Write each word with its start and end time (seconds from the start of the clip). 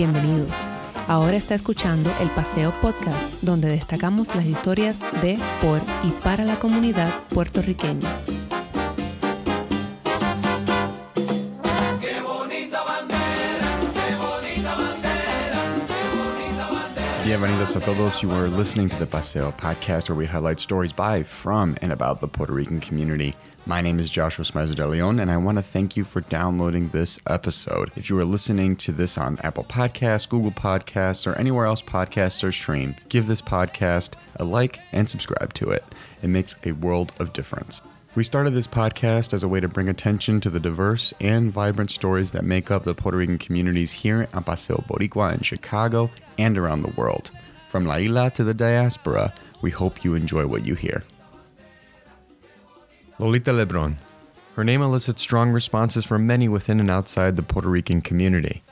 Bienvenidos. 0.00 0.50
Ahora 1.08 1.36
está 1.36 1.54
escuchando 1.54 2.10
el 2.22 2.30
Paseo 2.30 2.72
Podcast, 2.80 3.42
donde 3.42 3.68
destacamos 3.68 4.34
las 4.34 4.46
historias 4.46 4.98
de, 5.20 5.38
por 5.60 5.78
y 6.02 6.10
para 6.24 6.42
la 6.46 6.56
comunidad 6.56 7.12
puertorriqueña. 7.28 8.08
Bienvenidos 17.30 17.76
a 17.76 17.80
todos. 17.80 18.24
You 18.24 18.32
are 18.32 18.48
listening 18.48 18.88
to 18.88 18.98
the 18.98 19.06
Paseo 19.06 19.52
podcast 19.52 20.08
where 20.08 20.16
we 20.16 20.26
highlight 20.26 20.58
stories 20.58 20.92
by, 20.92 21.22
from, 21.22 21.76
and 21.80 21.92
about 21.92 22.20
the 22.20 22.26
Puerto 22.26 22.52
Rican 22.52 22.80
community. 22.80 23.36
My 23.66 23.80
name 23.80 24.00
is 24.00 24.10
Joshua 24.10 24.44
Smizer 24.44 24.74
de 24.74 24.84
Leon, 24.84 25.20
and 25.20 25.30
I 25.30 25.36
want 25.36 25.56
to 25.56 25.62
thank 25.62 25.96
you 25.96 26.02
for 26.02 26.22
downloading 26.22 26.88
this 26.88 27.20
episode. 27.28 27.92
If 27.94 28.10
you 28.10 28.18
are 28.18 28.24
listening 28.24 28.74
to 28.78 28.90
this 28.90 29.16
on 29.16 29.38
Apple 29.44 29.62
Podcasts, 29.62 30.28
Google 30.28 30.50
Podcasts, 30.50 31.24
or 31.24 31.38
anywhere 31.38 31.66
else 31.66 31.80
podcasts 31.80 32.42
are 32.42 32.50
streamed, 32.50 32.96
give 33.08 33.28
this 33.28 33.40
podcast 33.40 34.14
a 34.40 34.44
like 34.44 34.80
and 34.90 35.08
subscribe 35.08 35.54
to 35.54 35.70
it. 35.70 35.84
It 36.22 36.28
makes 36.30 36.56
a 36.64 36.72
world 36.72 37.12
of 37.20 37.32
difference. 37.32 37.80
We 38.16 38.24
started 38.24 38.54
this 38.54 38.66
podcast 38.66 39.32
as 39.32 39.44
a 39.44 39.48
way 39.48 39.60
to 39.60 39.68
bring 39.68 39.88
attention 39.88 40.40
to 40.40 40.50
the 40.50 40.58
diverse 40.58 41.14
and 41.20 41.52
vibrant 41.52 41.92
stories 41.92 42.32
that 42.32 42.44
make 42.44 42.68
up 42.68 42.82
the 42.82 42.92
Puerto 42.92 43.16
Rican 43.16 43.38
communities 43.38 43.92
here 43.92 44.22
at 44.22 44.44
Paseo 44.44 44.78
Boricua 44.88 45.32
in 45.32 45.42
Chicago 45.42 46.10
and 46.36 46.58
around 46.58 46.82
the 46.82 46.92
world. 47.00 47.30
From 47.68 47.86
La 47.86 47.98
Isla 47.98 48.32
to 48.32 48.42
the 48.42 48.52
diaspora, 48.52 49.32
we 49.62 49.70
hope 49.70 50.02
you 50.02 50.16
enjoy 50.16 50.48
what 50.48 50.66
you 50.66 50.74
hear. 50.74 51.04
Lolita 53.20 53.52
Lebron. 53.52 53.96
Her 54.56 54.64
name 54.64 54.82
elicits 54.82 55.22
strong 55.22 55.52
responses 55.52 56.04
from 56.04 56.26
many 56.26 56.48
within 56.48 56.80
and 56.80 56.90
outside 56.90 57.36
the 57.36 57.44
Puerto 57.44 57.68
Rican 57.68 58.00
community. 58.00 58.64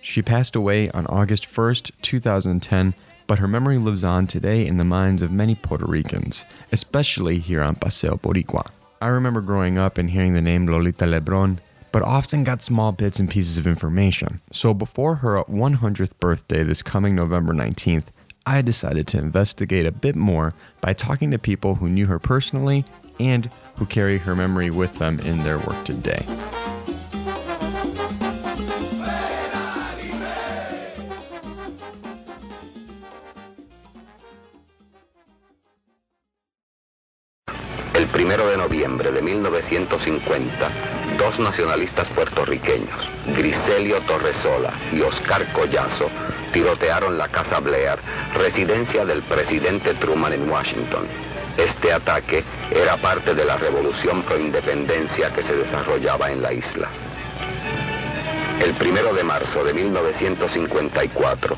She 0.00 0.20
passed 0.20 0.56
away 0.56 0.90
on 0.90 1.06
August 1.06 1.44
1st, 1.44 1.92
2010, 2.02 2.96
but 3.28 3.38
her 3.38 3.46
memory 3.46 3.78
lives 3.78 4.02
on 4.02 4.26
today 4.26 4.66
in 4.66 4.78
the 4.78 4.84
minds 4.84 5.22
of 5.22 5.30
many 5.30 5.54
Puerto 5.54 5.86
Ricans, 5.86 6.44
especially 6.72 7.38
here 7.38 7.62
on 7.62 7.76
Paseo 7.76 8.16
Boricua. 8.16 8.66
I 9.02 9.08
remember 9.08 9.40
growing 9.40 9.78
up 9.78 9.96
and 9.96 10.10
hearing 10.10 10.34
the 10.34 10.42
name 10.42 10.66
Lolita 10.66 11.06
Lebron, 11.06 11.58
but 11.90 12.02
often 12.02 12.44
got 12.44 12.62
small 12.62 12.92
bits 12.92 13.18
and 13.18 13.30
pieces 13.30 13.56
of 13.56 13.66
information. 13.66 14.40
So 14.52 14.74
before 14.74 15.14
her 15.16 15.42
100th 15.44 16.18
birthday 16.20 16.62
this 16.64 16.82
coming 16.82 17.14
November 17.14 17.54
19th, 17.54 18.08
I 18.44 18.60
decided 18.60 19.06
to 19.08 19.18
investigate 19.18 19.86
a 19.86 19.90
bit 19.90 20.16
more 20.16 20.52
by 20.82 20.92
talking 20.92 21.30
to 21.30 21.38
people 21.38 21.76
who 21.76 21.88
knew 21.88 22.04
her 22.06 22.18
personally 22.18 22.84
and 23.18 23.50
who 23.76 23.86
carry 23.86 24.18
her 24.18 24.36
memory 24.36 24.68
with 24.68 24.94
them 24.96 25.18
in 25.20 25.44
their 25.44 25.56
work 25.56 25.82
today. 25.84 26.22
El 38.00 38.06
primero 38.06 38.48
de 38.48 38.56
noviembre 38.56 39.12
de 39.12 39.20
1950, 39.20 40.70
dos 41.18 41.38
nacionalistas 41.38 42.08
puertorriqueños, 42.08 42.98
Griselio 43.36 44.00
Torresola 44.00 44.72
y 44.90 45.02
Oscar 45.02 45.46
Collazo, 45.52 46.08
tirotearon 46.50 47.18
la 47.18 47.28
Casa 47.28 47.60
Blair, 47.60 47.98
residencia 48.34 49.04
del 49.04 49.20
presidente 49.20 49.92
Truman 49.92 50.32
en 50.32 50.48
Washington. 50.48 51.06
Este 51.58 51.92
ataque 51.92 52.42
era 52.70 52.96
parte 52.96 53.34
de 53.34 53.44
la 53.44 53.58
revolución 53.58 54.22
pro-independencia 54.22 55.30
que 55.34 55.42
se 55.42 55.54
desarrollaba 55.54 56.30
en 56.30 56.40
la 56.40 56.54
isla. 56.54 56.88
El 58.64 58.72
primero 58.76 59.12
de 59.12 59.24
marzo 59.24 59.62
de 59.62 59.74
1954, 59.74 61.54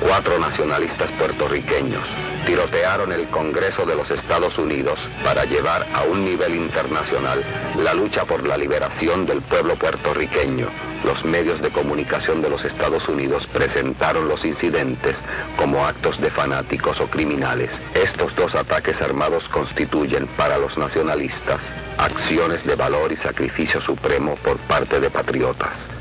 cuatro 0.00 0.38
nacionalistas 0.38 1.10
puertorriqueños 1.12 2.04
tirotearon 2.46 3.12
el 3.12 3.26
Congreso 3.26 3.84
de 3.84 3.96
los 3.96 4.08
Estados 4.10 4.56
Unidos 4.56 5.00
para 5.24 5.44
llevar 5.44 5.86
a 5.92 6.04
un 6.04 6.24
nivel 6.24 6.54
internacional 6.54 7.42
la 7.76 7.92
lucha 7.92 8.24
por 8.24 8.46
la 8.46 8.56
liberación 8.56 9.26
del 9.26 9.42
pueblo 9.42 9.74
puertorriqueño. 9.74 10.68
Los 11.04 11.24
medios 11.24 11.60
de 11.60 11.70
comunicación 11.70 12.42
de 12.42 12.50
los 12.50 12.64
Estados 12.64 13.08
Unidos 13.08 13.46
presentaron 13.48 14.28
los 14.28 14.44
incidentes 14.44 15.16
como 15.56 15.84
actos 15.84 16.20
de 16.20 16.30
fanáticos 16.30 17.00
o 17.00 17.06
criminales. 17.08 17.70
Estos 17.94 18.34
dos 18.36 18.54
ataques 18.54 19.00
armados 19.02 19.48
constituyen 19.48 20.26
para 20.28 20.56
los 20.56 20.78
nacionalistas 20.78 21.60
acciones 21.98 22.64
de 22.64 22.76
valor 22.76 23.10
y 23.10 23.16
sacrificio 23.16 23.80
supremo 23.80 24.36
por 24.36 24.56
parte 24.58 25.00
de 25.00 25.10
patriotas. 25.10 25.95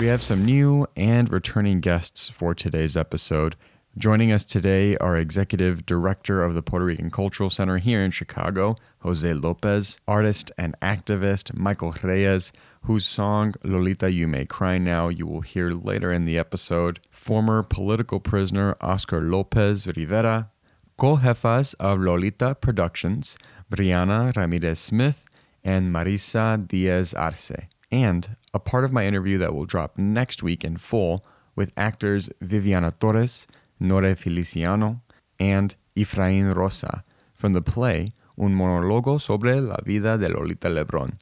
We 0.00 0.06
have 0.06 0.22
some 0.22 0.46
new 0.46 0.86
and 0.96 1.30
returning 1.30 1.80
guests 1.80 2.30
for 2.30 2.54
today's 2.54 2.96
episode. 2.96 3.54
Joining 3.98 4.32
us 4.32 4.46
today 4.46 4.96
are 4.96 5.18
Executive 5.18 5.84
Director 5.84 6.42
of 6.42 6.54
the 6.54 6.62
Puerto 6.62 6.86
Rican 6.86 7.10
Cultural 7.10 7.50
Center 7.50 7.76
here 7.76 8.02
in 8.02 8.10
Chicago, 8.10 8.76
Jose 9.00 9.30
Lopez, 9.34 9.98
artist 10.08 10.52
and 10.56 10.74
activist 10.80 11.54
Michael 11.54 11.94
Reyes, 12.02 12.50
whose 12.84 13.04
song 13.04 13.52
Lolita 13.62 14.10
You 14.10 14.26
May 14.26 14.46
Cry 14.46 14.78
Now 14.78 15.10
you 15.10 15.26
will 15.26 15.42
hear 15.42 15.70
later 15.70 16.10
in 16.10 16.24
the 16.24 16.38
episode, 16.38 17.00
former 17.10 17.62
political 17.62 18.20
prisoner 18.20 18.78
Oscar 18.80 19.20
Lopez 19.20 19.86
Rivera, 19.86 20.48
co-jefas 20.96 21.74
of 21.78 22.00
Lolita 22.00 22.54
Productions, 22.54 23.36
Brianna 23.70 24.34
Ramirez 24.34 24.78
Smith 24.78 25.26
and 25.62 25.94
Marisa 25.94 26.66
Diaz 26.66 27.12
Arce, 27.12 27.52
and 27.90 28.36
a 28.54 28.58
part 28.58 28.84
of 28.84 28.92
my 28.92 29.06
interview 29.06 29.38
that 29.38 29.54
will 29.54 29.64
drop 29.64 29.98
next 29.98 30.42
week 30.42 30.64
in 30.64 30.76
full 30.76 31.24
with 31.56 31.72
actors 31.76 32.30
Viviana 32.40 32.92
Torres, 32.92 33.46
Nore 33.78 34.14
Feliciano, 34.14 35.02
and 35.38 35.74
Efraín 35.96 36.54
Rosa 36.54 37.04
from 37.34 37.52
the 37.52 37.62
play 37.62 38.06
Un 38.38 38.54
monólogo 38.54 39.20
sobre 39.20 39.60
la 39.60 39.76
vida 39.84 40.16
de 40.16 40.28
Lolita 40.28 40.68
Lebron. 40.68 41.14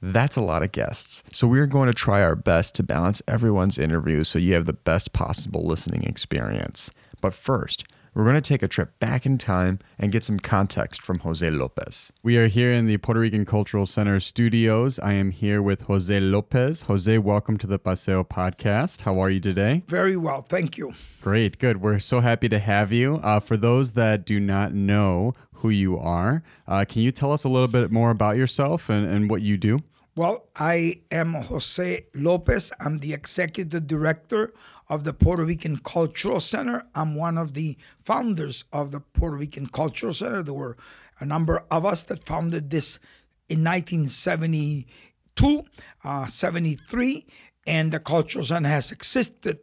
That's 0.00 0.34
a 0.34 0.40
lot 0.40 0.64
of 0.64 0.72
guests, 0.72 1.22
so 1.32 1.46
we're 1.46 1.68
going 1.68 1.86
to 1.86 1.94
try 1.94 2.22
our 2.22 2.34
best 2.34 2.74
to 2.74 2.82
balance 2.82 3.22
everyone's 3.28 3.78
interviews 3.78 4.28
so 4.28 4.40
you 4.40 4.54
have 4.54 4.66
the 4.66 4.72
best 4.72 5.12
possible 5.12 5.64
listening 5.64 6.02
experience. 6.02 6.90
But 7.20 7.34
first, 7.34 7.84
we're 8.14 8.24
going 8.24 8.34
to 8.34 8.40
take 8.42 8.62
a 8.62 8.68
trip 8.68 8.98
back 8.98 9.24
in 9.24 9.38
time 9.38 9.78
and 9.98 10.12
get 10.12 10.22
some 10.22 10.38
context 10.38 11.02
from 11.02 11.20
Jose 11.20 11.48
Lopez. 11.48 12.12
We 12.22 12.36
are 12.36 12.46
here 12.46 12.70
in 12.72 12.86
the 12.86 12.98
Puerto 12.98 13.20
Rican 13.20 13.46
Cultural 13.46 13.86
Center 13.86 14.20
studios. 14.20 14.98
I 14.98 15.14
am 15.14 15.30
here 15.30 15.62
with 15.62 15.82
Jose 15.82 16.20
Lopez. 16.20 16.82
Jose, 16.82 17.16
welcome 17.18 17.56
to 17.58 17.66
the 17.66 17.78
Paseo 17.78 18.22
podcast. 18.22 19.02
How 19.02 19.18
are 19.18 19.30
you 19.30 19.40
today? 19.40 19.82
Very 19.88 20.16
well, 20.16 20.42
thank 20.42 20.76
you. 20.76 20.92
Great, 21.22 21.58
good. 21.58 21.80
We're 21.80 21.98
so 21.98 22.20
happy 22.20 22.50
to 22.50 22.58
have 22.58 22.92
you. 22.92 23.16
Uh, 23.22 23.40
for 23.40 23.56
those 23.56 23.92
that 23.92 24.26
do 24.26 24.38
not 24.38 24.74
know 24.74 25.32
who 25.54 25.70
you 25.70 25.98
are, 25.98 26.42
uh, 26.68 26.84
can 26.86 27.00
you 27.00 27.12
tell 27.12 27.32
us 27.32 27.44
a 27.44 27.48
little 27.48 27.68
bit 27.68 27.90
more 27.90 28.10
about 28.10 28.36
yourself 28.36 28.90
and, 28.90 29.06
and 29.06 29.30
what 29.30 29.40
you 29.40 29.56
do? 29.56 29.78
Well, 30.14 30.48
I 30.54 31.00
am 31.10 31.32
Jose 31.32 32.04
Lopez. 32.14 32.74
I'm 32.78 32.98
the 32.98 33.14
executive 33.14 33.86
director 33.86 34.52
of 34.92 35.04
the 35.04 35.14
Puerto 35.14 35.42
Rican 35.42 35.78
Cultural 35.78 36.38
Center. 36.38 36.84
I'm 36.94 37.14
one 37.14 37.38
of 37.38 37.54
the 37.54 37.78
founders 38.04 38.64
of 38.74 38.90
the 38.90 39.00
Puerto 39.00 39.38
Rican 39.38 39.66
Cultural 39.66 40.12
Center. 40.12 40.42
There 40.42 40.52
were 40.52 40.76
a 41.18 41.24
number 41.24 41.64
of 41.70 41.86
us 41.86 42.02
that 42.04 42.26
founded 42.26 42.68
this 42.68 43.00
in 43.48 43.64
1972, 43.64 45.64
uh, 46.04 46.26
73, 46.26 47.24
and 47.66 47.90
the 47.90 48.00
Cultural 48.00 48.44
Center 48.44 48.68
has 48.68 48.92
existed 48.92 49.60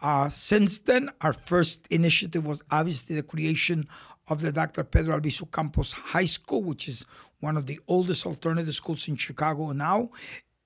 uh, 0.00 0.28
since 0.28 0.78
then. 0.78 1.10
Our 1.22 1.32
first 1.32 1.88
initiative 1.90 2.46
was 2.46 2.62
obviously 2.70 3.16
the 3.16 3.24
creation 3.24 3.88
of 4.28 4.42
the 4.42 4.52
Dr. 4.52 4.84
Pedro 4.84 5.18
Albizu 5.18 5.50
Campos 5.50 5.90
High 5.90 6.26
School, 6.26 6.62
which 6.62 6.86
is 6.86 7.04
one 7.40 7.56
of 7.56 7.66
the 7.66 7.80
oldest 7.88 8.24
alternative 8.26 8.76
schools 8.76 9.08
in 9.08 9.16
Chicago 9.16 9.72
now. 9.72 10.10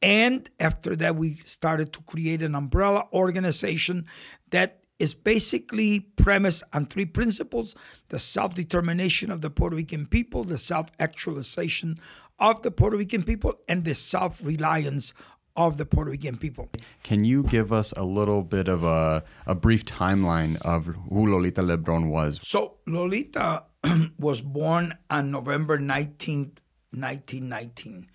And 0.03 0.51
after 0.59 0.97
that, 0.97 1.17
we 1.17 1.37
started 1.37 1.93
to 1.93 2.03
create 2.03 2.43
an 2.43 2.55
umbrella 2.55 3.07
organization 3.13 4.07
that 4.51 4.81
is 4.99 5.15
basically 5.15 6.01
premised 6.01 6.63
on 6.73 6.87
three 6.87 7.07
principles 7.07 7.75
the 8.09 8.19
self 8.19 8.55
determination 8.55 9.31
of 9.31 9.41
the 9.41 9.51
Puerto 9.51 9.77
Rican 9.77 10.07
people, 10.07 10.45
the 10.45 10.59
self 10.59 10.91
actualization 10.99 11.99
of 12.39 12.63
the 12.63 12.71
Puerto 12.71 12.97
Rican 12.97 13.23
people, 13.23 13.55
and 13.69 13.85
the 13.85 13.95
self 13.95 14.41
reliance 14.43 15.13
of 15.57 15.77
the 15.77 15.85
Puerto 15.85 16.11
Rican 16.11 16.37
people. 16.37 16.69
Can 17.03 17.25
you 17.25 17.43
give 17.43 17.73
us 17.73 17.93
a 17.97 18.05
little 18.05 18.43
bit 18.43 18.69
of 18.69 18.85
a, 18.85 19.23
a 19.47 19.55
brief 19.55 19.85
timeline 19.85 20.57
of 20.63 20.87
who 20.87 21.27
Lolita 21.27 21.63
Lebron 21.63 22.09
was? 22.09 22.41
So, 22.43 22.79
Lolita 22.87 23.65
was 24.19 24.41
born 24.41 24.97
on 25.11 25.31
November 25.31 25.79
19th, 25.79 26.59
1919. 26.93 28.09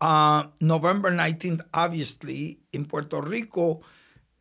Uh, 0.00 0.44
November 0.60 1.10
19th, 1.10 1.62
obviously, 1.74 2.60
in 2.72 2.84
Puerto 2.84 3.20
Rico, 3.20 3.80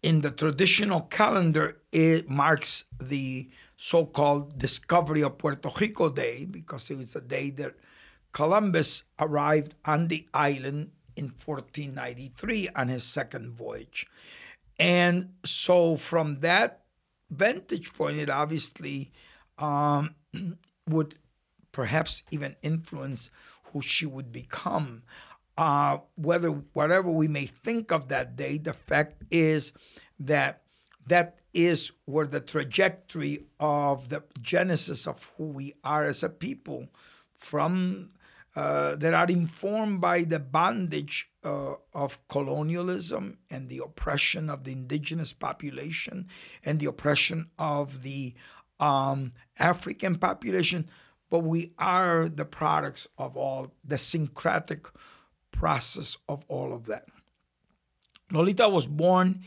in 0.04 0.22
the 0.22 0.32
traditional 0.32 1.02
calendar, 1.02 1.78
it 1.92 2.30
marks 2.30 2.86
the 3.00 3.50
so 3.76 4.06
called 4.06 4.58
discovery 4.58 5.22
of 5.24 5.38
Puerto 5.38 5.70
Rico 5.80 6.10
Day 6.10 6.46
because 6.46 6.90
it 6.90 6.98
was 6.98 7.14
the 7.14 7.22
day 7.22 7.50
that 7.52 7.76
Columbus 8.32 9.04
arrived 9.20 9.76
on 9.86 10.08
the 10.08 10.28
island 10.34 10.92
in 11.16 11.26
1493 11.26 12.70
on 12.76 12.88
his 12.90 13.04
second 13.04 13.52
voyage. 13.54 14.06
And 14.80 15.34
so, 15.44 15.96
from 15.96 16.42
that 16.42 16.84
vantage 17.32 17.94
point, 17.94 18.18
it 18.18 18.30
obviously 18.30 19.12
um, 19.58 20.16
would 20.88 21.18
perhaps 21.72 22.24
even 22.32 22.56
influence 22.62 23.32
who 23.72 23.82
she 23.82 24.06
would 24.06 24.32
become. 24.32 25.04
Uh, 25.58 26.00
whether 26.16 26.50
whatever 26.74 27.10
we 27.10 27.28
may 27.28 27.46
think 27.46 27.92
of 27.92 28.10
that 28.10 28.36
day, 28.36 28.58
the 28.58 28.74
fact 28.74 29.24
is 29.32 29.74
that 30.20 30.62
that 31.08 31.40
is 31.54 31.92
where 32.06 32.28
the 32.28 32.40
trajectory 32.40 33.46
of 33.60 34.10
the 34.10 34.24
genesis 34.42 35.08
of 35.08 35.32
who 35.38 35.46
we 35.46 35.74
are 35.84 36.04
as 36.04 36.22
a 36.22 36.30
people 36.30 36.88
from 37.36 38.12
uh, 38.56 38.96
that 38.96 39.14
are 39.14 39.28
informed 39.28 40.02
by 40.02 40.24
the 40.24 40.40
bondage 40.40 41.30
uh, 41.44 41.76
of 41.94 42.18
colonialism 42.28 43.38
and 43.50 43.70
the 43.70 43.80
oppression 43.84 44.50
of 44.50 44.64
the 44.64 44.72
indigenous 44.72 45.32
population 45.32 46.28
and 46.64 46.80
the 46.80 46.88
oppression 46.88 47.50
of 47.60 48.02
the 48.02 48.34
um, 48.80 49.32
African 49.60 50.16
population, 50.16 50.90
but 51.30 51.40
we 51.40 51.74
are 51.78 52.28
the 52.30 52.46
products 52.46 53.08
of 53.18 53.38
all 53.38 53.74
the 53.84 53.98
syncretic 53.98 54.88
process 55.58 56.18
of 56.30 56.44
all 56.48 56.74
of 56.74 56.86
that. 56.86 57.06
Lolita 58.32 58.70
was 58.70 58.86
born 58.88 59.44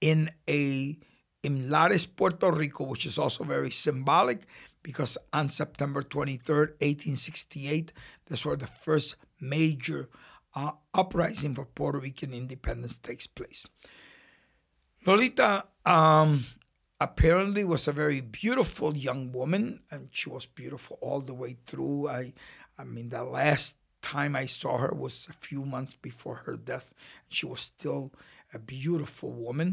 in 0.00 0.30
a 0.48 0.98
in 1.42 1.70
Lares, 1.70 2.06
Puerto 2.06 2.50
Rico, 2.50 2.84
which 2.84 3.06
is 3.06 3.18
also 3.18 3.44
very 3.44 3.70
symbolic 3.70 4.46
because 4.82 5.16
on 5.32 5.48
September 5.48 6.02
23rd, 6.02 6.74
1868, 6.82 7.92
that's 8.26 8.44
where 8.44 8.56
the 8.56 8.66
first 8.66 9.16
major 9.40 10.08
uh, 10.54 10.72
uprising 10.92 11.54
for 11.54 11.64
Puerto 11.64 11.98
Rican 11.98 12.32
independence 12.32 12.96
takes 12.98 13.26
place. 13.26 13.66
Lolita 15.06 15.66
um, 15.84 16.44
apparently 17.00 17.64
was 17.64 17.86
a 17.86 17.92
very 17.92 18.20
beautiful 18.20 18.96
young 18.96 19.30
woman, 19.32 19.82
and 19.90 20.08
she 20.10 20.28
was 20.28 20.46
beautiful 20.46 20.98
all 21.00 21.20
the 21.20 21.34
way 21.34 21.56
through. 21.66 22.08
I, 22.08 22.32
I 22.76 22.84
mean, 22.84 23.10
the 23.10 23.22
last 23.22 23.76
time 24.14 24.36
I 24.36 24.46
saw 24.46 24.78
her 24.78 24.92
was 24.94 25.26
a 25.28 25.32
few 25.46 25.64
months 25.64 25.94
before 25.94 26.36
her 26.46 26.56
death. 26.56 26.94
She 27.28 27.46
was 27.46 27.60
still 27.60 28.12
a 28.54 28.58
beautiful 28.58 29.32
woman 29.32 29.70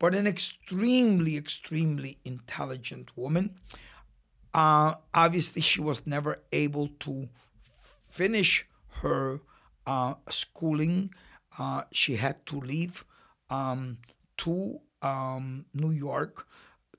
but 0.00 0.14
an 0.14 0.26
extremely, 0.26 1.36
extremely 1.36 2.18
intelligent 2.24 3.16
woman. 3.16 3.54
Uh, 4.52 4.94
obviously, 5.14 5.62
she 5.62 5.80
was 5.80 6.06
never 6.06 6.40
able 6.52 6.88
to 7.00 7.28
finish 8.08 8.66
her 9.02 9.40
uh, 9.86 10.14
schooling. 10.28 11.10
Uh, 11.58 11.82
she 11.92 12.16
had 12.16 12.44
to 12.46 12.58
leave 12.58 13.04
um, 13.50 13.98
to 14.38 14.80
um, 15.02 15.66
New 15.74 15.90
York 15.90 16.48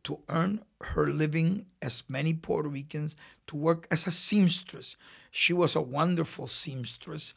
to 0.03 0.19
earn 0.29 0.61
her 0.83 1.07
living, 1.07 1.65
as 1.81 2.03
many 2.07 2.33
Puerto 2.33 2.69
Ricans, 2.69 3.15
to 3.47 3.55
work 3.55 3.87
as 3.91 4.07
a 4.07 4.11
seamstress. 4.11 4.95
She 5.31 5.53
was 5.53 5.75
a 5.75 5.81
wonderful 5.81 6.47
seamstress. 6.47 7.33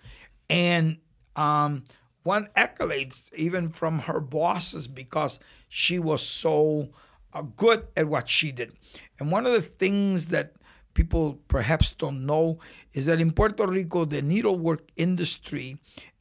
And 0.50 0.98
um, 1.36 1.84
accolades 2.26 3.32
even 3.34 3.70
from 3.70 4.00
her 4.00 4.20
bosses 4.20 4.88
because 4.88 5.38
she 5.68 5.98
was 5.98 6.22
so 6.22 6.88
uh, 7.32 7.42
good 7.42 7.86
at 7.96 8.08
what 8.08 8.28
she 8.28 8.52
did. 8.52 8.72
And 9.18 9.30
one 9.30 9.46
of 9.46 9.52
the 9.52 9.62
things 9.62 10.28
that 10.28 10.54
people 10.94 11.40
perhaps 11.48 11.92
don't 11.92 12.24
know 12.24 12.58
is 12.92 13.06
that 13.06 13.20
in 13.20 13.32
Puerto 13.32 13.66
Rico, 13.66 14.04
the 14.04 14.22
needlework 14.22 14.88
industry 14.96 15.78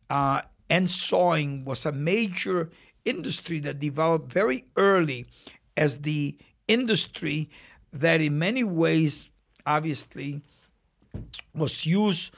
uh, 0.10 0.42
and 0.70 0.90
sewing 0.90 1.66
was 1.66 1.86
a 1.86 1.92
major 1.92 2.72
industry 3.06 3.60
that 3.60 3.80
developed 3.80 4.32
very 4.32 4.66
early 4.76 5.26
as 5.78 6.00
the 6.00 6.38
industry 6.68 7.50
that, 7.92 8.22
in 8.22 8.40
many 8.40 8.64
ways, 8.64 9.30
obviously, 9.66 10.42
was 11.54 11.86
used 11.86 12.34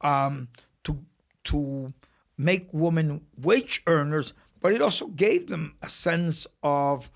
um, 0.00 0.48
to 0.84 0.98
to 1.44 1.92
make 2.36 2.68
women 2.72 3.20
wage 3.36 3.82
earners, 3.86 4.32
but 4.60 4.72
it 4.72 4.80
also 4.80 5.08
gave 5.08 5.48
them 5.48 5.74
a 5.82 5.88
sense 5.88 6.46
of 6.62 7.10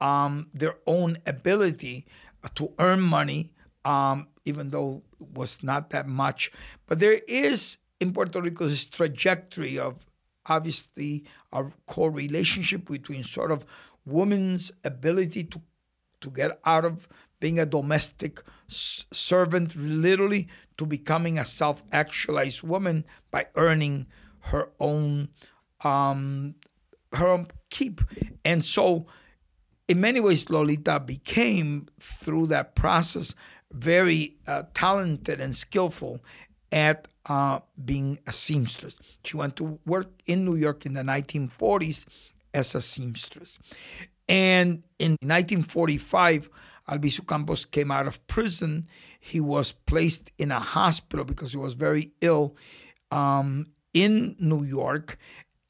um, 0.00 0.48
their 0.54 0.76
own 0.86 1.18
ability 1.26 2.06
to 2.54 2.72
earn 2.78 3.00
money, 3.00 3.52
um, 3.84 4.28
even 4.44 4.70
though 4.70 5.02
it 5.20 5.28
was 5.32 5.62
not 5.62 5.90
that 5.90 6.06
much. 6.06 6.52
But 6.86 7.00
there 7.00 7.20
is 7.26 7.78
in 8.00 8.12
Puerto 8.12 8.40
Rico 8.40 8.66
this 8.66 8.86
trajectory 8.86 9.78
of 9.78 9.96
obviously 10.46 11.24
a 11.52 11.64
correlationship 11.86 12.88
between 12.88 13.22
sort 13.24 13.50
of 13.50 13.66
women's 14.04 14.72
ability 14.84 15.44
to 15.44 15.60
to 16.20 16.30
get 16.30 16.58
out 16.64 16.84
of 16.84 17.08
being 17.40 17.58
a 17.58 17.66
domestic 17.66 18.42
servant 18.66 19.76
literally 19.76 20.48
to 20.76 20.86
becoming 20.86 21.38
a 21.38 21.44
self-actualized 21.44 22.62
woman 22.62 23.04
by 23.30 23.46
earning 23.54 24.06
her 24.40 24.70
own 24.80 25.28
um, 25.84 26.54
her 27.12 27.28
own 27.28 27.46
keep. 27.70 28.00
And 28.44 28.64
so, 28.64 29.06
in 29.86 30.00
many 30.00 30.20
ways, 30.20 30.50
Lolita 30.50 31.00
became 31.00 31.86
through 32.00 32.48
that 32.48 32.74
process 32.74 33.34
very 33.72 34.36
uh, 34.46 34.64
talented 34.74 35.40
and 35.40 35.54
skillful 35.54 36.20
at 36.72 37.08
uh, 37.26 37.60
being 37.82 38.18
a 38.26 38.32
seamstress. 38.32 38.98
She 39.24 39.36
went 39.36 39.56
to 39.56 39.78
work 39.86 40.10
in 40.26 40.44
New 40.44 40.56
York 40.56 40.86
in 40.86 40.94
the 40.94 41.02
1940s 41.02 42.06
as 42.52 42.74
a 42.74 42.80
seamstress. 42.80 43.58
And 44.28 44.82
in 44.98 45.12
1945, 45.20 46.50
Albizu 46.88 47.26
Campos 47.26 47.64
came 47.64 47.90
out 47.90 48.06
of 48.06 48.24
prison. 48.26 48.88
He 49.20 49.40
was 49.40 49.72
placed 49.72 50.32
in 50.38 50.50
a 50.50 50.60
hospital 50.60 51.24
because 51.24 51.52
he 51.52 51.58
was 51.58 51.74
very 51.74 52.12
ill 52.20 52.56
um, 53.10 53.66
in 53.94 54.36
New 54.38 54.64
York 54.64 55.18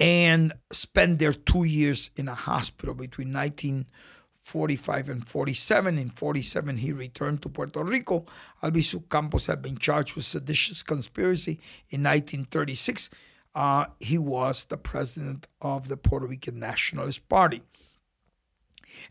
and 0.01 0.53
spent 0.71 1.19
there 1.19 1.33
two 1.33 1.65
years 1.65 2.11
in 2.17 2.29
a 2.29 2.35
hospital 2.35 2.95
between 2.95 3.33
1945 3.33 5.09
and 5.09 5.29
47. 5.29 5.99
In 5.99 6.11
47, 6.11 6.79
he 6.79 6.93
returned 6.93 7.43
to 7.43 7.49
Puerto 7.49 7.83
Rico. 7.83 8.25
Albizu 8.63 9.09
Campos 9.09 9.47
had 9.47 9.61
been 9.61 9.79
charged 9.79 10.15
with 10.15 10.25
seditious 10.25 10.83
conspiracy. 10.85 11.61
In 11.91 12.03
1936, 12.03 13.11
uh, 13.55 13.87
he 13.99 14.19
was 14.19 14.67
the 14.67 14.77
president 14.77 15.49
of 15.61 15.89
the 15.89 15.97
Puerto 15.97 16.27
Rican 16.27 16.61
Nationalist 16.61 17.29
Party. 17.29 17.63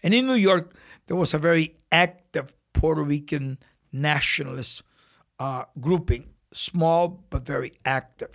And 0.04 0.14
in 0.14 0.28
New 0.28 0.36
York, 0.36 0.74
there 1.08 1.18
was 1.18 1.34
a 1.34 1.38
very 1.38 1.78
active 1.92 2.56
Puerto 2.74 3.02
Rican 3.02 3.58
nationalist 3.92 4.84
uh, 5.40 5.64
grouping, 5.80 6.30
small 6.54 7.24
but 7.30 7.46
very 7.46 7.74
active. 7.86 8.30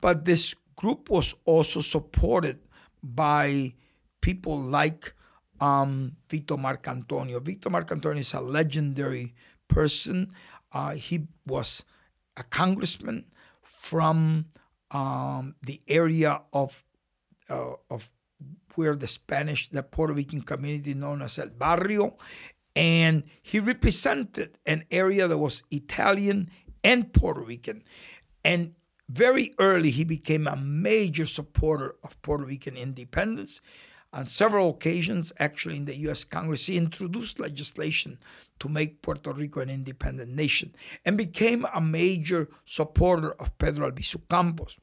But 0.00 0.24
this 0.24 0.54
group 0.76 1.10
was 1.10 1.34
also 1.44 1.80
supported 1.80 2.58
by 3.02 3.74
people 4.20 4.58
like 4.58 5.14
um, 5.60 6.16
Vito 6.28 6.56
Marcantonio. 6.56 7.40
Vito 7.40 7.70
Marcantonio 7.70 8.18
is 8.18 8.34
a 8.34 8.40
legendary 8.40 9.34
person. 9.68 10.32
Uh, 10.72 10.94
he 10.94 11.28
was 11.46 11.84
a 12.36 12.42
congressman 12.42 13.26
from 13.62 14.46
um, 14.90 15.54
the 15.62 15.80
area 15.86 16.42
of 16.52 16.84
uh, 17.48 17.74
of 17.90 18.10
where 18.74 18.96
the 18.96 19.08
Spanish, 19.08 19.68
the 19.68 19.82
Puerto 19.82 20.12
Rican 20.12 20.42
community 20.42 20.94
known 20.94 21.22
as 21.22 21.38
El 21.38 21.48
Barrio, 21.48 22.16
and 22.74 23.24
he 23.42 23.60
represented 23.60 24.58
an 24.66 24.84
area 24.90 25.28
that 25.28 25.38
was 25.38 25.62
Italian 25.70 26.50
and 26.82 27.12
Puerto 27.12 27.40
Rican. 27.40 27.82
And 28.44 28.74
very 29.08 29.54
early, 29.58 29.90
he 29.90 30.04
became 30.04 30.46
a 30.46 30.56
major 30.56 31.26
supporter 31.26 31.96
of 32.02 32.20
Puerto 32.22 32.44
Rican 32.44 32.76
independence. 32.76 33.60
On 34.14 34.26
several 34.26 34.70
occasions, 34.70 35.32
actually, 35.38 35.76
in 35.76 35.86
the 35.86 35.96
U.S. 35.96 36.24
Congress, 36.24 36.66
he 36.66 36.76
introduced 36.76 37.40
legislation 37.40 38.18
to 38.58 38.68
make 38.68 39.00
Puerto 39.00 39.32
Rico 39.32 39.60
an 39.60 39.70
independent 39.70 40.30
nation 40.30 40.74
and 41.04 41.16
became 41.16 41.66
a 41.74 41.80
major 41.80 42.48
supporter 42.66 43.32
of 43.32 43.56
Pedro 43.56 43.90
Albizu 43.90 44.20
Campos. 44.28 44.76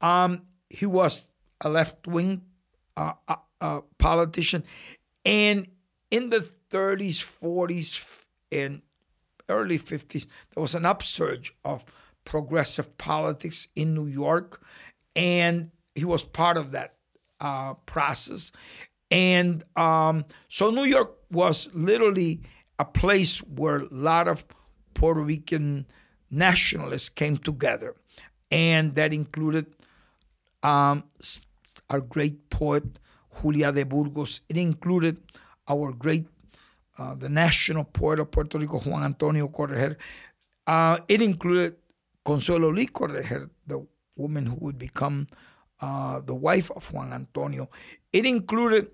Um, 0.00 0.42
he 0.70 0.86
was 0.86 1.28
a 1.60 1.68
left 1.68 2.06
wing 2.06 2.42
uh, 2.96 3.12
uh, 3.60 3.80
politician. 3.98 4.64
And 5.24 5.66
in 6.10 6.30
the 6.30 6.48
30s, 6.70 7.24
40s, 7.24 8.04
and 8.52 8.82
early 9.48 9.78
50s, 9.78 10.26
there 10.54 10.62
was 10.62 10.74
an 10.74 10.86
upsurge 10.86 11.54
of 11.64 11.84
progressive 12.24 12.96
politics 12.98 13.68
in 13.74 13.94
New 13.94 14.06
York, 14.06 14.62
and 15.14 15.70
he 15.94 16.04
was 16.04 16.24
part 16.24 16.56
of 16.56 16.72
that 16.72 16.94
uh, 17.40 17.74
process. 17.86 18.52
And 19.10 19.62
um, 19.76 20.24
so 20.48 20.70
New 20.70 20.84
York 20.84 21.14
was 21.30 21.68
literally 21.74 22.42
a 22.78 22.84
place 22.84 23.38
where 23.38 23.76
a 23.76 23.88
lot 23.90 24.28
of 24.28 24.44
Puerto 24.94 25.20
Rican 25.20 25.86
nationalists 26.30 27.08
came 27.08 27.36
together, 27.36 27.94
and 28.50 28.94
that 28.94 29.12
included 29.12 29.66
um, 30.62 31.04
our 31.90 32.00
great 32.00 32.50
poet 32.50 32.84
Julia 33.40 33.72
de 33.72 33.84
Burgos. 33.84 34.40
It 34.48 34.56
included 34.56 35.18
our 35.68 35.92
great, 35.92 36.26
uh, 36.98 37.14
the 37.14 37.28
national 37.28 37.84
poet 37.84 38.20
of 38.20 38.30
Puerto 38.30 38.58
Rico, 38.58 38.78
Juan 38.78 39.02
Antonio 39.02 39.48
Corretjer. 39.48 39.96
Uh, 40.66 40.98
it 41.08 41.20
included 41.20 41.76
Consuelo 42.24 42.72
Lee 42.72 42.86
Corretjer, 42.86 43.50
the 43.66 43.86
woman 44.16 44.46
who 44.46 44.56
would 44.60 44.78
become 44.78 45.26
uh, 45.80 46.20
the 46.20 46.34
wife 46.34 46.70
of 46.70 46.92
Juan 46.92 47.12
Antonio. 47.12 47.68
It 48.12 48.24
included 48.24 48.88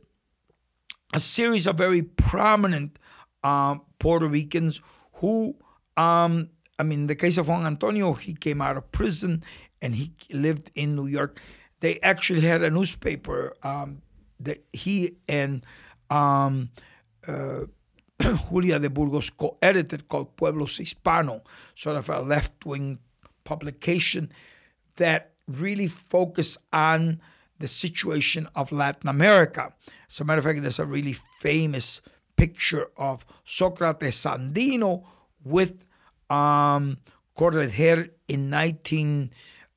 a 1.13 1.21
series 1.21 1.67
of 1.67 1.77
very 1.77 2.03
prominent 2.03 2.99
uh, 3.43 3.77
Puerto 3.99 4.27
Ricans 4.29 4.81
who, 5.15 5.57
um, 5.97 6.51
I 6.79 6.83
mean, 6.83 7.01
in 7.01 7.07
the 7.07 7.15
case 7.15 7.37
of 7.37 7.49
Juan 7.49 7.67
Antonio, 7.67 8.15
he 8.15 8.35
came 8.35 8.61
out 8.61 8.77
of 8.77 8.91
prison 8.93 9.43
and 9.83 9.95
he 9.95 10.13
lived 10.33 10.71
in 10.75 10.97
New 10.97 11.07
York. 11.07 11.41
They 11.81 11.99
actually 12.01 12.43
had 12.43 12.63
a 12.63 12.71
newspaper 12.71 13.55
um, 13.63 14.03
that 14.41 14.65
he 14.73 15.17
and 15.29 15.65
um, 16.11 16.71
uh, 17.27 17.63
Julia 18.51 18.79
de 18.79 18.91
Burgos 18.91 19.31
co 19.31 19.57
edited 19.63 20.09
called 20.09 20.37
Pueblos 20.37 20.77
Hispano, 20.77 21.43
sort 21.75 21.97
of 21.97 22.09
a 22.11 22.21
left 22.21 22.67
wing 22.67 22.99
publication 23.45 24.31
that 24.97 25.33
really 25.49 25.89
focused 25.89 26.59
on 26.73 27.21
the 27.59 27.69
situation 27.69 28.49
of 28.55 28.73
Latin 28.73 29.09
America. 29.09 29.73
As 30.09 30.21
a 30.21 30.25
matter 30.25 30.39
of 30.39 30.45
fact, 30.45 30.63
there's 30.63 30.79
a 30.79 30.87
really 30.87 31.17
famous 31.41 32.01
picture 32.37 32.89
of 32.97 33.25
Socrates 33.45 34.17
Sandino 34.17 35.05
with 35.45 35.87
um, 36.29 36.99
Corretjer 37.37 38.11
in 38.29 38.51
1928. 38.51 39.31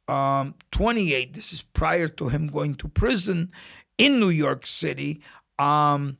Um, 0.07 0.55
this 0.71 1.53
is 1.53 1.61
prior 1.73 2.07
to 2.07 2.29
him 2.29 2.47
going 2.47 2.75
to 2.75 2.87
prison 2.87 3.51
in 3.97 4.19
New 4.19 4.29
York 4.29 4.65
City, 4.65 5.21
um, 5.57 6.17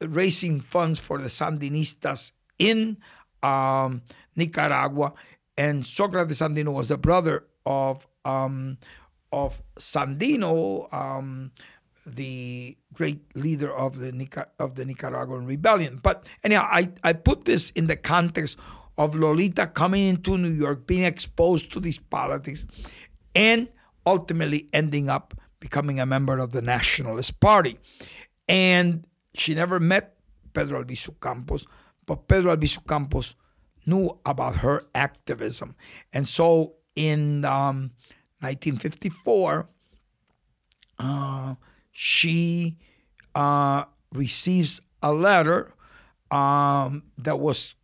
raising 0.00 0.60
funds 0.60 1.00
for 1.00 1.18
the 1.18 1.28
Sandinistas 1.28 2.32
in 2.58 2.98
um, 3.42 4.02
Nicaragua. 4.34 5.14
And 5.56 5.86
Socrates 5.86 6.40
Sandino 6.40 6.74
was 6.74 6.88
the 6.88 6.98
brother 6.98 7.44
of 7.64 8.06
um, 8.24 8.78
of 9.32 9.62
Sandino, 9.78 10.92
um, 10.92 11.52
the 12.06 12.76
great 12.92 13.20
leader 13.34 13.72
of 13.74 13.98
the 13.98 14.12
Nica- 14.12 14.48
of 14.58 14.74
the 14.74 14.84
Nicaraguan 14.84 15.46
rebellion. 15.46 16.00
But 16.02 16.26
anyhow, 16.44 16.68
I, 16.70 16.90
I 17.02 17.12
put 17.14 17.44
this 17.44 17.70
in 17.70 17.86
the 17.86 17.96
context 17.96 18.58
of 18.98 19.14
Lolita 19.14 19.66
coming 19.66 20.08
into 20.08 20.38
New 20.38 20.48
York, 20.50 20.86
being 20.86 21.04
exposed 21.04 21.72
to 21.72 21.80
these 21.80 21.98
politics, 21.98 22.66
and 23.36 23.68
ultimately 24.06 24.68
ending 24.72 25.10
up 25.10 25.34
becoming 25.60 26.00
a 26.00 26.06
member 26.06 26.38
of 26.38 26.52
the 26.52 26.62
Nationalist 26.62 27.38
Party. 27.38 27.78
And 28.48 29.06
she 29.34 29.54
never 29.54 29.78
met 29.78 30.16
Pedro 30.54 30.82
Albizu 30.82 31.20
Campos, 31.20 31.66
but 32.06 32.26
Pedro 32.26 32.56
Albizu 32.56 32.86
Campos 32.86 33.34
knew 33.84 34.18
about 34.24 34.56
her 34.56 34.80
activism. 34.94 35.76
And 36.12 36.26
so 36.26 36.74
in 36.94 37.44
um, 37.44 37.92
1954, 38.40 39.68
uh, 40.98 41.54
she 41.92 42.78
uh, 43.34 43.84
receives 44.12 44.80
a 45.02 45.12
letter 45.12 45.74
um, 46.30 47.02
that 47.18 47.38
was 47.38 47.74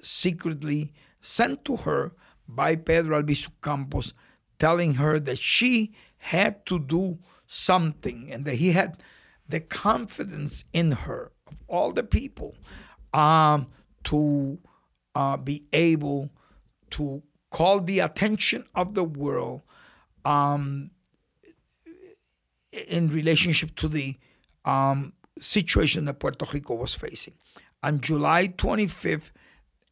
secretly 0.00 0.92
sent 1.20 1.64
to 1.64 1.76
her 1.76 2.12
by 2.46 2.76
Pedro 2.76 3.20
Albizu 3.20 3.48
Campos, 3.60 4.14
telling 4.58 4.94
her 4.94 5.18
that 5.18 5.38
she 5.38 5.94
had 6.18 6.64
to 6.66 6.78
do 6.78 7.18
something 7.46 8.30
and 8.32 8.44
that 8.44 8.56
he 8.56 8.72
had 8.72 9.00
the 9.48 9.60
confidence 9.60 10.64
in 10.72 10.92
her 10.92 11.32
of 11.46 11.56
all 11.68 11.92
the 11.92 12.02
people 12.02 12.54
um, 13.12 13.66
to 14.04 14.58
uh, 15.14 15.36
be 15.36 15.64
able 15.72 16.30
to 16.90 17.22
call 17.50 17.80
the 17.80 18.00
attention 18.00 18.64
of 18.74 18.94
the 18.94 19.04
world 19.04 19.62
um, 20.24 20.90
in 22.72 23.08
relationship 23.08 23.74
to 23.76 23.88
the 23.88 24.16
um, 24.64 25.12
situation 25.38 26.06
that 26.06 26.18
Puerto 26.18 26.46
Rico 26.52 26.74
was 26.74 26.94
facing. 26.94 27.34
On 27.82 28.00
July 28.00 28.48
25th, 28.48 29.30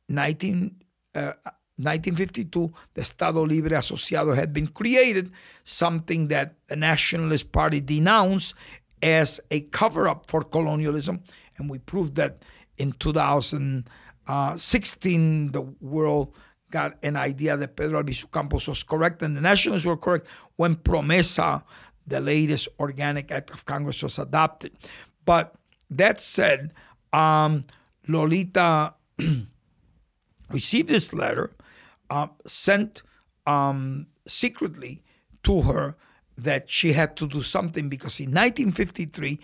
19, 0.09 0.83
uh, 1.15 1.33
1952, 1.77 2.73
the 2.95 3.01
Estado 3.01 3.43
Libre 3.43 3.77
Asociado 3.77 4.37
had 4.37 4.53
been 4.53 4.67
created, 4.67 5.33
something 5.65 6.29
that 6.29 6.55
the 6.69 6.77
Nationalist 6.77 7.51
Party 7.51 7.81
denounced 7.81 8.55
as 9.03 9.41
a 9.51 9.63
cover 9.63 10.07
up 10.09 10.27
for 10.27 10.43
colonialism. 10.43 11.23
And 11.57 11.71
we 11.71 11.79
proved 11.79 12.17
that 12.17 12.45
in 12.77 12.93
2016, 12.93 15.53
the 15.53 15.63
world 15.81 16.35
got 16.71 16.97
an 17.03 17.17
idea 17.17 17.57
that 17.57 17.77
Pedro 17.77 18.03
Albizu 18.03 18.31
Campos 18.31 18.67
was 18.67 18.83
correct 18.83 19.23
and 19.23 19.37
the 19.37 19.41
Nationalists 19.41 19.85
were 19.85 19.97
correct 19.97 20.27
when 20.57 20.75
Promesa, 20.77 21.63
the 22.07 22.21
latest 22.21 22.69
organic 22.81 23.31
act 23.31 23.51
of 23.51 23.65
Congress, 23.65 24.03
was 24.03 24.19
adopted. 24.19 24.73
But 25.25 25.55
that 25.91 26.21
said, 26.21 26.73
um, 27.13 27.63
Lolita 28.09 28.95
received 30.51 30.89
this 30.89 31.13
letter, 31.13 31.53
uh, 32.13 32.29
sent 32.45 33.03
um, 33.47 34.07
secretly 34.27 35.03
to 35.43 35.63
her 35.63 35.97
that 36.37 36.69
she 36.69 36.93
had 36.93 37.17
to 37.17 37.27
do 37.27 37.41
something 37.43 37.89
because 37.89 38.21
in 38.21 38.31
1953, 38.31 39.41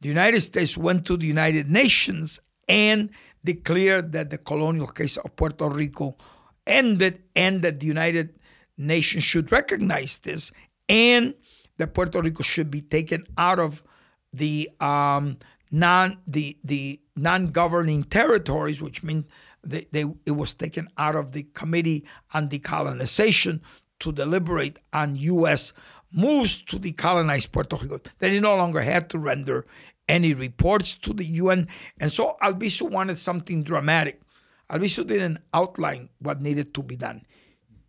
the 0.00 0.08
United 0.08 0.40
States 0.40 0.76
went 0.76 1.04
to 1.06 1.16
the 1.16 1.26
United 1.26 1.70
Nations 1.70 2.40
and 2.68 3.10
declared 3.44 4.12
that 4.12 4.30
the 4.30 4.38
colonial 4.38 4.88
case 4.88 5.16
of 5.16 5.34
Puerto 5.36 5.68
Rico 5.68 6.16
ended 6.66 7.22
and 7.36 7.62
that 7.62 7.78
the 7.78 7.86
United 7.86 8.34
Nations 8.76 9.22
should 9.22 9.52
recognize 9.52 10.18
this 10.18 10.50
and 10.88 11.34
that 11.76 11.94
Puerto 11.94 12.20
Rico 12.20 12.42
should 12.42 12.70
be 12.70 12.80
taken 12.80 13.26
out 13.36 13.60
of 13.60 13.82
the 14.32 14.68
um, 14.80 15.38
non 15.70 16.18
the 16.26 16.56
the 16.64 17.00
non-governing 17.16 18.04
territories, 18.04 18.82
which 18.82 19.02
means 19.02 19.24
they, 19.64 19.86
they, 19.92 20.04
it 20.26 20.36
was 20.36 20.54
taken 20.54 20.88
out 20.96 21.16
of 21.16 21.32
the 21.32 21.44
Committee 21.54 22.04
on 22.32 22.48
Decolonization 22.48 23.60
to 24.00 24.12
deliberate 24.12 24.78
on 24.92 25.16
U.S. 25.16 25.72
moves 26.12 26.62
to 26.62 26.78
decolonize 26.78 27.50
Puerto 27.50 27.76
Rico. 27.76 28.00
Then 28.18 28.32
he 28.32 28.40
no 28.40 28.56
longer 28.56 28.80
had 28.80 29.10
to 29.10 29.18
render 29.18 29.66
any 30.08 30.32
reports 30.32 30.94
to 30.94 31.12
the 31.12 31.24
UN, 31.24 31.68
and 32.00 32.10
so 32.10 32.36
Albizu 32.42 32.90
wanted 32.90 33.18
something 33.18 33.62
dramatic. 33.62 34.20
Albizu 34.70 35.06
didn't 35.06 35.38
outline 35.52 36.08
what 36.18 36.40
needed 36.40 36.72
to 36.74 36.82
be 36.82 36.96
done. 36.96 37.22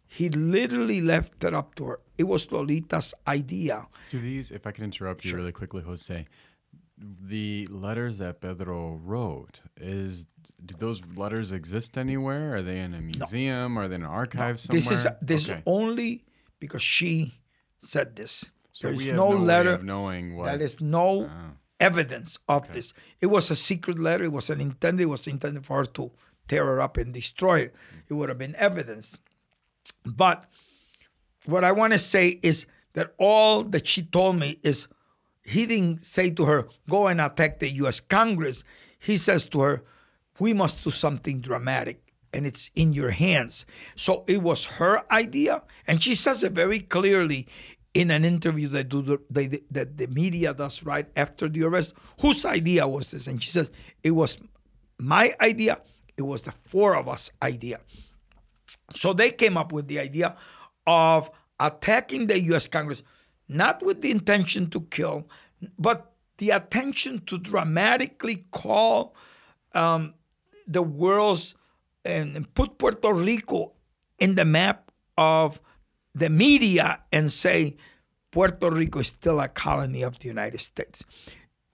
He 0.06 0.30
literally 0.30 1.02
left 1.02 1.44
it 1.44 1.54
up 1.54 1.76
to 1.76 1.86
her. 1.86 2.00
It 2.18 2.24
was 2.24 2.48
Lolita's 2.48 3.14
idea. 3.28 3.88
Do 4.10 4.20
these, 4.20 4.52
if 4.52 4.66
I 4.66 4.72
can 4.72 4.84
interrupt 4.84 5.24
you 5.24 5.36
really 5.36 5.52
quickly, 5.52 5.84
Jose, 5.84 6.26
the 7.00 7.68
letters 7.68 8.18
that 8.18 8.42
Pedro 8.42 9.00
wrote 9.04 9.62
is 9.80 10.28
do 10.66 10.76
those 10.78 11.02
letters 11.16 11.52
exist 11.52 11.98
anywhere? 11.98 12.56
Are 12.56 12.62
they 12.62 12.80
in 12.80 12.94
a 12.94 13.02
museum? 13.02 13.76
No. 13.76 13.82
Are 13.82 13.88
they 13.88 13.96
in 13.96 14.04
an 14.04 14.10
archive 14.10 14.56
no. 14.56 14.80
somewhere? 14.80 14.80
This 14.80 14.92
is 14.92 15.08
this 15.22 15.50
okay. 15.50 15.60
is 15.60 15.64
only 15.66 16.26
because 16.60 16.82
she 16.82 17.36
said 17.78 18.16
this. 18.16 18.52
So 18.72 18.92
There's 18.92 19.08
no, 19.08 19.32
no 19.32 19.38
letter 19.38 19.78
knowing 19.82 20.36
what 20.36 20.46
that 20.46 20.62
is 20.62 20.80
no 20.80 21.26
uh, 21.26 21.30
evidence 21.80 22.38
of 22.48 22.64
okay. 22.64 22.74
this. 22.74 22.94
It 23.22 23.28
was 23.28 23.50
a 23.50 23.56
secret 23.56 23.98
letter. 23.98 24.26
It 24.26 24.32
was 24.32 24.50
an 24.50 24.62
intended. 24.62 25.04
It 25.04 25.08
was 25.08 25.28
intended 25.28 25.66
for 25.66 25.78
her 25.78 25.86
to 25.86 26.12
tear 26.48 26.66
her 26.66 26.82
up 26.82 26.98
and 26.98 27.14
destroy 27.14 27.60
it. 27.60 27.76
It 28.10 28.14
would 28.14 28.30
have 28.30 28.38
been 28.38 28.56
evidence. 28.58 29.18
But 30.06 30.46
what 31.46 31.64
I 31.64 31.72
want 31.72 31.94
to 31.94 32.00
say 32.00 32.40
is 32.42 32.66
that 32.94 33.14
all 33.18 33.64
that 33.64 33.88
she 33.88 34.04
told 34.04 34.38
me 34.38 34.60
is 34.64 34.88
he 35.50 35.66
didn't 35.66 36.02
say 36.02 36.30
to 36.32 36.46
her, 36.46 36.68
go 36.90 37.08
and 37.08 37.20
attack 37.20 37.60
the 37.60 37.70
US 37.84 38.00
Congress. 38.00 38.64
He 39.00 39.18
says 39.18 39.46
to 39.50 39.62
her, 39.62 39.84
we 40.40 40.54
must 40.54 40.84
do 40.84 40.92
something 40.92 41.42
dramatic 41.42 42.14
and 42.34 42.46
it's 42.46 42.70
in 42.76 42.94
your 42.94 43.10
hands. 43.10 43.66
So 43.96 44.24
it 44.28 44.42
was 44.42 44.66
her 44.66 45.02
idea. 45.12 45.64
And 45.88 46.02
she 46.02 46.16
says 46.16 46.44
it 46.44 46.54
very 46.54 46.80
clearly 46.80 47.48
in 47.94 48.12
an 48.12 48.24
interview 48.24 48.68
that, 48.70 48.90
do 48.90 49.02
the, 49.02 49.64
that 49.72 49.98
the 49.98 50.08
media 50.08 50.54
does 50.54 50.84
right 50.84 51.08
after 51.16 51.50
the 51.50 51.64
arrest. 51.64 51.94
Whose 52.22 52.46
idea 52.46 52.88
was 52.88 53.12
this? 53.12 53.28
And 53.28 53.42
she 53.42 53.50
says, 53.50 53.72
it 54.04 54.12
was 54.12 54.38
my 55.00 55.34
idea 55.42 55.82
it 56.20 56.24
was 56.24 56.42
the 56.42 56.52
four 56.66 56.96
of 56.96 57.08
us 57.08 57.32
idea. 57.42 57.80
So 58.94 59.14
they 59.14 59.32
came 59.32 59.58
up 59.58 59.72
with 59.72 59.88
the 59.88 60.00
idea 60.00 60.36
of 60.86 61.32
attacking 61.60 62.28
the 62.28 62.40
US 62.54 62.68
Congress, 62.68 63.04
not 63.50 63.84
with 63.84 64.02
the 64.02 64.12
intention 64.12 64.70
to 64.70 64.82
kill, 64.82 65.28
but 65.78 66.14
the 66.38 66.52
attention 66.52 67.20
to 67.26 67.38
dramatically 67.38 68.46
call 68.52 69.14
um, 69.74 70.14
the 70.68 70.82
world's 70.82 71.56
and, 72.06 72.36
and 72.36 72.54
put 72.54 72.78
Puerto 72.78 73.14
Rico 73.14 73.74
in 74.20 74.36
the 74.36 74.46
map 74.46 74.92
of 75.18 75.60
the 76.16 76.30
media 76.30 77.02
and 77.12 77.32
say 77.32 77.76
Puerto 78.32 78.70
Rico 78.70 79.00
is 79.00 79.08
still 79.08 79.40
a 79.42 79.48
colony 79.50 80.04
of 80.04 80.20
the 80.20 80.28
United 80.28 80.60
States. 80.60 81.04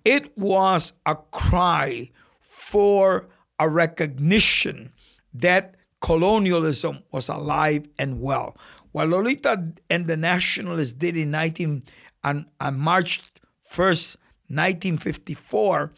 it 0.05 0.37
was 0.37 0.93
a 1.05 1.15
cry 1.15 2.11
for 2.39 3.27
a 3.59 3.67
recognition 3.67 4.91
that 5.33 5.75
colonialism 5.99 6.99
was 7.11 7.27
alive 7.27 7.89
and 7.97 8.21
well. 8.21 8.55
What 8.95 9.09
Lolita 9.09 9.73
and 9.89 10.07
the 10.07 10.15
Nationalists 10.15 10.93
did 10.93 11.17
in 11.17 11.29
19 11.31 11.83
on, 12.23 12.45
on 12.61 12.79
March 12.79 13.21
1st, 13.69 14.15
1954, 14.47 15.91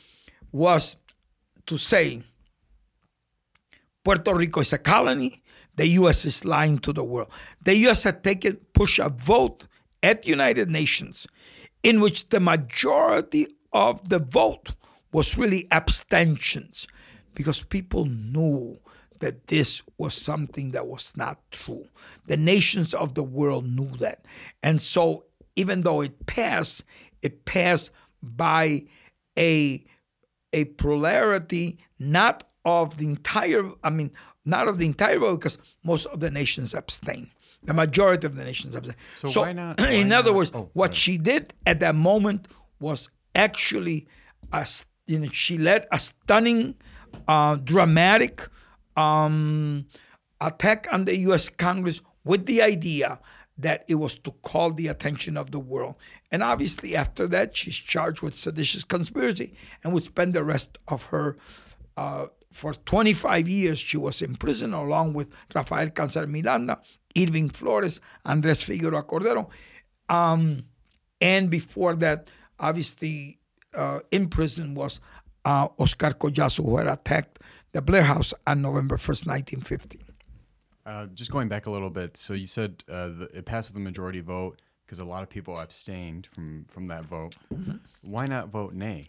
was 0.52 0.96
to 1.68 1.78
say 1.78 2.24
Puerto 4.04 4.34
Rico 4.34 4.62
is 4.62 4.74
a 4.74 4.80
colony. 4.80 5.44
The 5.76 5.86
U.S. 5.90 6.26
is 6.26 6.44
lying 6.44 6.80
to 6.80 6.92
the 6.92 7.04
world. 7.04 7.30
The 7.62 7.76
U.S. 7.86 8.02
had 8.02 8.24
taken 8.24 8.56
push 8.74 8.98
a 8.98 9.10
vote 9.10 9.68
at 10.02 10.24
the 10.24 10.30
United 10.30 10.68
Nations 10.68 11.28
in 11.84 12.02
which 12.02 12.30
the 12.30 12.40
majority 12.40 13.46
of 13.72 14.10
the 14.10 14.18
vote 14.18 14.74
was 15.12 15.38
really 15.38 15.68
abstentions 15.70 16.88
because 17.36 17.62
people 17.62 18.06
knew 18.06 18.80
that 19.20 19.48
this 19.48 19.84
was 19.98 20.14
something 20.14 20.72
that 20.72 20.88
was 20.88 21.16
not 21.18 21.40
true. 21.52 21.86
The 22.28 22.38
nations 22.38 22.94
of 22.94 23.14
the 23.16 23.24
world 23.24 23.66
knew 23.66 23.90
that. 23.98 24.26
And 24.64 24.82
so 24.82 25.26
even 25.56 25.82
though 25.82 26.02
it 26.02 26.26
passed, 26.26 26.84
it 27.22 27.46
passed 27.46 27.92
by 28.22 28.84
a 29.38 29.84
a 30.54 30.66
plurality 30.66 31.78
not 32.00 32.44
of 32.64 32.98
the 32.98 33.06
entire 33.06 33.70
I 33.84 33.90
mean 33.90 34.12
not 34.46 34.68
of 34.68 34.78
the 34.78 34.86
entire 34.86 35.20
world 35.20 35.40
because 35.40 35.58
most 35.84 36.06
of 36.08 36.20
the 36.20 36.32
nations 36.32 36.74
abstain. 36.74 37.30
The 37.64 37.74
majority 37.74 38.26
of 38.28 38.36
the 38.36 38.46
nations 38.46 38.76
abstain. 38.76 38.96
So 39.18 39.42
why 39.42 39.52
not- 39.54 39.80
in 39.92 40.12
other 40.14 40.30
not- 40.32 40.38
words, 40.38 40.52
oh, 40.54 40.70
what 40.74 40.92
ahead. 40.92 40.98
she 40.98 41.18
did 41.18 41.54
at 41.66 41.80
that 41.82 41.96
moment 41.96 42.48
was 42.80 43.10
actually 43.36 44.08
a, 44.54 44.66
you 45.08 45.20
know, 45.20 45.28
she 45.34 45.58
led 45.58 45.86
a 45.92 46.00
stunning, 46.00 46.76
uh, 47.28 47.56
dramatic 47.58 48.48
um, 48.98 49.86
attack 50.42 50.88
on 50.92 51.06
the 51.06 51.16
U.S. 51.20 51.50
Congress 51.50 52.02
with 52.26 52.46
the 52.46 52.62
idea 52.62 53.20
that 53.58 53.86
it 53.88 53.96
was 53.96 54.18
to 54.20 54.32
call 54.32 54.72
the 54.72 54.88
attention 54.88 55.38
of 55.38 55.52
the 55.52 55.60
world. 55.60 55.96
And 56.32 56.44
obviously, 56.44 56.96
after 56.96 57.28
that, 57.28 57.56
she's 57.56 57.76
charged 57.76 58.22
with 58.22 58.36
seditious 58.36 58.84
conspiracy 58.84 59.54
and 59.84 59.94
would 59.94 60.04
spend 60.04 60.34
the 60.34 60.44
rest 60.44 60.78
of 60.88 61.04
her. 61.06 61.38
Uh, 61.96 62.28
for 62.52 62.74
25 62.74 63.48
years, 63.48 63.80
she 63.80 63.98
was 63.98 64.22
in 64.22 64.36
prison 64.36 64.74
along 64.74 65.14
with 65.14 65.30
Rafael 65.54 65.90
Cancel 65.90 66.28
Miranda, 66.28 66.80
Irving 67.16 67.50
Flores, 67.50 68.00
Andrés 68.26 68.64
Figueroa 68.64 69.04
Cordero. 69.04 69.50
Um, 70.10 70.64
and 71.20 71.50
before 71.50 71.96
that, 71.96 72.30
obviously, 72.60 73.40
uh, 73.74 74.00
in 74.12 74.28
prison 74.28 74.74
was 74.76 75.00
uh, 75.46 75.68
Oscar 75.78 76.12
Collazo, 76.12 76.64
who 76.64 76.78
had 76.78 76.88
attacked 76.88 77.40
the 77.72 77.82
Blair 77.82 78.04
House 78.04 78.34
on 78.46 78.62
November 78.62 78.98
1st, 78.98 79.28
1950. 79.28 80.00
Uh, 80.86 81.06
just 81.08 81.32
going 81.32 81.50
back 81.50 81.66
a 81.66 81.72
little 81.72 81.90
bit, 81.90 82.16
so 82.16 82.34
you 82.34 82.48
said 82.48 82.84
uh, 82.90 83.10
the, 83.10 83.30
it 83.34 83.46
passed 83.46 83.70
with 83.70 83.78
a 83.78 83.84
majority 83.84 84.22
vote 84.22 84.62
because 84.86 85.00
a 85.00 85.06
lot 85.06 85.22
of 85.22 85.30
people 85.30 85.60
abstained 85.60 86.28
from 86.34 86.66
from 86.70 86.88
that 86.88 87.04
vote. 87.04 87.36
Mm-hmm. 87.54 87.76
Why 88.04 88.26
not 88.26 88.48
vote 88.48 88.74
nay? 88.74 89.04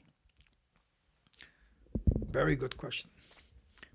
Very 2.30 2.56
good 2.56 2.76
question. 2.76 3.10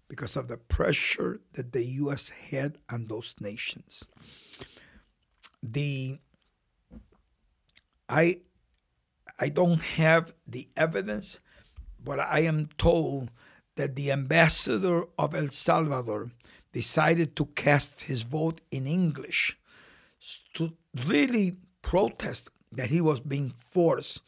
Because 0.08 0.38
of 0.38 0.48
the 0.48 0.58
pressure 0.58 1.42
that 1.54 1.74
the 1.74 1.84
U.S. 1.84 2.30
had 2.30 2.78
on 2.90 3.08
those 3.08 3.36
nations. 3.42 4.06
The 5.62 6.20
I 8.08 8.38
I 9.38 9.50
don't 9.50 9.82
have 9.82 10.34
the 10.48 10.70
evidence, 10.78 11.42
but 12.02 12.20
I 12.20 12.42
am 12.42 12.70
told 12.78 13.30
that 13.76 13.96
the 13.96 14.12
ambassador 14.12 15.04
of 15.18 15.36
El 15.36 15.50
Salvador 15.50 16.32
decided 16.72 17.36
to 17.36 17.46
cast 17.48 18.04
his 18.04 18.24
vote 18.24 18.62
in 18.72 18.88
English 18.88 19.58
to 20.54 20.74
really 21.08 21.58
protest 21.82 22.50
that 22.72 22.90
he 22.90 23.02
was 23.02 23.20
being 23.20 23.54
forced, 23.70 24.22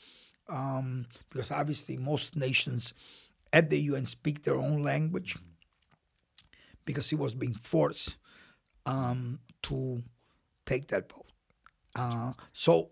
um, 0.49 1.07
because 1.29 1.51
obviously 1.51 1.97
most 1.97 2.35
nations 2.35 2.93
at 3.51 3.69
the 3.69 3.79
UN 3.79 4.05
speak 4.05 4.43
their 4.43 4.57
own 4.57 4.81
language, 4.81 5.37
because 6.85 7.09
he 7.09 7.15
was 7.15 7.33
being 7.33 7.55
forced 7.55 8.17
um, 8.85 9.39
to 9.63 10.03
take 10.65 10.87
that 10.87 11.11
vote. 11.11 11.25
Uh, 11.95 12.33
so 12.53 12.91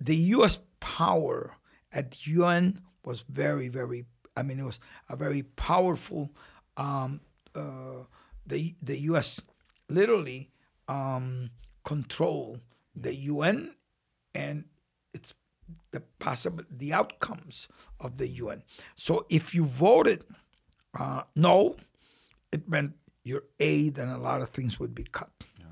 the 0.00 0.16
U.S. 0.16 0.58
power 0.80 1.54
at 1.92 2.12
the 2.12 2.18
UN 2.32 2.80
was 3.04 3.24
very, 3.28 3.68
very. 3.68 4.04
I 4.36 4.42
mean, 4.42 4.58
it 4.58 4.64
was 4.64 4.80
a 5.08 5.16
very 5.16 5.42
powerful. 5.42 6.30
Um, 6.76 7.20
uh, 7.54 8.04
the 8.46 8.74
the 8.82 8.98
U.S. 9.12 9.40
literally 9.88 10.50
um, 10.88 11.50
control 11.84 12.58
the 12.94 13.14
UN 13.14 13.74
and 14.34 14.64
it's 15.14 15.34
the 15.92 16.00
possible 16.18 16.64
the 16.70 16.92
outcomes 16.92 17.68
of 18.00 18.18
the 18.18 18.28
UN. 18.28 18.62
So 18.96 19.26
if 19.28 19.54
you 19.54 19.64
voted 19.64 20.24
uh, 20.98 21.22
no, 21.34 21.76
it 22.50 22.68
meant 22.68 22.92
your 23.24 23.44
aid 23.60 23.98
and 23.98 24.10
a 24.10 24.18
lot 24.18 24.42
of 24.42 24.50
things 24.50 24.78
would 24.78 24.94
be 24.94 25.04
cut. 25.04 25.30
Yeah. 25.58 25.66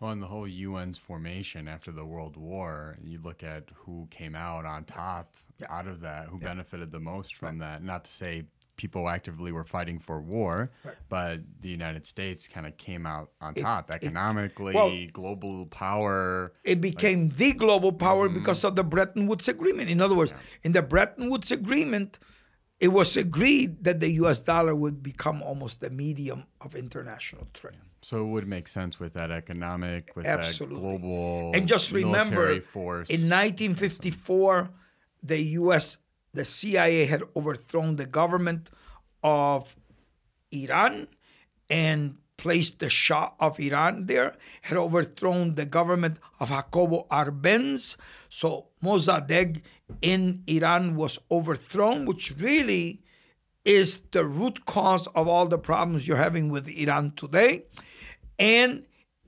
Well, 0.00 0.12
in 0.12 0.20
the 0.20 0.26
whole 0.26 0.46
UN's 0.46 0.98
formation 0.98 1.68
after 1.68 1.90
the 1.90 2.04
World 2.04 2.36
War, 2.36 2.98
you 3.02 3.18
look 3.22 3.42
at 3.42 3.70
who 3.74 4.06
came 4.10 4.34
out 4.34 4.66
on 4.66 4.84
top 4.84 5.34
out 5.68 5.86
of 5.86 6.00
that, 6.00 6.28
who 6.28 6.38
benefited 6.38 6.92
the 6.92 7.00
most 7.00 7.36
from 7.36 7.58
that. 7.58 7.82
Not 7.82 8.04
to 8.04 8.10
say 8.10 8.44
people 8.76 9.08
actively 9.08 9.52
were 9.52 9.64
fighting 9.64 9.98
for 9.98 10.20
war, 10.20 10.70
but 11.08 11.40
the 11.60 11.68
United 11.68 12.06
States 12.06 12.46
kind 12.46 12.66
of 12.66 12.76
came 12.76 13.06
out 13.06 13.30
on 13.40 13.54
top 13.54 13.90
economically, 13.90 14.74
well- 14.74 14.92
global 15.12 15.66
power. 15.66 16.52
it 16.64 16.80
became 16.80 17.30
the 17.30 17.52
global 17.52 17.92
power 17.92 18.26
mm-hmm. 18.26 18.38
because 18.38 18.64
of 18.64 18.76
the 18.76 18.84
Bretton 18.84 19.26
Woods 19.26 19.48
Agreement. 19.48 19.90
In 19.90 20.00
other 20.00 20.14
words, 20.14 20.34
in 20.62 20.72
the 20.72 20.82
Bretton 20.82 21.30
Woods 21.30 21.50
Agreement, 21.50 22.18
it 22.78 22.88
was 22.88 23.16
agreed 23.16 23.84
that 23.84 24.00
the 24.00 24.10
US 24.22 24.40
dollar 24.40 24.74
would 24.74 25.02
become 25.02 25.42
almost 25.42 25.80
the 25.80 25.90
medium 25.90 26.44
of 26.60 26.74
international 26.74 27.48
trade. 27.54 27.76
So 28.02 28.20
it 28.20 28.28
would 28.28 28.46
make 28.46 28.68
sense 28.68 29.00
with 29.00 29.14
that 29.14 29.30
economic, 29.30 30.14
with 30.14 30.26
Absolutely. 30.26 30.76
that 30.76 30.82
global 30.82 31.52
And 31.54 31.66
just 31.66 31.90
remember, 31.90 32.60
force. 32.60 33.08
in 33.08 33.28
1954, 33.28 34.70
the 35.26 35.40
US, 35.60 35.98
the 36.32 36.44
CIA 36.44 37.06
had 37.06 37.22
overthrown 37.34 37.96
the 37.96 38.06
government 38.06 38.70
of 39.22 39.74
Iran 40.52 41.08
and 41.68 42.18
placed 42.36 42.78
the 42.80 42.90
Shah 42.90 43.32
of 43.40 43.58
Iran 43.58 44.06
there, 44.06 44.36
had 44.62 44.76
overthrown 44.76 45.54
the 45.54 45.64
government 45.64 46.18
of 46.38 46.48
Jacobo 46.50 47.06
Arbenz. 47.10 47.96
So 48.28 48.68
Mossadegh 48.82 49.62
in 50.02 50.42
Iran 50.46 50.96
was 50.96 51.18
overthrown, 51.30 52.04
which 52.04 52.34
really 52.38 53.02
is 53.64 54.00
the 54.12 54.24
root 54.24 54.64
cause 54.66 55.06
of 55.08 55.26
all 55.26 55.46
the 55.48 55.58
problems 55.58 56.06
you're 56.06 56.16
having 56.16 56.50
with 56.50 56.68
Iran 56.68 57.12
today. 57.16 57.64
And 58.38 58.84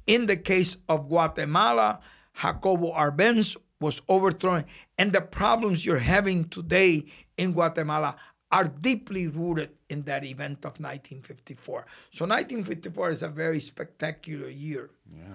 in 0.06 0.26
the 0.26 0.36
case 0.36 0.76
of 0.88 1.08
Guatemala, 1.08 2.00
Jacobo 2.40 2.92
Arbenz 2.92 3.56
was 3.80 4.00
overthrown. 4.08 4.64
And 4.96 5.12
the 5.12 5.20
problems 5.20 5.84
you're 5.86 5.98
having 5.98 6.48
today 6.48 7.06
in 7.36 7.52
Guatemala 7.52 8.16
are 8.50 8.64
deeply 8.64 9.26
rooted 9.26 9.70
in 9.90 10.02
that 10.02 10.24
event 10.24 10.64
of 10.64 10.80
1954. 10.80 11.86
So 12.10 12.24
1954 12.24 13.10
is 13.10 13.22
a 13.22 13.28
very 13.28 13.60
spectacular 13.60 14.48
year. 14.48 14.90
yeah. 15.14 15.34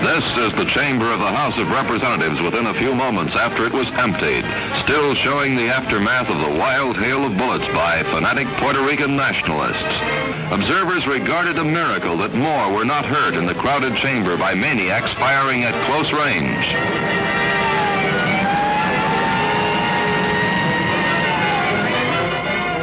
This 0.00 0.24
is 0.38 0.52
the 0.54 0.64
chamber 0.64 1.04
of 1.12 1.20
the 1.20 1.30
House 1.30 1.58
of 1.58 1.68
Representatives 1.70 2.40
within 2.40 2.66
a 2.66 2.74
few 2.74 2.94
moments 2.94 3.36
after 3.36 3.66
it 3.66 3.72
was 3.72 3.88
emptied, 3.90 4.44
still 4.82 5.14
showing 5.14 5.54
the 5.54 5.68
aftermath 5.68 6.28
of 6.30 6.40
the 6.40 6.58
wild 6.58 6.96
hail 6.96 7.24
of 7.24 7.36
bullets 7.36 7.66
by 7.68 8.02
fanatic 8.04 8.48
Puerto 8.56 8.82
Rican 8.82 9.16
nationalists. 9.16 9.84
Observers 10.50 11.06
regarded 11.06 11.58
a 11.58 11.64
miracle 11.64 12.16
that 12.16 12.32
more 12.32 12.72
were 12.72 12.84
not 12.84 13.04
hurt 13.04 13.34
in 13.34 13.44
the 13.44 13.54
crowded 13.54 13.94
chamber 13.96 14.34
by 14.38 14.54
maniacs 14.54 15.12
firing 15.12 15.62
at 15.62 15.74
close 15.84 16.10
range. 16.10 16.64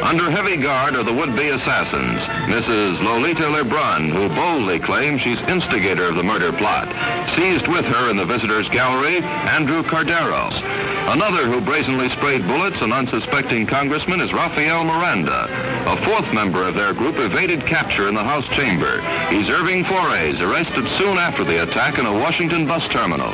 Under 0.05 0.29
heavy 0.29 0.57
guard 0.57 0.95
are 0.95 1.03
the 1.03 1.11
would-be 1.11 1.49
assassins, 1.49 2.21
Mrs. 2.45 3.01
Lolita 3.01 3.49
Lebrun, 3.49 4.11
who 4.11 4.29
boldly 4.29 4.77
claims 4.77 5.21
she's 5.21 5.41
instigator 5.49 6.05
of 6.05 6.15
the 6.15 6.23
murder 6.23 6.53
plot. 6.53 6.87
Seized 7.35 7.67
with 7.67 7.85
her 7.85 8.11
in 8.11 8.15
the 8.15 8.25
visitors' 8.25 8.69
gallery, 8.69 9.17
Andrew 9.49 9.81
Cardero. 9.81 10.53
Another 11.11 11.47
who 11.47 11.59
brazenly 11.61 12.09
sprayed 12.09 12.47
bullets 12.47 12.81
an 12.81 12.93
unsuspecting 12.93 13.65
congressman 13.65 14.21
is 14.21 14.31
Rafael 14.31 14.83
Miranda. 14.83 15.64
A 15.87 16.03
fourth 16.03 16.33
member 16.33 16.67
of 16.67 16.73
their 16.73 16.93
group 16.95 17.15
evaded 17.19 17.63
capture 17.63 18.07
in 18.07 18.15
the 18.15 18.23
House 18.23 18.47
chamber. 18.47 19.01
He's 19.29 19.47
Irving 19.47 19.83
Flores, 19.83 20.41
arrested 20.41 20.87
soon 20.97 21.19
after 21.19 21.43
the 21.43 21.61
attack 21.61 21.99
in 21.99 22.07
a 22.07 22.11
Washington 22.11 22.65
bus 22.65 22.87
terminal. 22.87 23.31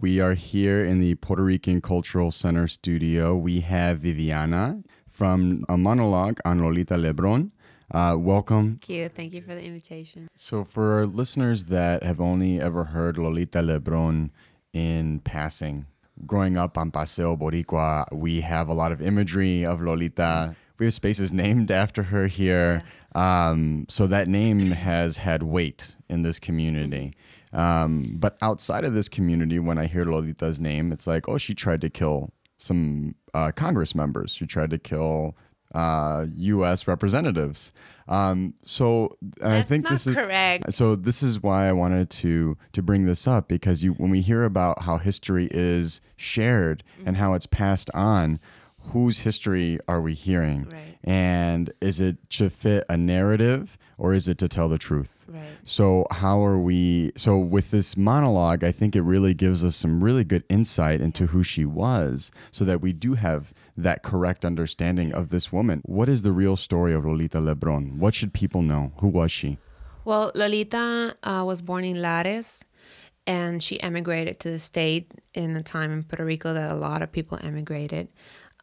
We 0.00 0.18
are 0.18 0.32
here 0.32 0.82
in 0.82 0.98
the 0.98 1.16
Puerto 1.16 1.44
Rican 1.44 1.82
Cultural 1.82 2.30
Center 2.30 2.66
studio. 2.66 3.36
We 3.36 3.60
have 3.60 3.98
Viviana 3.98 4.82
from 5.10 5.66
a 5.68 5.76
monologue 5.76 6.40
on 6.42 6.64
Lolita 6.64 6.94
Lebron. 6.94 7.50
Uh, 7.90 8.16
welcome. 8.18 8.78
Thank 8.78 8.88
you. 8.88 9.08
Thank 9.10 9.34
you 9.34 9.42
for 9.42 9.54
the 9.54 9.62
invitation. 9.62 10.26
So, 10.34 10.64
for 10.64 11.06
listeners 11.06 11.64
that 11.64 12.02
have 12.02 12.18
only 12.18 12.58
ever 12.58 12.84
heard 12.84 13.18
Lolita 13.18 13.58
Lebron 13.58 14.30
in 14.72 15.20
passing, 15.20 15.84
growing 16.26 16.56
up 16.56 16.78
on 16.78 16.90
Paseo 16.90 17.36
Boricua, 17.36 18.06
we 18.12 18.40
have 18.40 18.68
a 18.68 18.74
lot 18.74 18.92
of 18.92 19.00
imagery 19.00 19.64
of 19.64 19.80
Lolita. 19.80 20.54
We 20.78 20.86
have 20.86 20.94
spaces 20.94 21.32
named 21.44 21.70
after 21.70 22.02
her 22.04 22.26
here. 22.26 22.82
Um, 23.14 23.86
so, 23.88 24.06
that 24.06 24.28
name 24.28 24.70
has 24.70 25.16
had 25.16 25.42
weight 25.42 25.96
in 26.08 26.22
this 26.22 26.38
community. 26.38 27.14
Um, 27.52 28.16
but 28.18 28.36
outside 28.42 28.84
of 28.84 28.94
this 28.94 29.08
community, 29.08 29.58
when 29.58 29.78
I 29.78 29.86
hear 29.86 30.04
Lolita's 30.04 30.60
name, 30.60 30.92
it's 30.92 31.06
like, 31.06 31.28
oh, 31.28 31.38
she 31.38 31.54
tried 31.54 31.80
to 31.80 31.90
kill 31.90 32.32
some 32.58 33.14
uh, 33.34 33.50
Congress 33.52 33.94
members. 33.94 34.32
She 34.32 34.46
tried 34.46 34.70
to 34.70 34.78
kill 34.78 35.34
uh, 35.74 36.26
U.S. 36.34 36.86
representatives. 36.86 37.72
Um, 38.08 38.54
so 38.62 39.16
I 39.42 39.62
think 39.62 39.88
this 39.88 40.06
is 40.06 40.16
correct. 40.16 40.72
So 40.74 40.96
this 40.96 41.22
is 41.22 41.42
why 41.42 41.68
I 41.68 41.72
wanted 41.72 42.10
to 42.10 42.56
to 42.72 42.82
bring 42.82 43.06
this 43.06 43.28
up 43.28 43.46
because 43.46 43.84
you 43.84 43.92
when 43.92 44.10
we 44.10 44.20
hear 44.20 44.44
about 44.44 44.82
how 44.82 44.98
history 44.98 45.48
is 45.50 46.00
shared 46.16 46.82
and 47.06 47.16
how 47.16 47.34
it's 47.34 47.46
passed 47.46 47.90
on. 47.94 48.40
Whose 48.94 49.18
history 49.18 49.78
are 49.86 50.00
we 50.00 50.14
hearing? 50.14 50.64
Right. 50.70 50.96
And 51.04 51.70
is 51.82 52.00
it 52.00 52.16
to 52.30 52.48
fit 52.48 52.86
a 52.88 52.96
narrative 52.96 53.76
or 53.98 54.14
is 54.14 54.26
it 54.26 54.38
to 54.38 54.48
tell 54.48 54.70
the 54.70 54.78
truth? 54.78 55.26
Right. 55.28 55.54
So 55.64 56.06
how 56.10 56.42
are 56.42 56.58
we 56.58 57.12
so 57.14 57.36
with 57.36 57.72
this 57.72 57.98
monologue 57.98 58.64
I 58.64 58.72
think 58.72 58.96
it 58.96 59.02
really 59.02 59.34
gives 59.34 59.62
us 59.62 59.76
some 59.76 60.02
really 60.02 60.24
good 60.24 60.44
insight 60.48 61.02
into 61.02 61.26
who 61.26 61.42
she 61.42 61.66
was 61.66 62.32
so 62.50 62.64
that 62.64 62.80
we 62.80 62.94
do 62.94 63.14
have 63.14 63.52
that 63.82 64.02
correct 64.02 64.44
understanding 64.44 65.12
of 65.12 65.30
this 65.30 65.52
woman. 65.52 65.82
What 65.84 66.08
is 66.08 66.22
the 66.22 66.32
real 66.32 66.56
story 66.56 66.94
of 66.94 67.04
Lolita 67.04 67.38
Lebron? 67.38 67.98
What 67.98 68.14
should 68.14 68.32
people 68.32 68.62
know? 68.62 68.92
Who 68.98 69.08
was 69.08 69.32
she? 69.32 69.58
Well, 70.04 70.32
Lolita 70.34 71.16
uh, 71.22 71.44
was 71.46 71.60
born 71.60 71.84
in 71.84 72.00
Lares 72.00 72.64
and 73.26 73.62
she 73.62 73.80
emigrated 73.82 74.40
to 74.40 74.50
the 74.50 74.58
state 74.58 75.12
in 75.34 75.56
a 75.56 75.62
time 75.62 75.92
in 75.92 76.02
Puerto 76.04 76.24
Rico 76.24 76.54
that 76.54 76.70
a 76.70 76.74
lot 76.74 77.02
of 77.02 77.12
people 77.12 77.38
emigrated. 77.42 78.08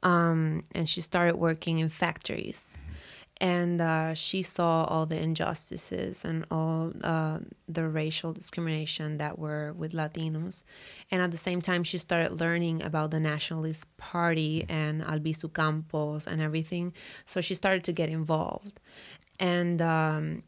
Um, 0.03 0.63
and 0.73 0.89
she 0.89 1.01
started 1.01 1.38
working 1.38 1.80
in 1.80 1.89
factories. 1.89 2.77
And 3.39 3.80
uh, 3.82 4.13
she 4.15 4.41
saw 4.41 4.86
all 4.86 5.06
the 5.06 5.21
injustices 5.21 6.26
and 6.26 6.45
all 6.50 6.91
uh, 7.04 7.39
the 7.67 7.88
racial 7.88 8.34
discrimination 8.34 9.17
that 9.17 9.38
were 9.38 9.73
with 9.73 9.93
Latinos. 9.93 10.63
And 11.12 11.21
at 11.21 11.32
the 11.32 11.38
same 11.38 11.62
time, 11.62 11.84
she 11.84 12.00
started 12.00 12.32
learning 12.32 12.82
about 12.82 13.12
the 13.12 13.19
Nationalist 13.19 13.86
Party 13.97 14.65
and 14.67 15.04
Albizu 15.04 15.54
Campos 15.54 16.26
and 16.26 16.41
everything. 16.41 16.93
So 17.26 17.41
she 17.41 17.54
started 17.54 17.84
to 17.84 17.91
get 17.91 18.10
involved. 18.10 18.80
And 19.39 19.82
um, 19.84 20.43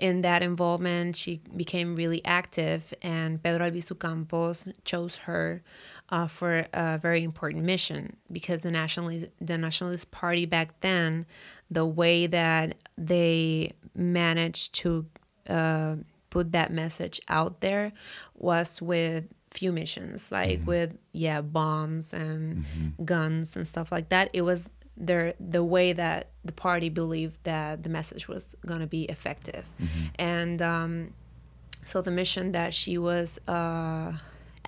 in 0.00 0.22
that 0.22 0.42
involvement, 0.42 1.14
she 1.14 1.40
became 1.54 1.94
really 1.94 2.24
active, 2.24 2.94
and 3.02 3.42
Pedro 3.42 3.70
Albizu 3.70 3.98
Campos 3.98 4.66
chose 4.82 5.16
her 5.28 5.62
uh, 6.10 6.26
for 6.26 6.66
a 6.72 6.98
very 6.98 7.22
important 7.22 7.64
mission 7.64 8.16
because 8.30 8.62
the 8.62 8.70
nationalist 8.70 9.26
the 9.40 9.56
Nationalist 9.56 10.10
Party 10.10 10.46
back 10.46 10.80
then, 10.80 11.26
the 11.70 11.86
way 11.86 12.26
that 12.26 12.74
they 12.98 13.72
managed 13.94 14.74
to 14.74 15.06
uh, 15.48 15.96
put 16.30 16.52
that 16.52 16.72
message 16.72 17.20
out 17.28 17.60
there 17.60 17.92
was 18.34 18.80
with 18.82 19.24
few 19.50 19.72
missions, 19.72 20.30
like 20.30 20.60
with 20.66 20.96
yeah 21.12 21.40
bombs 21.40 22.12
and 22.12 22.64
guns 23.04 23.56
and 23.56 23.66
stuff 23.66 23.90
like 23.92 24.08
that. 24.08 24.30
It 24.32 24.42
was 24.42 24.68
their 24.96 25.34
the 25.40 25.64
way 25.64 25.92
that 25.92 26.28
the 26.44 26.52
party 26.52 26.88
believed 26.88 27.38
that 27.44 27.82
the 27.82 27.88
message 27.88 28.28
was 28.28 28.54
going 28.66 28.80
to 28.80 28.86
be 28.86 29.04
effective. 29.04 29.64
And 30.18 30.60
um, 30.60 31.14
so 31.84 32.02
the 32.02 32.10
mission 32.10 32.52
that 32.52 32.74
she 32.74 32.98
was 32.98 33.38
uh, 33.48 34.12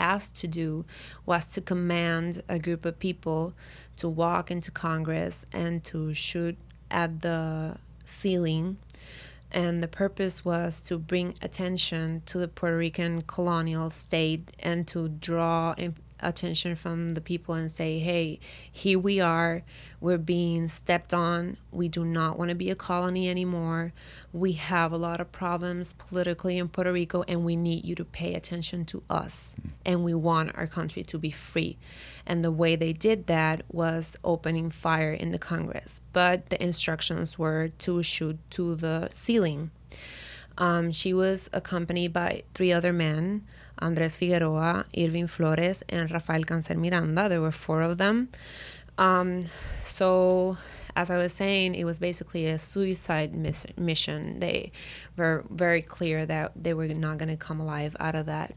asked 0.02 0.34
to 0.36 0.48
do 0.48 0.84
was 1.24 1.52
to 1.52 1.60
command 1.60 2.42
a 2.48 2.58
group 2.58 2.84
of 2.84 2.98
people 2.98 3.54
to 3.96 4.08
walk 4.08 4.50
into 4.50 4.70
congress 4.70 5.46
and 5.52 5.84
to 5.84 6.12
shoot 6.12 6.58
at 6.90 7.22
the 7.22 7.76
ceiling. 8.04 8.76
And 9.50 9.82
the 9.82 9.88
purpose 9.88 10.44
was 10.44 10.80
to 10.82 10.98
bring 10.98 11.34
attention 11.40 12.22
to 12.26 12.38
the 12.38 12.48
Puerto 12.48 12.76
Rican 12.76 13.22
colonial 13.22 13.90
state 13.90 14.50
and 14.58 14.88
to 14.88 15.08
draw 15.08 15.74
attention 16.22 16.74
from 16.76 17.10
the 17.10 17.20
people 17.20 17.54
and 17.54 17.70
say, 17.70 17.98
hey, 17.98 18.38
here 18.70 18.98
we 18.98 19.20
are, 19.20 19.62
we're 20.00 20.18
being 20.18 20.68
stepped 20.68 21.12
on, 21.12 21.56
we 21.70 21.88
do 21.88 22.04
not 22.04 22.38
want 22.38 22.48
to 22.48 22.54
be 22.54 22.70
a 22.70 22.74
colony 22.74 23.28
anymore, 23.28 23.92
we 24.32 24.52
have 24.52 24.92
a 24.92 24.96
lot 24.96 25.20
of 25.20 25.32
problems 25.32 25.92
politically 25.92 26.58
in 26.58 26.68
Puerto 26.68 26.92
Rico, 26.92 27.22
and 27.28 27.44
we 27.44 27.56
need 27.56 27.84
you 27.84 27.94
to 27.94 28.04
pay 28.04 28.34
attention 28.34 28.84
to 28.86 29.02
us, 29.10 29.54
and 29.84 30.04
we 30.04 30.14
want 30.14 30.56
our 30.56 30.66
country 30.66 31.02
to 31.04 31.18
be 31.18 31.30
free. 31.30 31.76
And 32.26 32.44
the 32.44 32.52
way 32.52 32.76
they 32.76 32.92
did 32.92 33.26
that 33.26 33.62
was 33.70 34.16
opening 34.24 34.70
fire 34.70 35.12
in 35.12 35.32
the 35.32 35.38
Congress, 35.38 36.00
but 36.12 36.50
the 36.50 36.62
instructions 36.62 37.38
were 37.38 37.68
to 37.78 38.02
shoot 38.02 38.38
to 38.50 38.74
the 38.76 39.08
ceiling. 39.10 39.70
Um, 40.58 40.92
she 40.92 41.14
was 41.14 41.48
accompanied 41.52 42.12
by 42.12 42.44
three 42.54 42.72
other 42.72 42.92
men 42.92 43.46
Andres 43.82 44.16
Figueroa, 44.16 44.84
Irving 44.96 45.26
Flores, 45.26 45.82
and 45.88 46.10
Rafael 46.10 46.44
Cancel 46.44 46.76
Miranda. 46.76 47.28
There 47.28 47.40
were 47.40 47.52
four 47.52 47.82
of 47.82 47.98
them. 47.98 48.28
Um, 48.98 49.42
so, 49.82 50.56
as 50.94 51.10
I 51.10 51.16
was 51.16 51.32
saying, 51.32 51.74
it 51.74 51.84
was 51.84 51.98
basically 51.98 52.46
a 52.46 52.58
suicide 52.58 53.34
miss- 53.34 53.66
mission. 53.76 54.40
They 54.40 54.72
were 55.16 55.44
very 55.50 55.82
clear 55.82 56.26
that 56.26 56.52
they 56.56 56.74
were 56.74 56.88
not 56.88 57.18
going 57.18 57.30
to 57.30 57.36
come 57.36 57.60
alive 57.60 57.96
out 57.98 58.14
of 58.14 58.26
that. 58.26 58.54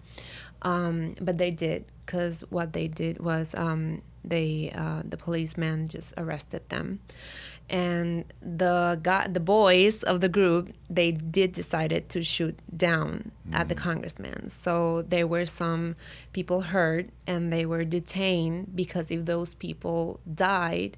Um, 0.61 1.15
but 1.21 1.37
they 1.37 1.51
did, 1.51 1.85
because 2.05 2.41
what 2.49 2.73
they 2.73 2.87
did 2.87 3.19
was 3.19 3.55
um, 3.55 4.01
they 4.23 4.71
uh, 4.75 5.03
the 5.05 5.17
policeman 5.17 5.87
just 5.87 6.13
arrested 6.17 6.67
them 6.69 6.99
and 7.69 8.25
the 8.41 8.99
guy, 9.01 9.27
the 9.27 9.39
boys 9.39 10.03
of 10.03 10.21
the 10.21 10.29
group 10.29 10.71
they 10.89 11.11
did 11.11 11.53
decided 11.53 12.09
to 12.09 12.21
shoot 12.21 12.57
down 12.75 13.31
at 13.51 13.69
the 13.69 13.75
mm. 13.75 13.79
congressman. 13.79 14.49
So 14.49 15.01
there 15.01 15.25
were 15.25 15.45
some 15.45 15.95
people 16.31 16.61
hurt 16.61 17.09
and 17.25 17.51
they 17.51 17.65
were 17.65 17.83
detained 17.83 18.75
because 18.75 19.09
if 19.09 19.25
those 19.25 19.53
people 19.55 20.19
died 20.33 20.97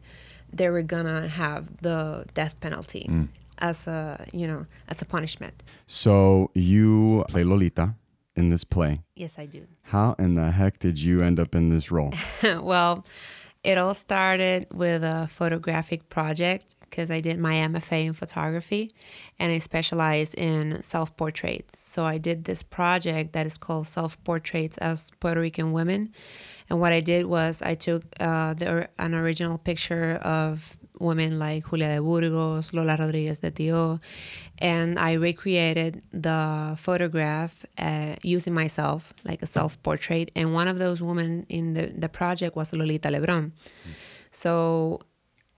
they 0.52 0.70
were 0.70 0.82
gonna 0.82 1.28
have 1.28 1.82
the 1.82 2.26
death 2.34 2.60
penalty 2.60 3.06
mm. 3.10 3.28
as 3.60 3.88
a 3.88 4.26
you 4.34 4.48
know 4.48 4.66
as 4.88 5.02
a 5.02 5.06
punishment. 5.06 5.64
So 5.86 6.52
you 6.54 7.24
play 7.30 7.44
Lolita 7.44 7.96
in 8.36 8.50
this 8.50 8.64
play. 8.64 9.02
yes 9.16 9.36
i 9.38 9.44
do. 9.44 9.68
How 9.84 10.16
in 10.20 10.36
the 10.36 10.52
heck 10.52 10.80
did 10.80 11.00
you 11.00 11.22
end 11.22 11.40
up 11.40 11.56
in 11.56 11.70
this 11.70 11.92
role? 11.92 12.14
well, 12.44 13.06
it 13.68 13.78
all 13.78 13.94
started 13.94 14.66
with 14.74 15.04
a 15.04 15.28
photographic 15.28 16.08
project 16.08 16.74
because 16.80 17.12
I 17.12 17.20
did 17.20 17.38
my 17.38 17.56
MFA 17.56 18.06
in 18.06 18.14
photography 18.14 18.90
and 19.38 19.52
I 19.52 19.58
specialized 19.58 20.36
in 20.36 20.82
self 20.84 21.18
portraits. 21.18 21.78
So 21.78 22.06
I 22.06 22.18
did 22.18 22.46
this 22.46 22.64
project 22.64 23.34
that 23.34 23.46
is 23.46 23.58
called 23.58 23.88
Self 23.88 24.24
Portraits 24.24 24.78
as 24.78 25.12
Puerto 25.20 25.42
Rican 25.42 25.74
Women. 25.74 26.14
And 26.70 26.80
what 26.80 26.94
I 26.94 27.02
did 27.02 27.26
was 27.26 27.62
I 27.62 27.76
took 27.76 28.04
uh, 28.22 28.54
the, 28.54 28.88
an 29.00 29.14
original 29.14 29.58
picture 29.58 30.16
of 30.22 30.77
women 31.00 31.40
like 31.40 31.70
Julia 31.70 31.96
de 31.96 32.02
Burgos, 32.02 32.74
Lola 32.74 32.96
Rodriguez 32.98 33.40
de 33.40 33.52
Tio, 33.52 34.00
and 34.60 34.98
I 34.98 35.14
recreated 35.14 36.02
the 36.12 36.76
photograph 36.78 37.66
uh, 37.78 38.16
using 38.24 38.54
myself, 38.54 39.14
like 39.24 39.42
a 39.42 39.46
self 39.46 39.82
portrait. 39.84 40.32
And 40.36 40.54
one 40.54 40.68
of 40.68 40.78
those 40.78 41.02
women 41.02 41.46
in 41.50 41.74
the, 41.74 41.94
the 41.98 42.10
project 42.10 42.56
was 42.56 42.74
Lolita 42.74 43.10
Lebron. 43.10 43.52
So 44.32 45.02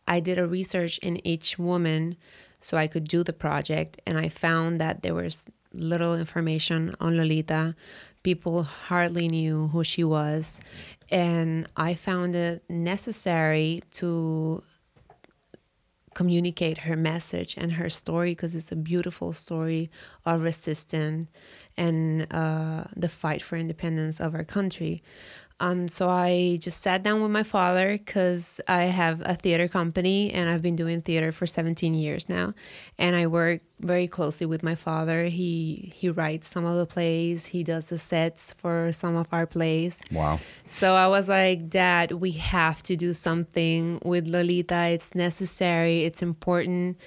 I 0.07 0.19
did 0.19 0.37
a 0.37 0.47
research 0.47 0.97
in 0.99 1.25
each 1.25 1.57
woman 1.59 2.17
so 2.61 2.77
I 2.77 2.87
could 2.87 3.07
do 3.07 3.23
the 3.23 3.33
project, 3.33 4.01
and 4.05 4.17
I 4.17 4.27
found 4.27 4.81
that 4.81 5.01
there 5.01 5.13
was 5.13 5.45
little 5.73 6.15
information 6.15 6.95
on 6.99 7.15
Lolita, 7.15 7.75
people 8.23 8.63
hardly 8.63 9.27
knew 9.27 9.67
who 9.67 9.83
she 9.83 10.03
was. 10.03 10.59
And 11.11 11.67
I 11.75 11.95
found 11.95 12.35
it 12.35 12.63
necessary 12.69 13.81
to 13.91 14.63
communicate 16.19 16.79
her 16.79 16.97
message 16.97 17.55
and 17.57 17.71
her 17.79 17.89
story 17.89 18.31
because 18.31 18.53
it's 18.53 18.73
a 18.73 18.75
beautiful 18.75 19.31
story 19.31 19.89
of 20.25 20.41
resistance 20.41 21.29
and 21.77 22.27
uh, 22.29 22.83
the 22.93 23.07
fight 23.07 23.41
for 23.41 23.55
independence 23.55 24.19
of 24.19 24.35
our 24.35 24.43
country. 24.43 25.01
Um, 25.61 25.87
so 25.89 26.09
I 26.09 26.57
just 26.61 26.81
sat 26.81 27.03
down 27.03 27.21
with 27.21 27.31
my 27.31 27.43
father 27.43 27.97
because 27.97 28.61
I 28.67 28.83
have 28.83 29.21
a 29.25 29.35
theater 29.35 29.67
company 29.67 30.31
and 30.31 30.49
I've 30.49 30.61
been 30.61 30.77
doing 30.77 31.01
theater 31.01 31.31
for 31.31 31.45
17 31.45 31.93
years 31.93 32.29
now, 32.29 32.53
and 32.97 33.15
I 33.15 33.27
work 33.27 33.61
very 33.79 34.07
closely 34.07 34.45
with 34.45 34.63
my 34.63 34.75
father. 34.75 35.25
He 35.25 35.91
he 35.93 36.09
writes 36.09 36.47
some 36.47 36.65
of 36.65 36.77
the 36.77 36.85
plays, 36.85 37.47
he 37.47 37.63
does 37.63 37.85
the 37.85 37.97
sets 37.97 38.53
for 38.53 38.91
some 38.93 39.15
of 39.15 39.27
our 39.31 39.45
plays. 39.45 39.99
Wow. 40.11 40.39
So 40.67 40.95
I 40.95 41.07
was 41.07 41.27
like, 41.27 41.69
Dad, 41.69 42.13
we 42.13 42.31
have 42.31 42.81
to 42.83 42.95
do 42.95 43.13
something 43.13 43.99
with 44.03 44.27
Lolita. 44.27 44.87
It's 44.87 45.13
necessary. 45.13 46.03
It's 46.03 46.21
important. 46.21 46.97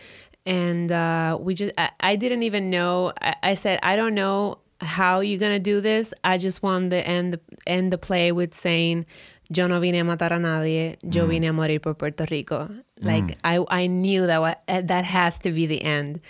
And 0.45 0.91
uh, 0.91 1.39
we 1.41 1.55
just, 1.55 1.73
I, 1.79 1.91
I 2.01 2.17
didn't 2.17 2.43
even 2.43 2.69
know. 2.69 3.13
I, 3.21 3.37
I 3.43 3.55
said, 3.55 3.79
I 3.83 3.95
don't 3.95 4.15
know 4.15 4.59
how 4.83 5.21
you 5.21 5.39
gonna 5.39 5.59
do 5.59 5.81
this. 5.81 6.13
I 6.25 6.39
just 6.39 6.63
want 6.63 6.91
to 6.91 7.07
end 7.07 7.35
the, 7.35 7.41
end 7.67 7.93
the 7.93 7.99
play 7.99 8.33
with 8.33 8.55
saying, 8.55 9.07
"Yo 9.55 9.67
no 9.67 9.81
vine 9.81 9.95
a 9.97 10.05
matar 10.05 10.33
a 10.33 10.39
nadie. 10.39 10.97
Yo 11.03 11.27
mm. 11.27 11.29
vine 11.29 11.45
a 11.45 11.53
morir 11.53 11.81
por 11.81 11.95
Puerto 11.95 12.27
Rico." 12.31 12.69
Like 13.01 13.25
mm. 13.25 13.37
I 13.45 13.83
I 13.83 13.87
knew 13.87 14.27
that 14.27 14.41
wa- 14.41 14.55
eh, 14.69 14.83
that 14.83 15.05
has 15.05 15.39
to 15.41 15.51
be 15.53 15.67
the 15.67 15.83
end. 15.83 16.21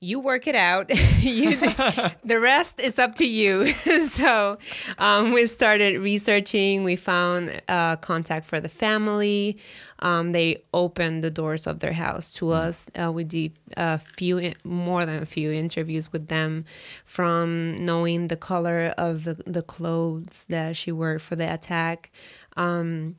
You 0.00 0.20
work 0.20 0.46
it 0.46 0.54
out. 0.54 0.90
you, 1.20 1.56
the 2.24 2.38
rest 2.38 2.80
is 2.80 2.98
up 2.98 3.14
to 3.16 3.26
you. 3.26 3.68
so 4.08 4.58
um, 4.98 5.32
we 5.32 5.46
started 5.46 6.00
researching. 6.00 6.84
We 6.84 6.96
found 6.96 7.62
uh, 7.68 7.96
contact 7.96 8.44
for 8.44 8.60
the 8.60 8.68
family. 8.68 9.58
Um, 10.00 10.32
they 10.32 10.62
opened 10.74 11.24
the 11.24 11.30
doors 11.30 11.66
of 11.66 11.80
their 11.80 11.94
house 11.94 12.32
to 12.34 12.50
us. 12.50 12.90
Uh, 12.94 13.10
we 13.10 13.24
did 13.24 13.52
a 13.78 13.98
few, 13.98 14.52
more 14.64 15.06
than 15.06 15.22
a 15.22 15.26
few 15.26 15.50
interviews 15.50 16.12
with 16.12 16.28
them, 16.28 16.66
from 17.06 17.76
knowing 17.76 18.26
the 18.26 18.36
color 18.36 18.92
of 18.98 19.24
the, 19.24 19.42
the 19.46 19.62
clothes 19.62 20.44
that 20.50 20.76
she 20.76 20.92
wore 20.92 21.18
for 21.18 21.36
the 21.36 21.50
attack. 21.52 22.10
Um, 22.58 23.16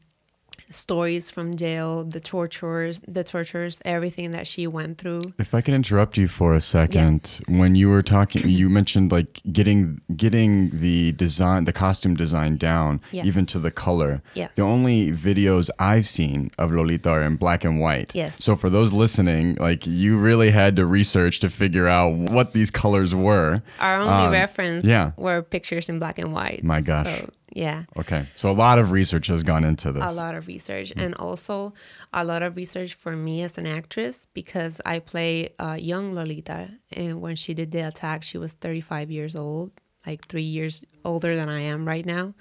stories 0.69 1.29
from 1.31 1.55
jail, 1.55 2.03
the 2.03 2.19
tortures, 2.19 3.01
the 3.07 3.23
tortures, 3.23 3.79
everything 3.85 4.31
that 4.31 4.47
she 4.47 4.67
went 4.67 4.97
through. 4.97 5.21
If 5.39 5.53
I 5.53 5.61
can 5.61 5.73
interrupt 5.73 6.17
you 6.17 6.27
for 6.27 6.53
a 6.53 6.61
second, 6.61 7.39
when 7.47 7.75
you 7.75 7.89
were 7.89 8.01
talking, 8.03 8.47
you 8.49 8.69
mentioned 8.69 9.11
like 9.11 9.41
getting 9.51 10.01
getting 10.15 10.69
the 10.71 11.11
design, 11.13 11.65
the 11.65 11.73
costume 11.73 12.15
design 12.15 12.57
down, 12.57 13.01
Yeah. 13.11 13.23
even 13.25 13.45
to 13.47 13.59
the 13.59 13.71
color. 13.71 14.21
Yeah. 14.33 14.49
The 14.55 14.61
only 14.63 15.11
videos 15.11 15.69
I've 15.79 16.07
seen 16.07 16.51
of 16.57 16.71
Lolita 16.71 17.09
are 17.09 17.21
in 17.21 17.35
black 17.37 17.63
and 17.63 17.79
white. 17.79 18.13
Yes. 18.15 18.43
So 18.43 18.55
for 18.55 18.69
those 18.69 18.93
listening, 18.93 19.55
like 19.59 19.85
you 19.87 20.17
really 20.17 20.51
had 20.51 20.75
to 20.77 20.85
research 20.85 21.39
to 21.41 21.49
figure 21.49 21.87
out 21.87 22.13
what 22.13 22.53
these 22.53 22.71
colors 22.71 23.13
were. 23.15 23.59
Our 23.79 23.99
only 24.01 24.25
Um, 24.27 24.31
reference 24.31 24.85
yeah. 24.85 25.11
were 25.17 25.41
pictures 25.41 25.89
in 25.89 25.99
black 25.99 26.19
and 26.19 26.33
white. 26.33 26.63
My 26.63 26.81
gosh. 26.81 27.07
So, 27.07 27.29
yeah. 27.57 27.85
Okay. 27.97 28.27
So 28.35 28.51
a 28.51 28.57
lot 28.65 28.77
of 28.77 28.91
research 28.91 29.25
has 29.27 29.41
gone 29.41 29.63
into 29.63 29.91
this. 29.91 30.03
a 30.03 30.13
lot 30.13 30.35
of 30.35 30.45
research 30.45 30.93
and 30.95 31.15
also 31.15 31.73
a 32.13 32.23
lot 32.23 32.43
of 32.43 32.55
research 32.55 32.93
for 32.93 33.15
me 33.15 33.41
as 33.41 33.57
an 33.57 33.65
actress 33.65 34.27
because 34.35 34.79
I 34.85 34.99
play 34.99 35.55
uh, 35.57 35.75
young 35.79 36.13
Lolita 36.13 36.69
and 36.91 37.19
when 37.19 37.35
she 37.35 37.55
did 37.55 37.71
the 37.71 37.79
attack 37.79 38.21
she 38.21 38.37
was 38.37 38.53
35 38.53 39.09
years 39.09 39.35
old 39.35 39.71
like 40.05 40.27
three 40.27 40.43
years 40.43 40.85
older 41.03 41.35
than 41.35 41.49
I 41.49 41.61
am 41.61 41.87
right 41.87 42.05
now 42.05 42.35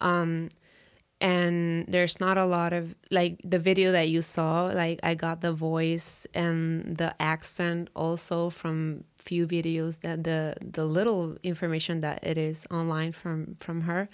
um, 0.00 0.48
and 1.20 1.86
there's 1.86 2.18
not 2.18 2.38
a 2.38 2.44
lot 2.46 2.72
of 2.72 2.94
like 3.10 3.40
the 3.44 3.58
video 3.58 3.92
that 3.92 4.08
you 4.08 4.22
saw 4.22 4.64
like 4.64 4.98
I 5.02 5.14
got 5.14 5.42
the 5.42 5.52
voice 5.52 6.26
and 6.32 6.96
the 6.96 7.14
accent 7.20 7.90
also 7.94 8.50
from 8.50 9.04
few 9.16 9.46
videos 9.46 10.00
that 10.00 10.22
the 10.24 10.54
the 10.60 10.84
little 10.84 11.36
information 11.42 12.02
that 12.02 12.18
it 12.22 12.36
is 12.36 12.66
online 12.70 13.12
from 13.12 13.56
from 13.58 13.82
her 13.82 14.08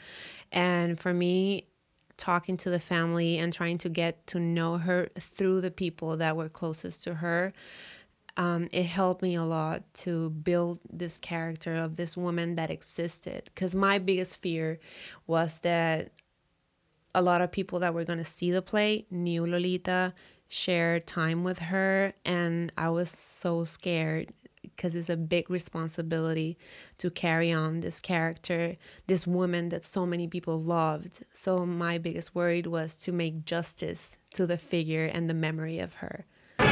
and 0.53 0.99
for 0.99 1.13
me 1.13 1.67
talking 2.17 2.57
to 2.57 2.69
the 2.69 2.81
family 2.81 3.39
and 3.39 3.53
trying 3.53 3.79
to 3.79 3.89
get 3.89 4.27
to 4.27 4.39
know 4.39 4.77
her 4.77 5.09
through 5.19 5.61
the 5.61 5.71
people 5.71 6.17
that 6.17 6.37
were 6.37 6.49
closest 6.49 7.03
to 7.03 7.15
her 7.15 7.53
um, 8.37 8.69
it 8.73 8.85
helped 8.85 9.23
me 9.23 9.35
a 9.35 9.43
lot 9.43 9.83
to 9.93 10.31
build 10.31 10.79
this 10.91 11.19
character 11.19 11.77
of 11.77 11.97
this 11.97 12.17
woman 12.17 12.55
that 12.55 12.71
existed. 12.71 13.51
Because 13.53 13.75
my 13.75 13.99
biggest 13.99 14.41
fear 14.41 14.79
was 15.27 15.59
that 15.59 16.13
a 17.15 17.23
lot 17.23 17.41
of 17.41 17.51
people 17.51 17.81
that 17.81 17.95
were 17.95 18.05
going 18.05 18.19
to 18.19 18.25
see 18.25 18.51
the 18.51 18.63
play 18.63 19.07
knew 19.11 19.47
lolita 19.47 20.15
shared 20.49 21.07
time 21.07 21.45
with 21.45 21.59
her 21.59 22.13
and 22.25 22.73
i 22.77 22.89
was 22.89 23.11
so 23.11 23.65
scared 23.65 24.33
because 24.81 24.97
it's 24.97 25.11
a 25.11 25.17
big 25.17 25.51
responsibility 25.51 26.57
to 26.97 27.11
carry 27.11 27.53
on 27.53 27.81
this 27.81 28.01
character, 28.01 28.79
this 29.07 29.27
woman 29.27 29.69
that 29.69 29.85
so 29.85 30.07
many 30.07 30.27
people 30.27 30.59
loved. 30.59 31.21
So 31.35 31.67
my 31.67 31.99
biggest 31.99 32.35
worry 32.35 32.63
was 32.63 32.97
to 33.05 33.13
make 33.13 33.45
justice 33.45 34.17
to 34.33 34.47
the 34.47 34.57
figure 34.57 35.05
and 35.05 35.29
the 35.29 35.35
memory 35.35 35.81
of 35.81 35.97
her. 35.97 36.25
Did 36.57 36.69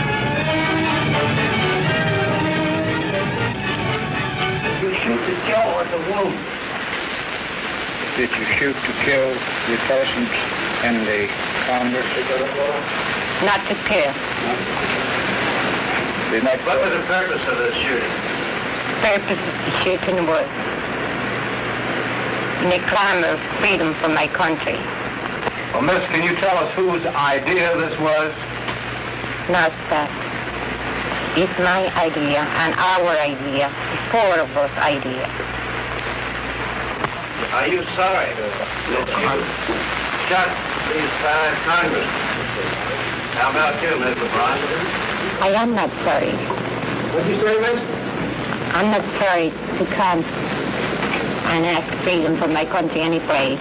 you 4.80 4.94
shoot 5.04 5.20
to 5.20 5.34
kill 5.44 5.68
or 5.76 5.84
to 5.84 5.98
wound? 6.08 6.38
Did 8.16 8.30
you 8.30 8.44
shoot 8.56 8.72
to 8.72 8.92
kill 9.04 9.36
your 9.68 9.80
persons 9.84 10.32
in 10.82 11.04
the 11.04 11.28
Congress? 11.66 12.08
Not 13.44 13.60
to 13.68 13.74
kill. 13.84 15.37
Did 16.30 16.44
not 16.44 16.60
What 16.60 16.76
was 16.84 16.92
the 16.92 17.04
purpose 17.08 17.40
of 17.48 17.56
the 17.56 17.72
shooting? 17.72 18.12
Purpose 19.00 19.40
of 19.40 19.56
the 19.64 19.72
shooting 19.80 20.26
was 20.28 20.44
in 22.60 22.68
a 22.68 22.84
clamor 22.84 23.32
of 23.32 23.40
freedom 23.56 23.94
for 23.94 24.12
my 24.12 24.28
country. 24.28 24.76
Well, 25.72 25.80
miss, 25.80 26.04
can 26.12 26.22
you 26.22 26.36
tell 26.36 26.52
us 26.58 26.68
whose 26.74 27.00
idea 27.16 27.72
this 27.80 27.96
was? 27.98 28.36
Not 29.48 29.72
that. 29.88 30.12
It's 31.32 31.58
my 31.64 31.88
idea 31.96 32.44
and 32.44 32.76
our 32.76 33.08
idea, 33.24 33.72
the 33.72 33.98
four 34.12 34.36
of 34.36 34.52
us 34.52 34.74
idea. 34.84 35.24
Are 37.56 37.68
you 37.72 37.80
sorry 37.96 38.28
that 38.36 38.52
you 38.84 39.00
shot 40.28 40.52
these 40.92 41.14
five 41.24 41.56
congressmen? 41.64 42.28
How 43.32 43.48
about 43.48 43.80
you, 43.80 43.96
Mr. 43.96 44.28
LeBron? 44.28 45.07
I 45.40 45.50
am 45.50 45.74
not 45.74 45.90
sorry. 46.04 46.32
What 47.14 47.24
did 47.24 47.36
you 47.36 47.46
say, 47.46 47.58
miss? 47.60 47.80
I'm 48.74 48.90
not 48.90 49.02
sorry 49.22 49.50
to 49.78 49.86
come 49.94 50.24
and 50.24 51.64
ask 51.64 52.04
freedom 52.04 52.36
for 52.36 52.48
my 52.48 52.64
country 52.64 53.00
any 53.00 53.20
place. 53.20 53.58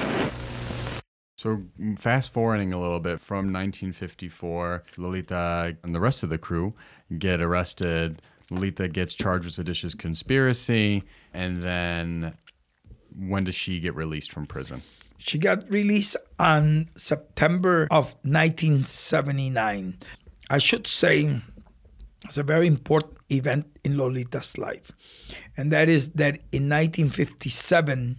So 1.38 1.58
mm, 1.80 1.98
fast 1.98 2.34
forwarding 2.34 2.74
a 2.74 2.82
little 2.82 3.00
bit 3.00 3.20
from 3.20 3.54
1954, 3.54 4.84
Lolita 4.98 5.78
and 5.84 5.94
the 5.94 6.00
rest 6.00 6.24
of 6.24 6.30
the 6.30 6.38
crew 6.38 6.74
get 7.18 7.42
arrested. 7.42 8.22
Lolita 8.50 8.88
gets 8.88 9.14
charged 9.14 9.46
with 9.46 9.54
seditious 9.54 9.94
conspiracy, 9.94 11.04
and 11.34 11.62
then 11.62 12.34
when 13.16 13.44
does 13.44 13.56
she 13.56 13.80
get 13.80 13.96
released 13.96 14.32
from 14.32 14.48
prison? 14.48 14.82
She 15.18 15.38
got 15.38 15.70
released 15.70 16.18
on 16.40 16.90
September 16.96 17.88
of 17.92 18.16
1979. 18.24 19.98
I 20.50 20.58
should 20.58 20.88
say 20.88 21.42
it's 22.28 22.38
a 22.38 22.44
very 22.44 22.68
important 22.68 23.18
event 23.30 23.68
in 23.86 23.94
Lolita's 23.94 24.58
life. 24.58 24.92
And 25.56 25.72
that 25.72 25.88
is 25.88 26.10
that 26.10 26.36
in 26.52 26.70
1957, 26.70 28.18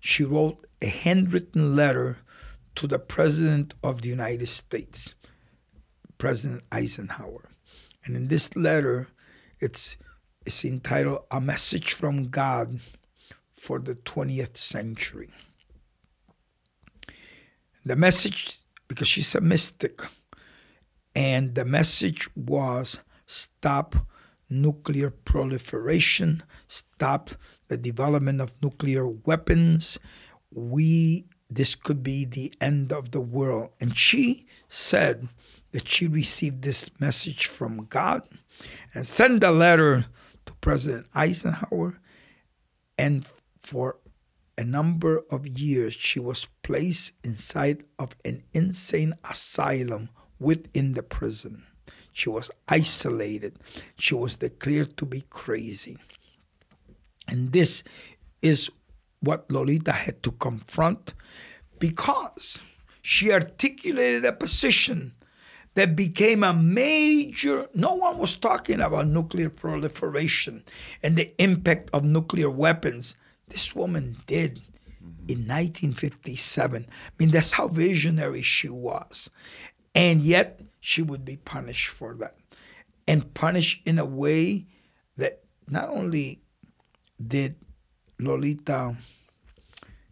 she 0.00 0.24
wrote 0.24 0.64
a 0.80 0.86
handwritten 0.86 1.76
letter 1.76 2.18
to 2.76 2.86
the 2.86 2.98
President 2.98 3.74
of 3.82 4.00
the 4.02 4.08
United 4.08 4.48
States, 4.48 5.14
President 6.16 6.62
Eisenhower. 6.72 7.50
And 8.04 8.16
in 8.16 8.28
this 8.28 8.54
letter, 8.56 9.08
it's, 9.60 9.98
it's 10.46 10.64
entitled 10.64 11.24
A 11.30 11.40
Message 11.40 11.92
from 11.92 12.28
God 12.28 12.80
for 13.56 13.78
the 13.78 13.94
20th 13.94 14.56
Century. 14.56 15.30
The 17.84 17.96
message, 17.96 18.60
because 18.88 19.08
she's 19.08 19.34
a 19.34 19.42
mystic, 19.42 20.00
and 21.14 21.54
the 21.54 21.66
message 21.66 22.28
was 22.34 23.00
stop 23.34 23.96
nuclear 24.48 25.10
proliferation, 25.10 26.42
stop 26.66 27.30
the 27.68 27.76
development 27.76 28.40
of 28.40 28.62
nuclear 28.62 29.06
weapons. 29.08 29.98
We 30.50 31.26
this 31.50 31.74
could 31.74 32.02
be 32.02 32.24
the 32.24 32.52
end 32.60 32.92
of 32.92 33.10
the 33.10 33.20
world. 33.20 33.70
And 33.80 33.96
she 33.96 34.46
said 34.68 35.28
that 35.72 35.86
she 35.86 36.08
received 36.08 36.62
this 36.62 36.90
message 37.00 37.46
from 37.46 37.86
God 37.86 38.22
and 38.92 39.06
sent 39.06 39.44
a 39.44 39.50
letter 39.50 40.06
to 40.46 40.54
President 40.54 41.06
Eisenhower 41.14 42.00
and 42.98 43.26
for 43.60 43.98
a 44.56 44.64
number 44.64 45.22
of 45.30 45.46
years, 45.46 45.94
she 45.94 46.20
was 46.20 46.46
placed 46.62 47.12
inside 47.24 47.84
of 47.98 48.14
an 48.24 48.44
insane 48.52 49.14
asylum 49.28 50.10
within 50.38 50.94
the 50.94 51.02
prison. 51.02 51.64
She 52.14 52.28
was 52.30 52.50
isolated. 52.68 53.58
She 53.98 54.14
was 54.14 54.36
declared 54.36 54.96
to 54.98 55.04
be 55.04 55.24
crazy. 55.28 55.98
And 57.26 57.52
this 57.52 57.82
is 58.40 58.70
what 59.20 59.50
Lolita 59.50 59.90
had 59.90 60.22
to 60.22 60.30
confront 60.30 61.14
because 61.80 62.62
she 63.02 63.32
articulated 63.32 64.24
a 64.24 64.32
position 64.32 65.14
that 65.74 65.96
became 65.96 66.44
a 66.44 66.54
major. 66.54 67.66
No 67.74 67.96
one 67.96 68.18
was 68.18 68.36
talking 68.36 68.80
about 68.80 69.08
nuclear 69.08 69.50
proliferation 69.50 70.62
and 71.02 71.16
the 71.16 71.34
impact 71.42 71.90
of 71.92 72.04
nuclear 72.04 72.48
weapons. 72.48 73.16
This 73.48 73.74
woman 73.74 74.18
did 74.28 74.62
in 75.26 75.48
1957. 75.48 76.86
I 76.88 77.12
mean, 77.18 77.32
that's 77.32 77.52
how 77.52 77.66
visionary 77.66 78.42
she 78.42 78.68
was. 78.68 79.30
And 79.96 80.22
yet, 80.22 80.60
she 80.86 81.00
would 81.00 81.24
be 81.24 81.38
punished 81.38 81.88
for 81.88 82.12
that. 82.12 82.34
And 83.08 83.32
punished 83.32 83.80
in 83.86 83.98
a 83.98 84.04
way 84.04 84.66
that 85.16 85.42
not 85.66 85.88
only 85.88 86.42
did 87.26 87.56
Lolita 88.20 88.94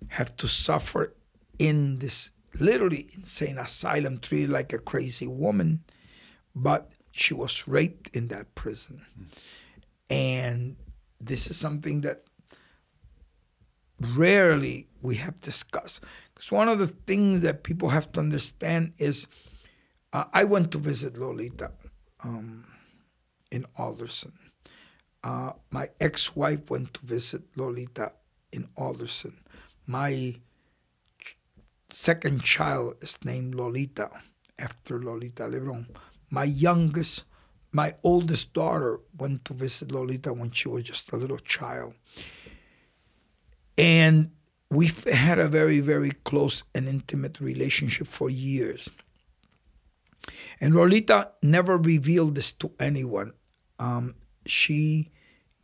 have 0.08 0.34
to 0.38 0.48
suffer 0.48 1.12
in 1.58 1.98
this 1.98 2.30
literally 2.58 3.06
insane 3.14 3.58
asylum, 3.58 4.16
treated 4.16 4.48
like 4.48 4.72
a 4.72 4.78
crazy 4.78 5.26
woman, 5.26 5.84
but 6.56 6.92
she 7.10 7.34
was 7.34 7.68
raped 7.68 8.08
in 8.16 8.28
that 8.28 8.54
prison. 8.54 9.04
And 10.08 10.76
this 11.20 11.50
is 11.50 11.58
something 11.58 12.00
that 12.00 12.24
rarely 14.00 14.88
we 15.02 15.16
have 15.16 15.38
discussed. 15.42 16.02
Because 16.34 16.50
one 16.50 16.70
of 16.70 16.78
the 16.78 16.86
things 16.86 17.42
that 17.42 17.62
people 17.62 17.90
have 17.90 18.10
to 18.12 18.20
understand 18.20 18.94
is 18.96 19.26
uh, 20.12 20.24
I 20.32 20.44
went 20.44 20.70
to 20.72 20.78
visit 20.78 21.16
Lolita 21.16 21.72
um, 22.22 22.64
in 23.50 23.66
Alderson. 23.76 24.32
Uh, 25.24 25.52
my 25.70 25.88
ex 26.00 26.34
wife 26.34 26.70
went 26.70 26.94
to 26.94 27.06
visit 27.06 27.42
Lolita 27.56 28.12
in 28.52 28.68
Alderson. 28.76 29.38
My 29.86 30.34
second 31.88 32.42
child 32.42 32.96
is 33.00 33.18
named 33.24 33.54
Lolita 33.54 34.10
after 34.58 35.00
Lolita 35.00 35.44
Lebron. 35.44 35.86
My 36.30 36.44
youngest, 36.44 37.24
my 37.72 37.94
oldest 38.02 38.52
daughter 38.52 39.00
went 39.16 39.44
to 39.46 39.54
visit 39.54 39.92
Lolita 39.92 40.32
when 40.32 40.50
she 40.50 40.68
was 40.68 40.84
just 40.84 41.12
a 41.12 41.16
little 41.16 41.38
child. 41.38 41.94
And 43.78 44.32
we've 44.70 45.04
had 45.04 45.38
a 45.38 45.48
very, 45.48 45.80
very 45.80 46.10
close 46.24 46.64
and 46.74 46.88
intimate 46.88 47.40
relationship 47.40 48.06
for 48.06 48.30
years. 48.30 48.88
And 50.60 50.74
Lolita 50.74 51.32
never 51.42 51.76
revealed 51.76 52.34
this 52.34 52.52
to 52.52 52.72
anyone. 52.78 53.32
Um, 53.78 54.14
she 54.46 55.10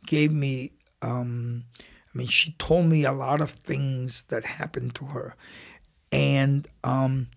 gave 0.05 0.31
me, 0.31 0.71
um, 1.01 1.65
I 1.77 2.17
mean, 2.17 2.27
she 2.27 2.53
told 2.53 2.85
me 2.87 3.05
a 3.05 3.11
lot 3.11 3.41
of 3.41 3.51
things 3.51 4.25
that 4.25 4.43
happened 4.43 4.95
to 4.95 5.05
her. 5.05 5.35
And 6.11 6.67
um, 6.83 7.27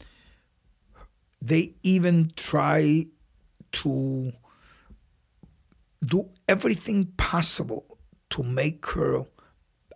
they 1.40 1.74
even 1.82 2.32
try 2.36 3.04
to 3.72 4.32
do 6.04 6.28
everything 6.48 7.06
possible 7.16 7.98
to 8.30 8.42
make 8.42 8.84
her 8.86 9.24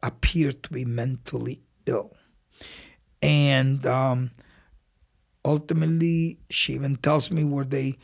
appear 0.03 0.53
to 0.53 0.71
be 0.71 0.85
mentally 0.85 1.62
ill. 1.87 2.17
And 3.23 3.85
um, 3.87 4.31
ultimately, 5.46 6.38
she 6.50 6.74
even 6.74 6.96
tells 6.96 7.30
me 7.30 7.44
where 7.44 7.64
they, 7.64 7.96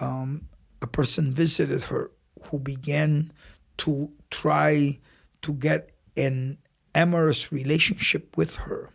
um, 0.00 0.48
a 0.80 0.86
person 0.86 1.34
visited 1.34 1.84
her 1.84 2.10
who 2.44 2.58
began 2.60 3.32
to 3.78 4.10
try 4.30 4.98
to 5.42 5.52
get 5.54 5.90
an 6.16 6.58
amorous 6.94 7.50
relationship 7.52 8.36
with 8.36 8.56
her. 8.56 8.90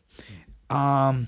Um, 0.69 1.27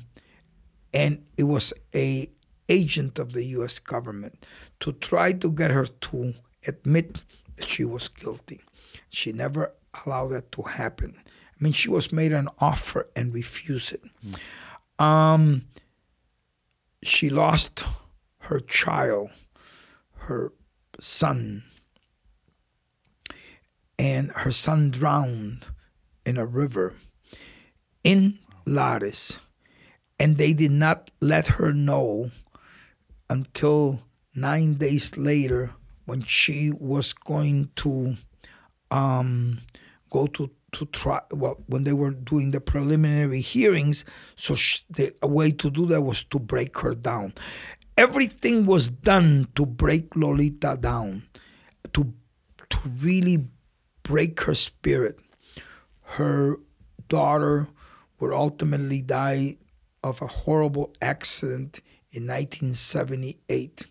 and 0.94 1.24
it 1.38 1.44
was 1.44 1.74
a 1.94 2.28
agent 2.70 3.20
of 3.20 3.34
the 3.34 3.44
U.S. 3.58 3.80
government 3.80 4.44
to 4.80 4.94
try 4.94 5.34
to 5.34 5.52
get 5.52 5.72
her 5.72 5.86
to 5.86 6.34
admit 6.68 7.18
that 7.58 7.66
she 7.66 7.84
was 7.86 8.08
guilty. 8.08 8.62
She 9.10 9.34
never 9.34 9.74
allowed 10.06 10.30
that 10.30 10.52
to 10.54 10.64
happen. 10.64 11.16
I 11.18 11.64
mean, 11.64 11.74
she 11.74 11.90
was 11.90 12.12
made 12.12 12.34
an 12.34 12.50
offer 12.60 13.08
and 13.16 13.34
refused 13.34 13.94
it. 13.94 14.02
Um, 14.98 15.66
she 17.06 17.30
lost 17.30 17.86
her 18.40 18.60
child, 18.60 19.30
her 20.18 20.52
son, 21.00 21.64
and 23.98 24.32
her 24.32 24.52
son 24.52 24.92
drowned 24.92 25.68
in 26.26 26.38
a 26.38 26.46
river 26.46 26.96
in 28.04 28.40
Lares. 28.66 29.40
And 30.20 30.38
they 30.38 30.54
did 30.54 30.72
not 30.72 31.12
let 31.22 31.48
her 31.48 31.74
know 31.74 32.32
until 33.30 34.02
nine 34.34 34.76
days 34.76 35.18
later 35.18 35.72
when 36.06 36.22
she 36.24 36.72
was 36.80 37.14
going 37.14 37.70
to 37.78 38.16
um, 38.92 39.60
go 40.10 40.28
to 40.28 40.50
to 40.72 40.86
try 40.88 41.22
well 41.32 41.64
when 41.68 41.86
they 41.86 41.94
were 41.94 42.12
doing 42.12 42.52
the 42.52 42.60
preliminary 42.60 43.40
hearings 43.40 44.04
so 44.36 44.56
the 44.90 45.14
way 45.24 45.52
to 45.52 45.70
do 45.70 45.86
that 45.86 46.02
was 46.02 46.24
to 46.26 46.40
break 46.40 46.78
her 46.80 46.94
down. 46.94 47.34
Everything 47.98 48.66
was 48.66 48.90
done 48.90 49.48
to 49.56 49.66
break 49.66 50.16
lolita 50.16 50.78
down 50.80 51.24
to 51.94 52.14
to 52.70 52.78
really 53.00 53.46
break 54.04 54.42
her 54.42 54.54
spirit. 54.54 55.20
Her 56.02 56.58
daughter 57.08 57.70
would 58.20 58.34
ultimately 58.34 59.02
die 59.02 59.56
of 60.04 60.22
a 60.22 60.28
horrible 60.28 60.94
accident 61.02 61.80
in 62.12 62.28
1978 62.28 63.88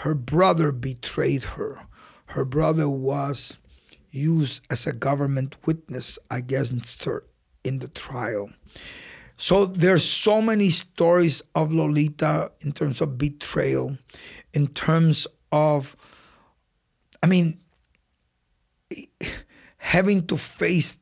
her 0.00 0.14
brother 0.14 0.72
betrayed 0.72 1.42
her. 1.42 1.86
Her 2.26 2.44
brother 2.44 2.88
was 2.88 3.56
used 4.10 4.62
as 4.70 4.86
a 4.86 4.92
government 4.92 5.56
witness 5.66 6.18
against 6.30 7.04
her 7.04 7.24
in 7.64 7.80
the 7.80 7.88
trial. 7.88 8.50
So 9.36 9.66
there's 9.66 10.04
so 10.04 10.40
many 10.40 10.70
stories 10.70 11.42
of 11.54 11.72
Lolita 11.72 12.52
in 12.64 12.72
terms 12.72 13.00
of 13.00 13.18
betrayal, 13.18 13.98
in 14.54 14.68
terms 14.68 15.26
of, 15.52 15.96
I 17.22 17.26
mean, 17.26 17.60
having 19.76 20.26
to 20.28 20.36
face 20.36 20.98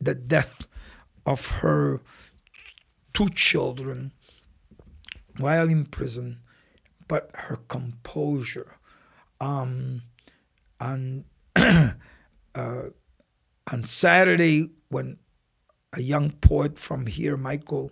the 0.00 0.14
death 0.14 0.66
of 1.24 1.46
her 1.62 2.02
two 3.14 3.28
children 3.30 4.12
while 5.38 5.68
in 5.68 5.84
prison, 5.84 6.40
but 7.08 7.30
her 7.34 7.56
composure. 7.68 8.76
Um, 9.40 10.02
and 10.80 11.24
uh, 12.54 12.82
on 13.72 13.84
Saturday, 13.84 14.70
when 14.88 15.18
a 15.92 16.00
young 16.00 16.30
poet 16.30 16.78
from 16.78 17.06
here, 17.06 17.36
Michael 17.36 17.90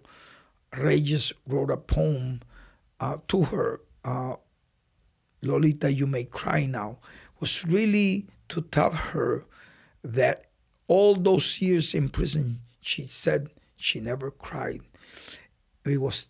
Reyes, 0.76 1.32
wrote 1.46 1.70
a 1.70 1.76
poem 1.76 2.40
uh, 3.00 3.18
to 3.28 3.44
her, 3.44 3.80
uh, 4.04 4.34
Lolita, 5.42 5.92
You 5.92 6.06
May 6.06 6.24
Cry 6.24 6.66
Now, 6.66 6.98
was 7.40 7.64
really 7.64 8.28
to 8.48 8.60
tell 8.62 8.90
her 8.90 9.44
that 10.04 10.50
all 10.88 11.14
those 11.14 11.60
years 11.60 11.94
in 11.94 12.08
prison, 12.08 12.60
she 12.80 13.02
said 13.02 13.48
she 13.76 14.00
never 14.00 14.30
cried. 14.30 14.80
It 15.84 16.00
was 16.00 16.26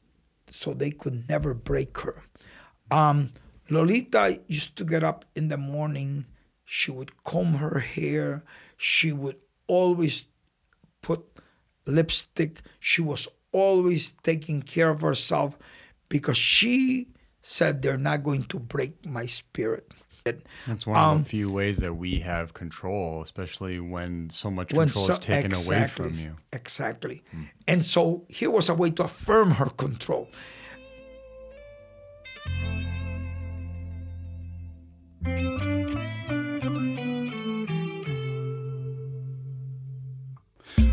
so 0.49 0.73
they 0.75 0.91
could 0.91 1.29
never 1.29 1.55
break 1.55 1.99
her. 1.99 2.23
Um, 2.91 3.33
Lolita 3.71 4.39
used 4.49 4.77
to 4.77 4.85
get 4.85 5.03
up 5.03 5.25
in 5.35 5.49
the 5.49 5.57
morning 5.57 6.27
she 6.75 6.91
would 6.91 7.23
comb 7.23 7.53
her 7.57 7.81
hair. 7.81 8.43
She 8.79 9.13
would 9.13 9.37
always 9.67 10.25
put 11.03 11.21
lipstick. 11.87 12.63
She 12.81 13.03
was 13.03 13.29
always 13.53 14.13
taking 14.13 14.63
care 14.63 14.89
of 14.89 15.03
herself 15.03 15.59
because 16.09 16.39
she 16.39 17.09
said 17.43 17.83
they're 17.83 17.99
not 17.99 18.23
going 18.23 18.45
to 18.45 18.59
break 18.59 19.05
my 19.05 19.27
spirit. 19.27 19.93
That's 20.25 20.87
one 20.87 20.97
of 20.97 21.11
the 21.11 21.17
um, 21.19 21.25
few 21.25 21.53
ways 21.53 21.77
that 21.79 21.95
we 21.97 22.21
have 22.21 22.55
control, 22.55 23.21
especially 23.21 23.79
when 23.79 24.31
so 24.31 24.51
much 24.51 24.71
control 24.71 25.05
so- 25.05 25.13
is 25.13 25.19
taken 25.19 25.51
exactly, 25.51 25.77
away 25.77 25.89
from 25.89 26.19
you. 26.19 26.37
Exactly. 26.55 27.23
Hmm. 27.33 27.43
And 27.69 27.85
so 27.85 28.25
here 28.31 28.51
was 28.51 28.71
a 28.71 28.75
way 28.75 28.89
to 28.93 29.05
affirm 29.05 29.51
her 29.53 29.67
control. 29.69 30.31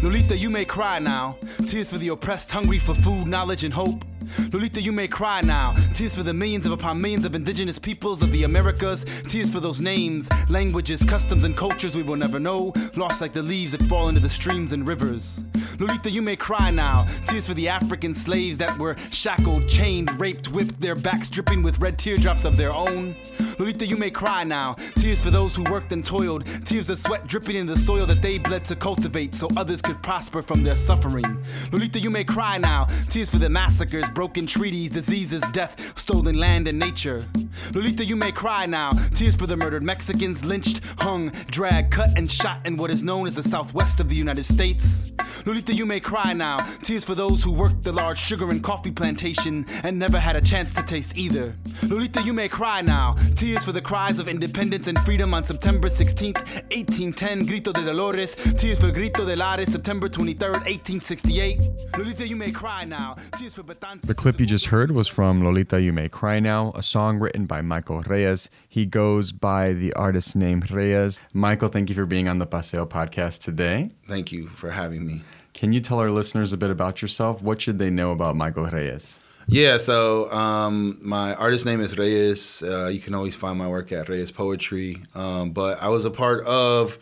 Lolita, 0.02 0.38
you 0.38 0.50
may 0.50 0.66
cry 0.66 1.00
now. 1.00 1.38
Tears 1.66 1.90
for 1.90 1.98
the 1.98 2.10
oppressed, 2.10 2.52
hungry 2.52 2.80
for 2.80 2.96
food, 2.96 3.28
knowledge, 3.28 3.64
and 3.64 3.74
hope. 3.74 4.04
Lolita, 4.52 4.82
you 4.82 4.92
may 4.92 5.08
cry 5.08 5.42
now. 5.42 5.76
Tears 5.94 6.16
for 6.16 6.24
the 6.24 6.34
millions 6.34 6.66
of 6.66 6.72
upon 6.72 7.02
millions 7.02 7.26
of 7.26 7.36
indigenous 7.36 7.80
peoples 7.80 8.22
of 8.22 8.32
the 8.32 8.44
Americas. 8.44 9.06
Tears 9.28 9.52
for 9.52 9.60
those 9.60 9.82
names, 9.82 10.30
languages, 10.50 11.04
customs, 11.04 11.44
and 11.44 11.56
cultures 11.56 11.96
we 11.96 12.04
will 12.04 12.16
never 12.16 12.40
know. 12.40 12.74
Lost 12.96 13.22
like 13.22 13.34
the 13.34 13.42
leaves 13.44 13.72
that 13.72 13.84
fall 13.84 14.10
into 14.10 14.22
the 14.22 14.30
streams 14.30 14.72
and 14.72 14.88
rivers. 14.88 15.46
Lolita, 15.80 16.10
you 16.10 16.22
may 16.22 16.36
cry 16.36 16.72
now. 16.72 17.06
Tears 17.26 17.48
for 17.48 17.54
the 17.54 17.68
African 17.68 18.14
slaves 18.14 18.58
that 18.58 18.78
were 18.78 18.98
shackled, 19.12 19.68
chained, 19.68 20.12
raped, 20.20 20.52
whipped, 20.52 20.80
their 20.82 20.96
backs 20.96 21.30
dripping 21.30 21.64
with 21.64 21.80
red 21.80 21.98
teardrops 21.98 22.46
of 22.46 22.58
their 22.58 22.72
own. 22.72 23.16
Lolita, 23.58 23.86
you 23.86 23.96
may 23.96 24.10
cry 24.10 24.44
now. 24.44 24.74
Tears 24.96 25.22
for 25.22 25.32
those 25.32 25.56
who 25.56 25.64
worked 25.72 25.92
and 25.92 26.06
toiled. 26.06 26.46
Tears 26.66 26.90
of 26.90 26.98
sweat 26.98 27.28
dripping 27.28 27.56
in 27.56 27.66
the 27.66 27.78
soil 27.78 28.06
that 28.06 28.22
they 28.22 28.38
bled 28.38 28.66
to 28.66 28.76
cultivate 28.76 29.36
so 29.36 29.50
others 29.58 29.82
could 29.82 30.02
prosper 30.04 30.42
from 30.42 30.64
their 30.64 30.76
suffering. 30.76 31.26
Lolita, 31.72 32.00
you 32.00 32.10
may 32.10 32.24
cry 32.24 32.58
now. 32.58 32.86
Tears 33.10 33.30
for 33.30 33.38
the 33.38 33.50
massacres, 33.50 34.10
broken 34.20 34.46
treaties, 34.46 34.92
diseases, 34.92 35.42
death, 35.54 35.98
stolen 35.98 36.38
land 36.38 36.68
and 36.68 36.78
nature. 36.78 37.26
Lolita, 37.74 38.04
you 38.04 38.18
may 38.18 38.34
cry 38.34 38.66
now. 38.66 38.92
Tears 39.14 39.38
for 39.38 39.48
the 39.48 39.56
murdered 39.56 39.82
Mexicans, 39.82 40.44
lynched, 40.44 40.82
hung, 40.98 41.30
dragged, 41.50 41.90
cut, 41.94 42.10
and 42.18 42.30
shot 42.30 42.60
in 42.68 42.76
what 42.76 42.92
is 42.92 43.02
known 43.02 43.28
as 43.28 43.36
the 43.36 43.44
southwest 43.44 44.02
of 44.02 44.10
the 44.10 44.18
United 44.18 44.44
States. 44.44 45.14
Lolita, 45.46 45.74
you 45.74 45.86
may 45.86 46.02
cry 46.02 46.34
now. 46.34 46.58
Tears 46.84 47.06
for 47.06 47.16
those 47.16 47.42
who 47.42 47.52
worked 47.54 47.84
the 47.84 47.94
large 47.94 48.20
sugar 48.20 48.50
and 48.52 48.62
coffee 48.62 48.92
plantation 48.92 49.66
and 49.84 49.98
never 49.98 50.20
had 50.20 50.36
a 50.36 50.42
chance 50.42 50.74
to 50.74 50.84
taste 50.84 51.18
either. 51.18 51.56
Lolita, 51.88 52.22
you 52.22 52.34
may 52.34 52.50
cry 52.50 52.82
now. 52.82 53.16
Tears 53.36 53.64
for 53.64 53.72
the 53.72 53.82
cries 53.82 54.20
of 54.20 54.28
independence 54.28 54.88
and 54.88 55.00
freedom 55.00 55.34
on 55.34 55.46
September 55.46 55.88
16th, 55.88 56.40
1810, 56.76 57.46
Grito 57.46 57.72
de 57.72 57.86
Dolores. 57.86 58.36
Tears 58.58 58.82
for 58.82 58.92
Grito 58.92 59.26
de 59.26 59.38
Lares, 59.38 59.72
September 59.72 60.10
23rd, 60.10 60.66
1868. 60.68 61.62
Lolita, 61.98 62.28
you 62.28 62.36
may 62.36 62.52
cry 62.52 62.84
now. 62.84 63.16
Tears 63.38 63.56
for 63.56 63.64
Batantes. 63.64 63.99
The 64.04 64.16
clip 64.16 64.39
you 64.39 64.45
just 64.45 64.68
heard 64.68 64.95
was 64.95 65.08
from 65.08 65.43
Lolita 65.43 65.82
You 65.82 65.93
May 65.93 66.10
Cry 66.10 66.39
Now, 66.39 66.72
a 66.74 66.82
song 66.82 67.20
written 67.20 67.45
by 67.45 67.62
Michael 67.62 68.02
Reyes. 68.02 68.50
He 68.68 68.86
goes 68.86 69.32
by 69.32 69.74
the 69.74 69.93
artist 69.93 70.36
name 70.36 70.64
Reyes. 70.72 71.20
Michael, 71.34 71.70
thank 71.70 71.89
you 71.89 71.95
for 71.95 72.06
being 72.06 72.28
on 72.28 72.39
the 72.39 72.47
Paseo 72.47 72.86
podcast 72.86 73.39
today. 73.39 73.89
Thank 74.08 74.32
you 74.32 74.47
for 74.47 74.72
having 74.72 75.06
me. 75.06 75.22
Can 75.54 75.74
you 75.74 75.80
tell 75.80 76.00
our 76.00 76.10
listeners 76.10 76.54
a 76.54 76.58
bit 76.58 76.72
about 76.72 77.02
yourself? 77.02 77.41
What 77.41 77.62
should 77.62 77.78
they 77.78 77.89
know 77.89 78.12
about 78.12 78.36
Michael 78.36 78.66
Reyes? 78.66 79.20
Yeah, 79.47 79.78
so 79.78 80.32
um, 80.32 81.00
my 81.02 81.34
artist 81.36 81.66
name 81.66 81.82
is 81.82 81.97
Reyes. 81.97 82.64
Uh, 82.64 82.88
you 82.88 83.00
can 83.00 83.14
always 83.14 83.36
find 83.36 83.58
my 83.58 83.68
work 83.68 83.91
at 83.91 84.08
Reyes 84.08 84.32
Poetry. 84.32 85.04
Um, 85.14 85.52
but 85.52 85.82
I 85.82 85.89
was 85.89 86.06
a 86.06 86.12
part 86.12 86.45
of 86.45 86.97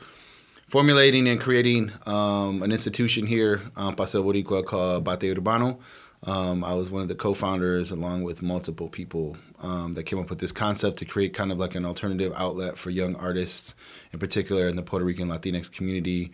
formulating 0.67 1.27
and 1.27 1.39
creating 1.39 1.91
um, 2.05 2.63
an 2.63 2.71
institution 2.71 3.25
here 3.25 3.61
on 3.75 3.95
Paseo 3.95 4.23
Boricua 4.23 4.65
called 4.65 5.05
Batey 5.05 5.35
Urbano. 5.35 5.79
Um, 6.23 6.63
I 6.63 6.73
was 6.73 6.89
one 6.89 7.01
of 7.01 7.07
the 7.07 7.15
co-founders, 7.15 7.91
along 7.91 8.23
with 8.23 8.41
multiple 8.41 8.89
people, 8.89 9.37
um, 9.61 9.93
that 9.93 10.03
came 10.03 10.19
up 10.19 10.29
with 10.29 10.39
this 10.39 10.51
concept 10.51 10.97
to 10.97 11.05
create 11.05 11.33
kind 11.33 11.51
of 11.51 11.59
like 11.59 11.75
an 11.75 11.85
alternative 11.85 12.33
outlet 12.35 12.77
for 12.77 12.89
young 12.89 13.15
artists, 13.15 13.75
in 14.11 14.19
particular 14.19 14.67
in 14.67 14.75
the 14.75 14.81
Puerto 14.81 15.05
Rican 15.05 15.27
Latinx 15.27 15.71
community. 15.71 16.31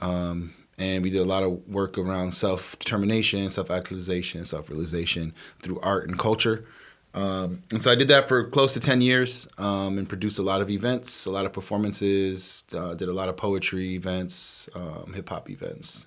Um, 0.00 0.54
and 0.78 1.04
we 1.04 1.10
did 1.10 1.20
a 1.20 1.24
lot 1.24 1.42
of 1.42 1.68
work 1.68 1.98
around 1.98 2.32
self-determination, 2.32 3.50
self-actualization, 3.50 4.44
self-realization 4.44 5.34
through 5.62 5.78
art 5.80 6.08
and 6.08 6.18
culture. 6.18 6.64
Um, 7.12 7.62
and 7.70 7.82
so 7.82 7.90
I 7.90 7.96
did 7.96 8.08
that 8.08 8.28
for 8.28 8.44
close 8.44 8.72
to 8.74 8.80
10 8.80 9.00
years 9.00 9.48
um, 9.58 9.98
and 9.98 10.08
produced 10.08 10.38
a 10.38 10.42
lot 10.42 10.60
of 10.60 10.70
events, 10.70 11.26
a 11.26 11.30
lot 11.30 11.44
of 11.44 11.52
performances, 11.52 12.64
uh, 12.72 12.94
did 12.94 13.08
a 13.08 13.12
lot 13.12 13.28
of 13.28 13.36
poetry 13.36 13.94
events, 13.94 14.68
um, 14.74 15.12
hip 15.14 15.28
hop 15.28 15.50
events. 15.50 16.06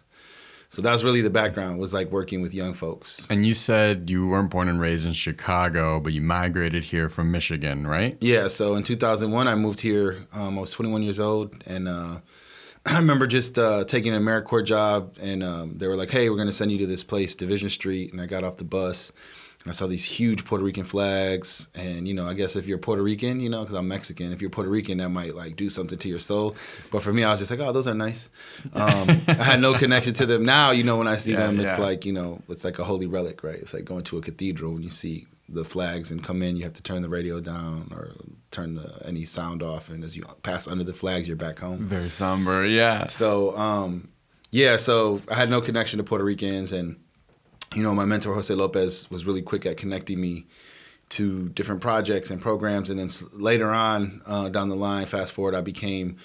So 0.73 0.81
that's 0.81 1.03
really 1.03 1.21
the 1.21 1.29
background 1.29 1.77
was 1.77 1.93
like 1.93 2.09
working 2.09 2.41
with 2.41 2.51
young 2.51 2.73
folks. 2.73 3.29
And 3.29 3.45
you 3.45 3.53
said 3.53 4.09
you 4.09 4.27
weren't 4.27 4.49
born 4.49 4.67
and 4.67 4.81
raised 4.81 5.05
in 5.05 5.13
Chicago, 5.13 5.99
but 5.99 6.13
you 6.13 6.21
migrated 6.21 6.83
here 6.83 7.09
from 7.09 7.29
Michigan, 7.29 7.85
right? 7.85 8.17
Yeah, 8.19 8.47
so 8.47 8.73
in 8.73 8.81
2001, 8.81 9.47
I 9.47 9.53
moved 9.53 9.81
here. 9.81 10.25
Um, 10.33 10.57
I 10.57 10.61
was 10.61 10.71
21 10.71 11.03
years 11.03 11.19
old, 11.19 11.63
and 11.67 11.87
uh, 11.87 12.21
I 12.87 12.97
remember 12.97 13.27
just 13.27 13.59
uh, 13.59 13.83
taking 13.83 14.15
an 14.15 14.23
AmeriCorps 14.23 14.65
job, 14.65 15.15
and 15.21 15.43
um, 15.43 15.77
they 15.77 15.87
were 15.87 15.95
like, 15.95 16.09
"Hey, 16.09 16.27
we're 16.27 16.37
going 16.37 16.47
to 16.47 16.51
send 16.51 16.71
you 16.71 16.79
to 16.79 16.87
this 16.87 17.03
place, 17.03 17.35
Division 17.35 17.69
Street." 17.69 18.11
And 18.11 18.19
I 18.19 18.25
got 18.25 18.43
off 18.43 18.57
the 18.57 18.63
bus, 18.63 19.13
and 19.63 19.69
I 19.69 19.73
saw 19.73 19.87
these 19.87 20.03
huge 20.03 20.43
Puerto 20.45 20.63
Rican 20.63 20.83
flags. 20.83 21.67
And 21.73 22.07
you 22.07 22.13
know, 22.13 22.27
I 22.27 22.33
guess 22.33 22.55
if 22.55 22.67
you're 22.67 22.77
Puerto 22.77 23.01
Rican, 23.01 23.39
you 23.39 23.49
know, 23.49 23.61
because 23.61 23.75
I'm 23.75 23.87
Mexican, 23.87 24.31
if 24.33 24.41
you're 24.41 24.49
Puerto 24.49 24.69
Rican, 24.69 24.97
that 24.99 25.09
might 25.09 25.35
like 25.35 25.55
do 25.55 25.69
something 25.69 25.97
to 25.97 26.09
your 26.09 26.19
soul. 26.19 26.55
But 26.91 27.01
for 27.03 27.13
me, 27.13 27.23
I 27.23 27.31
was 27.31 27.39
just 27.39 27.51
like, 27.51 27.59
"Oh, 27.61 27.71
those 27.71 27.87
are 27.87 27.93
nice." 27.93 28.29
Um, 28.73 29.09
I 29.27 29.43
had 29.43 29.61
no 29.61 29.73
connection 29.77 30.13
to 30.15 30.25
them. 30.25 30.45
Now, 30.45 30.71
you 30.71 30.83
know, 30.83 30.97
when 30.97 31.07
I 31.07 31.15
see 31.15 31.31
Yeah, 31.31 31.47
them, 31.47 31.59
it's 31.59 31.71
yeah. 31.71 31.77
like 31.81 32.05
you 32.05 32.13
know, 32.13 32.41
it's 32.49 32.63
like 32.63 32.79
a 32.79 32.83
holy 32.83 33.07
relic, 33.07 33.43
right? 33.43 33.55
It's 33.55 33.73
like 33.73 33.85
going 33.85 34.03
to 34.05 34.17
a 34.17 34.21
cathedral 34.21 34.73
when 34.73 34.83
you 34.83 34.89
see 34.89 35.27
the 35.49 35.65
flags 35.65 36.09
and 36.09 36.23
come 36.23 36.41
in, 36.41 36.55
you 36.55 36.63
have 36.63 36.73
to 36.73 36.81
turn 36.81 37.01
the 37.01 37.09
radio 37.09 37.39
down 37.39 37.89
or 37.91 38.11
turn 38.49 38.75
the 38.75 39.01
any 39.05 39.25
sound 39.25 39.61
off, 39.61 39.89
and 39.89 40.03
as 40.03 40.15
you 40.15 40.23
pass 40.41 40.67
under 40.67 40.83
the 40.83 40.93
flags, 40.93 41.27
you're 41.27 41.37
back 41.37 41.59
home. 41.59 41.79
Very 41.87 42.09
somber, 42.09 42.65
yeah. 42.65 43.07
So 43.07 43.55
um, 43.57 44.09
yeah, 44.51 44.77
so 44.77 45.21
I 45.29 45.35
had 45.35 45.49
no 45.49 45.61
connection 45.61 45.97
to 45.97 46.03
Puerto 46.03 46.23
Ricans, 46.23 46.71
and 46.71 46.97
you 47.75 47.83
know, 47.83 47.93
my 47.93 48.05
mentor 48.05 48.33
Jose 48.33 48.53
Lopez 48.53 49.09
was 49.09 49.25
really 49.25 49.41
quick 49.41 49.65
at 49.65 49.77
connecting 49.77 50.19
me 50.19 50.45
to 51.09 51.49
different 51.49 51.81
projects 51.81 52.31
and 52.31 52.41
programs, 52.41 52.89
and 52.89 52.99
then 52.99 53.09
later 53.33 53.71
on 53.71 54.21
uh, 54.25 54.49
down 54.49 54.69
the 54.69 54.75
line, 54.75 55.05
fast 55.05 55.33
forward, 55.33 55.53
I 55.53 55.61
became 55.61 56.17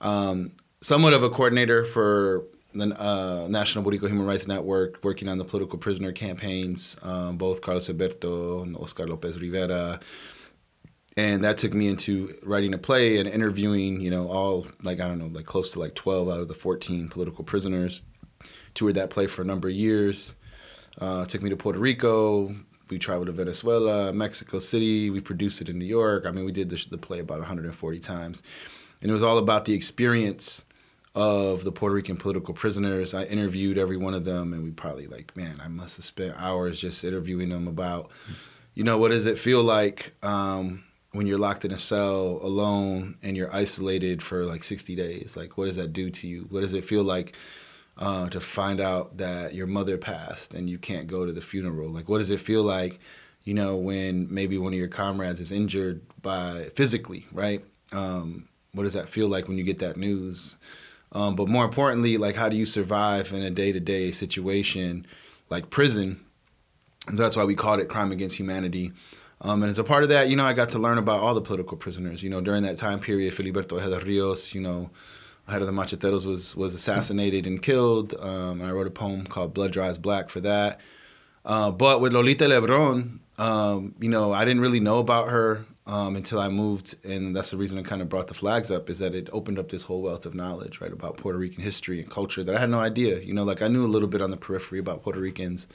um, 0.00 0.52
somewhat 0.80 1.12
of 1.12 1.22
a 1.22 1.30
coordinator 1.30 1.84
for 1.84 2.44
the 2.74 3.00
uh, 3.00 3.46
National 3.48 3.84
Boricua 3.84 4.08
Human 4.08 4.26
Rights 4.26 4.48
Network, 4.48 5.04
working 5.04 5.28
on 5.28 5.38
the 5.38 5.44
political 5.44 5.78
prisoner 5.78 6.10
campaigns, 6.10 6.96
um, 7.02 7.36
both 7.36 7.60
Carlos 7.60 7.88
Alberto 7.88 8.62
and 8.62 8.76
Oscar 8.76 9.06
Lopez 9.06 9.38
Rivera, 9.38 10.00
and 11.16 11.44
that 11.44 11.58
took 11.58 11.74
me 11.74 11.88
into 11.88 12.34
writing 12.42 12.74
a 12.74 12.78
play 12.78 13.18
and 13.18 13.28
interviewing 13.28 14.00
you 14.00 14.10
know 14.10 14.28
all 14.28 14.66
like 14.82 14.98
i 14.98 15.06
don't 15.06 15.18
know 15.18 15.26
like 15.26 15.44
close 15.44 15.72
to 15.72 15.78
like 15.78 15.94
12 15.94 16.28
out 16.28 16.40
of 16.40 16.48
the 16.48 16.54
14 16.54 17.08
political 17.08 17.44
prisoners. 17.44 18.02
Toured 18.74 18.94
that 18.94 19.10
play 19.10 19.26
for 19.26 19.42
a 19.42 19.44
number 19.44 19.68
of 19.68 19.74
years 19.74 20.34
uh, 21.00 21.24
took 21.24 21.42
me 21.42 21.50
to 21.50 21.56
puerto 21.56 21.78
rico 21.78 22.54
we 22.90 22.98
traveled 22.98 23.26
to 23.26 23.32
venezuela 23.32 24.12
mexico 24.12 24.58
city 24.58 25.10
we 25.10 25.20
produced 25.20 25.60
it 25.60 25.68
in 25.68 25.78
new 25.78 25.84
york 25.84 26.26
i 26.26 26.30
mean 26.30 26.44
we 26.44 26.52
did 26.52 26.68
the, 26.68 26.86
the 26.90 26.98
play 26.98 27.18
about 27.18 27.38
140 27.38 27.98
times 27.98 28.42
and 29.00 29.10
it 29.10 29.14
was 29.14 29.22
all 29.22 29.38
about 29.38 29.64
the 29.64 29.74
experience 29.74 30.64
of 31.14 31.64
the 31.64 31.72
Puerto 31.72 31.94
Rican 31.94 32.16
political 32.16 32.54
prisoners. 32.54 33.12
I 33.12 33.24
interviewed 33.24 33.76
every 33.76 33.96
one 33.96 34.14
of 34.14 34.24
them, 34.24 34.52
and 34.52 34.62
we 34.62 34.70
probably 34.70 35.06
like, 35.06 35.36
man, 35.36 35.60
I 35.62 35.68
must 35.68 35.96
have 35.96 36.04
spent 36.04 36.34
hours 36.38 36.80
just 36.80 37.04
interviewing 37.04 37.50
them 37.50 37.68
about, 37.68 38.10
you 38.74 38.84
know, 38.84 38.96
what 38.96 39.10
does 39.10 39.26
it 39.26 39.38
feel 39.38 39.62
like 39.62 40.14
um, 40.22 40.84
when 41.10 41.26
you're 41.26 41.38
locked 41.38 41.64
in 41.64 41.72
a 41.72 41.78
cell 41.78 42.40
alone 42.42 43.16
and 43.22 43.36
you're 43.36 43.54
isolated 43.54 44.22
for 44.22 44.44
like 44.44 44.64
60 44.64 44.96
days? 44.96 45.36
Like, 45.36 45.58
what 45.58 45.66
does 45.66 45.76
that 45.76 45.92
do 45.92 46.08
to 46.08 46.26
you? 46.26 46.46
What 46.48 46.62
does 46.62 46.72
it 46.72 46.84
feel 46.84 47.02
like 47.02 47.36
uh, 47.98 48.28
to 48.28 48.40
find 48.40 48.80
out 48.80 49.18
that 49.18 49.54
your 49.54 49.66
mother 49.66 49.98
passed 49.98 50.54
and 50.54 50.68
you 50.68 50.78
can't 50.78 51.06
go 51.06 51.26
to 51.26 51.32
the 51.32 51.40
funeral? 51.40 51.90
Like, 51.90 52.08
what 52.08 52.18
does 52.18 52.30
it 52.30 52.40
feel 52.40 52.62
like, 52.62 52.98
you 53.44 53.54
know, 53.54 53.76
when 53.76 54.32
maybe 54.32 54.58
one 54.58 54.72
of 54.72 54.78
your 54.78 54.88
comrades 54.88 55.40
is 55.40 55.52
injured 55.52 56.00
by 56.20 56.70
physically, 56.74 57.26
right? 57.32 57.64
Um, 57.92 58.48
what 58.72 58.84
does 58.84 58.94
that 58.94 59.08
feel 59.08 59.28
like 59.28 59.48
when 59.48 59.58
you 59.58 59.64
get 59.64 59.78
that 59.80 59.96
news? 59.96 60.56
Um, 61.12 61.36
but 61.36 61.48
more 61.48 61.64
importantly, 61.64 62.16
like 62.16 62.36
how 62.36 62.48
do 62.48 62.56
you 62.56 62.64
survive 62.64 63.32
in 63.32 63.42
a 63.42 63.50
day 63.50 63.72
to 63.72 63.80
day 63.80 64.10
situation 64.10 65.06
like 65.50 65.70
prison? 65.70 66.24
And 67.06 67.16
so 67.16 67.22
that's 67.22 67.36
why 67.36 67.44
we 67.44 67.54
called 67.54 67.80
it 67.80 67.88
Crime 67.88 68.12
Against 68.12 68.38
Humanity. 68.38 68.92
Um, 69.42 69.62
and 69.62 69.70
as 69.70 69.78
a 69.78 69.84
part 69.84 70.04
of 70.04 70.08
that, 70.08 70.28
you 70.28 70.36
know, 70.36 70.44
I 70.44 70.52
got 70.52 70.68
to 70.70 70.78
learn 70.78 70.98
about 70.98 71.20
all 71.20 71.34
the 71.34 71.40
political 71.42 71.76
prisoners. 71.76 72.22
You 72.22 72.30
know, 72.30 72.40
during 72.40 72.62
that 72.62 72.76
time 72.76 73.00
period, 73.00 73.34
Filiberto 73.34 73.72
Ojeda 73.72 74.04
Rios, 74.06 74.54
you 74.54 74.60
know, 74.60 74.90
head 75.48 75.60
of 75.60 75.66
the 75.66 75.72
Macheteros, 75.72 76.24
was 76.26 76.56
was 76.56 76.74
assassinated 76.74 77.46
and 77.46 77.62
killed. 77.62 78.14
Um, 78.18 78.60
and 78.60 78.64
I 78.64 78.72
wrote 78.72 78.86
a 78.86 78.90
poem 78.90 79.26
called 79.26 79.54
Blood 79.54 79.72
Dries 79.72 79.98
Black 79.98 80.30
for 80.30 80.40
that. 80.40 80.80
Uh, 81.44 81.70
but 81.70 82.00
with 82.00 82.12
Lolita 82.12 82.44
Lebron, 82.44 83.18
um, 83.38 83.94
you 84.00 84.08
know, 84.08 84.32
I 84.32 84.44
didn't 84.44 84.62
really 84.62 84.80
know 84.80 84.98
about 84.98 85.28
her 85.28 85.64
um, 85.86 86.14
until 86.14 86.38
I 86.38 86.48
moved, 86.48 86.94
and 87.04 87.34
that's 87.34 87.50
the 87.50 87.56
reason 87.56 87.78
I 87.78 87.82
kind 87.82 88.00
of 88.00 88.08
brought 88.08 88.28
the 88.28 88.34
flags 88.34 88.70
up. 88.70 88.88
Is 88.88 89.00
that 89.00 89.14
it 89.14 89.28
opened 89.32 89.58
up 89.58 89.68
this 89.68 89.84
whole 89.84 90.02
wealth 90.02 90.26
of 90.26 90.34
knowledge, 90.34 90.80
right, 90.80 90.92
about 90.92 91.16
Puerto 91.16 91.38
Rican 91.38 91.62
history 91.62 92.00
and 92.00 92.10
culture 92.10 92.44
that 92.44 92.54
I 92.54 92.60
had 92.60 92.70
no 92.70 92.78
idea. 92.78 93.20
You 93.20 93.34
know, 93.34 93.44
like 93.44 93.62
I 93.62 93.68
knew 93.68 93.84
a 93.84 93.88
little 93.88 94.08
bit 94.08 94.22
on 94.22 94.30
the 94.30 94.36
periphery 94.36 94.78
about 94.78 95.02
Puerto 95.02 95.20
Ricans. 95.20 95.66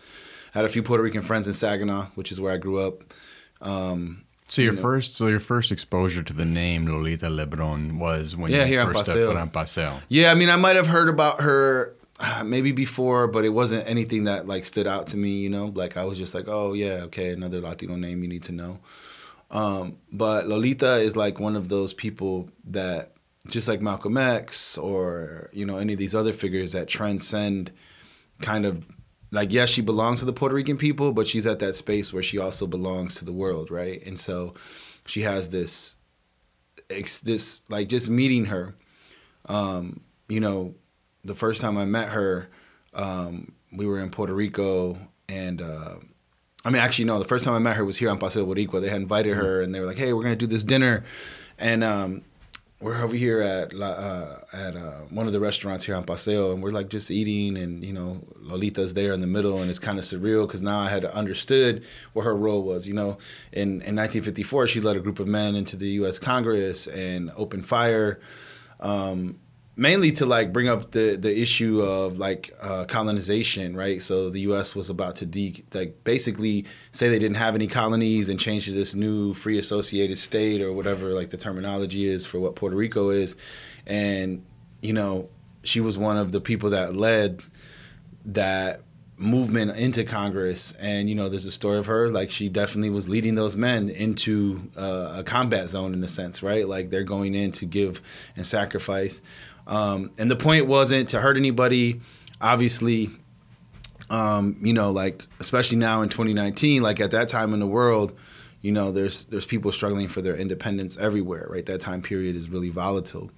I 0.55 0.59
had 0.59 0.65
a 0.65 0.69
few 0.69 0.81
Puerto 0.81 1.03
Rican 1.03 1.21
friends 1.21 1.45
in 1.47 1.53
Saginaw, 1.53 2.11
which 2.15 2.31
is 2.31 2.39
where 2.39 2.53
I 2.53 2.57
grew 2.57 2.79
up. 2.79 3.13
Um, 3.59 4.23
So 4.47 4.61
your 4.61 4.71
you 4.71 4.75
know. 4.77 4.81
first, 4.81 5.15
so 5.15 5.27
your 5.27 5.39
first 5.39 5.71
exposure 5.71 6.23
to 6.23 6.33
the 6.33 6.45
name 6.45 6.87
Lolita 6.87 7.27
Lebron 7.27 7.99
was 7.99 8.35
when 8.35 8.51
Yeah, 8.51 8.65
you 8.65 8.81
first 8.81 9.11
stepped 9.11 9.25
foot 9.25 9.35
on 9.35 9.49
Paseo. 9.49 9.99
Yeah, 10.07 10.31
I 10.31 10.35
mean, 10.35 10.49
I 10.49 10.55
might 10.55 10.77
have 10.77 10.87
heard 10.87 11.09
about 11.09 11.41
her 11.41 11.93
uh, 12.19 12.43
maybe 12.45 12.71
before, 12.71 13.27
but 13.27 13.45
it 13.45 13.49
wasn't 13.49 13.87
anything 13.87 14.23
that 14.23 14.47
like 14.47 14.65
stood 14.65 14.87
out 14.87 15.07
to 15.07 15.17
me. 15.17 15.31
You 15.31 15.49
know, 15.49 15.67
like 15.75 15.97
I 15.97 16.05
was 16.05 16.17
just 16.17 16.33
like, 16.33 16.45
oh 16.47 16.73
yeah, 16.73 17.03
okay, 17.03 17.31
another 17.31 17.59
Latino 17.59 17.95
name 17.95 18.23
you 18.23 18.29
need 18.29 18.43
to 18.43 18.53
know. 18.53 18.79
Um, 19.51 19.97
but 20.11 20.47
Lolita 20.47 20.97
is 20.97 21.15
like 21.15 21.39
one 21.39 21.55
of 21.55 21.69
those 21.69 21.93
people 21.93 22.49
that 22.65 23.13
just 23.47 23.67
like 23.67 23.81
Malcolm 23.81 24.17
X 24.17 24.77
or 24.77 25.49
you 25.53 25.65
know 25.65 25.77
any 25.77 25.93
of 25.93 25.99
these 25.99 26.15
other 26.15 26.33
figures 26.33 26.71
that 26.71 26.87
transcend 26.87 27.71
kind 28.41 28.65
of 28.65 28.87
like 29.31 29.51
yes 29.51 29.69
she 29.69 29.81
belongs 29.81 30.19
to 30.19 30.25
the 30.25 30.33
Puerto 30.33 30.55
Rican 30.55 30.77
people 30.77 31.11
but 31.11 31.27
she's 31.27 31.45
at 31.47 31.59
that 31.59 31.75
space 31.75 32.13
where 32.13 32.23
she 32.23 32.37
also 32.37 32.67
belongs 32.67 33.15
to 33.15 33.25
the 33.25 33.33
world 33.33 33.71
right? 33.71 34.05
And 34.05 34.19
so 34.19 34.53
she 35.05 35.21
has 35.21 35.51
this 35.51 35.95
this 36.89 37.61
like 37.69 37.89
just 37.89 38.09
meeting 38.09 38.45
her 38.45 38.75
um, 39.47 40.01
you 40.29 40.39
know 40.39 40.75
the 41.23 41.35
first 41.35 41.61
time 41.61 41.77
I 41.77 41.85
met 41.85 42.09
her 42.09 42.49
um, 42.93 43.51
we 43.71 43.85
were 43.85 43.99
in 43.99 44.09
Puerto 44.09 44.33
Rico 44.33 44.97
and 45.27 45.61
uh, 45.61 45.95
I 46.63 46.69
mean 46.69 46.81
actually 46.81 47.05
no 47.05 47.19
the 47.19 47.25
first 47.25 47.45
time 47.45 47.53
I 47.53 47.59
met 47.59 47.75
her 47.75 47.85
was 47.85 47.97
here 47.97 48.09
on 48.09 48.19
Paseo 48.19 48.45
Boricua. 48.45 48.81
They 48.81 48.89
had 48.89 49.01
invited 49.01 49.35
her 49.35 49.61
and 49.61 49.73
they 49.73 49.79
were 49.79 49.85
like 49.85 49.97
hey 49.97 50.13
we're 50.13 50.23
gonna 50.23 50.35
do 50.35 50.47
this 50.47 50.63
dinner. 50.63 51.03
And 51.59 51.83
um, 51.83 52.23
we're 52.79 53.01
over 53.01 53.15
here 53.15 53.41
at 53.41 53.73
uh, 53.73 54.37
at 54.53 54.75
uh, 54.75 54.99
one 55.09 55.25
of 55.25 55.33
the 55.33 55.39
restaurants 55.39 55.83
here 55.83 55.95
on 55.95 56.03
Paseo, 56.03 56.51
and 56.51 56.61
we're 56.61 56.69
like 56.69 56.89
just 56.89 57.09
eating, 57.09 57.57
and 57.57 57.83
you 57.83 57.93
know 57.93 58.21
Lolita's 58.39 58.93
there 58.93 59.13
in 59.13 59.21
the 59.21 59.27
middle, 59.27 59.59
and 59.59 59.69
it's 59.69 59.79
kind 59.79 59.97
of 59.97 60.03
surreal 60.03 60.45
because 60.45 60.61
now 60.61 60.79
I 60.79 60.89
had 60.89 61.03
understood 61.05 61.83
what 62.13 62.23
her 62.23 62.35
role 62.35 62.63
was. 62.63 62.87
You 62.87 62.93
know, 62.93 63.17
in 63.51 63.81
in 63.81 63.95
1954, 63.95 64.67
she 64.67 64.79
led 64.79 64.95
a 64.95 64.99
group 64.99 65.19
of 65.19 65.27
men 65.27 65.55
into 65.55 65.75
the 65.75 65.87
U.S. 66.01 66.19
Congress 66.19 66.87
and 66.87 67.31
opened 67.35 67.65
fire. 67.65 68.19
Um, 68.79 69.39
mainly 69.77 70.11
to 70.11 70.25
like 70.25 70.51
bring 70.51 70.67
up 70.67 70.91
the 70.91 71.15
the 71.15 71.39
issue 71.39 71.81
of 71.81 72.17
like 72.17 72.53
uh, 72.61 72.85
colonization, 72.85 73.77
right? 73.77 74.01
So 74.01 74.29
the 74.29 74.41
U.S. 74.41 74.75
was 74.75 74.89
about 74.89 75.15
to 75.17 75.25
de 75.25 75.63
like 75.73 76.03
basically 76.03 76.65
say 76.91 77.07
they 77.07 77.19
didn't 77.19 77.37
have 77.37 77.55
any 77.55 77.67
colonies 77.67 78.27
and 78.27 78.39
change 78.39 78.65
to 78.65 78.71
this 78.71 78.95
new 78.95 79.33
free 79.33 79.57
associated 79.57 80.17
state 80.17 80.61
or 80.61 80.73
whatever 80.73 81.13
like 81.13 81.29
the 81.29 81.37
terminology 81.37 82.07
is 82.07 82.25
for 82.25 82.39
what 82.39 82.55
Puerto 82.55 82.75
Rico 82.75 83.11
is, 83.11 83.37
and 83.85 84.43
you 84.81 84.93
know 84.93 85.29
she 85.63 85.79
was 85.79 85.97
one 85.97 86.17
of 86.17 86.31
the 86.31 86.41
people 86.41 86.71
that 86.71 86.95
led 86.95 87.43
that 88.25 88.81
movement 89.17 89.75
into 89.77 90.03
Congress. 90.03 90.73
And 90.73 91.09
you 91.09 91.15
know, 91.15 91.29
there's 91.29 91.45
a 91.45 91.51
story 91.51 91.77
of 91.77 91.87
her 91.87 92.09
like 92.09 92.31
she 92.31 92.49
definitely 92.49 92.89
was 92.89 93.09
leading 93.09 93.35
those 93.35 93.55
men 93.55 93.89
into 93.89 94.69
uh, 94.75 95.15
a 95.17 95.23
combat 95.23 95.69
zone 95.69 95.93
in 95.93 96.03
a 96.03 96.07
sense, 96.07 96.41
right? 96.41 96.67
Like 96.67 96.89
they're 96.89 97.03
going 97.03 97.35
in 97.35 97.51
to 97.53 97.65
give 97.65 98.01
and 98.35 98.45
sacrifice. 98.45 99.21
Um, 99.67 100.11
and 100.17 100.31
the 100.31 100.35
point 100.35 100.65
wasn't 100.65 101.09
to 101.09 101.19
hurt 101.19 101.37
anybody. 101.37 102.01
Obviously, 102.41 103.09
um, 104.09 104.57
you 104.61 104.73
know, 104.73 104.91
like 104.91 105.25
especially 105.39 105.77
now 105.77 106.01
in 106.01 106.09
2019, 106.09 106.81
like 106.81 106.99
at 106.99 107.11
that 107.11 107.27
time 107.27 107.53
in 107.53 107.59
the 107.59 107.67
world, 107.67 108.17
you 108.61 108.71
know, 108.71 108.91
there's 108.91 109.23
there's 109.23 109.45
people 109.45 109.71
struggling 109.71 110.07
for 110.07 110.21
their 110.21 110.35
independence 110.35 110.97
everywhere. 110.97 111.47
Right, 111.49 111.65
that 111.65 111.81
time 111.81 112.01
period 112.01 112.35
is 112.35 112.49
really 112.49 112.69
volatile. 112.69 113.29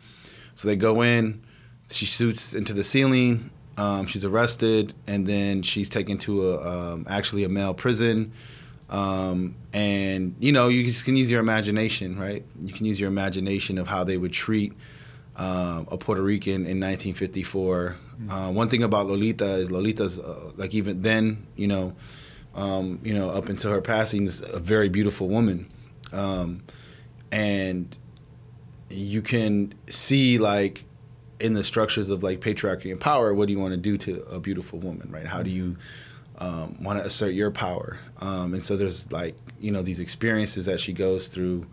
So 0.56 0.68
they 0.68 0.76
go 0.76 1.02
in, 1.02 1.42
she 1.92 2.06
shoots 2.06 2.54
into 2.54 2.74
the 2.74 2.84
ceiling. 2.84 3.50
Um, 3.78 4.08
she's 4.08 4.26
arrested, 4.26 4.94
and 5.08 5.26
then 5.26 5.62
she's 5.62 5.90
taken 5.90 6.18
to 6.20 6.50
a 6.50 6.94
um, 6.94 7.06
actually 7.10 7.44
a 7.44 7.50
male 7.50 7.74
prison. 7.74 8.34
Um, 8.90 9.56
and 9.72 10.36
you 10.40 10.52
know, 10.52 10.68
you 10.68 10.92
can 11.04 11.16
use 11.16 11.32
your 11.32 11.40
imagination, 11.40 12.20
right? 12.20 12.44
You 12.60 12.74
can 12.74 12.86
use 12.86 13.00
your 13.00 13.08
imagination 13.08 13.78
of 13.78 13.88
how 13.88 14.04
they 14.04 14.18
would 14.18 14.34
treat 14.34 14.74
um, 15.40 15.88
a 15.90 15.98
Puerto 15.98 16.22
Rican 16.22 16.66
in 16.68 16.82
1954. 16.82 17.96
Uh, 18.30 18.52
one 18.52 18.68
thing 18.68 18.84
about 18.84 19.08
Lolita 19.08 19.56
is 19.56 19.72
Lolita's 19.72 20.20
uh, 20.20 20.52
like 20.58 20.74
even 20.74 21.02
then, 21.02 21.48
you 21.56 21.68
know, 21.68 21.96
um, 22.56 23.00
you 23.04 23.14
know, 23.14 23.30
up 23.30 23.48
until 23.48 23.72
her 23.72 23.82
passing, 23.82 24.28
is 24.28 24.42
a 24.42 24.60
very 24.60 24.90
beautiful 24.90 25.30
woman, 25.30 25.72
um, 26.12 26.62
and 27.32 27.98
you 28.90 29.22
can 29.22 29.74
see 29.88 30.38
like 30.38 30.84
in 31.40 31.54
the 31.54 31.64
structures 31.64 32.10
of 32.10 32.22
like 32.22 32.42
patriarchy 32.42 32.92
and 32.92 33.00
power, 33.00 33.34
what 33.34 33.48
do 33.48 33.54
you 33.54 33.60
want 33.60 33.72
to 33.72 33.78
do 33.78 33.96
to 33.96 34.22
a 34.24 34.42
beautiful 34.42 34.78
woman, 34.80 35.10
right? 35.10 35.26
How 35.26 35.42
do 35.42 35.50
you 35.50 35.78
um, 36.40 36.76
want 36.84 37.00
to 37.00 37.06
assert 37.06 37.34
your 37.34 37.50
power? 37.50 37.98
Um, 38.20 38.54
and 38.54 38.64
so 38.64 38.76
there's 38.76 39.10
like 39.10 39.38
you 39.62 39.72
know 39.72 39.84
these 39.84 40.00
experiences 40.00 40.66
that 40.66 40.82
she 40.82 40.92
goes 40.92 41.30
through 41.30 41.66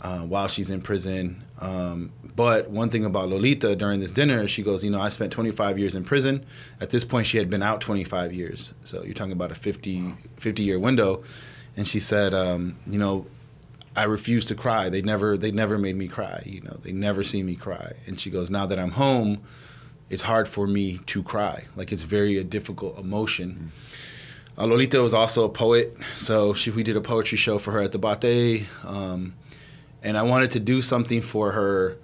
uh, 0.00 0.20
while 0.20 0.48
she's 0.48 0.70
in 0.70 0.80
prison. 0.80 1.42
Um, 1.60 2.10
but 2.36 2.68
one 2.68 2.90
thing 2.90 3.06
about 3.06 3.30
Lolita 3.30 3.74
during 3.74 3.98
this 4.00 4.12
dinner, 4.12 4.46
she 4.46 4.62
goes, 4.62 4.84
you 4.84 4.90
know, 4.90 5.00
I 5.00 5.08
spent 5.08 5.32
25 5.32 5.78
years 5.78 5.94
in 5.94 6.04
prison. 6.04 6.44
At 6.82 6.90
this 6.90 7.02
point, 7.02 7.26
she 7.26 7.38
had 7.38 7.48
been 7.48 7.62
out 7.62 7.80
25 7.80 8.34
years. 8.34 8.74
So 8.84 9.02
you're 9.02 9.14
talking 9.14 9.32
about 9.32 9.50
a 9.50 9.54
50, 9.54 10.14
50 10.36 10.62
year 10.62 10.78
window. 10.78 11.24
And 11.78 11.88
she 11.88 11.98
said, 11.98 12.34
um, 12.34 12.76
you 12.86 12.98
know, 12.98 13.26
I 13.96 14.04
refuse 14.04 14.44
to 14.46 14.54
cry. 14.54 14.90
They 14.90 15.00
never, 15.00 15.38
they 15.38 15.50
never 15.50 15.78
made 15.78 15.96
me 15.96 16.08
cry. 16.08 16.42
You 16.44 16.60
know, 16.60 16.76
they 16.82 16.92
never 16.92 17.24
see 17.24 17.42
me 17.42 17.56
cry. 17.56 17.94
And 18.06 18.20
she 18.20 18.28
goes, 18.28 18.50
now 18.50 18.66
that 18.66 18.78
I'm 18.78 18.92
home, 18.92 19.40
it's 20.10 20.22
hard 20.22 20.46
for 20.46 20.66
me 20.66 20.98
to 21.06 21.22
cry. 21.22 21.64
Like 21.74 21.90
it's 21.90 22.02
very 22.02 22.36
a 22.36 22.44
difficult 22.44 22.98
emotion. 22.98 23.72
Mm-hmm. 24.56 24.60
Uh, 24.60 24.66
Lolita 24.66 25.00
was 25.00 25.14
also 25.14 25.44
a 25.44 25.50
poet, 25.50 25.96
so 26.16 26.54
she, 26.54 26.70
we 26.70 26.82
did 26.82 26.96
a 26.96 27.00
poetry 27.00 27.36
show 27.36 27.58
for 27.58 27.72
her 27.72 27.80
at 27.80 27.92
the 27.92 27.98
Batey. 27.98 28.64
Um, 28.86 29.34
and 30.02 30.16
I 30.16 30.22
wanted 30.22 30.50
to 30.50 30.60
do 30.60 30.80
something 30.80 31.20
for 31.20 31.52
her 31.52 31.98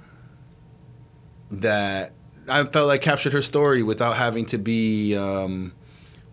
that 1.52 2.12
I 2.48 2.64
felt 2.64 2.88
like 2.88 3.02
captured 3.02 3.32
her 3.32 3.42
story 3.42 3.82
without 3.82 4.16
having 4.16 4.46
to 4.46 4.58
be, 4.58 5.16
um, 5.16 5.72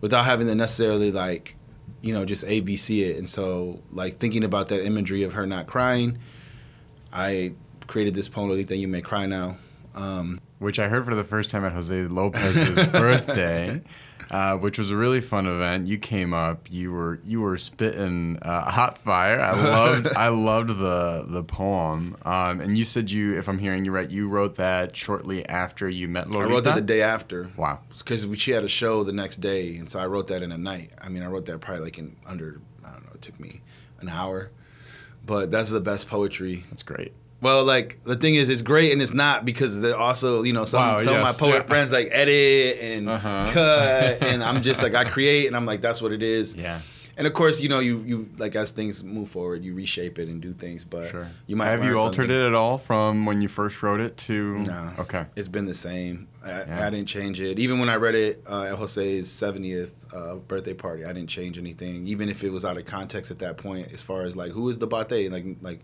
without 0.00 0.24
having 0.24 0.46
to 0.48 0.54
necessarily 0.54 1.12
like, 1.12 1.56
you 2.00 2.12
know, 2.14 2.24
just 2.24 2.44
ABC 2.44 3.02
it. 3.02 3.18
And 3.18 3.28
so, 3.28 3.80
like 3.92 4.16
thinking 4.16 4.42
about 4.42 4.68
that 4.68 4.84
imagery 4.84 5.22
of 5.22 5.34
her 5.34 5.46
not 5.46 5.66
crying, 5.66 6.18
I 7.12 7.52
created 7.86 8.14
this 8.14 8.28
poem, 8.28 8.48
Lolita, 8.48 8.76
You 8.76 8.88
May 8.88 9.02
Cry 9.02 9.26
Now. 9.26 9.58
Um, 9.94 10.40
Which 10.58 10.78
I 10.78 10.88
heard 10.88 11.04
for 11.04 11.14
the 11.14 11.24
first 11.24 11.50
time 11.50 11.64
at 11.64 11.72
Jose 11.72 12.02
Lopez's 12.04 12.86
birthday 12.92 13.80
uh, 14.30 14.56
which 14.56 14.78
was 14.78 14.90
a 14.90 14.96
really 14.96 15.20
fun 15.20 15.46
event. 15.46 15.88
You 15.88 15.98
came 15.98 16.32
up, 16.32 16.68
you 16.70 16.92
were 16.92 17.20
you 17.24 17.40
were 17.40 17.58
spitting 17.58 18.38
uh, 18.42 18.70
hot 18.70 18.98
fire. 18.98 19.40
I 19.40 19.52
loved 19.64 20.06
I 20.08 20.28
loved 20.28 20.68
the 20.68 21.24
the 21.26 21.42
poem, 21.42 22.16
um, 22.24 22.60
and 22.60 22.78
you 22.78 22.84
said 22.84 23.10
you, 23.10 23.36
if 23.36 23.48
I'm 23.48 23.58
hearing 23.58 23.84
you 23.84 23.90
right, 23.90 24.08
you 24.08 24.28
wrote 24.28 24.54
that 24.56 24.94
shortly 24.94 25.44
after 25.48 25.88
you 25.88 26.06
met 26.06 26.30
Lolita. 26.30 26.48
I 26.48 26.52
wrote 26.52 26.64
that 26.64 26.74
the 26.76 26.80
day 26.80 27.02
after. 27.02 27.50
Wow, 27.56 27.80
because 27.98 28.26
she 28.38 28.52
had 28.52 28.64
a 28.64 28.68
show 28.68 29.02
the 29.02 29.12
next 29.12 29.38
day, 29.38 29.76
and 29.76 29.90
so 29.90 29.98
I 29.98 30.06
wrote 30.06 30.28
that 30.28 30.42
in 30.42 30.52
a 30.52 30.58
night. 30.58 30.92
I 31.00 31.08
mean, 31.08 31.22
I 31.22 31.26
wrote 31.26 31.46
that 31.46 31.60
probably 31.60 31.84
like 31.84 31.98
in 31.98 32.16
under 32.24 32.60
I 32.86 32.92
don't 32.92 33.04
know. 33.04 33.12
It 33.14 33.22
took 33.22 33.40
me 33.40 33.62
an 34.00 34.08
hour, 34.08 34.50
but 35.26 35.50
that's 35.50 35.70
the 35.70 35.80
best 35.80 36.08
poetry. 36.08 36.64
That's 36.70 36.84
great. 36.84 37.12
Well, 37.40 37.64
like 37.64 38.02
the 38.04 38.16
thing 38.16 38.34
is, 38.34 38.48
it's 38.48 38.62
great 38.62 38.92
and 38.92 39.00
it's 39.00 39.14
not 39.14 39.44
because 39.44 39.80
they're 39.80 39.96
also, 39.96 40.42
you 40.42 40.52
know, 40.52 40.64
some 40.64 40.80
wow, 40.80 40.98
some 40.98 41.14
yes. 41.14 41.34
of 41.34 41.40
my 41.40 41.46
poet 41.46 41.62
yeah. 41.62 41.66
friends 41.66 41.92
like 41.92 42.08
edit 42.10 42.78
and 42.80 43.08
uh-huh. 43.08 43.50
cut, 43.52 44.22
and 44.22 44.42
I'm 44.42 44.62
just 44.62 44.82
like 44.82 44.94
I 44.94 45.04
create, 45.04 45.46
and 45.46 45.56
I'm 45.56 45.66
like 45.66 45.80
that's 45.80 46.02
what 46.02 46.12
it 46.12 46.22
is. 46.22 46.54
Yeah. 46.54 46.80
And 47.16 47.26
of 47.26 47.34
course, 47.34 47.60
you 47.60 47.68
know, 47.68 47.80
you 47.80 47.98
you 48.06 48.30
like 48.38 48.56
as 48.56 48.70
things 48.70 49.04
move 49.04 49.30
forward, 49.30 49.62
you 49.62 49.74
reshape 49.74 50.18
it 50.18 50.28
and 50.28 50.40
do 50.40 50.54
things. 50.54 50.84
But 50.84 51.10
sure. 51.10 51.26
you 51.46 51.54
might 51.54 51.66
have 51.66 51.84
you 51.84 51.98
altered 51.98 52.14
something. 52.14 52.30
it 52.30 52.46
at 52.46 52.54
all 52.54 52.78
from 52.78 53.26
when 53.26 53.42
you 53.42 53.48
first 53.48 53.82
wrote 53.82 54.00
it 54.00 54.16
to? 54.18 54.58
No. 54.60 54.92
Okay. 55.00 55.26
It's 55.36 55.48
been 55.48 55.66
the 55.66 55.74
same. 55.74 56.28
I, 56.42 56.48
yeah. 56.48 56.86
I 56.86 56.88
didn't 56.88 57.08
change 57.08 57.38
it. 57.40 57.58
Even 57.58 57.78
when 57.78 57.90
I 57.90 57.96
read 57.96 58.14
it 58.14 58.42
uh, 58.48 58.62
at 58.62 58.78
Jose's 58.78 59.28
70th 59.28 59.90
uh, 60.14 60.36
birthday 60.36 60.72
party, 60.72 61.04
I 61.04 61.12
didn't 61.12 61.28
change 61.28 61.58
anything. 61.58 62.06
Even 62.06 62.30
if 62.30 62.42
it 62.42 62.48
was 62.50 62.64
out 62.64 62.78
of 62.78 62.86
context 62.86 63.30
at 63.30 63.40
that 63.40 63.58
point, 63.58 63.92
as 63.92 64.02
far 64.02 64.22
as 64.22 64.34
like 64.34 64.52
who 64.52 64.70
is 64.70 64.78
the 64.78 64.88
Batey, 64.88 65.30
like 65.30 65.44
like 65.60 65.80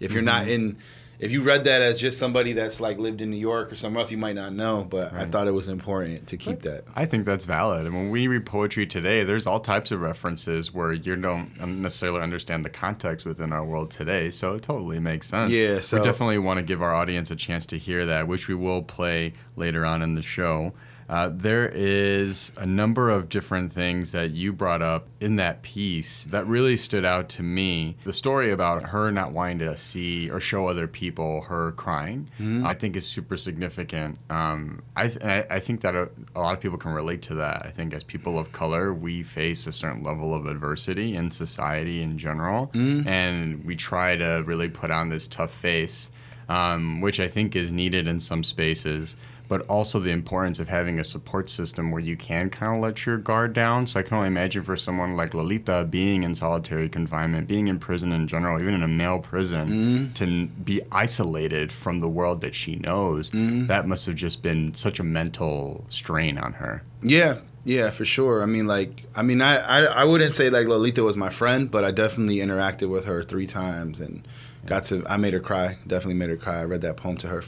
if 0.00 0.12
you're 0.12 0.22
mm-hmm. 0.22 0.26
not 0.26 0.48
in 0.48 0.76
if 1.20 1.32
you 1.32 1.42
read 1.42 1.64
that 1.64 1.82
as 1.82 2.00
just 2.00 2.18
somebody 2.18 2.54
that's 2.54 2.80
like 2.80 2.98
lived 2.98 3.20
in 3.20 3.30
New 3.30 3.36
York 3.36 3.70
or 3.70 3.76
somewhere 3.76 4.00
else, 4.00 4.10
you 4.10 4.16
might 4.16 4.34
not 4.34 4.54
know. 4.54 4.86
But 4.88 5.12
right. 5.12 5.26
I 5.26 5.30
thought 5.30 5.46
it 5.46 5.52
was 5.52 5.68
important 5.68 6.28
to 6.28 6.38
keep 6.38 6.62
that. 6.62 6.84
I 6.96 7.04
think 7.04 7.26
that's 7.26 7.44
valid. 7.44 7.84
And 7.84 7.94
when 7.94 8.10
we 8.10 8.26
read 8.26 8.46
poetry 8.46 8.86
today, 8.86 9.22
there's 9.22 9.46
all 9.46 9.60
types 9.60 9.92
of 9.92 10.00
references 10.00 10.72
where 10.72 10.94
you 10.94 11.16
don't 11.16 11.60
necessarily 11.60 12.22
understand 12.22 12.64
the 12.64 12.70
context 12.70 13.26
within 13.26 13.52
our 13.52 13.64
world 13.64 13.90
today. 13.90 14.30
So 14.30 14.54
it 14.54 14.62
totally 14.62 14.98
makes 14.98 15.28
sense. 15.28 15.52
Yeah. 15.52 15.80
So 15.80 15.98
we 15.98 16.04
definitely 16.04 16.38
want 16.38 16.58
to 16.58 16.64
give 16.64 16.80
our 16.80 16.94
audience 16.94 17.30
a 17.30 17.36
chance 17.36 17.66
to 17.66 17.78
hear 17.78 18.06
that, 18.06 18.26
which 18.26 18.48
we 18.48 18.54
will 18.54 18.82
play 18.82 19.34
later 19.56 19.84
on 19.84 20.00
in 20.00 20.14
the 20.14 20.22
show. 20.22 20.72
Uh, 21.10 21.28
there 21.34 21.68
is 21.74 22.52
a 22.56 22.64
number 22.64 23.10
of 23.10 23.28
different 23.28 23.72
things 23.72 24.12
that 24.12 24.30
you 24.30 24.52
brought 24.52 24.80
up 24.80 25.08
in 25.20 25.34
that 25.34 25.60
piece 25.60 26.24
that 26.26 26.46
really 26.46 26.76
stood 26.76 27.04
out 27.04 27.28
to 27.28 27.42
me. 27.42 27.96
The 28.04 28.12
story 28.12 28.52
about 28.52 28.84
her 28.84 29.10
not 29.10 29.32
wanting 29.32 29.58
to 29.58 29.76
see 29.76 30.30
or 30.30 30.38
show 30.38 30.68
other 30.68 30.86
people 30.86 31.40
her 31.42 31.72
crying, 31.72 32.28
mm-hmm. 32.38 32.64
I 32.64 32.74
think 32.74 32.94
is 32.94 33.04
super 33.04 33.36
significant. 33.36 34.18
Um, 34.30 34.82
I, 34.94 35.08
th- 35.08 35.46
I, 35.50 35.58
think 35.58 35.80
that 35.80 35.96
a, 35.96 36.08
a, 36.36 36.40
lot 36.40 36.54
of 36.54 36.60
people 36.60 36.78
can 36.78 36.92
relate 36.92 37.22
to 37.22 37.34
that. 37.34 37.66
I 37.66 37.70
think 37.70 37.92
as 37.92 38.04
people 38.04 38.38
of 38.38 38.52
color, 38.52 38.94
we 38.94 39.24
face 39.24 39.66
a 39.66 39.72
certain 39.72 40.04
level 40.04 40.32
of 40.32 40.46
adversity 40.46 41.16
in 41.16 41.32
society 41.32 42.02
in 42.02 42.18
general, 42.18 42.68
mm-hmm. 42.68 43.08
and 43.08 43.64
we 43.64 43.74
try 43.74 44.14
to 44.14 44.44
really 44.46 44.68
put 44.68 44.92
on 44.92 45.08
this 45.08 45.26
tough 45.26 45.50
face 45.50 46.12
um, 46.50 47.00
which 47.00 47.20
I 47.20 47.28
think 47.28 47.54
is 47.54 47.72
needed 47.72 48.08
in 48.08 48.18
some 48.18 48.42
spaces. 48.42 49.16
But 49.50 49.62
also 49.66 49.98
the 49.98 50.12
importance 50.12 50.60
of 50.60 50.68
having 50.68 51.00
a 51.00 51.04
support 51.04 51.50
system 51.50 51.90
where 51.90 52.00
you 52.00 52.16
can 52.16 52.48
kind 52.50 52.76
of 52.76 52.80
let 52.82 53.04
your 53.04 53.18
guard 53.18 53.52
down. 53.52 53.86
So 53.88 53.98
I 53.98 54.02
can 54.04 54.16
only 54.16 54.28
imagine 54.28 54.62
for 54.62 54.76
someone 54.76 55.16
like 55.16 55.34
Lolita 55.34 55.86
being 55.90 56.22
in 56.22 56.34
solitary 56.34 56.88
confinement, 56.88 57.48
being 57.48 57.66
in 57.68 57.78
prison 57.80 58.12
in 58.12 58.28
general, 58.28 58.60
even 58.60 58.74
in 58.74 58.82
a 58.82 58.88
male 58.88 59.18
prison, 59.18 59.68
Mm-hmm. 59.68 60.12
to 60.14 60.46
be 60.46 60.80
isolated 60.92 61.72
from 61.72 62.00
the 62.00 62.08
world 62.08 62.40
that 62.42 62.54
she 62.54 62.76
knows. 62.76 63.30
Mm-hmm. 63.30 63.66
That 63.66 63.86
must 63.86 64.06
have 64.06 64.14
just 64.16 64.40
been 64.42 64.72
such 64.74 64.98
a 65.00 65.04
mental 65.04 65.84
strain 65.88 66.38
on 66.38 66.52
her. 66.54 66.82
Yeah, 67.02 67.40
yeah, 67.64 67.90
for 67.90 68.04
sure. 68.04 68.42
I 68.42 68.46
mean, 68.46 68.66
like, 68.66 69.04
I 69.16 69.22
mean, 69.22 69.40
I, 69.42 69.56
I, 69.56 69.78
I 69.82 70.04
wouldn't 70.04 70.36
say 70.36 70.48
like 70.50 70.66
Lolita 70.68 71.02
was 71.02 71.16
my 71.16 71.28
friend, 71.30 71.70
but 71.70 71.84
I 71.84 71.90
definitely 71.90 72.36
interacted 72.36 72.88
with 72.88 73.04
her 73.04 73.22
three 73.22 73.46
times 73.46 74.00
and 74.00 74.26
got 74.66 74.84
to. 74.86 75.04
I 75.08 75.16
made 75.16 75.32
her 75.32 75.40
cry. 75.40 75.76
Definitely 75.86 76.14
made 76.14 76.30
her 76.30 76.36
cry. 76.36 76.60
I 76.60 76.64
read 76.64 76.80
that 76.82 76.96
poem 76.96 77.16
to 77.18 77.26
her 77.28 77.42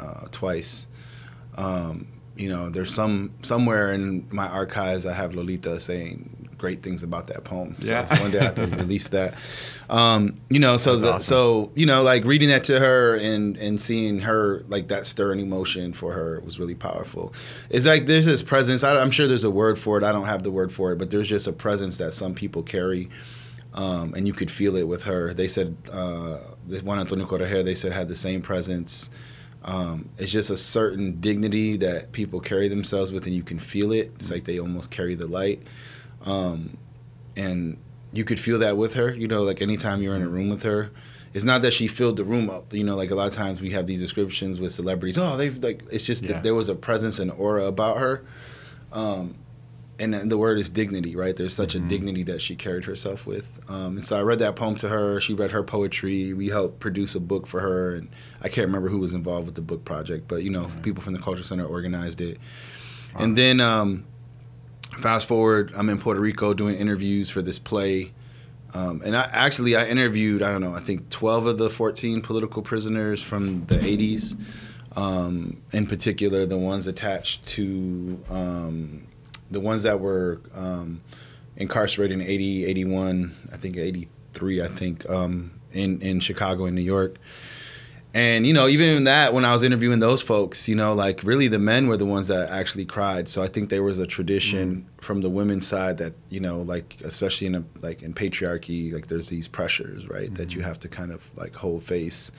uh, 0.00 0.26
twice. 0.30 0.86
Um, 1.58 2.06
you 2.36 2.48
know, 2.48 2.70
there's 2.70 2.94
some 2.94 3.32
somewhere 3.42 3.92
in 3.92 4.26
my 4.30 4.46
archives 4.48 5.04
I 5.06 5.12
have 5.12 5.34
Lolita 5.34 5.80
saying 5.80 6.34
great 6.56 6.82
things 6.82 7.02
about 7.04 7.28
that 7.28 7.44
poem. 7.44 7.76
So 7.80 7.94
Yeah. 7.94 8.20
one 8.20 8.30
day 8.30 8.40
I 8.40 8.44
have 8.44 8.54
to 8.56 8.66
release 8.76 9.08
that. 9.08 9.34
Um, 9.90 10.40
you 10.50 10.58
know, 10.60 10.76
so 10.76 10.96
the, 10.96 11.12
awesome. 11.14 11.20
so 11.20 11.70
you 11.74 11.84
know, 11.86 12.02
like 12.02 12.24
reading 12.24 12.48
that 12.50 12.64
to 12.64 12.78
her 12.78 13.16
and 13.16 13.56
and 13.56 13.80
seeing 13.80 14.20
her 14.20 14.62
like 14.68 14.88
that 14.88 15.06
stirring 15.06 15.40
emotion 15.40 15.92
for 15.92 16.12
her 16.12 16.40
was 16.44 16.58
really 16.60 16.74
powerful. 16.76 17.32
It's 17.70 17.86
like 17.86 18.06
there's 18.06 18.26
this 18.26 18.42
presence. 18.42 18.84
I, 18.84 19.00
I'm 19.00 19.10
sure 19.10 19.26
there's 19.26 19.44
a 19.44 19.50
word 19.50 19.78
for 19.78 19.98
it. 19.98 20.04
I 20.04 20.12
don't 20.12 20.26
have 20.26 20.42
the 20.44 20.50
word 20.52 20.72
for 20.72 20.92
it, 20.92 20.98
but 20.98 21.10
there's 21.10 21.28
just 21.28 21.46
a 21.48 21.52
presence 21.52 21.96
that 21.98 22.14
some 22.14 22.34
people 22.34 22.62
carry. 22.62 23.08
Um, 23.74 24.14
and 24.14 24.26
you 24.26 24.32
could 24.32 24.50
feel 24.50 24.76
it 24.76 24.88
with 24.88 25.04
her. 25.04 25.34
They 25.34 25.46
said 25.48 25.76
uh, 25.92 26.38
Juan 26.82 26.98
Antonio 27.00 27.26
Corretjer. 27.26 27.64
They 27.64 27.74
said 27.74 27.92
had 27.92 28.08
the 28.08 28.16
same 28.16 28.42
presence. 28.42 29.10
Um, 29.64 30.08
it's 30.18 30.30
just 30.32 30.50
a 30.50 30.56
certain 30.56 31.20
dignity 31.20 31.76
that 31.78 32.12
people 32.12 32.40
carry 32.40 32.68
themselves 32.68 33.12
with, 33.12 33.26
and 33.26 33.34
you 33.34 33.42
can 33.42 33.58
feel 33.58 33.92
it. 33.92 34.12
It's 34.18 34.30
like 34.30 34.44
they 34.44 34.58
almost 34.58 34.90
carry 34.90 35.14
the 35.14 35.26
light, 35.26 35.62
um, 36.24 36.76
and 37.36 37.76
you 38.12 38.24
could 38.24 38.38
feel 38.40 38.58
that 38.60 38.76
with 38.76 38.94
her. 38.94 39.14
You 39.14 39.28
know, 39.28 39.42
like 39.42 39.60
anytime 39.60 40.00
you're 40.02 40.14
in 40.16 40.22
a 40.22 40.28
room 40.28 40.48
with 40.48 40.62
her, 40.62 40.90
it's 41.34 41.44
not 41.44 41.62
that 41.62 41.72
she 41.74 41.88
filled 41.88 42.16
the 42.16 42.24
room 42.24 42.48
up. 42.48 42.72
You 42.72 42.84
know, 42.84 42.96
like 42.96 43.10
a 43.10 43.14
lot 43.14 43.26
of 43.28 43.34
times 43.34 43.60
we 43.60 43.70
have 43.70 43.86
these 43.86 44.00
descriptions 44.00 44.60
with 44.60 44.72
celebrities. 44.72 45.18
Oh, 45.18 45.36
they 45.36 45.50
like. 45.50 45.82
It's 45.90 46.04
just 46.04 46.22
Yeah. 46.22 46.34
that 46.34 46.42
there 46.44 46.54
was 46.54 46.68
a 46.68 46.74
presence 46.74 47.18
and 47.18 47.30
aura 47.32 47.64
about 47.66 47.98
her. 47.98 48.24
Um, 48.92 49.34
and 49.98 50.30
the 50.30 50.38
word 50.38 50.58
is 50.58 50.68
dignity, 50.68 51.16
right? 51.16 51.34
There's 51.34 51.54
such 51.54 51.74
a 51.74 51.80
dignity 51.80 52.22
that 52.24 52.40
she 52.40 52.54
carried 52.54 52.84
herself 52.84 53.26
with. 53.26 53.60
Um, 53.68 53.96
and 53.96 54.04
so 54.04 54.16
I 54.16 54.22
read 54.22 54.38
that 54.38 54.54
poem 54.54 54.76
to 54.76 54.88
her. 54.88 55.20
She 55.20 55.34
read 55.34 55.50
her 55.50 55.62
poetry. 55.62 56.32
We 56.32 56.48
helped 56.48 56.78
produce 56.78 57.14
a 57.14 57.20
book 57.20 57.46
for 57.46 57.60
her, 57.60 57.94
and 57.94 58.08
I 58.40 58.48
can't 58.48 58.66
remember 58.66 58.88
who 58.88 58.98
was 58.98 59.12
involved 59.12 59.46
with 59.46 59.56
the 59.56 59.62
book 59.62 59.84
project, 59.84 60.28
but 60.28 60.42
you 60.44 60.50
know, 60.50 60.70
people 60.82 61.02
from 61.02 61.14
the 61.14 61.18
Culture 61.18 61.42
Center 61.42 61.66
organized 61.66 62.20
it. 62.20 62.38
And 63.16 63.36
then 63.36 63.60
um, 63.60 64.06
fast 65.00 65.26
forward, 65.26 65.72
I'm 65.76 65.88
in 65.88 65.98
Puerto 65.98 66.20
Rico 66.20 66.54
doing 66.54 66.76
interviews 66.76 67.30
for 67.30 67.42
this 67.42 67.58
play. 67.58 68.12
Um, 68.74 69.02
and 69.04 69.16
I 69.16 69.28
actually 69.32 69.74
I 69.76 69.86
interviewed 69.86 70.42
I 70.42 70.50
don't 70.50 70.60
know 70.60 70.74
I 70.74 70.80
think 70.80 71.08
12 71.08 71.46
of 71.46 71.58
the 71.58 71.70
14 71.70 72.20
political 72.20 72.60
prisoners 72.60 73.22
from 73.22 73.64
the 73.64 73.76
80s, 73.76 74.38
um, 74.94 75.62
in 75.72 75.86
particular 75.86 76.44
the 76.44 76.58
ones 76.58 76.86
attached 76.86 77.46
to 77.46 78.22
um, 78.28 79.07
the 79.50 79.60
ones 79.60 79.82
that 79.84 80.00
were 80.00 80.40
um, 80.54 81.00
incarcerated 81.56 82.20
in 82.20 82.26
80, 82.26 82.66
81, 82.66 83.34
I 83.52 83.56
think 83.56 83.76
83, 83.76 84.62
I 84.62 84.68
think 84.68 85.08
um, 85.08 85.52
in 85.72 86.00
in 86.00 86.20
Chicago 86.20 86.66
and 86.66 86.74
New 86.74 86.82
York. 86.82 87.18
And 88.14 88.46
you 88.46 88.54
know, 88.54 88.68
even 88.68 88.96
in 88.96 89.04
that, 89.04 89.34
when 89.34 89.44
I 89.44 89.52
was 89.52 89.62
interviewing 89.62 89.98
those 89.98 90.22
folks, 90.22 90.66
you 90.66 90.74
know, 90.74 90.94
like 90.94 91.22
really 91.24 91.46
the 91.46 91.58
men 91.58 91.88
were 91.88 91.96
the 91.96 92.06
ones 92.06 92.28
that 92.28 92.48
actually 92.50 92.86
cried. 92.86 93.28
So 93.28 93.42
I 93.42 93.48
think 93.48 93.68
there 93.68 93.82
was 93.82 93.98
a 93.98 94.06
tradition 94.06 94.86
from 95.00 95.20
the 95.20 95.28
women's 95.28 95.66
side 95.66 95.98
that 95.98 96.14
you 96.30 96.40
know, 96.40 96.60
like 96.60 96.96
especially 97.04 97.48
in 97.48 97.54
a, 97.54 97.64
like 97.80 98.02
in 98.02 98.14
patriarchy, 98.14 98.92
like 98.92 99.08
there's 99.08 99.28
these 99.28 99.46
pressures, 99.46 100.08
right, 100.08 100.34
that 100.36 100.54
you 100.54 100.62
have 100.62 100.78
to 100.80 100.88
kind 100.88 101.12
of 101.12 101.30
like 101.36 101.54
hold 101.54 101.82
face. 101.82 102.32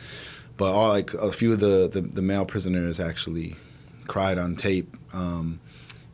But 0.58 0.74
all 0.74 0.90
like 0.90 1.14
a 1.14 1.32
few 1.32 1.54
of 1.54 1.60
the 1.60 1.88
the, 1.88 2.02
the 2.02 2.22
male 2.24 2.46
prisoners 2.46 3.00
actually 3.00 3.56
cried 4.08 4.40
on 4.40 4.56
tape. 4.56 4.98
Um, 5.14 5.60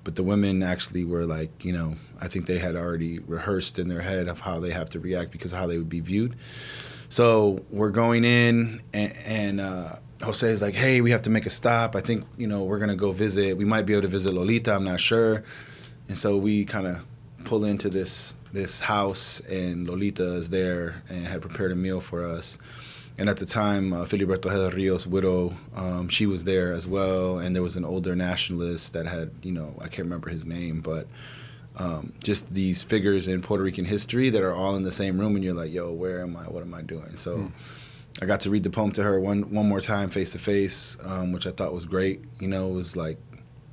but 0.05 0.15
the 0.15 0.23
women 0.23 0.63
actually 0.63 1.03
were 1.03 1.25
like, 1.25 1.65
you 1.65 1.73
know, 1.73 1.95
I 2.21 2.29
think 2.29 2.45
they 2.45 2.59
had 2.59 2.75
already 2.75 3.19
rehearsed 3.19 3.77
in 3.79 3.89
their 3.89 4.01
head 4.01 4.29
of 4.29 4.39
how 4.39 4.61
they 4.61 4.69
have 4.69 4.87
to 4.91 4.99
react 4.99 5.31
because 5.31 5.51
of 5.51 5.57
how 5.57 5.67
they 5.67 5.77
would 5.77 5.89
be 5.89 5.99
viewed. 5.99 6.35
So 7.09 7.65
we're 7.71 7.89
going 7.89 8.23
in, 8.23 8.81
and, 8.93 9.13
and 9.25 9.59
uh, 9.59 9.95
Jose 10.23 10.47
is 10.47 10.61
like, 10.61 10.75
"Hey, 10.75 11.01
we 11.01 11.11
have 11.11 11.23
to 11.23 11.29
make 11.29 11.45
a 11.45 11.49
stop. 11.49 11.95
I 11.95 12.01
think 12.01 12.25
you 12.37 12.47
know 12.47 12.63
we're 12.63 12.79
gonna 12.79 12.95
go 12.95 13.11
visit. 13.11 13.57
We 13.57 13.65
might 13.65 13.85
be 13.85 13.93
able 13.93 14.03
to 14.03 14.07
visit 14.07 14.33
Lolita. 14.33 14.75
I'm 14.75 14.83
not 14.83 14.99
sure." 14.99 15.43
And 16.07 16.17
so 16.17 16.37
we 16.37 16.65
kind 16.65 16.87
of 16.87 17.03
pull 17.43 17.65
into 17.65 17.89
this 17.89 18.35
this 18.53 18.79
house, 18.79 19.39
and 19.41 19.87
Lolita 19.87 20.35
is 20.35 20.49
there 20.51 21.01
and 21.09 21.25
had 21.25 21.41
prepared 21.41 21.71
a 21.71 21.75
meal 21.75 21.99
for 21.99 22.23
us. 22.23 22.57
And 23.17 23.29
at 23.29 23.37
the 23.37 23.45
time, 23.45 23.93
uh, 23.93 24.05
Filiberto 24.05 24.47
Ojeda 24.47 24.75
Rios' 24.75 25.07
widow, 25.07 25.55
um, 25.73 26.09
she 26.09 26.25
was 26.25 26.43
there 26.43 26.73
as 26.73 26.85
well. 26.85 27.39
And 27.39 27.55
there 27.55 27.63
was 27.63 27.77
an 27.77 27.85
older 27.85 28.13
nationalist 28.15 28.91
that 28.93 29.05
had, 29.07 29.31
you 29.41 29.53
know, 29.53 29.73
I 29.79 29.83
can't 29.87 29.99
remember 29.99 30.29
his 30.29 30.45
name, 30.45 30.81
but 30.81 31.07
um, 31.77 32.13
just 32.23 32.53
these 32.53 32.83
figures 32.83 33.27
in 33.27 33.41
Puerto 33.41 33.63
Rican 33.63 33.85
history 33.85 34.29
that 34.29 34.43
are 34.43 34.53
all 34.53 34.75
in 34.75 34.83
the 34.83 34.91
same 34.91 35.19
room, 35.19 35.35
and 35.35 35.43
you're 35.43 35.53
like, 35.53 35.73
"Yo, 35.73 35.91
where 35.91 36.21
am 36.21 36.37
I? 36.37 36.43
What 36.43 36.63
am 36.63 36.73
I 36.73 36.81
doing?" 36.81 37.17
So, 37.17 37.51
I 38.21 38.25
got 38.25 38.39
to 38.41 38.49
read 38.49 38.63
the 38.63 38.69
poem 38.69 38.91
to 38.91 39.03
her 39.03 39.19
one 39.19 39.51
one 39.53 39.67
more 39.67 39.81
time, 39.81 40.09
face 40.09 40.31
to 40.31 40.39
face, 40.39 40.95
um, 41.03 41.33
which 41.33 41.45
I 41.45 41.51
thought 41.51 41.73
was 41.73 41.83
great. 41.83 42.21
You 42.39 42.47
know, 42.47 42.69
it 42.69 42.73
was 42.73 42.95
like, 42.95 43.17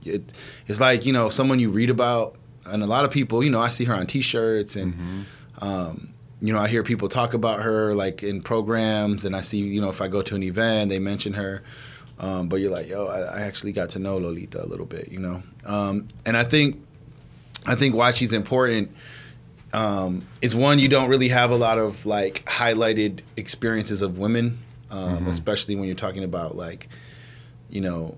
it, 0.04 0.32
it's 0.66 0.80
like 0.80 1.06
you 1.06 1.12
know 1.12 1.28
someone 1.28 1.60
you 1.60 1.70
read 1.70 1.90
about, 1.90 2.34
and 2.66 2.82
a 2.82 2.86
lot 2.86 3.04
of 3.04 3.12
people, 3.12 3.42
you 3.44 3.50
know, 3.50 3.60
I 3.60 3.68
see 3.68 3.84
her 3.84 3.94
on 3.94 4.06
T-shirts, 4.08 4.74
and 4.74 5.26
um, 5.60 6.11
you 6.42 6.52
know, 6.52 6.58
I 6.58 6.66
hear 6.66 6.82
people 6.82 7.08
talk 7.08 7.34
about 7.34 7.62
her 7.62 7.94
like 7.94 8.22
in 8.24 8.42
programs, 8.42 9.24
and 9.24 9.34
I 9.34 9.40
see, 9.40 9.58
you 9.58 9.80
know, 9.80 9.88
if 9.88 10.02
I 10.02 10.08
go 10.08 10.22
to 10.22 10.34
an 10.34 10.42
event, 10.42 10.90
they 10.90 10.98
mention 10.98 11.34
her. 11.34 11.62
Um, 12.18 12.48
but 12.48 12.56
you're 12.56 12.70
like, 12.70 12.88
yo, 12.88 13.06
I, 13.06 13.20
I 13.20 13.40
actually 13.42 13.72
got 13.72 13.90
to 13.90 13.98
know 13.98 14.16
Lolita 14.16 14.62
a 14.62 14.66
little 14.66 14.86
bit, 14.86 15.08
you 15.08 15.18
know, 15.18 15.42
um, 15.64 16.08
and 16.26 16.36
I 16.36 16.42
think 16.42 16.84
I 17.64 17.76
think 17.76 17.94
why 17.94 18.10
she's 18.10 18.32
important 18.32 18.90
um, 19.72 20.26
is 20.40 20.54
one 20.54 20.78
you 20.78 20.88
don't 20.88 21.08
really 21.08 21.28
have 21.28 21.50
a 21.52 21.56
lot 21.56 21.78
of 21.78 22.04
like 22.04 22.44
highlighted 22.44 23.20
experiences 23.36 24.02
of 24.02 24.18
women, 24.18 24.58
um, 24.90 25.26
especially 25.28 25.76
when 25.76 25.86
you're 25.86 25.94
talking 25.94 26.24
about 26.24 26.56
like 26.56 26.88
you 27.70 27.80
know 27.80 28.16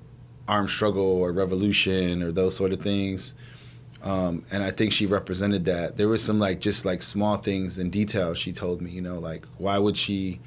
armed 0.49 0.71
struggle 0.71 1.03
or 1.05 1.31
revolution 1.33 2.23
or 2.23 2.33
those 2.33 2.57
sort 2.57 2.73
of 2.73 2.81
things. 2.81 3.35
Um, 4.05 4.45
and 4.53 4.63
I 4.63 4.71
think 4.71 4.93
she 4.93 5.07
represented 5.07 5.65
that. 5.65 5.97
There 5.97 6.09
was 6.09 6.23
some 6.23 6.39
like 6.39 6.61
just 6.61 6.85
like 6.85 7.01
small 7.03 7.37
things 7.39 7.79
and 7.79 7.91
details 7.91 8.39
she 8.39 8.53
told 8.53 8.81
me. 8.83 8.91
You 8.91 9.01
know, 9.01 9.19
like 9.19 9.45
why 9.59 9.79
would 9.79 9.97
she 9.97 10.41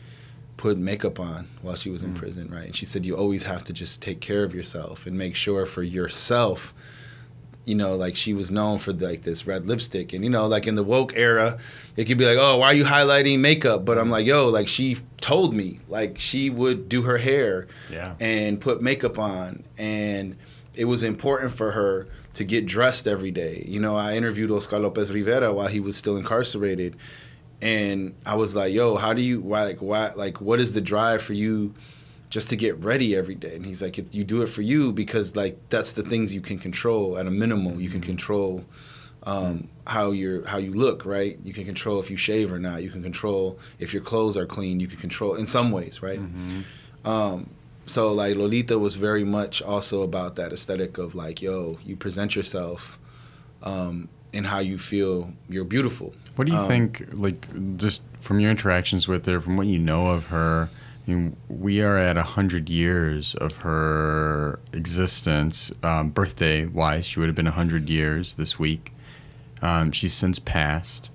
put 0.58 0.78
makeup 0.78 1.20
on 1.20 1.48
while 1.62 1.76
she 1.76 1.90
was 1.90 2.02
in 2.04 2.14
prison, 2.14 2.50
right? 2.52 2.66
And 2.68 2.76
she 2.76 2.86
said 2.86 3.06
you 3.06 3.16
always 3.18 3.44
have 3.44 3.64
to 3.66 3.74
just 3.74 4.02
take 4.02 4.20
care 4.22 4.44
of 4.44 4.54
yourself 4.54 5.06
and 5.08 5.18
make 5.18 5.36
sure 5.36 5.66
for 5.66 5.84
yourself 5.84 6.74
you 7.66 7.76
know, 7.76 7.96
like 7.98 8.16
she 8.16 8.34
was 8.34 8.50
known 8.50 8.80
for 8.80 8.94
like 8.94 9.24
this 9.24 9.46
red 9.46 9.68
lipstick, 9.68 10.14
and 10.14 10.24
you 10.24 10.30
know, 10.30 10.48
like 10.48 10.68
in 10.68 10.76
the 10.76 10.84
woke 10.84 11.12
era, 11.18 11.60
it 11.98 12.06
could 12.06 12.18
be 12.18 12.26
like, 12.26 12.38
oh, 12.40 12.56
why 12.60 12.68
are 12.68 12.74
you 12.74 12.86
highlighting 12.86 13.40
makeup? 13.40 13.84
But 13.84 13.98
I'm 13.98 14.10
like, 14.10 14.26
yo, 14.26 14.48
like 14.48 14.70
she 14.70 14.96
told 15.20 15.54
me, 15.54 15.80
like 15.90 16.18
she 16.18 16.50
would 16.50 16.88
do 16.88 17.02
her 17.02 17.18
hair, 17.18 17.68
Yeah. 17.92 18.16
and 18.22 18.62
put 18.62 18.82
makeup 18.82 19.20
on, 19.20 19.66
and 19.78 20.38
it 20.76 20.86
was 20.86 21.04
important 21.04 21.52
for 21.56 21.72
her 21.74 22.08
to 22.38 22.44
get 22.44 22.68
dressed 22.68 23.08
every 23.08 23.32
day. 23.32 23.64
You 23.68 23.80
know, 23.80 23.96
I 23.96 24.16
interviewed 24.16 24.52
Oscar 24.52 24.78
Lopez 24.78 25.12
Rivera 25.12 25.52
while 25.52 25.68
he 25.68 25.80
was 25.80 25.98
still 25.98 26.18
incarcerated, 26.18 26.96
and 27.64 28.14
I 28.28 28.36
was 28.36 28.56
like, 28.56 28.72
yo, 28.72 28.96
how 28.96 29.14
do 29.14 29.24
you, 29.24 29.42
why, 29.42 29.64
like, 29.64 29.80
why, 29.80 30.12
like, 30.14 30.40
what 30.40 30.60
is 30.60 30.74
the 30.74 30.82
drive 30.82 31.22
for 31.22 31.34
you? 31.34 31.74
just 32.30 32.50
to 32.50 32.58
get 32.58 32.78
ready 32.84 33.16
every 33.16 33.36
day. 33.36 33.56
And 33.56 33.66
he's 33.66 33.82
like, 33.82 33.98
you 34.14 34.26
do 34.26 34.42
it 34.42 34.48
for 34.48 34.62
you 34.62 34.92
because 34.92 35.38
like 35.38 35.58
that's 35.70 35.94
the 35.94 36.04
things 36.04 36.34
you 36.34 36.42
can 36.42 36.60
control 36.60 37.18
at 37.18 37.26
a 37.26 37.32
minimum. 37.32 37.80
You 37.80 37.90
can 37.90 38.02
control 38.02 38.66
um, 39.24 39.70
how 39.88 40.12
you're, 40.12 40.46
how 40.46 40.58
you 40.58 40.74
look, 40.74 41.06
right? 41.06 41.40
You 41.46 41.54
can 41.54 41.64
control 41.64 42.02
if 42.02 42.12
you 42.12 42.18
shave 42.18 42.52
or 42.52 42.60
not. 42.60 42.84
You 42.84 42.90
can 42.90 43.02
control 43.02 43.60
if 43.80 43.94
your 43.94 44.04
clothes 44.04 44.36
are 44.36 44.46
clean. 44.46 44.82
You 44.82 44.88
can 44.88 45.00
control 45.00 45.36
in 45.36 45.48
some 45.48 45.72
ways, 45.72 46.04
right? 46.04 46.20
Um, 47.06 47.50
so 47.88 48.12
like 48.12 48.36
Lolita 48.36 48.78
was 48.78 48.96
very 48.96 49.24
much 49.24 49.62
also 49.62 50.04
about 50.04 50.36
that 50.36 50.54
aesthetic 50.54 50.98
of 50.98 51.16
like, 51.16 51.42
yo, 51.42 51.80
you 51.84 51.96
present 51.96 52.36
yourself 52.36 53.00
um, 53.64 54.10
and 54.34 54.46
how 54.46 54.60
you 54.60 54.78
feel 54.78 55.34
you're 55.50 55.66
beautiful. 55.66 56.14
What 56.36 56.48
do 56.48 56.54
you 56.54 56.60
Um, 56.60 56.68
think, 56.68 57.04
like, 57.14 57.48
just 57.78 58.02
from 58.20 58.40
your 58.40 58.52
interactions 58.52 59.08
with 59.08 59.26
her, 59.26 59.42
from 59.42 59.58
what 59.58 59.66
you 59.68 59.80
know 59.80 60.08
of 60.08 60.28
her? 60.28 60.70
I 61.08 61.12
mean, 61.12 61.38
we 61.48 61.82
are 61.82 61.98
at 61.98 62.18
a 62.18 62.24
hundred 62.24 62.70
years 62.70 63.34
of 63.36 63.58
her 63.58 64.60
existence. 64.74 65.72
Um, 65.82 66.10
birthday 66.10 66.66
wise, 66.66 67.06
she 67.06 67.20
would 67.20 67.28
have 67.28 67.36
been 67.36 67.48
a 67.48 67.52
hundred 67.52 67.90
years 67.90 68.36
this 68.36 68.60
week. 68.60 68.94
Um, 69.62 69.92
she's 69.92 70.14
since 70.14 70.38
passed. 70.38 71.10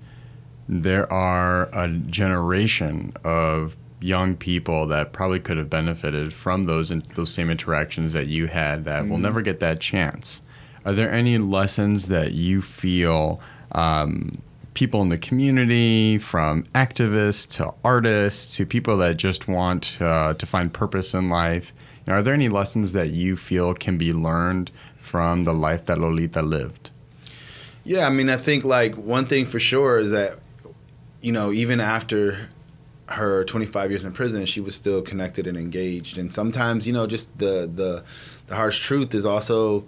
There 0.67 1.11
are 1.13 1.69
a 1.71 1.87
generation 1.87 3.13
of 3.23 3.77
young 4.03 4.35
people 4.35 4.85
that 4.87 5.13
probably 5.13 5.39
could 5.39 5.55
have 5.57 5.69
benefited 5.69 6.33
from 6.33 6.65
those 6.65 6.91
in, 6.91 7.01
those 7.15 7.31
same 7.33 7.49
interactions 7.49 8.11
that 8.13 8.27
you 8.27 8.47
had 8.47 8.83
that 8.83 9.07
will 9.07 9.17
Mhm. 9.17 9.21
never 9.21 9.41
get 9.41 9.59
that 9.61 9.79
chance. 9.79 10.41
Are 10.85 10.91
there 10.93 11.11
any 11.11 11.37
lessons 11.37 12.07
that 12.07 12.33
you 12.33 12.61
feel 12.61 13.39
um, 13.71 14.37
people 14.75 15.01
in 15.01 15.09
the 15.09 15.17
community, 15.17 16.17
from 16.19 16.63
activists 16.75 17.47
to 17.57 17.73
artists 17.83 18.55
to 18.57 18.65
people 18.65 18.97
that 18.97 19.17
just 19.17 19.47
want 19.47 19.97
uh, 20.01 20.33
to 20.35 20.45
find 20.45 20.71
purpose 20.73 21.13
in 21.13 21.29
life, 21.29 21.71
you 22.05 22.11
know, 22.11 22.19
are 22.19 22.21
there 22.21 22.33
any 22.33 22.49
lessons 22.49 22.91
that 22.91 23.09
you 23.11 23.35
feel 23.37 23.73
can 23.73 23.97
be 23.97 24.11
learned 24.13 24.69
from 24.99 25.43
the 25.43 25.53
life 25.53 25.85
that 25.85 25.97
Lolita 25.99 26.41
lived? 26.41 26.89
Yeah, 27.83 28.05
I 28.05 28.09
mean, 28.09 28.29
I 28.29 28.37
think 28.37 28.63
like 28.63 28.95
one 28.95 29.25
thing 29.25 29.45
for 29.45 29.59
sure 29.59 29.97
is 29.97 30.11
that, 30.11 30.37
you 31.21 31.31
know, 31.31 31.51
even 31.51 31.79
after 31.79 32.49
her 33.13 33.43
25 33.45 33.91
years 33.91 34.05
in 34.05 34.11
prison, 34.11 34.45
she 34.45 34.61
was 34.61 34.75
still 34.75 35.01
connected 35.01 35.47
and 35.47 35.57
engaged. 35.57 36.17
And 36.17 36.33
sometimes, 36.33 36.85
you 36.87 36.93
know, 36.93 37.07
just 37.07 37.37
the 37.37 37.69
the 37.73 38.03
the 38.47 38.55
harsh 38.55 38.79
truth 38.79 39.13
is 39.13 39.25
also, 39.25 39.85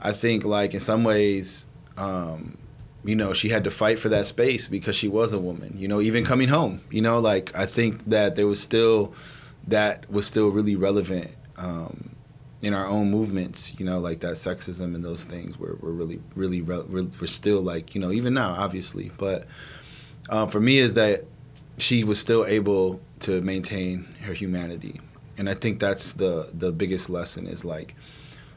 I 0.00 0.12
think, 0.12 0.44
like 0.44 0.74
in 0.74 0.80
some 0.80 1.04
ways, 1.04 1.66
um, 1.96 2.58
you 3.04 3.16
know, 3.16 3.32
she 3.32 3.48
had 3.48 3.64
to 3.64 3.70
fight 3.70 3.98
for 3.98 4.08
that 4.10 4.26
space 4.26 4.68
because 4.68 4.96
she 4.96 5.08
was 5.08 5.32
a 5.32 5.38
woman. 5.38 5.74
You 5.76 5.88
know, 5.88 6.00
even 6.00 6.24
coming 6.24 6.48
home, 6.48 6.80
you 6.90 7.00
know, 7.02 7.18
like 7.18 7.54
I 7.56 7.66
think 7.66 8.04
that 8.06 8.36
there 8.36 8.46
was 8.46 8.60
still 8.60 9.14
that 9.66 10.10
was 10.10 10.26
still 10.26 10.48
really 10.48 10.76
relevant. 10.76 11.30
Um, 11.56 12.14
in 12.60 12.74
our 12.74 12.86
own 12.86 13.08
movements, 13.08 13.78
you 13.78 13.86
know, 13.86 14.00
like 14.00 14.18
that 14.20 14.32
sexism 14.32 14.96
and 14.96 15.04
those 15.04 15.24
things 15.24 15.56
were, 15.56 15.76
were 15.80 15.92
really, 15.92 16.20
really, 16.34 16.60
re- 16.60 16.82
re- 16.88 17.08
we're 17.20 17.26
still 17.28 17.60
like, 17.60 17.94
you 17.94 18.00
know, 18.00 18.10
even 18.10 18.34
now, 18.34 18.50
obviously. 18.50 19.12
But 19.16 19.46
uh, 20.28 20.46
for 20.46 20.58
me, 20.58 20.78
is 20.78 20.94
that 20.94 21.24
she 21.78 22.04
was 22.04 22.18
still 22.18 22.44
able 22.46 23.00
to 23.20 23.40
maintain 23.40 24.04
her 24.22 24.32
humanity. 24.32 25.00
And 25.36 25.48
I 25.48 25.54
think 25.54 25.78
that's 25.78 26.12
the, 26.14 26.50
the 26.52 26.72
biggest 26.72 27.08
lesson 27.08 27.46
is 27.46 27.64
like, 27.64 27.94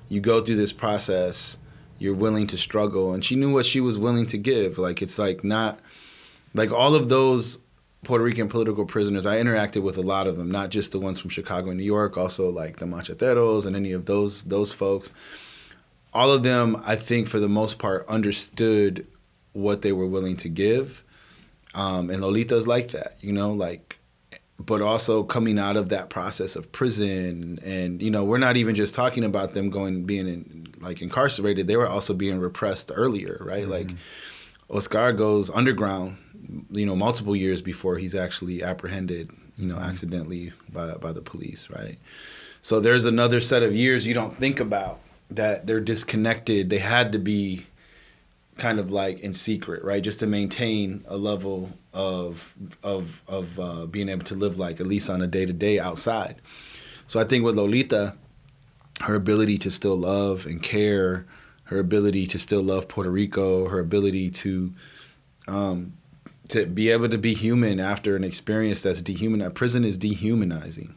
you 0.09 0.19
go 0.19 0.41
through 0.41 0.57
this 0.57 0.73
process, 0.73 1.57
you're 1.99 2.15
willing 2.15 2.47
to 2.47 2.57
struggle. 2.57 3.13
And 3.13 3.23
she 3.23 3.35
knew 3.35 3.53
what 3.53 3.65
she 3.65 3.79
was 3.79 3.97
willing 3.97 4.25
to 4.27 4.37
give. 4.37 4.77
Like, 4.77 5.01
it's 5.01 5.19
like 5.19 5.43
not, 5.43 5.79
like 6.53 6.71
all 6.71 6.95
of 6.95 7.09
those 7.09 7.59
Puerto 8.03 8.23
Rican 8.23 8.49
political 8.49 8.85
prisoners, 8.85 9.27
I 9.27 9.37
interacted 9.37 9.83
with 9.83 9.97
a 9.97 10.01
lot 10.01 10.25
of 10.25 10.37
them, 10.37 10.49
not 10.49 10.71
just 10.71 10.91
the 10.91 10.99
ones 10.99 11.19
from 11.19 11.29
Chicago 11.29 11.69
and 11.69 11.77
New 11.77 11.85
York, 11.85 12.17
also 12.17 12.49
like 12.49 12.77
the 12.77 12.87
macheteros 12.87 13.65
and 13.67 13.75
any 13.75 13.91
of 13.91 14.07
those 14.07 14.43
those 14.45 14.73
folks. 14.73 15.13
All 16.11 16.31
of 16.31 16.41
them, 16.43 16.81
I 16.83 16.95
think, 16.95 17.27
for 17.27 17.39
the 17.39 17.47
most 17.47 17.77
part, 17.77 18.07
understood 18.07 19.05
what 19.53 19.81
they 19.81 19.91
were 19.91 20.07
willing 20.07 20.35
to 20.37 20.49
give, 20.49 21.03
um, 21.73 22.09
and 22.09 22.21
Lolita's 22.21 22.67
like 22.67 22.91
that, 22.91 23.17
you 23.21 23.33
know, 23.33 23.51
like. 23.51 23.97
But 24.63 24.79
also 24.79 25.23
coming 25.23 25.57
out 25.57 25.75
of 25.75 25.89
that 25.89 26.11
process 26.11 26.55
of 26.55 26.71
prison, 26.71 27.57
and 27.65 27.99
you 27.99 28.11
know, 28.11 28.23
we're 28.23 28.37
not 28.37 28.57
even 28.57 28.75
just 28.75 28.93
talking 28.93 29.23
about 29.23 29.53
them 29.53 29.71
going 29.71 30.03
being 30.03 30.27
in, 30.27 30.67
like 30.79 31.01
incarcerated; 31.01 31.65
they 31.65 31.77
were 31.77 31.87
also 31.87 32.13
being 32.13 32.37
repressed 32.37 32.91
earlier, 32.93 33.41
right? 33.43 33.67
Like 33.67 33.89
Oscar 34.69 35.13
goes 35.13 35.49
underground 35.49 36.17
you 36.69 36.85
know 36.85 36.95
multiple 36.95 37.35
years 37.35 37.61
before 37.61 37.97
he's 37.97 38.15
actually 38.15 38.63
apprehended 38.63 39.29
you 39.57 39.67
know 39.67 39.77
accidentally 39.77 40.51
by 40.71 40.93
by 40.95 41.11
the 41.11 41.21
police 41.21 41.69
right 41.69 41.97
so 42.61 42.79
there's 42.79 43.05
another 43.05 43.41
set 43.41 43.63
of 43.63 43.75
years 43.75 44.07
you 44.07 44.13
don't 44.13 44.35
think 44.35 44.59
about 44.59 44.99
that 45.29 45.67
they're 45.67 45.79
disconnected 45.79 46.69
they 46.69 46.79
had 46.79 47.11
to 47.11 47.19
be 47.19 47.65
kind 48.61 48.79
of 48.79 48.91
like 48.91 49.19
in 49.21 49.33
secret 49.33 49.83
right 49.83 50.03
just 50.03 50.19
to 50.19 50.27
maintain 50.27 51.03
a 51.07 51.17
level 51.17 51.71
of 51.93 52.53
of 52.83 53.21
of 53.27 53.59
uh, 53.59 53.85
being 53.87 54.07
able 54.07 54.23
to 54.23 54.35
live 54.35 54.59
like 54.59 54.79
at 54.79 54.85
least 54.85 55.09
on 55.09 55.19
a 55.19 55.27
day 55.27 55.47
to 55.47 55.53
day 55.53 55.79
outside 55.79 56.35
so 57.07 57.19
i 57.19 57.23
think 57.23 57.43
with 57.43 57.55
lolita 57.55 58.15
her 59.01 59.15
ability 59.15 59.57
to 59.57 59.71
still 59.71 59.95
love 59.97 60.45
and 60.45 60.61
care 60.61 61.25
her 61.63 61.79
ability 61.79 62.27
to 62.27 62.37
still 62.37 62.61
love 62.61 62.87
puerto 62.87 63.09
rico 63.09 63.67
her 63.67 63.79
ability 63.79 64.29
to 64.29 64.71
um, 65.47 65.93
to 66.51 66.65
be 66.65 66.89
able 66.89 67.09
to 67.09 67.17
be 67.17 67.33
human 67.33 67.79
after 67.79 68.15
an 68.17 68.25
experience 68.25 68.83
that's 68.83 69.01
dehumanizing. 69.01 69.53
Prison 69.53 69.83
is 69.85 69.97
dehumanizing, 69.97 70.95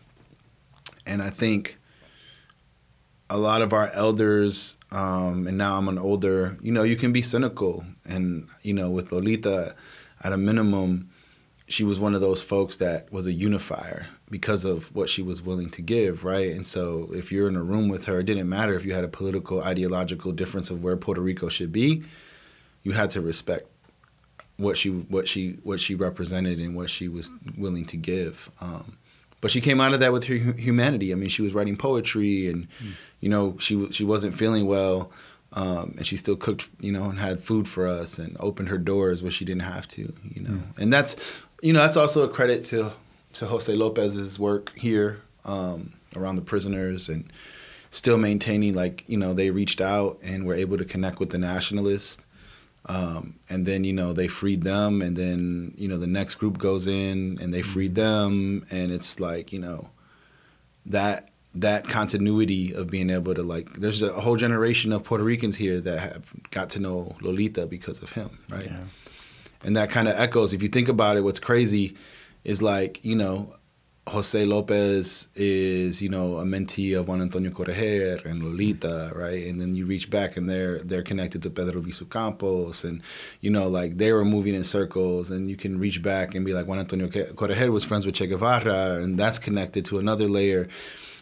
and 1.07 1.23
I 1.23 1.31
think 1.31 1.79
a 3.35 3.37
lot 3.37 3.63
of 3.63 3.73
our 3.73 3.91
elders, 3.91 4.77
um, 4.93 5.49
and 5.49 5.59
now 5.59 5.77
I'm 5.77 5.89
an 5.89 5.99
older, 5.99 6.57
you 6.63 6.71
know, 6.71 6.85
you 6.85 6.95
can 6.95 7.13
be 7.13 7.21
cynical, 7.21 7.85
and 8.05 8.47
you 8.63 8.73
know, 8.73 8.91
with 8.91 9.11
Lolita, 9.11 9.75
at 10.23 10.33
a 10.33 10.37
minimum, 10.37 11.11
she 11.67 11.83
was 11.83 11.99
one 11.99 12.15
of 12.15 12.21
those 12.21 12.43
folks 12.43 12.77
that 12.77 13.13
was 13.13 13.27
a 13.27 13.33
unifier 13.33 14.07
because 14.31 14.65
of 14.65 14.95
what 14.95 15.09
she 15.09 15.21
was 15.21 15.43
willing 15.43 15.69
to 15.71 15.83
give, 15.83 16.23
right? 16.23 16.53
And 16.53 16.65
so, 16.65 17.11
if 17.13 17.33
you're 17.33 17.49
in 17.49 17.57
a 17.57 17.63
room 17.63 17.89
with 17.89 18.05
her, 18.05 18.21
it 18.21 18.27
didn't 18.27 18.49
matter 18.49 18.75
if 18.75 18.85
you 18.85 18.95
had 18.95 19.03
a 19.03 19.09
political, 19.09 19.61
ideological 19.61 20.31
difference 20.31 20.71
of 20.71 20.85
where 20.85 20.97
Puerto 20.97 21.21
Rico 21.21 21.49
should 21.49 21.73
be, 21.73 22.05
you 22.85 22.93
had 22.93 23.11
to 23.11 23.21
respect 23.21 23.69
what 24.59 24.79
she 24.79 24.91
what 24.91 25.27
she 25.27 25.59
what 25.65 25.81
she 25.81 25.97
represented 25.97 26.61
and 26.61 26.77
what 26.77 26.89
she 26.89 27.09
was 27.09 27.33
willing 27.59 27.85
to 27.87 27.97
give. 27.97 28.49
Um, 28.61 28.97
but 29.45 29.51
she 29.51 29.61
came 29.61 29.79
out 29.79 29.93
of 29.93 30.01
that 30.01 30.11
with 30.11 30.25
her 30.25 30.37
humanity. 30.37 31.13
I 31.13 31.17
mean, 31.17 31.29
she 31.29 31.43
was 31.43 31.53
writing 31.53 31.77
poetry, 31.77 32.49
and 32.49 32.67
you 33.25 33.31
know, 33.31 33.57
she 33.59 33.91
she 33.91 34.05
wasn't 34.05 34.35
feeling 34.35 34.67
well, 34.67 35.11
um, 35.55 35.95
and 35.97 36.07
she 36.07 36.15
still 36.15 36.37
cooked, 36.37 36.69
you 36.79 36.93
know, 36.93 37.05
and 37.05 37.19
had 37.19 37.41
food 37.41 37.67
for 37.67 37.87
us, 37.87 38.19
and 38.19 38.37
opened 38.39 38.69
her 38.69 38.77
doors 38.77 39.23
where 39.23 39.31
she 39.31 39.47
didn't 39.47 39.63
have 39.63 39.89
to, 39.89 40.13
you 40.35 40.43
know. 40.43 40.61
And 40.77 40.93
that's 40.93 41.17
you 41.63 41.73
know 41.73 41.81
that's 41.81 41.97
also 41.97 42.23
a 42.23 42.29
credit 42.29 42.65
to 42.65 42.93
to 43.33 43.47
Jose 43.47 43.75
Lopez's 43.75 44.39
work 44.39 44.77
here 44.77 45.23
um, 45.47 45.95
around 46.15 46.37
the 46.37 46.43
prisoners 46.43 47.09
and 47.09 47.33
still 47.91 48.19
maintaining 48.19 48.75
like 48.75 49.05
you 49.07 49.17
know 49.17 49.33
they 49.33 49.49
reached 49.49 49.81
out 49.81 50.19
and 50.23 50.45
were 50.45 50.55
able 50.55 50.77
to 50.77 50.85
connect 50.85 51.19
with 51.19 51.31
the 51.31 51.39
nationalists 51.39 52.19
um, 52.87 53.37
and 53.49 53.65
then 53.65 53.85
you 53.85 53.95
know 53.95 54.13
they 54.13 54.29
freed 54.29 54.65
them 54.65 55.01
and 55.01 55.17
then 55.17 55.73
you 55.79 55.89
know 55.89 55.97
the 55.97 56.07
next 56.07 56.35
group 56.35 56.59
goes 56.59 56.87
in 56.87 57.39
and 57.41 57.55
they 57.55 57.63
freed 57.63 57.95
them 57.95 58.67
and 58.71 58.93
it's 58.93 59.19
like 59.19 59.51
you 59.51 59.59
know 59.59 59.89
that 60.85 61.31
that 61.57 61.89
continuity 61.89 62.75
of 62.75 62.91
being 62.91 63.11
able 63.11 63.35
to 63.35 63.43
like 63.43 63.73
there's 63.75 64.03
a 64.03 64.13
whole 64.13 64.37
generation 64.37 64.93
of 64.93 65.05
Puerto 65.05 65.23
Ricans 65.25 65.57
here 65.57 65.81
that 65.81 65.99
have 66.01 66.25
got 66.51 66.71
to 66.71 66.81
know 66.81 67.15
Lolita 67.21 67.67
because 67.67 68.03
of 68.03 68.11
him 68.11 68.39
right 68.51 68.67
Yeah. 68.67 68.81
and 69.63 69.77
that 69.77 69.91
kind 69.91 70.09
of 70.09 70.19
echoes 70.19 70.53
if 70.53 70.63
you 70.63 70.69
think 70.69 70.89
about 70.89 71.17
it 71.17 71.23
what's 71.23 71.39
crazy 71.39 71.97
is 72.43 72.61
like 72.61 73.05
you 73.05 73.15
know 73.15 73.55
Jose 74.09 74.45
Lopez 74.45 75.29
is, 75.35 76.03
you 76.03 76.11
know, 76.11 76.37
a 76.37 76.45
mentee 76.45 76.95
of 76.95 77.09
Juan 77.09 77.23
Antonio 77.23 77.51
Corretjer 77.51 78.23
and 78.27 78.43
Lolita, 78.43 79.11
right? 79.17 79.47
And 79.47 79.59
then 79.59 79.73
you 79.73 79.87
reach 79.87 80.11
back 80.11 80.37
and 80.37 80.47
they're 80.47 80.81
they're 80.81 81.03
connected 81.03 81.41
to 81.45 81.49
Pedro 81.49 81.81
Albizu 81.81 82.11
Campos 82.11 82.85
and 82.85 83.03
you 83.41 83.49
know, 83.49 83.67
like 83.67 83.97
they 83.97 84.13
were 84.13 84.23
moving 84.23 84.55
in 84.55 84.63
circles 84.63 85.31
and 85.31 85.49
you 85.49 85.57
can 85.57 85.79
reach 85.79 86.03
back 86.03 86.35
and 86.35 86.45
be 86.45 86.53
like 86.53 86.67
Juan 86.67 86.81
Antonio 86.81 87.09
Corretjer 87.09 87.71
was 87.73 87.83
friends 87.85 88.05
with 88.05 88.15
Che 88.15 88.27
Guevara 88.27 89.01
and 89.03 89.19
that's 89.19 89.39
connected 89.39 89.87
to 89.87 89.99
another 89.99 90.29
layer. 90.29 90.69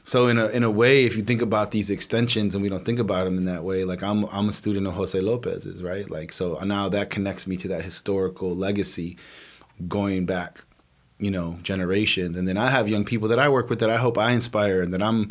So 0.04 0.26
in 0.26 0.36
a 0.36 0.48
in 0.48 0.64
a 0.64 0.70
way, 0.70 1.04
if 1.04 1.14
you 1.16 1.22
think 1.22 1.42
about 1.42 1.70
these 1.70 1.88
extensions 1.88 2.54
and 2.54 2.62
we 2.62 2.68
don't 2.68 2.84
think 2.84 2.98
about 2.98 3.24
them 3.24 3.38
in 3.38 3.44
that 3.44 3.62
way, 3.62 3.84
like 3.84 4.02
I'm 4.02 4.24
I'm 4.24 4.48
a 4.48 4.52
student 4.52 4.86
of 4.86 4.94
Jose 4.94 5.20
Lopez's, 5.20 5.82
right? 5.82 6.10
Like 6.10 6.32
so 6.32 6.58
now 6.64 6.88
that 6.88 7.10
connects 7.10 7.46
me 7.46 7.56
to 7.56 7.68
that 7.68 7.82
historical 7.82 8.54
legacy 8.54 9.16
going 9.88 10.26
back 10.26 10.60
you 11.22 11.30
know 11.30 11.56
generations 11.62 12.36
and 12.36 12.46
then 12.46 12.56
i 12.56 12.68
have 12.68 12.88
young 12.88 13.04
people 13.04 13.28
that 13.28 13.38
i 13.38 13.48
work 13.48 13.70
with 13.70 13.78
that 13.78 13.88
i 13.88 13.96
hope 13.96 14.18
i 14.18 14.32
inspire 14.32 14.82
and 14.82 14.92
that 14.92 15.02
i'm 15.02 15.30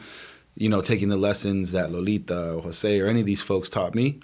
you 0.55 0.69
know 0.69 0.81
taking 0.81 1.09
the 1.09 1.17
lessons 1.17 1.73
that 1.73 1.91
lolita 1.91 2.53
or 2.53 2.61
jose 2.61 2.99
or 2.99 3.07
any 3.07 3.19
of 3.19 3.25
these 3.25 3.41
folks 3.41 3.67
taught 3.67 3.93
me 3.93 4.19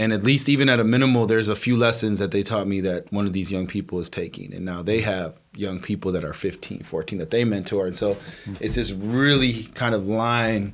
and 0.00 0.12
at 0.12 0.22
least 0.22 0.48
even 0.48 0.68
at 0.68 0.80
a 0.80 0.84
minimal 0.84 1.26
there's 1.26 1.48
a 1.48 1.56
few 1.56 1.76
lessons 1.76 2.18
that 2.18 2.30
they 2.30 2.42
taught 2.42 2.66
me 2.66 2.80
that 2.80 3.12
one 3.12 3.26
of 3.26 3.32
these 3.32 3.52
young 3.52 3.66
people 3.66 4.00
is 4.00 4.08
taking 4.08 4.52
and 4.54 4.64
now 4.64 4.82
they 4.82 5.00
have 5.00 5.34
young 5.54 5.80
people 5.80 6.10
that 6.12 6.24
are 6.24 6.32
15 6.32 6.80
14 6.80 7.18
that 7.18 7.30
they 7.30 7.44
mentor 7.44 7.86
and 7.86 7.96
so 7.96 8.16
it's 8.60 8.74
this 8.74 8.92
really 8.92 9.64
kind 9.74 9.94
of 9.94 10.06
line 10.06 10.72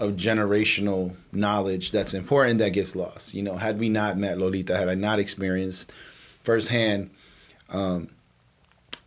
of 0.00 0.12
generational 0.12 1.14
knowledge 1.32 1.90
that's 1.90 2.14
important 2.14 2.58
that 2.58 2.70
gets 2.70 2.94
lost 2.94 3.34
you 3.34 3.42
know 3.42 3.56
had 3.56 3.78
we 3.78 3.88
not 3.88 4.16
met 4.16 4.38
lolita 4.38 4.76
had 4.76 4.88
i 4.88 4.94
not 4.94 5.18
experienced 5.18 5.92
firsthand 6.42 7.10
um, 7.70 8.08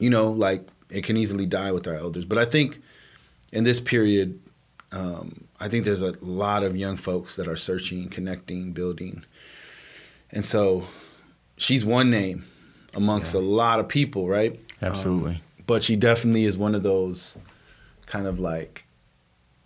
you 0.02 0.10
know, 0.10 0.32
like 0.32 0.68
it 0.90 1.04
can 1.04 1.16
easily 1.16 1.46
die 1.46 1.72
with 1.72 1.88
our 1.88 1.96
elders. 1.96 2.26
But 2.26 2.38
I 2.38 2.46
think 2.46 2.82
in 3.54 3.64
this 3.64 3.80
period, 3.80 4.40
um, 4.92 5.46
I 5.60 5.68
think 5.68 5.86
there's 5.86 6.02
a 6.02 6.14
lot 6.22 6.64
of 6.64 6.76
young 6.76 6.98
folks 6.98 7.36
that 7.36 7.48
are 7.48 7.56
searching, 7.56 8.10
connecting, 8.10 8.74
building. 8.74 9.24
And 10.32 10.46
so 10.46 10.86
she's 11.58 11.86
one 11.86 12.10
name 12.10 12.46
amongst 12.94 13.34
a 13.34 13.40
lot 13.40 13.80
of 13.80 13.88
people, 13.88 14.28
right? 14.28 14.60
Absolutely. 14.82 15.36
Um, 15.36 15.42
but 15.68 15.84
she 15.84 15.96
definitely 15.96 16.46
is 16.46 16.58
one 16.58 16.76
of 16.76 16.84
those 16.84 17.38
kind 18.06 18.28
of 18.28 18.40
like 18.40 18.86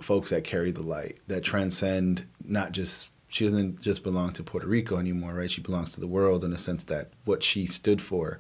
folks 0.02 0.30
that 0.30 0.44
carry 0.44 0.72
the 0.72 0.84
light, 0.84 1.18
that 1.28 1.44
transcend 1.44 2.26
not 2.44 2.72
just 2.72 3.12
she 3.28 3.46
doesn't 3.46 3.82
just 3.82 4.04
belong 4.04 4.32
to 4.32 4.44
Puerto 4.44 4.68
Rico 4.68 4.98
anymore, 4.98 5.34
right? 5.34 5.52
She 5.52 5.62
belongs 5.62 5.94
to 5.96 6.00
the 6.00 6.08
world 6.08 6.44
in 6.44 6.52
the 6.52 6.58
sense 6.58 6.86
that 6.86 7.10
what 7.26 7.44
she 7.44 7.66
stood 7.66 8.02
for, 8.02 8.40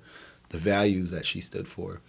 the 0.50 0.58
values 0.58 1.12
that 1.12 1.26
she 1.26 1.42
stood 1.42 1.68
for, 1.68 2.02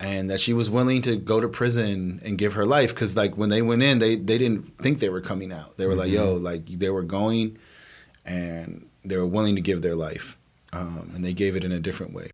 and 0.00 0.30
that 0.30 0.40
she 0.40 0.52
was 0.52 0.70
willing 0.70 1.02
to 1.02 1.16
go 1.16 1.40
to 1.40 1.48
prison 1.48 2.20
and 2.24 2.38
give 2.38 2.54
her 2.54 2.64
life 2.64 2.94
because 2.94 3.16
like 3.16 3.36
when 3.36 3.48
they 3.48 3.62
went 3.62 3.82
in 3.82 3.98
they 3.98 4.16
they 4.16 4.38
didn't 4.38 4.78
think 4.78 5.00
they 5.00 5.08
were 5.08 5.20
coming 5.20 5.52
out 5.52 5.76
they 5.76 5.86
were 5.86 5.94
like 5.94 6.10
yo 6.10 6.34
like 6.34 6.66
they 6.66 6.88
were 6.88 7.02
going 7.02 7.58
and 8.24 8.87
they 9.08 9.16
were 9.16 9.26
willing 9.26 9.54
to 9.56 9.60
give 9.62 9.82
their 9.82 9.94
life 9.94 10.38
um, 10.72 11.10
and 11.14 11.24
they 11.24 11.32
gave 11.32 11.56
it 11.56 11.64
in 11.64 11.72
a 11.72 11.80
different 11.80 12.12
way 12.12 12.30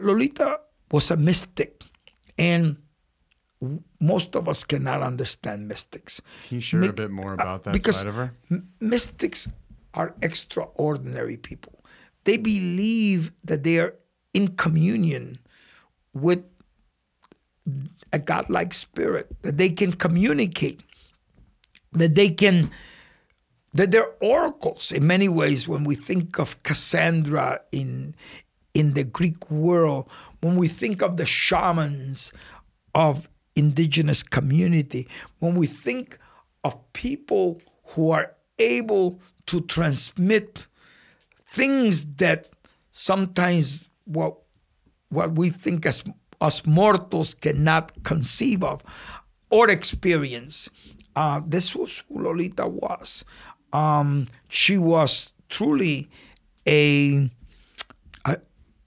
Lolita 0.00 0.60
was 0.90 1.10
a 1.10 1.16
mystic, 1.16 1.84
and 2.38 2.76
most 4.00 4.36
of 4.36 4.48
us 4.48 4.64
cannot 4.64 5.02
understand 5.02 5.68
mystics. 5.68 6.20
Can 6.48 6.56
you 6.56 6.60
share 6.60 6.80
Mi- 6.80 6.88
a 6.88 6.92
bit 6.92 7.10
more 7.10 7.34
about 7.34 7.64
that 7.64 7.72
because 7.74 7.96
side 7.96 8.06
of 8.06 8.14
her? 8.14 8.32
m- 8.50 8.68
mystics 8.80 9.48
are 9.94 10.14
extraordinary 10.22 11.36
people. 11.36 11.84
They 12.24 12.36
believe 12.36 13.32
that 13.44 13.64
they 13.64 13.78
are 13.80 13.94
in 14.32 14.56
communion 14.56 15.38
with 16.14 16.44
a 18.12 18.18
godlike 18.18 18.72
spirit, 18.72 19.28
that 19.42 19.58
they 19.58 19.68
can 19.68 19.92
communicate, 19.92 20.82
that 21.92 22.14
they 22.14 22.30
can, 22.30 22.70
that 23.74 23.90
they're 23.90 24.14
oracles 24.20 24.92
in 24.92 25.06
many 25.06 25.28
ways. 25.28 25.68
When 25.68 25.84
we 25.84 25.94
think 25.94 26.38
of 26.38 26.62
Cassandra 26.62 27.60
in 27.72 28.14
in 28.74 28.94
the 28.94 29.04
Greek 29.04 29.50
world, 29.50 30.08
when 30.40 30.56
we 30.56 30.68
think 30.68 31.02
of 31.02 31.16
the 31.16 31.26
shamans 31.26 32.32
of 32.94 33.28
indigenous 33.56 34.22
community, 34.22 35.08
when 35.40 35.54
we 35.54 35.66
think 35.66 36.18
of 36.64 36.92
people 36.92 37.60
who 37.88 38.10
are 38.10 38.34
able 38.58 39.20
to 39.46 39.60
transmit 39.62 40.66
things 41.46 42.06
that 42.16 42.48
sometimes 42.92 43.88
what 44.04 44.36
what 45.08 45.34
we 45.34 45.50
think 45.50 45.86
as 45.86 46.04
us 46.40 46.64
mortals 46.66 47.34
cannot 47.34 48.02
conceive 48.04 48.62
of 48.62 48.82
or 49.50 49.68
experience. 49.70 50.68
Uh, 51.16 51.40
this 51.46 51.74
was 51.74 52.02
who 52.08 52.22
Lolita 52.22 52.66
was. 52.68 53.24
Um, 53.72 54.28
she 54.48 54.78
was 54.78 55.32
truly 55.48 56.08
a, 56.66 57.30
a 58.26 58.36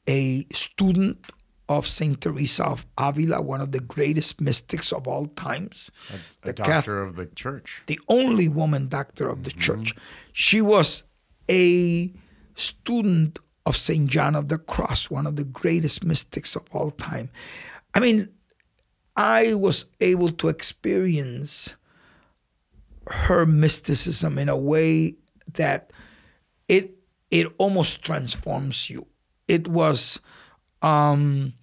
a 0.07 0.45
student 0.51 1.17
of 1.69 1.87
Saint 1.87 2.19
Teresa 2.21 2.65
of 2.65 2.85
Avila, 2.97 3.41
one 3.41 3.61
of 3.61 3.71
the 3.71 3.79
greatest 3.79 4.41
mystics 4.41 4.91
of 4.91 5.07
all 5.07 5.25
times. 5.27 5.89
A 6.13 6.47
The 6.47 6.53
doctor 6.53 6.71
Cath- 7.01 7.07
of 7.09 7.15
the 7.15 7.27
church. 7.27 7.81
the 7.87 7.99
only 8.09 8.49
woman 8.49 8.87
doctor 8.89 9.29
of 9.29 9.43
the 9.43 9.51
church. 9.51 9.93
She 10.33 10.61
was 10.61 11.05
a 11.49 12.13
student 12.55 13.39
of 13.65 13.75
St. 13.75 14.09
John 14.09 14.35
of 14.35 14.47
the 14.47 14.57
Cross, 14.57 15.09
one 15.09 15.27
of 15.27 15.35
the 15.35 15.43
greatest 15.43 16.03
mystics 16.03 16.55
of 16.55 16.63
all 16.71 16.91
time. 16.91 17.29
I 17.93 17.99
mean, 17.99 18.29
I 19.15 19.53
was 19.53 19.85
able 19.99 20.31
to 20.31 20.47
experience 20.47 21.75
her 23.07 23.45
mysticism 23.45 24.37
in 24.37 24.49
a 24.49 24.57
way 24.57 25.15
that 25.53 25.91
it 26.67 26.95
it 27.29 27.47
almost 27.57 28.01
transforms 28.01 28.89
you. 28.89 29.07
It 29.47 29.67
was 29.67 30.19
um, 30.81 31.53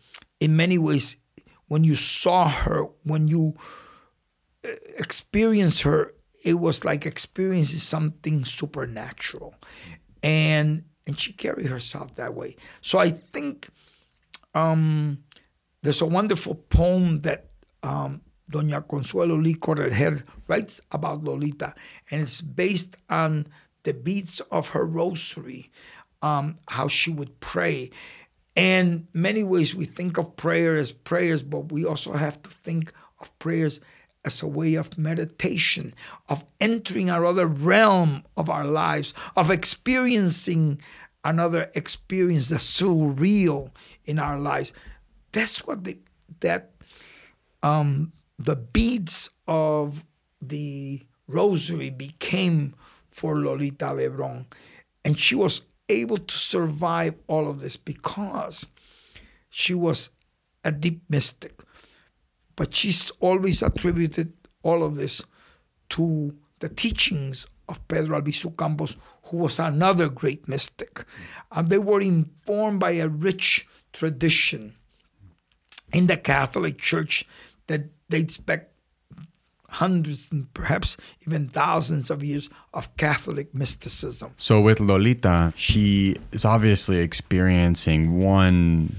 in 0.40 0.56
many 0.56 0.78
ways 0.78 1.16
when 1.68 1.84
you 1.84 1.94
saw 1.94 2.48
her, 2.48 2.84
when 3.04 3.28
you 3.28 3.54
uh, 4.64 4.70
experienced 4.98 5.82
her, 5.82 6.14
it 6.44 6.54
was 6.54 6.84
like 6.84 7.04
experiencing 7.04 7.80
something 7.80 8.44
supernatural, 8.44 9.54
and 10.22 10.84
and 11.08 11.18
she 11.18 11.32
carried 11.32 11.66
herself 11.66 12.14
that 12.16 12.34
way. 12.34 12.54
So 12.82 12.98
I 12.98 13.10
think 13.10 13.68
um, 14.54 15.24
there's 15.82 16.02
a 16.02 16.06
wonderful 16.06 16.54
poem 16.54 17.20
that 17.20 17.46
um, 17.82 18.20
Doña 18.52 18.86
Consuelo 18.86 19.36
Lee 19.36 19.54
Corretjer 19.54 20.22
writes 20.46 20.80
about 20.92 21.24
Lolita, 21.24 21.74
and 22.10 22.22
it's 22.22 22.40
based 22.40 22.96
on 23.08 23.46
the 23.82 23.94
beats 23.94 24.40
of 24.52 24.70
her 24.70 24.84
rosary, 24.84 25.70
um, 26.22 26.58
how 26.68 26.88
she 26.88 27.10
would 27.10 27.40
pray. 27.40 27.90
And 28.54 29.06
many 29.12 29.42
ways 29.42 29.74
we 29.74 29.84
think 29.84 30.18
of 30.18 30.36
prayer 30.36 30.76
as 30.76 30.92
prayers, 30.92 31.42
but 31.42 31.72
we 31.72 31.84
also 31.84 32.12
have 32.12 32.42
to 32.42 32.50
think 32.50 32.92
of 33.20 33.36
prayers 33.38 33.80
as 34.24 34.42
a 34.42 34.46
way 34.46 34.74
of 34.74 34.98
meditation, 34.98 35.94
of 36.28 36.44
entering 36.60 37.08
another 37.08 37.46
realm 37.46 38.24
of 38.36 38.50
our 38.50 38.64
lives, 38.64 39.14
of 39.36 39.50
experiencing 39.50 40.80
another 41.24 41.70
experience 41.74 42.48
that's 42.48 42.80
surreal 42.80 43.70
in 44.04 44.18
our 44.18 44.38
lives. 44.38 44.72
That's 45.32 45.66
what 45.66 45.84
the, 45.84 45.98
that 46.40 46.72
um, 47.62 48.12
the 48.38 48.56
beads 48.56 49.30
of 49.46 50.04
the 50.40 51.06
rosary 51.26 51.90
became 51.90 52.74
for 53.08 53.36
Lolita 53.36 53.86
Lebron. 53.86 54.46
And 55.04 55.18
she 55.18 55.34
was 55.34 55.62
able 55.88 56.18
to 56.18 56.34
survive 56.34 57.14
all 57.26 57.48
of 57.48 57.60
this 57.60 57.76
because 57.76 58.66
she 59.48 59.74
was 59.74 60.10
a 60.64 60.72
deep 60.72 61.02
mystic. 61.08 61.62
But 62.58 62.74
she's 62.74 63.12
always 63.20 63.62
attributed 63.62 64.32
all 64.64 64.82
of 64.82 64.96
this 64.96 65.22
to 65.90 66.34
the 66.58 66.68
teachings 66.68 67.46
of 67.68 67.86
Pedro 67.86 68.20
Albizu 68.20 68.58
Campos, 68.58 68.96
who 69.26 69.36
was 69.36 69.60
another 69.60 70.08
great 70.08 70.48
mystic. 70.48 71.04
And 71.52 71.68
they 71.68 71.78
were 71.78 72.00
informed 72.00 72.80
by 72.80 72.92
a 72.92 73.08
rich 73.08 73.64
tradition 73.92 74.74
in 75.92 76.08
the 76.08 76.16
Catholic 76.16 76.78
Church 76.78 77.24
that 77.68 77.90
dates 78.10 78.38
back 78.38 78.70
hundreds 79.68 80.32
and 80.32 80.52
perhaps 80.52 80.96
even 81.26 81.48
thousands 81.48 82.10
of 82.10 82.24
years 82.24 82.50
of 82.74 82.94
Catholic 82.96 83.54
mysticism. 83.54 84.32
So 84.36 84.60
with 84.60 84.80
Lolita, 84.80 85.52
she 85.56 86.16
is 86.32 86.44
obviously 86.44 86.98
experiencing 86.98 88.18
one 88.18 88.96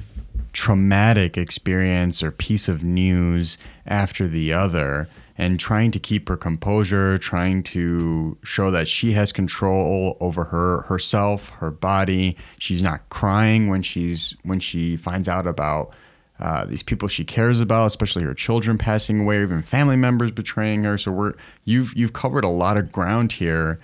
traumatic 0.54 1.38
experience 1.38 2.24
or 2.24 2.32
piece 2.32 2.68
of 2.68 2.84
news 2.84 3.58
after 3.86 4.28
the 4.28 4.54
other 4.54 5.08
and 5.38 5.58
trying 5.58 5.89
to 5.89 6.00
keep 6.00 6.28
her 6.28 6.36
composure, 6.36 7.18
trying 7.18 7.64
to 7.64 8.38
show 8.43 8.72
that 8.72 8.89
she 8.89 9.14
has 9.14 9.32
control 9.32 10.18
over 10.20 10.43
her 10.45 10.82
herself, 10.82 11.50
her 11.50 11.72
body. 11.72 12.36
She's 12.58 12.84
not 12.84 13.08
crying 13.10 13.70
when 13.70 13.82
she's 13.82 14.36
when 14.43 14.60
she 14.60 14.97
finds 14.97 15.30
out 15.30 15.47
about 15.47 15.93
uh, 16.39 16.66
these 16.66 16.84
people 16.84 17.08
she 17.08 17.24
cares 17.24 17.62
about, 17.62 17.86
especially 17.86 18.24
her 18.24 18.34
children 18.34 18.78
passing 18.78 19.22
away, 19.22 19.41
even 19.41 19.62
family 19.62 19.95
members 19.95 20.32
betraying 20.32 20.84
her. 20.84 20.97
So 20.97 21.12
we're 21.12 21.34
you've 21.64 21.93
you've 21.95 22.14
covered 22.14 22.43
a 22.43 22.50
lot 22.50 22.78
of 22.78 22.91
ground 22.91 23.32
here 23.32 23.80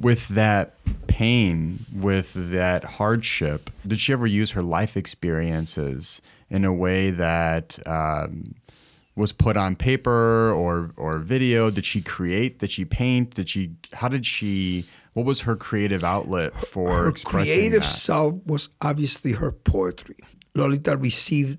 with 0.00 0.28
that 0.28 0.74
pain, 1.06 1.86
with 1.92 2.32
that 2.34 2.84
hardship. 2.84 3.70
Did 3.86 4.00
she 4.00 4.12
ever 4.12 4.26
use 4.26 4.52
her 4.52 4.62
life 4.62 4.96
experiences 4.96 6.22
in 6.50 6.64
a 6.64 6.72
way 6.72 7.10
that 7.10 7.78
um, 7.86 8.54
was 9.16 9.32
put 9.32 9.56
on 9.56 9.76
paper 9.76 10.52
or 10.52 10.92
or 10.96 11.18
video? 11.18 11.70
Did 11.70 11.84
she 11.84 12.00
create? 12.00 12.58
Did 12.58 12.70
she 12.70 12.84
paint? 12.84 13.34
Did 13.34 13.48
she? 13.48 13.72
How 13.92 14.08
did 14.08 14.24
she? 14.26 14.84
What 15.14 15.26
was 15.26 15.42
her 15.42 15.56
creative 15.56 16.02
outlet 16.02 16.58
for 16.68 17.04
her 17.04 17.12
creative 17.12 17.82
that? 17.82 17.88
self 17.88 18.34
was 18.46 18.70
obviously 18.80 19.32
her 19.32 19.52
poetry. 19.52 20.16
Lolita 20.54 20.96
received 20.96 21.58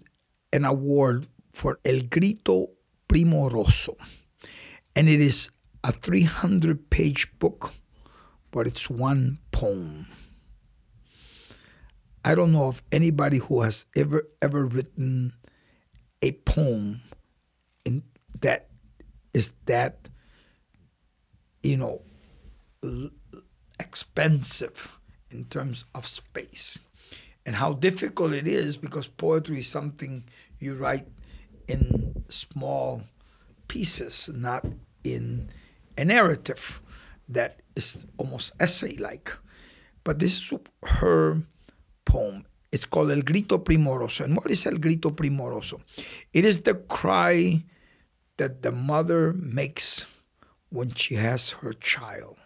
an 0.52 0.66
award 0.66 1.28
for 1.54 1.80
El 1.86 2.00
Grito 2.02 2.70
Primoroso, 3.08 3.96
and 4.96 5.08
it 5.08 5.20
is 5.20 5.50
a 5.84 5.92
300 5.92 6.90
page 6.90 7.32
book, 7.40 7.74
but 8.54 8.68
it's 8.68 8.88
one 8.88 9.40
poem. 9.52 10.06
I 12.24 12.36
don't 12.36 12.54
know 12.54 12.68
of 12.68 12.84
anybody 12.92 13.40
who 13.40 13.62
has 13.62 13.86
ever 13.98 14.28
ever 14.42 14.64
written 14.66 15.34
a 16.22 16.32
poem 16.32 17.02
in 17.84 18.04
that 18.40 18.70
is 19.34 19.52
that 19.66 20.08
you 21.64 21.78
know 21.78 22.02
expensive 23.80 25.00
in 25.32 25.46
terms 25.46 25.84
of 25.96 26.06
space 26.06 26.78
and 27.46 27.56
how 27.56 27.74
difficult 27.74 28.34
it 28.34 28.48
is 28.48 28.78
because 28.78 29.08
poetry 29.08 29.60
is 29.60 29.68
something 29.68 30.24
you 30.60 30.76
write 30.76 31.08
in 31.68 32.24
small 32.30 33.02
pieces, 33.68 34.30
not 34.34 34.64
in 35.04 35.50
a 35.98 36.06
narrative 36.06 36.83
that 37.30 37.62
is 37.76 38.06
almost 38.18 38.54
essay 38.60 38.98
like. 38.98 39.32
But 40.04 40.20
this 40.20 40.38
is 40.38 40.60
her 40.84 41.42
poem. 42.06 42.46
It's 42.72 42.86
called 42.86 43.12
El 43.12 43.22
Grito 43.22 43.58
Primoroso. 43.60 44.26
And 44.26 44.36
what 44.36 44.50
is 44.50 44.66
El 44.66 44.78
Grito 44.78 45.12
Primoroso? 45.12 45.82
It 46.34 46.44
is 46.44 46.62
the 46.62 46.74
cry 46.76 47.64
that 48.38 48.64
the 48.64 48.72
mother 48.72 49.34
makes 49.34 50.08
when 50.70 50.94
she 50.94 51.16
has 51.16 51.52
her 51.62 51.74
child. 51.74 52.38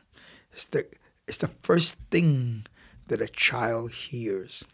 It's 0.51 0.67
the 0.67 0.85
is 1.27 1.37
the 1.37 1.49
first 1.61 1.97
thing 2.11 2.65
that 3.07 3.21
a 3.21 3.27
child 3.27 3.91
hears. 3.91 4.65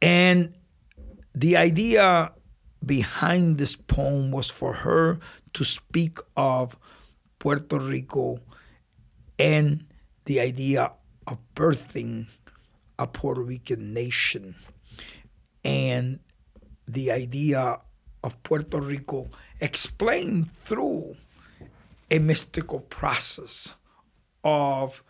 And 0.00 0.54
the 1.34 1.56
idea 1.56 2.32
behind 2.84 3.58
this 3.58 3.74
poem 3.76 4.30
was 4.30 4.50
for 4.50 4.72
her 4.84 5.18
to 5.54 5.64
speak 5.64 6.18
of 6.36 6.76
Puerto 7.44 7.78
Rico 7.78 8.40
and 9.38 9.84
the 10.24 10.40
idea 10.40 10.92
of 11.26 11.36
birthing 11.54 12.26
a 12.98 13.06
Puerto 13.06 13.42
Rican 13.42 13.92
nation 13.92 14.54
and 15.62 16.20
the 16.88 17.10
idea 17.10 17.80
of 18.22 18.42
Puerto 18.44 18.80
Rico 18.80 19.28
explained 19.60 20.52
through 20.52 21.16
a 22.10 22.18
mystical 22.18 22.80
process 22.80 23.74
of 24.42 25.04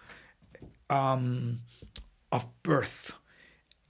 um, 0.90 1.60
of 2.32 2.46
birth 2.64 3.12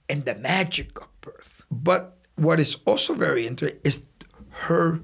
and 0.07 0.23
the 0.25 0.35
magic 0.35 1.01
of 1.01 1.09
birth. 1.21 1.65
But 1.71 2.19
what 2.35 2.59
is 2.59 2.77
also 2.85 3.15
very 3.15 3.47
interesting 3.47 3.79
is 3.83 4.05
her 4.69 5.01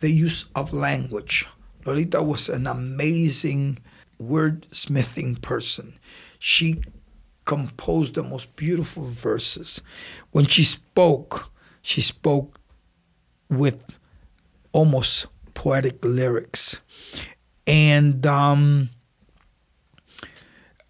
the 0.00 0.10
use 0.10 0.44
of 0.54 0.74
language. 0.74 1.46
Lolita 1.86 2.22
was 2.22 2.48
an 2.48 2.66
amazing 2.66 3.78
wordsmithing 4.20 5.40
person. 5.40 5.98
She 6.38 6.82
composed 7.44 8.14
the 8.14 8.22
most 8.22 8.54
beautiful 8.56 9.04
verses. 9.04 9.80
When 10.32 10.46
she 10.46 10.64
spoke, 10.64 11.52
she 11.80 12.00
spoke 12.00 12.60
with 13.48 13.98
almost 14.72 15.26
poetic 15.54 16.04
lyrics. 16.04 16.80
And 17.66 18.26
um, 18.26 18.90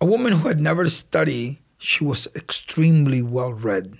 a 0.00 0.06
woman 0.06 0.32
who 0.32 0.48
had 0.48 0.60
never 0.60 0.88
studied, 0.88 1.58
she 1.78 2.04
was 2.04 2.26
extremely 2.34 3.22
well 3.22 3.52
read. 3.52 3.98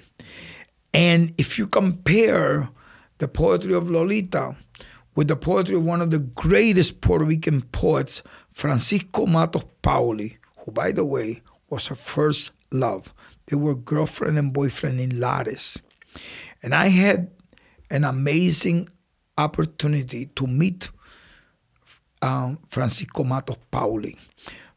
And 0.95 1.35
if 1.37 1.59
you 1.59 1.67
compare 1.67 2.71
the 3.19 3.29
poetry 3.29 3.75
of 3.75 3.91
Lolita 3.91 4.57
with 5.17 5.29
the 5.29 5.37
poetry 5.37 5.75
of 5.75 5.83
one 5.83 6.01
of 6.01 6.11
the 6.11 6.21
greatest 6.21 7.01
Puerto 7.01 7.25
Rican 7.25 7.63
poets, 7.63 8.23
Francisco 8.53 9.27
Matos 9.27 9.65
Paoli, 9.83 10.37
who, 10.59 10.71
by 10.71 10.93
the 10.93 11.05
way, 11.05 11.43
was 11.69 11.89
her 11.89 11.95
first 11.95 12.53
love. 12.71 13.13
They 13.47 13.57
were 13.57 13.75
girlfriend 13.75 14.39
and 14.39 14.53
boyfriend 14.53 15.01
in 15.01 15.19
Lares. 15.19 15.81
And 16.63 16.75
I 16.75 16.89
had 16.89 17.31
an 17.91 18.05
amazing 18.05 18.89
opportunity 19.39 20.27
to 20.27 20.47
meet 20.47 20.91
um, 22.23 22.59
Francisco 22.69 23.25
Matos 23.25 23.59
Paoli. 23.71 24.19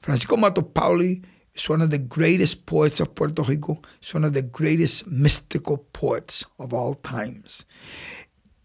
Francisco 0.02 0.38
Matos 0.38 0.66
Paoli 0.74 1.22
is 1.54 1.68
one 1.68 1.82
of 1.82 1.90
the 1.90 1.98
greatest 1.98 2.66
poets 2.66 3.00
of 3.00 3.14
Puerto 3.16 3.42
Rico. 3.44 3.82
He's 4.00 4.14
one 4.14 4.24
of 4.24 4.34
the 4.34 4.42
greatest 4.42 5.08
mystical 5.08 5.78
poets 5.78 6.46
of 6.60 6.74
all 6.74 6.94
times. 6.94 7.66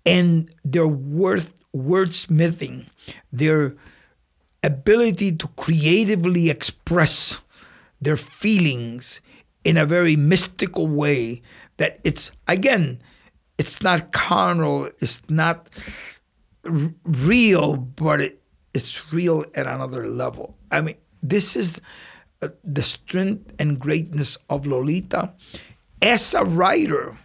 And 0.07 0.51
their 0.65 0.87
word, 0.87 1.49
wordsmithing, 1.75 2.89
their 3.33 3.75
ability 4.63 5.33
to 5.37 5.49
creatively 5.49 6.49
express 6.49 7.39
their 8.01 8.17
feelings 8.17 9.21
in 9.65 9.77
a 9.77 9.87
very 9.87 10.17
mystical 10.17 10.87
way 10.87 11.43
that 11.77 11.99
it's 12.05 12.31
again 12.47 13.01
it's 13.59 13.83
not 13.83 14.13
carnal 14.13 14.87
it's 15.01 15.23
not 15.29 15.69
r- 16.65 16.95
real 17.05 17.77
but 17.77 18.21
it, 18.21 18.41
it's 18.73 19.13
real 19.13 19.45
at 19.55 19.67
another 19.67 20.09
level. 20.09 20.57
I 20.71 20.81
mean 20.81 20.97
this 21.23 21.57
is 21.57 21.81
uh, 22.43 22.49
the 22.63 22.83
strength 22.83 23.55
and 23.59 23.79
greatness 23.79 24.37
of 24.51 24.67
lolita. 24.67 25.33
As 26.03 26.35
a 26.35 26.45
writer 26.45 27.19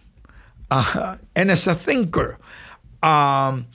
uh, 0.70 1.16
and 1.36 1.50
as 1.50 1.66
a 1.66 1.74
thinker 1.74 2.38
um, 3.02 3.66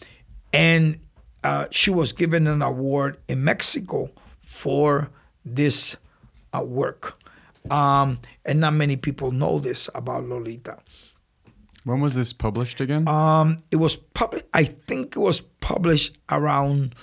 and 0.56 1.00
uh, 1.44 1.68
she 1.70 1.92
was 1.92 2.14
given 2.14 2.48
an 2.48 2.62
award 2.62 3.18
in 3.28 3.44
mexico 3.44 4.10
for 4.40 5.10
this 5.44 5.98
uh, 6.54 6.62
work 6.62 7.22
um, 7.70 8.20
and 8.44 8.60
not 8.60 8.74
many 8.74 8.96
people 8.96 9.32
know 9.32 9.60
this 9.60 9.90
about 9.96 10.26
Lolita. 10.26 10.78
When 11.84 12.00
was 12.02 12.16
this 12.16 12.34
published 12.34 12.82
again? 12.82 13.08
Um, 13.08 13.58
it 13.72 13.78
was 13.78 13.96
published. 13.96 14.46
I 14.54 14.64
think 14.64 15.16
it 15.16 15.20
was 15.20 15.42
published 15.42 16.18
around 16.30 16.96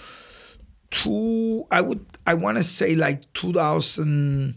two. 0.90 1.66
I 1.70 1.80
would. 1.80 2.04
I 2.26 2.34
want 2.34 2.58
to 2.58 2.64
say 2.64 2.96
like 2.96 3.32
two 3.32 3.52
thousand. 3.52 4.56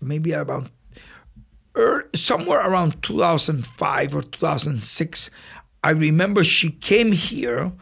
Maybe 0.00 0.34
around, 0.34 0.70
er, 1.76 2.08
somewhere 2.14 2.60
around 2.60 3.02
two 3.02 3.18
thousand 3.18 3.66
five 3.66 4.14
or 4.14 4.22
two 4.22 4.38
thousand 4.38 4.82
six. 4.82 5.30
I 5.84 5.90
remember 5.90 6.44
she 6.44 6.70
came 6.70 7.12
here 7.12 7.72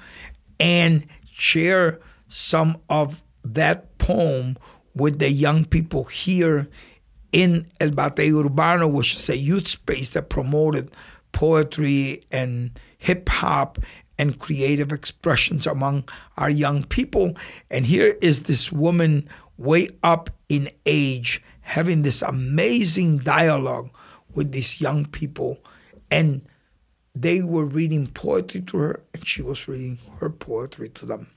and 0.58 1.06
shared 1.30 2.00
some 2.28 2.78
of 2.88 3.22
that 3.44 3.98
poem 3.98 4.56
with 4.94 5.18
the 5.18 5.30
young 5.30 5.64
people 5.64 6.04
here 6.04 6.68
in 7.32 7.66
El 7.80 7.90
Batey 7.90 8.30
Urbano, 8.30 8.90
which 8.90 9.16
is 9.16 9.28
a 9.28 9.36
youth 9.36 9.68
space 9.68 10.10
that 10.10 10.28
promoted 10.28 10.90
poetry 11.32 12.24
and 12.30 12.72
hip 12.98 13.28
hop 13.28 13.78
and 14.18 14.38
creative 14.38 14.92
expressions 14.92 15.66
among 15.66 16.04
our 16.36 16.50
young 16.50 16.84
people. 16.84 17.34
And 17.70 17.86
here 17.86 18.16
is 18.20 18.44
this 18.44 18.72
woman 18.72 19.28
way 19.56 19.88
up 20.02 20.30
in 20.48 20.70
age 20.86 21.42
having 21.60 22.02
this 22.02 22.20
amazing 22.22 23.18
dialogue 23.18 23.90
with 24.34 24.52
these 24.52 24.80
young 24.80 25.06
people. 25.06 25.58
And 26.10 26.42
they 27.14 27.42
were 27.42 27.64
reading 27.64 28.06
poetry 28.06 28.60
to 28.62 28.76
her, 28.78 29.00
and 29.14 29.26
she 29.26 29.42
was 29.42 29.66
reading 29.68 29.98
her 30.18 30.30
poetry 30.30 30.88
to 30.90 31.06
them. 31.06 31.28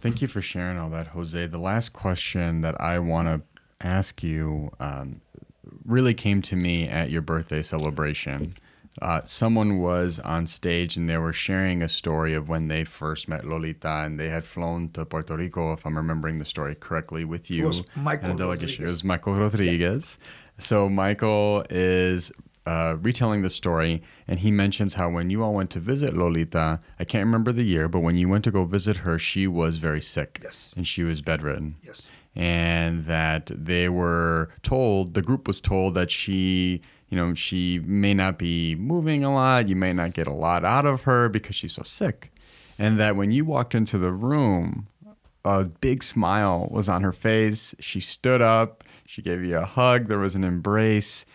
Thank 0.00 0.22
you 0.22 0.28
for 0.28 0.40
sharing 0.40 0.78
all 0.78 0.90
that, 0.90 1.08
Jose. 1.08 1.46
The 1.46 1.58
last 1.58 1.92
question 1.92 2.60
that 2.62 2.80
I 2.80 2.98
want 2.98 3.28
to 3.28 3.86
ask 3.86 4.22
you 4.22 4.70
um, 4.80 5.20
really 5.84 6.14
came 6.14 6.42
to 6.42 6.56
me 6.56 6.88
at 6.88 7.10
your 7.10 7.22
birthday 7.22 7.62
celebration. 7.62 8.54
Uh, 9.00 9.22
someone 9.24 9.80
was 9.80 10.18
on 10.20 10.46
stage 10.46 10.96
and 10.96 11.08
they 11.08 11.16
were 11.16 11.32
sharing 11.32 11.82
a 11.82 11.88
story 11.88 12.34
of 12.34 12.48
when 12.48 12.68
they 12.68 12.84
first 12.84 13.26
met 13.26 13.44
Lolita 13.44 14.02
and 14.04 14.20
they 14.20 14.28
had 14.28 14.44
flown 14.44 14.90
to 14.90 15.04
Puerto 15.06 15.34
Rico, 15.34 15.72
if 15.72 15.86
I'm 15.86 15.96
remembering 15.96 16.38
the 16.38 16.44
story 16.44 16.74
correctly, 16.74 17.24
with 17.24 17.50
you. 17.50 17.64
It 17.64 17.66
was 17.66 17.82
Michael 17.96 18.30
and. 18.30 18.40
Rodriguez. 18.40 18.78
It 18.78 18.86
was 18.86 19.02
Michael 19.02 19.34
Rodriguez. 19.34 20.18
So 20.58 20.88
Michael 20.90 21.64
is 21.70 22.30
uh, 22.66 22.96
retelling 23.00 23.42
the 23.42 23.50
story, 23.50 24.02
and 24.28 24.40
he 24.40 24.50
mentions 24.50 24.94
how 24.94 25.10
when 25.10 25.30
you 25.30 25.42
all 25.42 25.54
went 25.54 25.70
to 25.70 25.80
visit 25.80 26.16
Lolita, 26.16 26.78
I 26.98 27.04
can't 27.04 27.24
remember 27.24 27.52
the 27.52 27.64
year, 27.64 27.88
but 27.88 28.00
when 28.00 28.16
you 28.16 28.28
went 28.28 28.44
to 28.44 28.50
go 28.50 28.64
visit 28.64 28.98
her, 28.98 29.18
she 29.18 29.46
was 29.46 29.78
very 29.78 30.00
sick. 30.00 30.40
Yes. 30.42 30.72
And 30.76 30.86
she 30.86 31.02
was 31.02 31.20
bedridden. 31.20 31.76
Yes. 31.82 32.08
And 32.34 33.04
that 33.06 33.50
they 33.54 33.88
were 33.88 34.50
told, 34.62 35.14
the 35.14 35.22
group 35.22 35.46
was 35.46 35.60
told 35.60 35.94
that 35.94 36.10
she, 36.10 36.80
you 37.08 37.16
know, 37.16 37.34
she 37.34 37.80
may 37.80 38.14
not 38.14 38.38
be 38.38 38.74
moving 38.76 39.22
a 39.24 39.34
lot. 39.34 39.68
You 39.68 39.76
may 39.76 39.92
not 39.92 40.14
get 40.14 40.26
a 40.26 40.32
lot 40.32 40.64
out 40.64 40.86
of 40.86 41.02
her 41.02 41.28
because 41.28 41.56
she's 41.56 41.74
so 41.74 41.82
sick. 41.82 42.32
And 42.78 42.98
that 42.98 43.16
when 43.16 43.32
you 43.32 43.44
walked 43.44 43.74
into 43.74 43.98
the 43.98 44.12
room, 44.12 44.86
a 45.44 45.64
big 45.64 46.02
smile 46.02 46.68
was 46.70 46.88
on 46.88 47.02
her 47.02 47.12
face. 47.12 47.74
She 47.80 48.00
stood 48.00 48.40
up. 48.40 48.84
She 49.06 49.20
gave 49.20 49.44
you 49.44 49.58
a 49.58 49.66
hug. 49.66 50.06
There 50.06 50.18
was 50.18 50.34
an 50.34 50.44
embrace. 50.44 51.26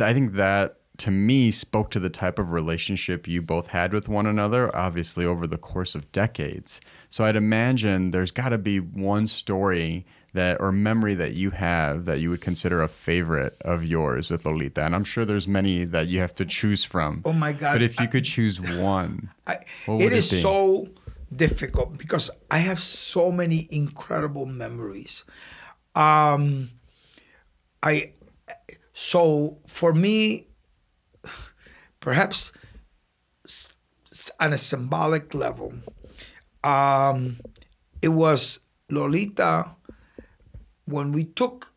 I 0.00 0.12
think 0.12 0.32
that 0.34 0.76
to 0.98 1.10
me 1.12 1.50
spoke 1.52 1.90
to 1.92 2.00
the 2.00 2.10
type 2.10 2.38
of 2.40 2.50
relationship 2.50 3.28
you 3.28 3.40
both 3.40 3.68
had 3.68 3.92
with 3.92 4.08
one 4.08 4.26
another, 4.26 4.74
obviously 4.74 5.24
over 5.24 5.46
the 5.46 5.58
course 5.58 5.94
of 5.94 6.10
decades. 6.10 6.80
So 7.08 7.24
I'd 7.24 7.36
imagine 7.36 8.10
there's 8.10 8.32
got 8.32 8.48
to 8.48 8.58
be 8.58 8.80
one 8.80 9.28
story 9.28 10.04
that 10.34 10.60
or 10.60 10.72
memory 10.72 11.14
that 11.14 11.34
you 11.34 11.50
have 11.50 12.04
that 12.04 12.18
you 12.20 12.30
would 12.30 12.40
consider 12.40 12.82
a 12.82 12.88
favorite 12.88 13.56
of 13.62 13.84
yours 13.84 14.30
with 14.30 14.44
Lolita. 14.44 14.82
And 14.84 14.94
I'm 14.94 15.04
sure 15.04 15.24
there's 15.24 15.48
many 15.48 15.84
that 15.84 16.08
you 16.08 16.18
have 16.18 16.34
to 16.34 16.44
choose 16.44 16.84
from. 16.84 17.22
Oh 17.24 17.32
my 17.32 17.52
God. 17.52 17.74
But 17.74 17.82
if 17.82 17.98
you 17.98 18.04
I- 18.04 18.08
could 18.08 18.24
choose 18.24 18.60
one, 18.60 19.30
I, 19.46 19.54
it 19.86 20.00
it 20.00 20.12
is 20.12 20.30
be? 20.30 20.36
so 20.40 20.88
difficult 21.34 21.96
because 21.96 22.30
I 22.50 22.58
have 22.58 22.80
so 22.80 23.30
many 23.30 23.68
incredible 23.70 24.46
memories. 24.46 25.24
Um, 25.94 26.70
I 27.82 28.12
so 29.00 29.58
for 29.68 29.94
me, 29.94 30.48
perhaps 32.00 32.52
on 34.40 34.52
a 34.52 34.58
symbolic 34.58 35.34
level, 35.34 35.72
um, 36.64 37.38
it 38.02 38.08
was 38.08 38.58
Lolita 38.90 39.76
when 40.84 41.12
we 41.12 41.22
took 41.22 41.72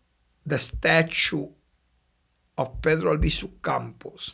the 0.48 0.58
statue 0.58 1.50
of 2.58 2.82
Pedro 2.82 3.16
Albizu 3.16 3.52
Campos 3.62 4.34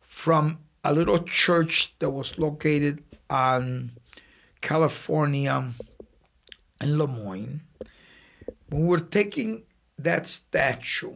from 0.00 0.58
a 0.84 0.92
little 0.92 1.22
church 1.22 1.94
that 2.00 2.10
was 2.10 2.36
located 2.36 3.04
on 3.30 3.92
California 4.60 5.72
in 6.80 6.98
Lemoyne, 6.98 7.60
We 8.70 8.82
were 8.82 8.98
taking 8.98 9.62
that 9.98 10.26
statue, 10.26 11.14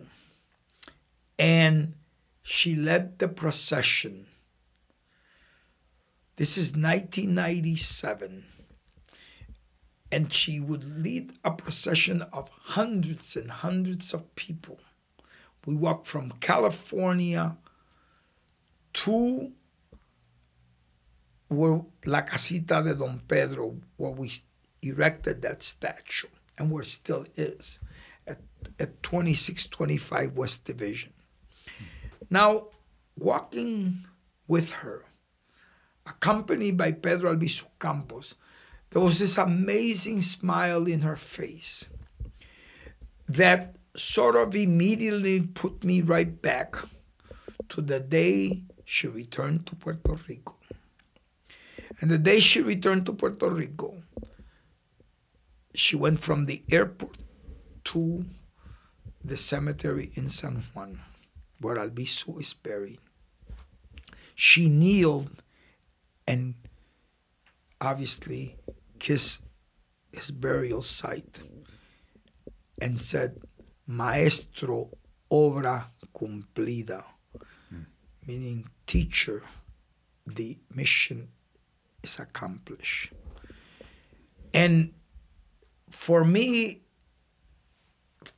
and 1.38 1.94
she 2.42 2.74
led 2.74 3.18
the 3.18 3.28
procession. 3.28 4.26
This 6.36 6.56
is 6.56 6.72
1997. 6.72 8.44
And 10.12 10.32
she 10.32 10.60
would 10.60 10.84
lead 10.84 11.32
a 11.44 11.50
procession 11.50 12.22
of 12.32 12.48
hundreds 12.48 13.34
and 13.34 13.50
hundreds 13.50 14.14
of 14.14 14.34
people. 14.36 14.78
We 15.66 15.74
walked 15.74 16.06
from 16.06 16.30
California 16.40 17.56
to 18.92 19.52
where 21.48 21.80
La 22.04 22.22
Casita 22.22 22.82
de 22.84 22.94
Don 22.94 23.20
Pedro, 23.26 23.76
where 23.96 24.12
we 24.12 24.32
erected 24.82 25.42
that 25.42 25.62
statue, 25.62 26.28
and 26.56 26.70
where 26.70 26.84
still 26.84 27.26
is, 27.34 27.80
at, 28.26 28.38
at 28.78 29.02
2625 29.02 30.32
West 30.32 30.64
Division. 30.64 31.12
Now, 32.30 32.68
walking 33.16 34.04
with 34.48 34.72
her, 34.72 35.04
accompanied 36.06 36.76
by 36.76 36.92
Pedro 36.92 37.34
Albizu 37.34 37.64
Campos, 37.78 38.34
there 38.90 39.02
was 39.02 39.18
this 39.18 39.38
amazing 39.38 40.22
smile 40.22 40.86
in 40.86 41.02
her 41.02 41.16
face 41.16 41.88
that 43.28 43.76
sort 43.96 44.36
of 44.36 44.54
immediately 44.54 45.40
put 45.40 45.82
me 45.82 46.00
right 46.00 46.40
back 46.40 46.76
to 47.68 47.80
the 47.80 48.00
day 48.00 48.62
she 48.84 49.08
returned 49.08 49.66
to 49.66 49.74
Puerto 49.74 50.18
Rico. 50.28 50.56
And 52.00 52.10
the 52.10 52.18
day 52.18 52.40
she 52.40 52.60
returned 52.60 53.06
to 53.06 53.12
Puerto 53.12 53.48
Rico, 53.48 54.02
she 55.74 55.96
went 55.96 56.20
from 56.20 56.46
the 56.46 56.62
airport 56.70 57.18
to 57.84 58.24
the 59.24 59.36
cemetery 59.36 60.10
in 60.14 60.28
San 60.28 60.62
Juan, 60.72 61.00
where 61.60 61.76
Albizu 61.76 62.40
is 62.40 62.52
buried. 62.54 62.98
She 64.34 64.68
kneeled 64.68 65.42
and 66.26 66.54
obviously 67.80 68.56
kissed 68.98 69.42
his 70.12 70.30
burial 70.30 70.82
site 70.82 71.42
and 72.80 72.98
said, 72.98 73.40
Maestro, 73.86 74.90
obra 75.30 75.84
cumplida, 76.14 77.04
meaning 78.26 78.68
teacher, 78.86 79.42
the 80.26 80.58
mission 80.74 81.28
is 82.02 82.18
accomplished. 82.18 83.12
And 84.52 84.92
for 85.90 86.24
me, 86.24 86.82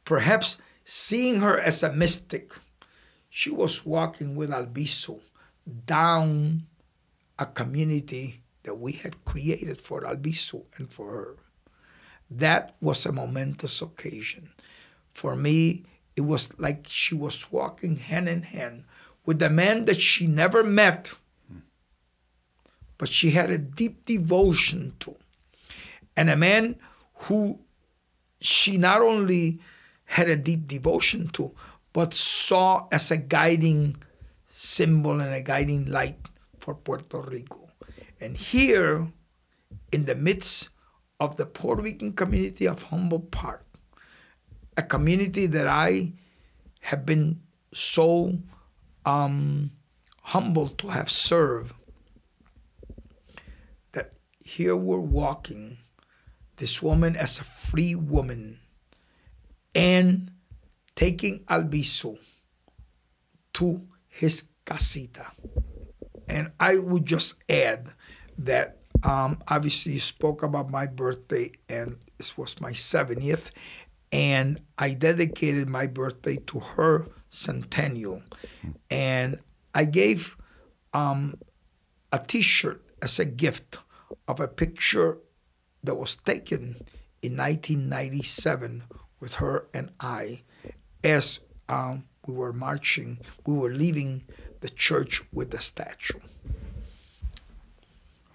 perhaps 0.05 0.59
seeing 0.85 1.41
her 1.41 1.59
as 1.59 1.83
a 1.83 1.93
mystic, 1.93 2.53
she 3.39 3.51
was 3.51 3.87
walking 3.87 4.35
with 4.35 4.51
Albizu 4.51 5.21
down 5.87 6.67
a 7.39 7.47
community 7.47 8.43
that 8.65 8.75
we 8.75 8.91
had 8.91 9.25
created 9.25 9.81
for 9.81 10.01
Albizu 10.01 10.65
and 10.77 10.91
for 10.91 11.13
her. 11.13 11.37
That 12.29 12.75
was 12.81 13.07
a 13.07 13.13
momentous 13.13 13.81
occasion. 13.81 14.51
For 15.15 15.37
me, 15.37 15.85
it 16.17 16.23
was 16.23 16.51
like 16.59 16.87
she 16.89 17.15
was 17.15 17.53
walking 17.53 17.95
hand 17.95 18.29
in 18.29 18.43
hand 18.43 18.83
with 19.25 19.41
a 19.41 19.51
man 19.51 19.85
that 19.85 20.01
she 20.01 20.27
never 20.27 20.65
met, 20.65 21.15
but 22.99 23.09
she 23.09 23.31
had 23.31 23.51
a 23.53 23.59
deep 23.59 24.05
devotion 24.05 24.95
to. 24.99 25.15
And 26.17 26.29
a 26.29 26.37
man 26.37 26.75
who 27.29 27.61
she 28.41 28.79
not 28.79 29.01
only 29.01 29.61
had 30.07 30.29
a 30.29 30.35
deep 30.35 30.67
devotion 30.67 31.29
to, 31.29 31.55
but 31.99 32.15
saw 32.15 32.87
as 32.93 33.11
a 33.11 33.17
guiding 33.17 33.97
symbol 34.47 35.19
and 35.19 35.35
a 35.35 35.43
guiding 35.43 35.91
light 35.91 36.15
for 36.61 36.73
Puerto 36.73 37.21
Rico. 37.23 37.71
And 38.21 38.37
here, 38.37 39.09
in 39.91 40.05
the 40.05 40.15
midst 40.15 40.69
of 41.19 41.39
the 41.39 41.45
Puerto 41.45 41.83
Rican 41.83 42.13
community 42.13 42.69
of 42.69 42.83
Humboldt 42.83 43.33
Park, 43.33 43.67
a 44.77 44.83
community 44.85 45.47
that 45.47 45.67
I 45.67 46.13
have 46.83 47.05
been 47.05 47.41
so 47.75 48.39
um, 49.05 49.73
humbled 50.23 50.79
to 50.79 50.91
have 50.91 51.11
served, 51.11 51.75
that 53.91 54.13
here 54.45 54.77
we're 54.77 55.01
walking 55.01 55.79
this 56.59 56.81
woman 56.81 57.17
as 57.17 57.41
a 57.41 57.45
free 57.45 57.97
woman 57.97 58.61
and 59.75 60.31
taking 60.99 61.39
Albizu 61.45 62.19
to 63.53 63.81
his 64.09 64.49
casita. 64.65 65.31
And 66.29 66.51
I 66.59 66.79
would 66.79 67.07
just 67.07 67.35
add 67.49 67.93
that 68.37 68.79
um, 69.05 69.41
obviously 69.47 69.93
you 69.93 70.01
spoke 70.01 70.43
about 70.43 70.71
my 70.71 70.87
birthday, 70.87 71.53
and 71.69 71.99
this 72.17 72.37
was 72.37 72.61
my 72.61 72.73
70th, 72.73 73.53
and 74.11 74.61
I 74.77 74.95
dedicated 74.95 75.69
my 75.69 75.87
birthday 75.87 76.35
to 76.49 76.59
her 76.59 77.07
centennial. 77.29 78.23
And 78.91 79.39
I 79.73 79.85
gave 79.85 80.37
um, 80.93 81.39
a 82.11 82.19
t 82.19 82.43
shirt 82.43 82.83
as 83.01 83.21
a 83.21 83.25
gift 83.25 83.79
of 84.27 84.41
a 84.41 84.49
picture 84.49 85.19
that 85.85 85.95
was 85.95 86.17
taken 86.17 86.83
in 87.23 87.37
1997 87.37 88.83
with 89.21 89.35
her 89.35 89.69
and 89.73 89.93
I 90.01 90.43
as 91.05 91.41
um, 91.69 92.05
we 92.27 92.35
were 92.35 92.53
marching, 92.53 93.19
we 93.47 93.57
were 93.57 93.71
leaving 93.71 94.25
the 94.61 94.69
church 94.69 95.23
with 95.33 95.51
the 95.51 95.61
statue. 95.61 96.19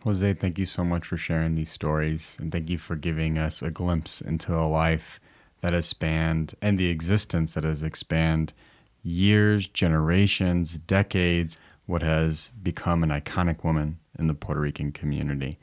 Jose, 0.04 0.34
thank 0.34 0.58
you 0.58 0.66
so 0.66 0.84
much 0.84 1.06
for 1.06 1.16
sharing 1.16 1.56
these 1.56 1.72
stories 1.72 2.38
and 2.40 2.52
thank 2.52 2.70
you 2.70 2.78
for 2.78 2.96
giving 2.96 3.38
us 3.38 3.62
a 3.62 3.72
glimpse 3.72 4.20
into 4.20 4.54
a 4.54 4.68
life 4.68 5.20
that 5.62 5.72
has 5.72 5.86
spanned 5.86 6.56
and 6.62 6.78
the 6.78 6.90
existence 6.90 7.54
that 7.54 7.64
has 7.64 7.82
expanded 7.82 8.54
years, 9.02 9.68
generations, 9.68 10.78
decades, 10.80 11.58
what 11.86 12.02
has 12.02 12.52
become 12.62 13.04
an 13.04 13.10
iconic 13.10 13.64
woman 13.64 14.00
in 14.18 14.28
the 14.28 14.34
Puerto 14.34 14.60
Rican 14.60 14.92
community. 14.92 15.58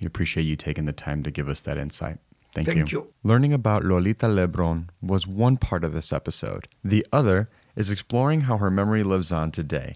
We 0.00 0.06
appreciate 0.06 0.44
you 0.44 0.56
taking 0.56 0.84
the 0.84 0.92
time 0.92 1.22
to 1.24 1.30
give 1.30 1.48
us 1.48 1.60
that 1.62 1.78
insight. 1.78 2.18
Thank, 2.52 2.66
Thank 2.66 2.92
you. 2.92 3.12
Learning 3.22 3.52
about 3.52 3.84
Lolita 3.84 4.26
Lebron 4.26 4.88
was 5.00 5.26
one 5.26 5.56
part 5.56 5.84
of 5.84 5.92
this 5.92 6.12
episode. 6.12 6.66
The 6.82 7.06
other 7.12 7.46
is 7.76 7.90
exploring 7.90 8.42
how 8.42 8.58
her 8.58 8.70
memory 8.70 9.02
lives 9.02 9.30
on 9.30 9.52
today. 9.52 9.94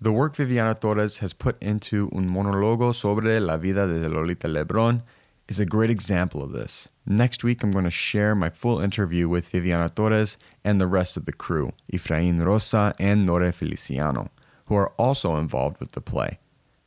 The 0.00 0.12
work 0.12 0.36
Viviana 0.36 0.74
Torres 0.74 1.18
has 1.18 1.32
put 1.32 1.60
into 1.62 2.10
Un 2.14 2.28
Monologo 2.28 2.94
sobre 2.94 3.40
la 3.40 3.56
vida 3.56 3.86
de 3.86 4.08
Lolita 4.08 4.48
Lebron 4.48 5.02
is 5.48 5.58
a 5.58 5.66
great 5.66 5.90
example 5.90 6.42
of 6.42 6.52
this. 6.52 6.88
Next 7.06 7.42
week, 7.42 7.62
I'm 7.62 7.70
going 7.70 7.84
to 7.84 7.90
share 7.90 8.34
my 8.34 8.50
full 8.50 8.80
interview 8.80 9.28
with 9.28 9.48
Viviana 9.48 9.88
Torres 9.88 10.36
and 10.62 10.80
the 10.80 10.86
rest 10.86 11.16
of 11.16 11.24
the 11.24 11.32
crew, 11.32 11.72
Efrain 11.92 12.44
Rosa 12.44 12.94
and 12.98 13.24
Nore 13.24 13.50
Feliciano, 13.50 14.30
who 14.66 14.74
are 14.76 14.90
also 14.98 15.36
involved 15.36 15.80
with 15.80 15.92
the 15.92 16.00
play. 16.00 16.38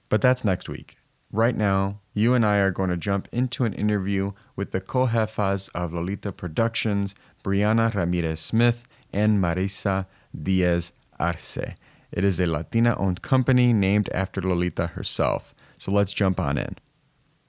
But 0.10 0.22
that's 0.22 0.46
next 0.46 0.70
week. 0.70 0.98
Right 1.34 1.56
now, 1.56 2.02
you 2.14 2.34
and 2.34 2.46
I 2.46 2.58
are 2.58 2.72
going 2.72 2.90
to 2.90 2.98
jump 2.98 3.30
into 3.32 3.64
an 3.64 3.72
interview 3.74 4.34
with 4.58 4.72
the 4.72 4.82
co-jefas 4.82 5.70
of 5.74 5.94
Lolita 5.94 6.34
Productions, 6.34 7.16
Brianna 7.42 7.94
Ramirez 7.94 8.42
Smith 8.42 8.86
and 9.14 9.42
Marisa 9.42 10.08
Diaz 10.38 10.92
Arce. 11.22 11.58
It 12.12 12.26
is 12.26 12.38
a 12.42 12.48
Latina 12.48 12.98
owned 12.98 13.22
company 13.22 13.72
named 13.72 14.10
after 14.10 14.42
Lolita 14.42 14.88
herself. 14.88 15.56
So 15.80 15.90
let's 15.94 16.12
jump 16.12 16.38
on 16.38 16.58
in. 16.58 16.76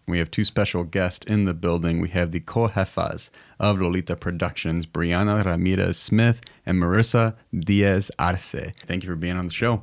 We 0.07 0.19
have 0.19 0.31
two 0.31 0.45
special 0.45 0.85
guests 0.85 1.27
in 1.27 1.45
the 1.45 1.55
building. 1.55 2.01
We 2.01 2.11
have 2.11 2.31
the 2.31 2.41
co-jefas 2.41 3.31
of 3.59 3.81
Lolita 3.81 4.15
Productions, 4.15 4.87
Brianna 4.87 5.45
Ramirez 5.45 5.99
Smith 5.99 6.41
and 6.65 6.81
Marisa 6.81 7.35
Diaz 7.53 8.13
Arce. 8.17 8.73
Thank 8.87 9.03
you 9.03 9.09
for 9.09 9.17
being 9.17 9.37
on 9.37 9.47
the 9.47 9.53
show. 9.53 9.83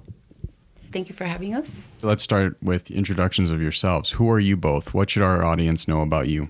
Thank 0.92 1.10
you 1.10 1.16
for 1.16 1.26
having 1.26 1.56
us. 1.56 1.88
Let's 2.02 2.24
start 2.24 2.58
with 2.62 2.92
introductions 2.92 3.52
of 3.52 3.62
yourselves. 3.62 4.12
Who 4.12 4.30
are 4.30 4.40
you 4.40 4.58
both? 4.58 4.94
What 4.94 5.10
should 5.10 5.22
our 5.24 5.44
audience 5.44 5.88
know 5.88 6.02
about 6.02 6.28
you? 6.28 6.50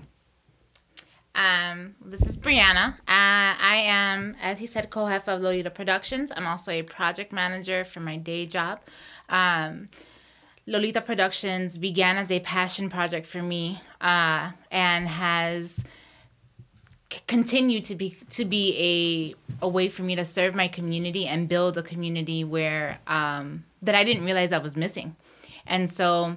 Um, 1.34 1.94
this 2.04 2.26
is 2.26 2.36
Brianna. 2.36 2.94
Uh, 2.94 2.96
I 3.06 3.82
am, 3.86 4.36
as 4.42 4.58
he 4.58 4.66
said, 4.66 4.90
co-head 4.90 5.22
of 5.26 5.40
Lolita 5.40 5.70
Productions. 5.70 6.32
I'm 6.34 6.46
also 6.46 6.72
a 6.72 6.82
project 6.82 7.32
manager 7.32 7.84
for 7.84 8.00
my 8.00 8.16
day 8.16 8.46
job. 8.46 8.80
Um, 9.28 9.88
Lolita 10.66 11.00
Productions 11.00 11.78
began 11.78 12.16
as 12.16 12.30
a 12.30 12.40
passion 12.40 12.90
project 12.90 13.26
for 13.26 13.42
me 13.42 13.80
uh, 14.00 14.50
and 14.70 15.08
has 15.08 15.84
c- 17.12 17.20
continued 17.26 17.84
to 17.84 17.94
be 17.94 18.16
to 18.30 18.44
be 18.44 19.34
a 19.60 19.64
a 19.64 19.68
way 19.68 19.88
for 19.88 20.02
me 20.02 20.16
to 20.16 20.24
serve 20.24 20.54
my 20.54 20.68
community 20.68 21.26
and 21.26 21.48
build 21.48 21.76
a 21.76 21.82
community 21.82 22.44
where 22.44 22.98
um, 23.06 23.64
that 23.82 23.94
I 23.94 24.04
didn't 24.04 24.24
realize 24.24 24.52
I 24.52 24.58
was 24.58 24.76
missing, 24.76 25.16
and 25.66 25.90
so 25.90 26.36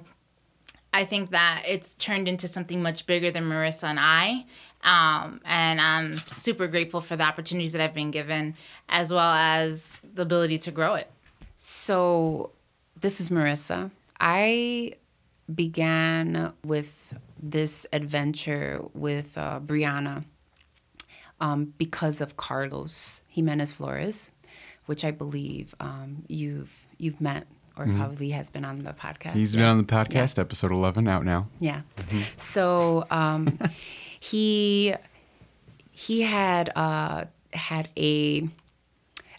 I 0.94 1.04
think 1.04 1.30
that 1.30 1.64
it's 1.66 1.94
turned 1.94 2.28
into 2.28 2.46
something 2.46 2.80
much 2.80 3.06
bigger 3.06 3.32
than 3.32 3.44
Marissa 3.44 3.84
and 3.84 3.98
I. 4.00 4.46
Um, 4.84 5.40
and 5.44 5.80
I'm 5.80 6.18
super 6.28 6.68
grateful 6.68 7.00
for 7.00 7.16
the 7.16 7.24
opportunities 7.24 7.72
that 7.72 7.80
I've 7.80 7.94
been 7.94 8.10
given, 8.10 8.54
as 8.88 9.12
well 9.12 9.32
as 9.32 10.00
the 10.04 10.22
ability 10.22 10.58
to 10.58 10.70
grow 10.70 10.94
it. 10.94 11.10
So, 11.56 12.52
this 13.00 13.20
is 13.20 13.28
Marissa. 13.28 13.90
I 14.20 14.92
began 15.52 16.52
with 16.64 17.12
this 17.42 17.86
adventure 17.92 18.82
with 18.94 19.36
uh, 19.36 19.60
Brianna 19.60 20.24
um, 21.40 21.74
because 21.76 22.20
of 22.20 22.36
Carlos 22.36 23.22
Jimenez 23.28 23.72
Flores, 23.72 24.30
which 24.86 25.04
I 25.04 25.10
believe 25.10 25.74
um, 25.80 26.24
you've 26.28 26.83
you've 26.98 27.20
met 27.20 27.46
or 27.76 27.86
Mhm. 27.86 27.96
probably 27.98 28.30
has 28.30 28.50
been 28.50 28.64
on 28.64 28.82
the 28.84 28.92
podcast. 28.92 29.32
He's 29.32 29.54
Yeah. 29.54 29.62
been 29.62 29.68
on 29.70 29.78
the 29.78 29.84
podcast, 29.84 30.38
episode 30.38 30.70
11, 30.70 31.08
out 31.08 31.24
now. 31.24 31.48
Yeah. 31.58 31.82
Mhm. 31.96 32.38
So 32.40 33.06
um, 33.10 33.58
he 34.20 34.94
he 35.90 36.22
had 36.22 36.70
uh, 36.76 37.24
had 37.52 37.88
a 37.96 38.48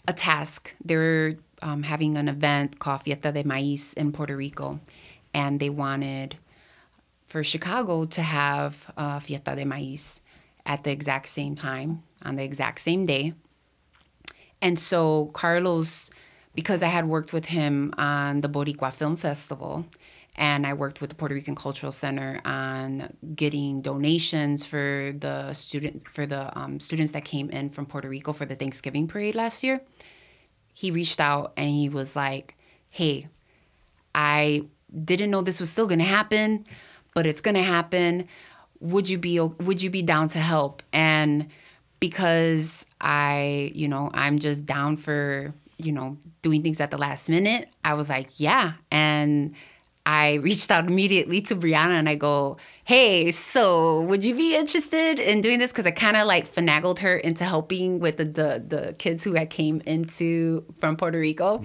a 0.08 0.12
task. 0.12 0.74
They 0.84 0.96
were 0.96 1.36
um, 1.62 1.82
having 1.84 2.16
an 2.16 2.28
event 2.28 2.78
called 2.78 3.02
Fiesta 3.02 3.32
de 3.32 3.42
Maíz 3.44 3.94
in 3.94 4.12
Puerto 4.12 4.36
Rico, 4.36 4.78
and 5.32 5.58
they 5.58 5.70
wanted 5.70 6.36
for 7.26 7.42
Chicago 7.42 8.04
to 8.04 8.22
have 8.22 8.92
uh, 8.96 9.18
Fiesta 9.18 9.56
de 9.56 9.64
Maíz 9.64 10.20
at 10.66 10.84
the 10.84 10.90
exact 10.92 11.28
same 11.28 11.54
time 11.54 12.02
on 12.22 12.36
the 12.36 12.44
exact 12.44 12.80
same 12.80 13.04
day. 13.06 13.32
And 14.62 14.78
so 14.78 15.26
Carlos, 15.32 16.10
because 16.56 16.82
I 16.82 16.88
had 16.88 17.06
worked 17.06 17.32
with 17.32 17.46
him 17.46 17.94
on 17.96 18.40
the 18.40 18.48
Boricua 18.48 18.92
Film 18.92 19.16
Festival, 19.16 19.86
and 20.34 20.66
I 20.66 20.72
worked 20.74 21.00
with 21.00 21.10
the 21.10 21.16
Puerto 21.16 21.34
Rican 21.34 21.54
Cultural 21.54 21.92
Center 21.92 22.40
on 22.44 23.14
getting 23.34 23.82
donations 23.82 24.64
for 24.66 25.14
the 25.18 25.52
student 25.52 26.08
for 26.08 26.26
the 26.26 26.58
um, 26.58 26.80
students 26.80 27.12
that 27.12 27.24
came 27.24 27.48
in 27.50 27.70
from 27.70 27.86
Puerto 27.86 28.08
Rico 28.08 28.32
for 28.32 28.44
the 28.44 28.56
Thanksgiving 28.56 29.06
parade 29.06 29.34
last 29.34 29.62
year. 29.62 29.80
He 30.74 30.90
reached 30.90 31.20
out 31.20 31.52
and 31.56 31.68
he 31.68 31.88
was 31.88 32.16
like, 32.16 32.56
"Hey, 32.90 33.28
I 34.14 34.64
didn't 35.04 35.30
know 35.30 35.42
this 35.42 35.60
was 35.60 35.70
still 35.70 35.86
going 35.86 36.00
to 36.00 36.04
happen, 36.04 36.64
but 37.14 37.26
it's 37.26 37.40
going 37.40 37.54
to 37.54 37.62
happen. 37.62 38.26
Would 38.80 39.08
you 39.08 39.18
be 39.18 39.38
would 39.40 39.80
you 39.80 39.90
be 39.90 40.02
down 40.02 40.28
to 40.28 40.38
help?" 40.38 40.82
And 40.92 41.48
because 42.00 42.84
I, 43.00 43.72
you 43.74 43.88
know, 43.88 44.10
I'm 44.12 44.38
just 44.38 44.66
down 44.66 44.96
for, 44.96 45.54
you 45.78 45.92
know, 45.92 46.18
doing 46.42 46.62
things 46.62 46.80
at 46.80 46.90
the 46.90 46.98
last 46.98 47.28
minute, 47.28 47.68
I 47.84 47.94
was 47.94 48.08
like, 48.08 48.38
"Yeah." 48.38 48.74
And 48.90 49.54
I 50.04 50.34
reached 50.42 50.70
out 50.70 50.86
immediately 50.86 51.40
to 51.42 51.56
Brianna 51.56 51.98
and 51.98 52.08
I 52.08 52.14
go, 52.14 52.56
"Hey, 52.84 53.30
so 53.32 54.02
would 54.02 54.24
you 54.24 54.34
be 54.34 54.56
interested 54.56 55.18
in 55.18 55.40
doing 55.40 55.58
this?" 55.58 55.72
Because 55.72 55.86
I 55.86 55.90
kind 55.90 56.16
of 56.16 56.26
like 56.26 56.48
finagled 56.48 57.00
her 57.00 57.16
into 57.16 57.44
helping 57.44 57.98
with 57.98 58.16
the, 58.16 58.24
the 58.24 58.64
the 58.66 58.94
kids 58.94 59.24
who 59.24 59.34
had 59.34 59.50
came 59.50 59.82
into 59.86 60.64
from 60.78 60.96
Puerto 60.96 61.18
Rico, 61.18 61.62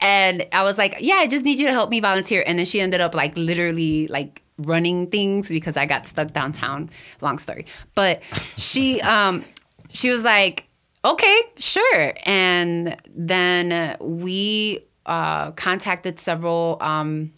and 0.00 0.46
I 0.52 0.62
was 0.62 0.78
like, 0.78 0.96
"Yeah, 1.00 1.16
I 1.16 1.26
just 1.26 1.44
need 1.44 1.58
you 1.58 1.66
to 1.66 1.72
help 1.72 1.90
me 1.90 2.00
volunteer." 2.00 2.42
And 2.46 2.58
then 2.58 2.66
she 2.66 2.80
ended 2.80 3.00
up 3.00 3.14
like 3.14 3.36
literally 3.36 4.06
like 4.08 4.42
running 4.58 5.06
things 5.10 5.48
because 5.50 5.76
I 5.76 5.86
got 5.86 6.06
stuck 6.06 6.32
downtown. 6.32 6.90
Long 7.20 7.38
story, 7.38 7.66
but 7.94 8.22
she 8.56 9.00
um 9.16 9.44
she 9.88 10.10
was 10.10 10.24
like, 10.24 10.66
"Okay, 11.06 11.40
sure," 11.56 12.12
and 12.24 12.96
then 13.14 13.96
we 14.00 14.80
uh, 15.06 15.52
contacted 15.52 16.18
several. 16.18 16.78
Um, 16.80 17.32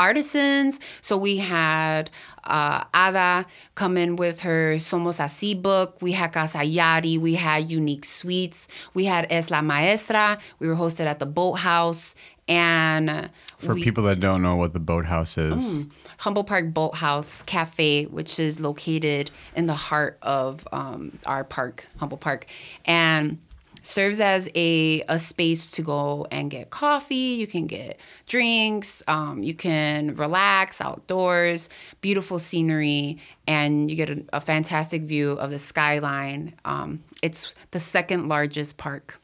artisans. 0.00 0.80
So 1.02 1.18
we 1.18 1.36
had 1.36 2.10
uh, 2.44 2.84
Ada 2.94 3.46
come 3.74 3.98
in 3.98 4.16
with 4.16 4.40
her 4.40 4.76
Somos 4.76 5.20
Así 5.20 5.60
book. 5.60 5.98
We 6.00 6.12
had 6.12 6.32
Casa 6.32 6.58
Yari. 6.58 7.18
We 7.18 7.34
had 7.34 7.70
Unique 7.70 8.06
Sweets. 8.06 8.66
We 8.94 9.04
had 9.04 9.26
Es 9.30 9.50
La 9.50 9.60
Maestra. 9.60 10.38
We 10.58 10.66
were 10.66 10.74
hosted 10.74 11.06
at 11.06 11.18
the 11.18 11.26
Boathouse. 11.26 12.14
And 12.50 13.30
For 13.58 13.74
we- 13.74 13.84
people 13.84 14.02
that 14.04 14.18
don't 14.18 14.42
know 14.42 14.56
what 14.56 14.72
the 14.72 14.80
boathouse 14.80 15.38
is, 15.38 15.84
Mm. 15.84 15.90
Humboldt 16.18 16.48
Park 16.48 16.74
Boathouse 16.74 17.42
Cafe, 17.44 18.06
which 18.06 18.40
is 18.40 18.58
located 18.60 19.30
in 19.54 19.66
the 19.66 19.74
heart 19.74 20.18
of 20.20 20.66
um, 20.72 21.18
our 21.26 21.44
park, 21.44 21.86
Humboldt 21.98 22.20
Park, 22.20 22.46
and 22.84 23.38
serves 23.82 24.20
as 24.20 24.46
a, 24.54 25.02
a 25.08 25.18
space 25.18 25.70
to 25.70 25.80
go 25.82 26.26
and 26.30 26.50
get 26.50 26.68
coffee. 26.70 27.14
You 27.40 27.46
can 27.46 27.66
get 27.66 27.98
drinks. 28.26 29.02
Um, 29.08 29.42
you 29.42 29.54
can 29.54 30.16
relax 30.16 30.80
outdoors. 30.82 31.68
Beautiful 32.00 32.38
scenery, 32.38 33.18
and 33.46 33.88
you 33.88 33.96
get 33.96 34.10
a, 34.10 34.24
a 34.34 34.40
fantastic 34.40 35.02
view 35.02 35.30
of 35.32 35.50
the 35.50 35.58
skyline. 35.58 36.54
Um, 36.66 37.04
it's 37.22 37.54
the 37.70 37.78
second 37.78 38.28
largest 38.28 38.76
park 38.76 39.18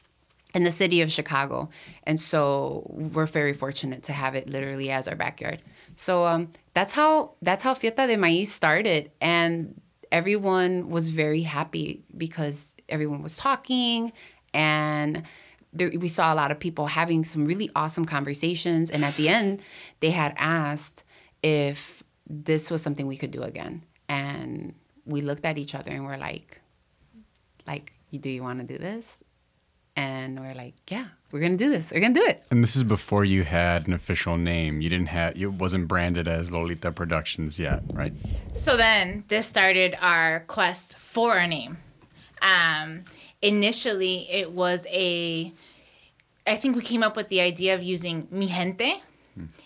in 0.57 0.63
the 0.63 0.71
city 0.71 1.01
of 1.01 1.11
Chicago. 1.11 1.69
And 2.03 2.19
so 2.19 2.81
we're 2.89 3.27
very 3.27 3.53
fortunate 3.53 4.01
to 4.03 4.13
have 4.13 4.33
it 4.33 4.49
literally 4.49 4.89
as 4.89 5.07
our 5.07 5.15
backyard. 5.15 5.61
So 5.95 6.25
um, 6.25 6.49
that's 6.73 6.91
how 6.91 7.35
that's 7.43 7.63
how 7.63 7.75
Fiesta 7.75 8.07
de 8.07 8.15
Maíz 8.15 8.47
started, 8.47 9.11
and 9.21 9.79
everyone 10.11 10.89
was 10.89 11.09
very 11.09 11.43
happy 11.43 12.03
because 12.17 12.75
everyone 12.89 13.21
was 13.21 13.35
talking, 13.35 14.11
and 14.51 15.21
there, 15.73 15.91
we 15.95 16.07
saw 16.07 16.33
a 16.33 16.37
lot 16.41 16.49
of 16.49 16.59
people 16.59 16.87
having 16.87 17.23
some 17.23 17.45
really 17.45 17.69
awesome 17.75 18.05
conversations. 18.05 18.89
And 18.89 19.05
at 19.05 19.15
the 19.15 19.29
end, 19.29 19.61
they 19.99 20.09
had 20.09 20.33
asked 20.37 21.03
if 21.43 22.01
this 22.27 22.71
was 22.71 22.81
something 22.81 23.05
we 23.05 23.17
could 23.17 23.31
do 23.31 23.43
again, 23.43 23.83
and 24.09 24.73
we 25.05 25.21
looked 25.21 25.45
at 25.45 25.59
each 25.59 25.75
other 25.75 25.91
and 25.91 26.03
we're 26.03 26.17
like, 26.17 26.61
like, 27.67 27.93
do 28.11 28.29
you 28.29 28.41
want 28.41 28.59
to 28.59 28.65
do 28.65 28.79
this? 28.79 29.23
And 29.97 30.39
we're 30.39 30.53
like, 30.53 30.75
yeah, 30.91 31.07
we're 31.31 31.39
gonna 31.39 31.57
do 31.57 31.71
this. 31.71 31.91
We're 31.91 32.01
gonna 32.01 32.13
do 32.13 32.23
it. 32.23 32.45
and 32.51 32.61
this 32.63 32.75
is 32.75 32.83
before 32.83 33.25
you 33.25 33.43
had 33.43 33.87
an 33.87 33.93
official 33.93 34.37
name. 34.37 34.79
You 34.79 34.89
didn't 34.89 35.07
have, 35.07 35.35
it 35.35 35.47
wasn't 35.53 35.87
branded 35.87 36.27
as 36.27 36.51
Lolita 36.51 36.91
Productions 36.91 37.59
yet, 37.59 37.81
right? 37.93 38.13
So 38.53 38.77
then 38.77 39.23
this 39.27 39.47
started 39.47 39.97
our 39.99 40.41
quest 40.41 40.99
for 40.99 41.35
a 41.37 41.47
name. 41.47 41.79
Um, 42.43 43.05
initially, 43.41 44.29
it 44.29 44.51
was 44.51 44.85
a, 44.87 45.51
I 46.45 46.55
think 46.57 46.75
we 46.75 46.83
came 46.83 47.01
up 47.01 47.15
with 47.17 47.29
the 47.29 47.41
idea 47.41 47.73
of 47.73 47.81
using 47.81 48.27
mi 48.29 48.45
gente. 48.47 49.01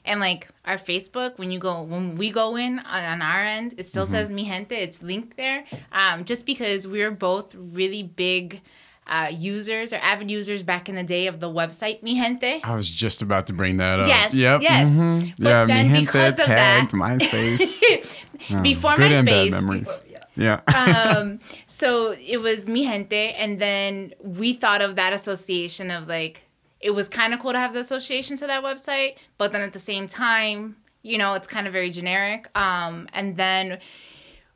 And 0.04 0.20
like 0.20 0.50
our 0.66 0.76
Facebook, 0.78 1.38
when 1.38 1.50
you 1.50 1.58
go, 1.60 1.82
when 1.84 2.16
we 2.18 2.30
go 2.30 2.58
in 2.58 2.80
on, 2.80 3.04
on 3.06 3.22
our 3.22 3.42
end, 3.42 3.76
it 3.78 3.88
still 3.88 4.06
Mhm. 4.06 4.12
says 4.12 4.30
mi 4.30 4.44
gente. 4.46 4.76
It's 4.76 5.02
linked 5.02 5.36
there, 5.38 5.64
um, 5.94 6.26
just 6.26 6.46
because 6.46 6.88
we're 6.88 7.12
both 7.12 7.54
really 7.56 8.04
big 8.04 8.60
uh, 9.08 9.30
users 9.32 9.92
or 9.94 9.98
avid 9.98 10.30
users 10.32 10.64
back 10.64 10.88
in 10.88 10.96
the 10.96 11.04
day 11.04 11.28
of 11.28 11.40
the 11.40 11.50
website 11.50 12.02
mi 12.04 12.16
gente. 12.16 12.62
I 12.64 12.76
was 12.76 12.90
just 12.90 13.22
about 13.22 13.48
to 13.48 13.54
bring 13.54 13.78
that 13.78 14.00
up. 14.00 14.08
Yes, 14.08 14.34
Yep. 14.34 14.62
yes. 14.62 14.90
mhm. 14.90 15.34
But 15.38 15.50
yeah, 15.50 15.66
then 15.66 15.88
mi 15.88 15.94
gente 15.94 16.06
because 16.06 16.40
of 16.40 16.46
tagged 16.46 16.92
that- 16.92 16.98
MySpace. 16.98 18.62
Before 18.64 18.96
good 18.96 19.12
and 19.12 19.26
bad 19.26 19.48
MySpace, 19.48 19.52
memories. 19.52 20.02
Yeah. 20.36 20.62
um, 21.18 21.40
so 21.66 22.12
it 22.18 22.38
was 22.38 22.68
mi 22.68 22.84
gente, 22.86 23.34
and 23.34 23.60
then 23.60 24.14
we 24.22 24.54
thought 24.54 24.82
of 24.82 24.96
that 24.96 25.14
association 25.14 25.92
of 25.92 26.08
like 26.08 26.44
it 26.80 26.92
was 26.92 27.08
kind 27.10 27.34
of 27.34 27.40
cool 27.40 27.52
to 27.52 27.60
have 27.60 27.74
the 27.74 27.80
association 27.80 28.38
to 28.38 28.48
that 28.48 28.64
website, 28.64 29.16
but 29.38 29.52
then 29.52 29.62
at 29.62 29.74
the 29.74 29.80
same 29.80 30.08
time, 30.08 30.78
you 31.04 31.18
know, 31.18 31.34
it's 31.34 31.48
kind 31.48 31.68
of 31.68 31.74
very 31.74 31.90
generic. 31.92 32.48
Um, 32.58 33.08
and 33.14 33.38
then 33.38 33.80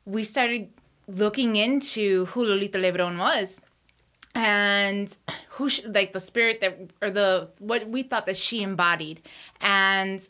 we 0.06 0.24
started 0.24 0.70
looking 1.08 1.56
into 1.56 2.26
who 2.28 2.46
Lolita 2.46 2.80
Lebron 2.80 3.20
was 3.20 3.62
and 4.36 5.16
who 5.50 5.70
she, 5.70 5.86
like 5.88 6.14
the 6.14 6.20
spirit 6.20 6.62
that 6.62 6.78
or 7.02 7.10
the 7.10 7.50
what 7.60 7.88
we 7.90 8.04
thought 8.04 8.26
that 8.26 8.38
she 8.38 8.62
embodied. 8.62 9.22
And 9.62 10.28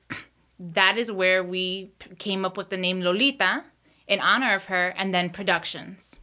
that 0.60 0.98
is 0.98 1.12
where 1.12 1.44
we 1.44 1.92
came 2.18 2.46
up 2.46 2.56
with 2.56 2.70
the 2.70 2.78
name 2.78 3.02
lolita 3.02 3.64
in 4.08 4.20
honor 4.20 4.54
of 4.56 4.66
her 4.66 4.94
and 4.98 5.14
then 5.14 5.30
productions. 5.30 6.20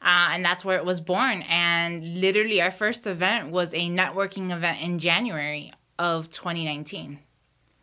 Uh, 0.00 0.30
and 0.32 0.44
that's 0.44 0.64
where 0.64 0.78
it 0.78 0.84
was 0.84 1.00
born. 1.00 1.42
And 1.42 2.20
literally 2.20 2.60
our 2.60 2.72
first 2.72 3.06
event 3.06 3.52
was 3.52 3.72
a 3.72 3.88
networking 3.88 4.50
event 4.50 4.80
in 4.80 4.98
january 4.98 5.72
of 5.98 6.28
2019 6.30 7.20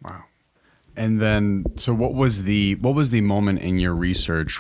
wow. 0.01 0.23
And 0.95 1.21
then, 1.21 1.65
so 1.75 1.93
what 1.93 2.13
was 2.13 2.43
the 2.43 2.75
what 2.75 2.95
was 2.95 3.11
the 3.11 3.21
moment 3.21 3.59
in 3.59 3.79
your 3.79 3.93
research 3.93 4.59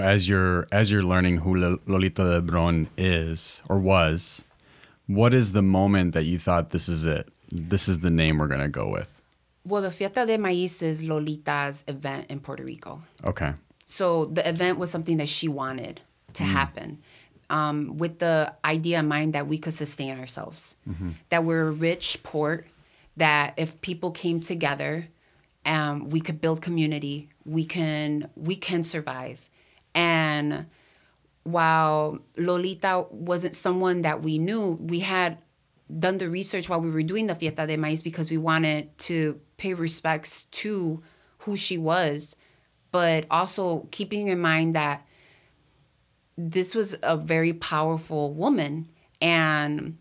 as 0.00 0.28
you're 0.28 0.66
as 0.72 0.90
you're 0.90 1.02
learning 1.02 1.38
who 1.38 1.54
Lo- 1.56 1.80
Lolita 1.86 2.22
Lebron 2.22 2.86
is 2.96 3.62
or 3.68 3.78
was? 3.78 4.44
What 5.06 5.34
is 5.34 5.52
the 5.52 5.62
moment 5.62 6.14
that 6.14 6.24
you 6.24 6.38
thought 6.38 6.70
this 6.70 6.88
is 6.88 7.04
it? 7.04 7.28
This 7.50 7.88
is 7.88 7.98
the 8.00 8.10
name 8.10 8.38
we're 8.38 8.48
gonna 8.48 8.68
go 8.68 8.88
with. 8.88 9.20
Well, 9.64 9.82
the 9.82 9.90
Fiesta 9.90 10.26
de 10.26 10.38
Maíz 10.38 10.82
is 10.82 11.02
Lolita's 11.04 11.84
event 11.86 12.26
in 12.30 12.40
Puerto 12.40 12.64
Rico. 12.64 13.02
Okay. 13.24 13.52
So 13.86 14.24
the 14.26 14.48
event 14.48 14.78
was 14.78 14.90
something 14.90 15.18
that 15.18 15.28
she 15.28 15.48
wanted 15.48 16.00
to 16.34 16.42
Mm. 16.44 16.46
happen 16.46 16.98
um, 17.50 17.98
with 17.98 18.18
the 18.18 18.54
idea 18.64 18.98
in 19.00 19.06
mind 19.08 19.34
that 19.34 19.46
we 19.46 19.58
could 19.58 19.74
sustain 19.74 20.18
ourselves, 20.18 20.76
Mhm. 20.88 21.14
that 21.28 21.44
we're 21.44 21.68
a 21.68 21.70
rich 21.70 22.22
port, 22.22 22.66
that 23.18 23.52
if 23.58 23.78
people 23.82 24.10
came 24.10 24.40
together, 24.40 25.08
um, 25.66 26.08
we 26.08 26.18
could 26.20 26.40
build 26.40 26.62
community, 26.62 27.28
we 27.44 27.64
can 27.66 28.30
we 28.36 28.56
can 28.56 28.82
survive. 28.82 29.50
And 29.94 30.66
while 31.44 32.18
Lolita 32.36 33.06
wasn't 33.10 33.54
someone 33.54 34.02
that 34.02 34.22
we 34.22 34.38
knew, 34.38 34.78
we 34.80 35.00
had 35.00 35.38
done 35.98 36.18
the 36.18 36.28
research 36.28 36.68
while 36.68 36.80
we 36.80 36.90
were 36.90 37.02
doing 37.02 37.26
the 37.26 37.34
Fiesta 37.34 37.66
de 37.66 37.76
Maíz 37.76 38.02
because 38.02 38.30
we 38.30 38.38
wanted 38.38 38.96
to 38.98 39.40
pay 39.56 39.74
respects 39.74 40.44
to 40.46 41.02
who 41.38 41.56
she 41.56 41.76
was, 41.76 42.36
but 42.90 43.26
also 43.30 43.88
keeping 43.90 44.28
in 44.28 44.40
mind 44.40 44.74
that 44.74 45.06
this 46.38 46.74
was 46.74 46.96
a 47.02 47.16
very 47.16 47.52
powerful 47.52 48.32
woman. 48.32 48.88
And 49.20 49.98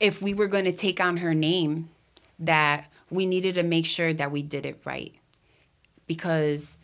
if 0.00 0.20
we 0.20 0.34
were 0.34 0.48
going 0.48 0.64
to 0.64 0.72
take 0.72 1.00
on 1.00 1.18
her 1.18 1.34
name, 1.34 1.90
that 2.38 2.90
we 3.10 3.26
needed 3.26 3.54
to 3.54 3.62
make 3.62 3.86
sure 3.86 4.12
that 4.14 4.30
we 4.30 4.42
did 4.42 4.64
it 4.66 4.80
right. 4.84 5.14
Because 6.06 6.78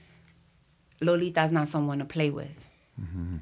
Lolita's 1.01 1.53
not 1.53 1.69
someone 1.69 1.99
to 1.99 2.05
play 2.05 2.31
with. 2.31 2.57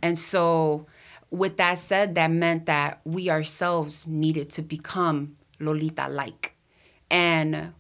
And 0.03 0.17
so, 0.19 0.87
with 1.31 1.57
that 1.59 1.79
said, 1.79 2.15
that 2.15 2.31
meant 2.31 2.67
that 2.67 3.01
we 3.05 3.31
ourselves 3.31 4.07
needed 4.07 4.51
to 4.51 4.63
become 4.63 5.37
Lolita 5.61 6.09
like. 6.09 6.57
And 7.11 7.75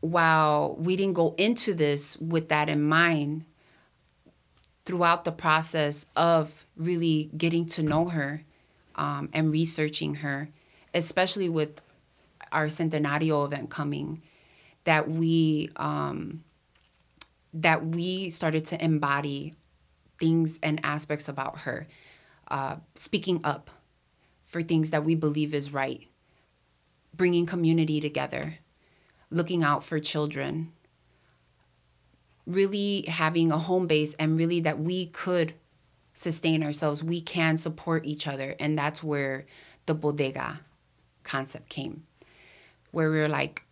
while 0.00 0.76
we 0.78 0.96
didn't 0.96 1.14
go 1.14 1.34
into 1.36 1.74
this 1.74 2.16
with 2.16 2.48
that 2.48 2.68
in 2.68 2.82
mind, 2.82 3.44
throughout 4.84 5.24
the 5.24 5.32
process 5.32 6.06
of 6.16 6.64
really 6.74 7.30
getting 7.36 7.66
to 7.66 7.82
know 7.82 8.08
her 8.08 8.42
um, 8.94 9.28
and 9.34 9.52
researching 9.52 10.14
her, 10.16 10.48
especially 10.94 11.50
with 11.50 11.82
our 12.52 12.68
centenario 12.68 13.44
event 13.44 13.68
coming, 13.68 14.22
that 14.84 15.10
we 15.10 15.68
um, 15.76 16.42
that 17.62 17.84
we 17.84 18.30
started 18.30 18.64
to 18.66 18.82
embody 18.82 19.54
things 20.20 20.58
and 20.62 20.80
aspects 20.84 21.28
about 21.28 21.60
her, 21.60 21.88
uh, 22.48 22.76
speaking 22.94 23.40
up 23.44 23.70
for 24.46 24.62
things 24.62 24.90
that 24.90 25.04
we 25.04 25.14
believe 25.14 25.52
is 25.52 25.72
right, 25.72 26.06
bringing 27.14 27.46
community 27.46 28.00
together, 28.00 28.58
looking 29.30 29.62
out 29.62 29.82
for 29.82 29.98
children, 29.98 30.72
really 32.46 33.04
having 33.08 33.50
a 33.50 33.58
home 33.58 33.86
base, 33.86 34.14
and 34.14 34.38
really 34.38 34.60
that 34.60 34.78
we 34.78 35.06
could 35.06 35.52
sustain 36.14 36.62
ourselves, 36.62 37.02
we 37.02 37.20
can 37.20 37.56
support 37.56 38.06
each 38.06 38.26
other. 38.26 38.54
And 38.58 38.78
that's 38.78 39.02
where 39.02 39.46
the 39.86 39.94
bodega 39.94 40.60
concept 41.24 41.68
came, 41.68 42.04
where 42.92 43.10
we 43.10 43.18
were 43.18 43.28
like, 43.28 43.64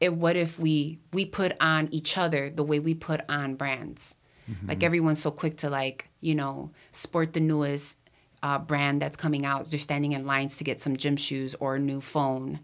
it, 0.00 0.12
what 0.14 0.36
if 0.36 0.58
we 0.58 0.98
we 1.12 1.24
put 1.24 1.56
on 1.60 1.88
each 1.90 2.18
other 2.18 2.50
the 2.50 2.62
way 2.62 2.78
we 2.80 2.94
put 2.94 3.20
on 3.28 3.54
brands? 3.54 4.14
Like 4.68 4.82
everyone's 4.84 5.20
so 5.20 5.30
quick 5.32 5.56
to 5.58 5.70
like, 5.70 6.08
you 6.20 6.34
know, 6.34 6.70
sport 6.92 7.32
the 7.32 7.40
newest 7.40 7.98
uh, 8.42 8.58
brand 8.58 9.02
that's 9.02 9.16
coming 9.16 9.44
out. 9.44 9.64
They're 9.66 9.80
standing 9.80 10.12
in 10.12 10.24
lines 10.24 10.58
to 10.58 10.64
get 10.64 10.80
some 10.80 10.96
gym 10.96 11.16
shoes 11.16 11.56
or 11.58 11.76
a 11.76 11.80
new 11.80 12.00
phone. 12.00 12.60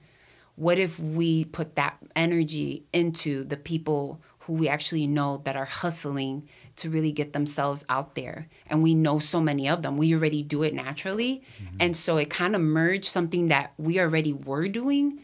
What 0.54 0.78
if 0.78 1.00
we 1.00 1.44
put 1.46 1.74
that 1.76 1.96
energy 2.14 2.84
into 2.92 3.42
the 3.42 3.56
people 3.56 4.20
who 4.40 4.52
we 4.52 4.68
actually 4.68 5.06
know 5.06 5.40
that 5.44 5.56
are 5.56 5.64
hustling 5.64 6.48
to 6.76 6.90
really 6.90 7.10
get 7.10 7.32
themselves 7.32 7.84
out 7.88 8.14
there? 8.14 8.48
And 8.68 8.82
we 8.82 8.94
know 8.94 9.18
so 9.18 9.40
many 9.40 9.68
of 9.68 9.82
them. 9.82 9.96
We 9.96 10.14
already 10.14 10.42
do 10.44 10.62
it 10.62 10.74
naturally. 10.74 11.42
And 11.80 11.96
so 11.96 12.16
it 12.16 12.30
kind 12.30 12.54
of 12.54 12.60
merged 12.60 13.06
something 13.06 13.48
that 13.48 13.72
we 13.76 13.98
already 13.98 14.34
were 14.34 14.68
doing, 14.68 15.20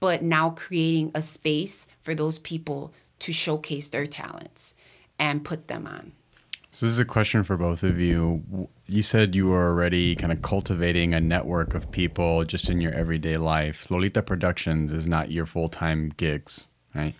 but 0.00 0.22
now 0.22 0.50
creating 0.50 1.10
a 1.14 1.22
space 1.22 1.86
for 2.02 2.14
those 2.14 2.38
people 2.38 2.92
to 3.18 3.32
showcase 3.32 3.88
their 3.88 4.06
talents 4.06 4.74
and 5.18 5.44
put 5.44 5.68
them 5.68 5.86
on. 5.86 6.12
So 6.70 6.84
this 6.84 6.92
is 6.92 6.98
a 6.98 7.06
question 7.06 7.42
for 7.42 7.56
both 7.56 7.82
of 7.82 7.98
you. 7.98 8.68
You 8.86 9.02
said 9.02 9.34
you 9.34 9.46
were 9.46 9.66
already 9.66 10.14
kind 10.14 10.30
of 10.30 10.42
cultivating 10.42 11.14
a 11.14 11.20
network 11.20 11.74
of 11.74 11.90
people 11.90 12.44
just 12.44 12.68
in 12.68 12.82
your 12.82 12.92
everyday 12.92 13.36
life. 13.36 13.90
Lolita 13.90 14.22
Productions 14.22 14.92
is 14.92 15.06
not 15.06 15.30
your 15.30 15.46
full-time 15.46 16.12
gigs, 16.18 16.68
right? 16.94 17.14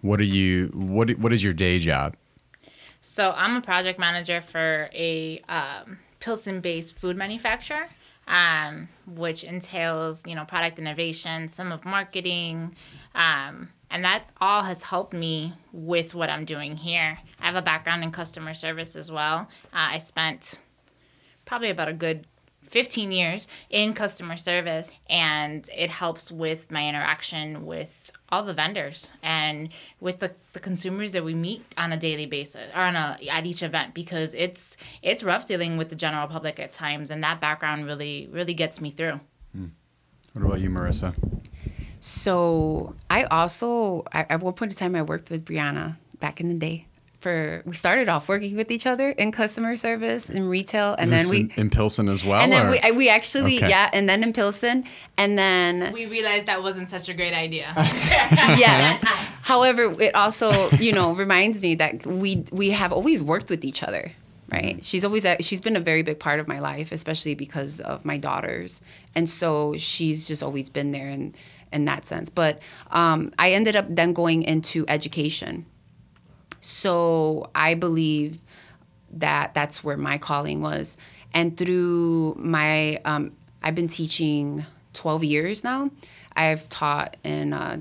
What 0.00 0.18
are 0.18 0.24
you 0.24 0.68
what 0.74 1.10
what 1.18 1.32
is 1.32 1.44
your 1.44 1.52
day 1.52 1.78
job? 1.78 2.16
So 3.02 3.32
I'm 3.36 3.56
a 3.56 3.60
project 3.60 3.98
manager 3.98 4.40
for 4.40 4.88
a 4.94 5.40
um, 5.48 5.98
Pilsen-based 6.20 6.98
food 6.98 7.16
manufacturer, 7.16 7.88
um, 8.26 8.88
which 9.06 9.44
entails 9.44 10.22
you 10.26 10.34
know 10.34 10.44
product 10.44 10.78
innovation, 10.78 11.48
some 11.48 11.72
of 11.72 11.84
marketing, 11.84 12.74
um, 13.14 13.68
and 13.90 14.04
that 14.04 14.30
all 14.40 14.62
has 14.62 14.82
helped 14.82 15.12
me 15.12 15.54
with 15.72 16.14
what 16.14 16.30
I'm 16.30 16.44
doing 16.44 16.76
here. 16.76 17.18
I 17.40 17.46
have 17.46 17.56
a 17.56 17.62
background 17.62 18.04
in 18.04 18.10
customer 18.10 18.54
service 18.54 18.96
as 18.96 19.10
well. 19.10 19.48
Uh, 19.72 19.92
I 19.92 19.98
spent 19.98 20.60
probably 21.44 21.70
about 21.70 21.88
a 21.88 21.92
good 21.92 22.26
15 22.72 23.12
years 23.12 23.48
in 23.68 23.92
customer 23.92 24.36
service 24.36 24.92
and 25.10 25.68
it 25.76 25.90
helps 25.90 26.32
with 26.32 26.70
my 26.70 26.88
interaction 26.88 27.66
with 27.66 28.01
all 28.32 28.42
the 28.42 28.54
vendors 28.54 29.12
and 29.22 29.68
with 30.00 30.18
the, 30.18 30.32
the 30.54 30.58
consumers 30.58 31.12
that 31.12 31.22
we 31.22 31.34
meet 31.34 31.62
on 31.76 31.92
a 31.92 31.96
daily 31.96 32.26
basis 32.26 32.68
or 32.74 32.80
on 32.80 32.96
a 32.96 33.18
at 33.30 33.46
each 33.46 33.62
event 33.62 33.94
because 33.94 34.34
it's 34.34 34.76
it's 35.02 35.22
rough 35.22 35.46
dealing 35.46 35.76
with 35.76 35.90
the 35.90 35.96
general 35.96 36.26
public 36.26 36.58
at 36.58 36.72
times 36.72 37.10
and 37.12 37.22
that 37.22 37.40
background 37.40 37.86
really 37.86 38.28
really 38.32 38.54
gets 38.54 38.80
me 38.80 38.90
through 38.90 39.20
hmm. 39.54 39.66
What 40.32 40.44
about 40.46 40.60
you, 40.60 40.70
Marissa? 40.70 41.14
So 42.00 42.94
I 43.10 43.24
also, 43.24 44.04
at 44.12 44.40
one 44.40 44.54
point 44.54 44.72
in 44.72 44.78
time, 44.78 44.96
I 44.96 45.02
worked 45.02 45.30
with 45.30 45.44
Brianna 45.44 45.96
back 46.18 46.40
in 46.40 46.48
the 46.48 46.54
day. 46.54 46.86
For 47.22 47.62
we 47.64 47.74
started 47.74 48.08
off 48.08 48.28
working 48.28 48.56
with 48.56 48.70
each 48.72 48.84
other 48.84 49.10
in 49.10 49.30
customer 49.30 49.76
service 49.76 50.28
in 50.28 50.48
retail, 50.48 50.94
and 50.98 51.04
Is 51.04 51.10
then 51.10 51.18
this 51.20 51.30
we 51.30 51.40
in, 51.40 51.50
in 51.56 51.70
Pilsen 51.70 52.08
as 52.08 52.24
well. 52.24 52.40
and 52.40 52.50
then 52.50 52.66
or- 52.66 52.70
we 52.72 52.92
we 52.96 53.08
actually 53.08 53.58
Okay. 53.58 53.68
yeah, 53.68 53.88
and 53.92 54.08
then 54.08 54.24
in 54.24 54.32
Pilsen, 54.32 54.84
and 55.16 55.38
then 55.38 55.92
we 55.92 56.06
realized 56.06 56.46
that 56.46 56.62
wasn't 56.62 56.88
such 56.88 57.08
a 57.08 57.14
great 57.14 57.32
idea 57.32 57.72
yes. 58.58 59.04
However, 59.42 59.94
it 60.02 60.14
also 60.14 60.68
you 60.78 60.92
know 60.92 61.14
reminds 61.24 61.62
me 61.62 61.76
that 61.76 62.04
we 62.06 62.44
we 62.52 62.70
have 62.70 62.92
always 62.92 63.22
worked 63.22 63.50
with 63.50 63.64
each 63.64 63.82
other, 63.82 64.12
right? 64.50 64.84
She's 64.84 65.04
always 65.04 65.24
a, 65.24 65.36
she's 65.40 65.60
been 65.60 65.76
a 65.76 65.80
very 65.80 66.02
big 66.02 66.18
part 66.18 66.40
of 66.40 66.48
my 66.48 66.58
life, 66.58 66.90
especially 66.92 67.34
because 67.34 67.80
of 67.80 68.04
my 68.04 68.18
daughters, 68.18 68.82
and 69.14 69.28
so 69.28 69.76
she's 69.78 70.26
just 70.26 70.42
always 70.42 70.68
been 70.70 70.90
there 70.92 71.08
in 71.08 71.34
in 71.72 71.84
that 71.86 72.04
sense. 72.04 72.28
But 72.30 72.60
um, 72.90 73.32
I 73.38 73.52
ended 73.52 73.76
up 73.76 73.86
then 73.88 74.12
going 74.12 74.42
into 74.42 74.84
education, 74.88 75.64
so 76.62 77.50
I 77.54 77.74
believe 77.74 78.40
that 79.10 79.52
that's 79.52 79.84
where 79.84 79.98
my 79.98 80.16
calling 80.16 80.62
was, 80.62 80.96
and 81.34 81.54
through 81.56 82.36
my 82.38 82.96
um, 83.04 83.32
I've 83.62 83.74
been 83.74 83.88
teaching 83.88 84.64
12 84.94 85.24
years 85.24 85.64
now. 85.64 85.90
I've 86.34 86.68
taught 86.68 87.16
in 87.22 87.52
uh, 87.52 87.80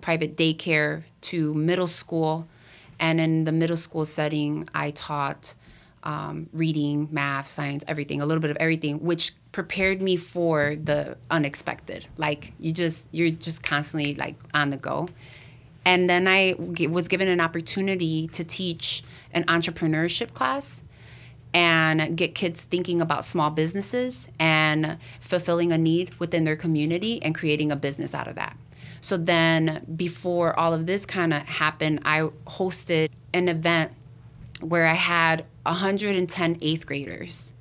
private 0.00 0.36
daycare 0.36 1.02
to 1.22 1.54
middle 1.54 1.86
school. 1.86 2.46
And 2.98 3.20
in 3.20 3.44
the 3.44 3.52
middle 3.52 3.76
school 3.76 4.04
setting, 4.04 4.68
I 4.74 4.92
taught 4.92 5.54
um, 6.02 6.48
reading, 6.52 7.08
math, 7.10 7.48
science, 7.48 7.84
everything, 7.88 8.22
a 8.22 8.26
little 8.26 8.40
bit 8.40 8.50
of 8.50 8.56
everything, 8.58 9.02
which 9.02 9.32
prepared 9.52 10.00
me 10.00 10.16
for 10.16 10.76
the 10.76 11.16
unexpected. 11.30 12.06
Like 12.16 12.52
you 12.58 12.72
just, 12.72 13.08
you're 13.12 13.30
just 13.30 13.62
constantly 13.62 14.14
like 14.14 14.36
on 14.54 14.70
the 14.70 14.76
go. 14.76 15.08
And 15.86 16.10
then 16.10 16.26
I 16.26 16.54
g- 16.72 16.88
was 16.88 17.06
given 17.06 17.28
an 17.28 17.40
opportunity 17.40 18.26
to 18.28 18.42
teach 18.42 19.04
an 19.32 19.44
entrepreneurship 19.44 20.34
class 20.34 20.82
and 21.54 22.16
get 22.16 22.34
kids 22.34 22.64
thinking 22.64 23.00
about 23.00 23.24
small 23.24 23.50
businesses 23.50 24.28
and 24.40 24.98
fulfilling 25.20 25.70
a 25.70 25.78
need 25.78 26.12
within 26.16 26.42
their 26.42 26.56
community 26.56 27.22
and 27.22 27.36
creating 27.36 27.70
a 27.70 27.76
business 27.76 28.16
out 28.16 28.26
of 28.26 28.34
that. 28.34 28.56
So 29.00 29.16
then, 29.16 29.86
before 29.94 30.58
all 30.58 30.74
of 30.74 30.86
this 30.86 31.06
kind 31.06 31.32
of 31.32 31.42
happened, 31.42 32.00
I 32.04 32.30
hosted 32.48 33.10
an 33.32 33.48
event 33.48 33.92
where 34.60 34.88
I 34.88 34.94
had 34.94 35.44
110 35.62 36.58
eighth 36.62 36.84
graders. 36.84 37.52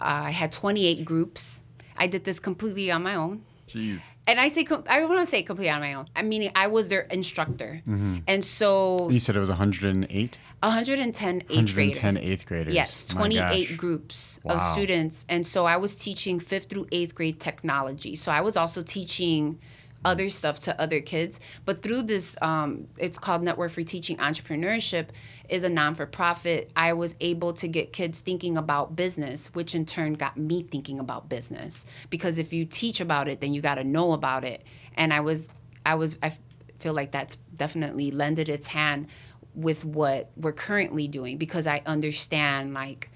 Uh, 0.00 0.26
I 0.26 0.30
had 0.30 0.50
28 0.50 1.04
groups. 1.04 1.62
I 1.96 2.08
did 2.08 2.24
this 2.24 2.40
completely 2.40 2.90
on 2.90 3.04
my 3.04 3.14
own. 3.14 3.44
Jeez. 3.68 4.00
And 4.26 4.40
I 4.40 4.48
say, 4.48 4.66
I 4.88 5.04
want 5.04 5.20
to 5.20 5.26
say 5.26 5.42
completely 5.42 5.70
on 5.70 5.80
my 5.80 5.94
own. 5.94 6.06
I 6.16 6.22
mean, 6.22 6.50
I 6.54 6.66
was 6.66 6.88
their 6.88 7.02
instructor. 7.02 7.82
Mhm. 7.86 8.22
And 8.26 8.44
so 8.44 9.08
You 9.10 9.18
said 9.20 9.36
it 9.36 9.40
was 9.40 9.48
108? 9.48 10.38
110 10.62 11.42
eighth 11.42 11.50
110 11.50 12.14
graders. 12.14 12.30
eighth 12.32 12.46
graders. 12.46 12.74
Yes, 12.74 13.04
28 13.04 13.76
groups 13.76 14.40
Wow. 14.42 14.54
of 14.54 14.60
students. 14.60 15.24
And 15.28 15.46
so 15.46 15.66
I 15.66 15.76
was 15.76 15.94
teaching 15.94 16.40
fifth 16.40 16.66
through 16.70 16.86
eighth 16.92 17.14
grade 17.14 17.38
technology. 17.40 18.16
So 18.16 18.32
I 18.32 18.40
was 18.40 18.56
also 18.56 18.82
teaching 18.82 19.58
other 20.04 20.28
stuff 20.28 20.60
to 20.60 20.80
other 20.80 21.00
kids. 21.00 21.40
But 21.64 21.82
through 21.82 22.02
this, 22.02 22.36
um, 22.40 22.88
it's 22.98 23.18
called 23.18 23.42
Network 23.42 23.72
for 23.72 23.82
Teaching 23.82 24.16
Entrepreneurship, 24.18 25.08
is 25.48 25.64
a 25.64 25.68
non 25.68 25.94
for 25.94 26.06
profit. 26.06 26.70
I 26.76 26.92
was 26.92 27.16
able 27.20 27.52
to 27.54 27.68
get 27.68 27.92
kids 27.92 28.20
thinking 28.20 28.56
about 28.56 28.96
business, 28.96 29.48
which 29.54 29.74
in 29.74 29.86
turn 29.86 30.14
got 30.14 30.36
me 30.36 30.62
thinking 30.62 31.00
about 31.00 31.28
business. 31.28 31.84
Because 32.10 32.38
if 32.38 32.52
you 32.52 32.64
teach 32.64 33.00
about 33.00 33.28
it, 33.28 33.40
then 33.40 33.52
you 33.52 33.60
got 33.60 33.76
to 33.76 33.84
know 33.84 34.12
about 34.12 34.44
it. 34.44 34.64
And 34.96 35.12
I 35.12 35.20
was, 35.20 35.48
I 35.84 35.94
was, 35.94 36.18
I 36.22 36.36
feel 36.78 36.92
like 36.92 37.10
that's 37.10 37.36
definitely 37.56 38.10
lended 38.10 38.48
its 38.48 38.66
hand 38.66 39.08
with 39.54 39.84
what 39.84 40.30
we're 40.36 40.52
currently 40.52 41.08
doing 41.08 41.36
because 41.36 41.66
I 41.66 41.82
understand 41.84 42.74
like 42.74 43.10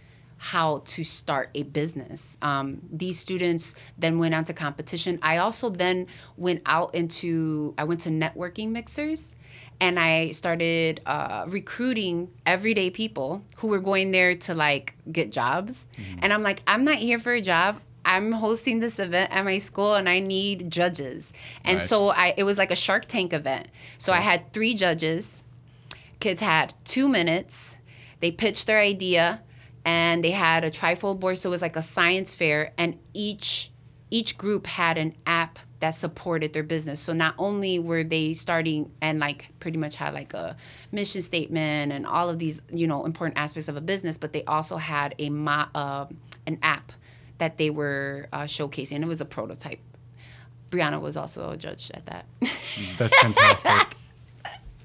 how 0.44 0.82
to 0.84 1.04
start 1.04 1.50
a 1.54 1.62
business. 1.62 2.36
Um, 2.42 2.80
these 2.92 3.16
students 3.16 3.76
then 3.96 4.18
went 4.18 4.34
on 4.34 4.42
to 4.42 4.52
competition. 4.52 5.20
I 5.22 5.36
also 5.36 5.70
then 5.70 6.08
went 6.36 6.62
out 6.66 6.96
into, 6.96 7.74
I 7.78 7.84
went 7.84 8.00
to 8.00 8.08
networking 8.10 8.70
mixers 8.70 9.36
and 9.80 10.00
I 10.00 10.32
started 10.32 11.00
uh, 11.06 11.44
recruiting 11.46 12.28
everyday 12.44 12.90
people 12.90 13.44
who 13.58 13.68
were 13.68 13.78
going 13.78 14.10
there 14.10 14.34
to 14.34 14.52
like 14.56 14.96
get 15.12 15.30
jobs. 15.30 15.86
And 16.20 16.32
I'm 16.32 16.42
like, 16.42 16.60
I'm 16.66 16.82
not 16.82 16.96
here 16.96 17.20
for 17.20 17.32
a 17.34 17.40
job. 17.40 17.80
I'm 18.04 18.32
hosting 18.32 18.80
this 18.80 18.98
event 18.98 19.30
at 19.32 19.44
my 19.44 19.58
school 19.58 19.94
and 19.94 20.08
I 20.08 20.18
need 20.18 20.72
judges. 20.72 21.32
And 21.62 21.78
Nice. 21.78 21.88
so 21.88 22.08
I 22.08 22.34
it 22.36 22.42
was 22.42 22.58
like 22.58 22.72
a 22.72 22.76
Shark 22.76 23.06
Tank 23.06 23.32
event. 23.32 23.68
So 23.96 24.12
I 24.12 24.18
had 24.18 24.52
three 24.52 24.74
judges. 24.74 25.44
Kids 26.18 26.40
had 26.40 26.74
two 26.84 27.08
minutes. 27.08 27.76
They 28.18 28.32
pitched 28.32 28.66
their 28.66 28.80
idea 28.80 29.42
and 29.84 30.22
they 30.22 30.30
had 30.30 30.64
a 30.64 30.70
trifold 30.70 31.20
board. 31.20 31.38
So 31.38 31.48
it 31.48 31.52
was 31.52 31.62
like 31.62 31.76
a 31.76 31.82
science 31.82 32.34
fair 32.34 32.72
and 32.78 32.98
each 33.14 33.70
each 34.10 34.36
group 34.36 34.66
had 34.66 34.98
an 34.98 35.16
app 35.26 35.58
that 35.80 35.90
supported 35.90 36.52
their 36.52 36.62
business. 36.62 37.00
So 37.00 37.14
not 37.14 37.34
only 37.38 37.78
were 37.78 38.04
they 38.04 38.34
starting 38.34 38.92
and 39.00 39.18
like 39.18 39.48
pretty 39.58 39.78
much 39.78 39.96
had 39.96 40.12
like 40.12 40.34
a 40.34 40.54
mission 40.92 41.22
statement 41.22 41.92
and 41.92 42.06
all 42.06 42.28
of 42.28 42.38
these, 42.38 42.60
you 42.70 42.86
know, 42.86 43.06
important 43.06 43.38
aspects 43.38 43.68
of 43.68 43.76
a 43.76 43.80
business, 43.80 44.18
but 44.18 44.34
they 44.34 44.44
also 44.44 44.76
had 44.76 45.14
a 45.18 45.30
mo- 45.30 45.66
uh, 45.74 46.06
an 46.46 46.58
app 46.62 46.92
that 47.38 47.56
they 47.56 47.70
were 47.70 48.28
uh, 48.32 48.42
showcasing. 48.42 48.96
And 48.96 49.04
it 49.04 49.08
was 49.08 49.22
a 49.22 49.24
prototype. 49.24 49.80
Brianna 50.70 51.00
was 51.00 51.16
also 51.16 51.50
a 51.50 51.56
judge 51.56 51.90
at 51.94 52.04
that. 52.06 52.26
That's 52.98 53.16
fantastic. 53.16 53.96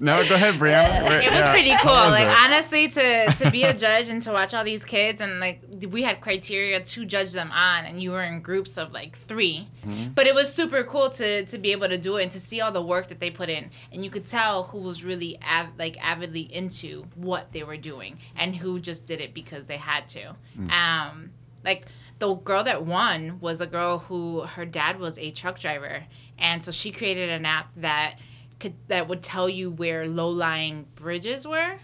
no, 0.00 0.26
go 0.28 0.34
ahead, 0.34 0.54
Brianna. 0.54 1.00
it 1.22 1.30
was 1.30 1.38
Yeah, 1.40 1.50
pretty 1.52 1.74
cool. 1.82 1.92
was 1.92 2.12
Like 2.12 2.22
it? 2.28 2.36
honestly, 2.40 2.88
to 2.88 3.26
to 3.38 3.50
be 3.50 3.62
a 3.64 3.74
judge 3.74 4.08
and 4.08 4.22
to 4.22 4.32
watch 4.32 4.54
all 4.54 4.64
these 4.64 4.84
kids 4.84 5.20
and 5.20 5.40
like 5.40 5.62
we 5.90 6.02
had 6.02 6.20
criteria 6.20 6.80
to 6.80 7.04
judge 7.04 7.32
them 7.32 7.50
on, 7.52 7.84
and 7.84 8.02
you 8.02 8.10
were 8.12 8.22
in 8.22 8.40
groups 8.42 8.78
of 8.78 8.92
like 8.92 9.16
3 9.16 9.68
Mhm. 9.86 10.14
But 10.14 10.26
it 10.26 10.34
was 10.34 10.52
super 10.52 10.84
cool 10.84 11.10
to 11.10 11.44
to 11.46 11.58
be 11.58 11.72
able 11.72 11.88
to 11.88 11.98
do 11.98 12.16
it 12.16 12.22
and 12.24 12.32
to 12.32 12.40
see 12.40 12.60
all 12.60 12.72
the 12.72 12.82
work 12.82 13.08
that 13.08 13.20
they 13.20 13.30
put 13.30 13.48
in, 13.48 13.70
and 13.92 14.04
you 14.04 14.10
could 14.10 14.26
tell 14.26 14.64
who 14.64 14.78
was 14.78 15.04
really 15.04 15.38
av- 15.42 15.76
like 15.78 15.96
avidly 16.00 16.42
into 16.54 17.04
what 17.14 17.52
they 17.52 17.62
were 17.64 17.76
doing 17.76 18.18
and 18.36 18.56
who 18.56 18.78
just 18.80 19.06
did 19.06 19.20
it 19.20 19.32
because 19.34 19.66
they 19.66 19.76
had 19.78 20.06
to. 20.08 20.34
Mm. 20.58 20.70
Um, 20.70 21.30
like 21.64 21.86
the 22.18 22.34
girl 22.34 22.64
that 22.64 22.84
won 22.84 23.38
was 23.40 23.60
a 23.60 23.66
girl 23.66 23.98
who 23.98 24.40
her 24.42 24.64
dad 24.64 24.98
was 24.98 25.18
a 25.18 25.30
truck 25.30 25.58
driver, 25.58 26.04
and 26.38 26.62
so 26.64 26.70
she 26.70 26.90
created 26.90 27.30
an 27.30 27.44
app 27.46 27.68
that 27.76 28.14
could 28.60 28.74
that 28.88 29.08
would 29.08 29.22
tell 29.22 29.48
you 29.48 29.70
where 29.70 30.06
low 30.08 30.28
lying 30.30 30.86
bridges 30.96 31.46
were, 31.46 31.76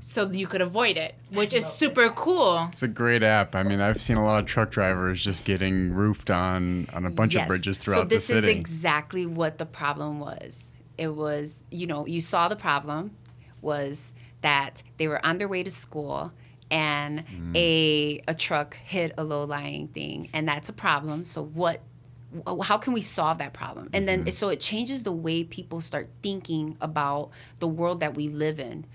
so 0.00 0.30
you 0.30 0.46
could 0.46 0.60
avoid 0.60 0.96
it, 0.96 1.14
which 1.30 1.52
is 1.52 1.66
super 1.66 2.08
cool. 2.10 2.68
It's 2.72 2.82
a 2.84 2.88
great 2.88 3.22
app. 3.22 3.54
I 3.56 3.62
mean, 3.64 3.80
I've 3.80 4.00
seen 4.00 4.16
a 4.16 4.24
lot 4.24 4.38
of 4.38 4.46
truck 4.46 4.70
drivers 4.70 5.22
just 5.24 5.44
getting 5.44 5.92
roofed 5.92 6.30
on 6.30 6.88
on 6.92 7.04
a 7.04 7.10
bunch 7.10 7.34
of 7.34 7.46
bridges 7.48 7.78
throughout 7.78 7.96
so 7.96 8.04
this 8.04 8.28
the 8.28 8.34
city. 8.34 8.40
This 8.46 8.50
is 8.54 8.58
exactly 8.60 9.26
what 9.26 9.58
the 9.58 9.66
problem 9.66 10.20
was. 10.20 10.70
It 10.96 11.14
was, 11.14 11.60
you 11.70 11.86
know, 11.86 12.06
you 12.06 12.20
saw 12.20 12.48
the 12.48 12.56
problem 12.56 13.12
was 13.60 14.12
that 14.42 14.82
they 14.98 15.08
were 15.08 15.24
on 15.26 15.38
their 15.38 15.48
way 15.48 15.62
to 15.64 15.70
school 15.70 16.32
and 16.70 17.24
Mm. 17.26 17.56
a 17.56 18.22
a 18.28 18.34
truck 18.34 18.76
hit 18.76 19.12
a 19.16 19.24
low 19.24 19.44
lying 19.44 19.88
thing 19.88 20.28
and 20.32 20.46
that's 20.46 20.68
a 20.68 20.72
problem. 20.72 21.24
So 21.24 21.42
what 21.42 21.80
how 22.62 22.78
can 22.78 22.92
we 22.92 23.00
solve 23.00 23.38
that 23.38 23.52
problem? 23.52 23.88
And 23.92 24.06
then 24.06 24.20
mm-hmm. 24.20 24.30
so 24.30 24.48
it 24.48 24.60
changes 24.60 25.02
the 25.02 25.12
way 25.12 25.44
people 25.44 25.80
start 25.80 26.08
thinking 26.22 26.76
about 26.80 27.30
the 27.58 27.68
world 27.68 28.00
that 28.00 28.14
we 28.14 28.28
live 28.28 28.60
in 28.60 28.86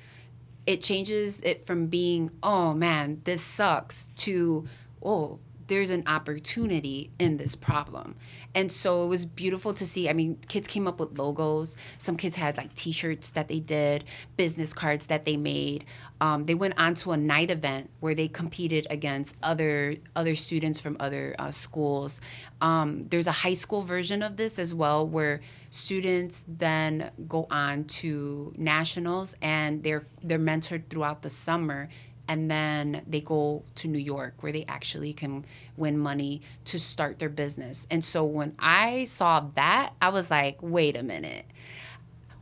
it 0.65 0.81
changes 0.81 1.41
it 1.41 1.65
from 1.65 1.87
being 1.87 2.31
oh 2.41 2.73
man 2.73 3.21
this 3.25 3.41
sucks 3.41 4.09
to 4.15 4.67
oh 5.01 5.39
there's 5.73 5.89
an 5.89 6.03
opportunity 6.05 7.09
in 7.17 7.37
this 7.37 7.55
problem. 7.55 8.15
And 8.53 8.71
so 8.71 9.05
it 9.05 9.07
was 9.07 9.25
beautiful 9.25 9.73
to 9.73 9.87
see 9.87 10.07
i 10.07 10.13
mean 10.13 10.37
kids 10.47 10.67
came 10.67 10.87
up 10.87 10.99
with 10.99 11.17
logos. 11.17 11.75
Some 11.97 12.15
kids 12.15 12.35
had 12.35 12.57
like 12.57 12.75
t-shirts 12.75 13.31
that 13.31 13.47
they 13.47 13.59
did 13.59 14.03
business 14.37 14.71
cards 14.71 15.07
that 15.07 15.25
they 15.25 15.35
made. 15.35 15.85
Um, 16.21 16.45
they 16.45 16.53
went 16.53 16.75
on 16.77 16.93
to 16.95 17.11
a 17.13 17.17
night 17.17 17.49
event 17.49 17.89
where 18.01 18.13
they 18.13 18.27
competed 18.27 18.85
against 18.91 19.35
other 19.41 19.95
other 20.15 20.35
students 20.35 20.79
from 20.79 20.95
other 20.99 21.35
uh, 21.39 21.49
schools. 21.49 22.21
Um, 22.61 23.07
there's 23.09 23.27
a 23.27 23.31
high 23.31 23.55
school 23.55 23.81
version 23.81 24.21
of 24.21 24.37
this 24.37 24.59
as 24.59 24.75
well 24.75 25.07
where 25.07 25.41
students 25.71 26.45
then 26.47 27.09
go 27.27 27.47
on 27.49 27.83
to 27.85 28.53
nationals 28.57 29.35
and 29.41 29.81
they're 29.83 30.05
they're 30.21 30.37
mentored 30.37 30.83
throughout 30.91 31.23
the 31.23 31.31
summer 31.31 31.89
and 32.33 32.49
then 32.49 33.03
they 33.05 33.21
go 33.21 33.61
to 33.75 33.87
New 33.87 33.99
York 33.99 34.41
where 34.41 34.51
they 34.51 34.65
actually 34.67 35.13
can 35.13 35.45
win 35.77 35.99
money 35.99 36.41
to 36.65 36.79
start 36.79 37.19
their 37.19 37.29
business. 37.29 37.85
And 37.91 38.03
so 38.03 38.25
when 38.25 38.55
I 38.57 39.03
saw 39.03 39.41
that, 39.53 39.93
I 40.01 40.09
was 40.09 40.31
like, 40.31 40.57
wait 40.59 40.97
a 40.97 41.03
minute. 41.03 41.45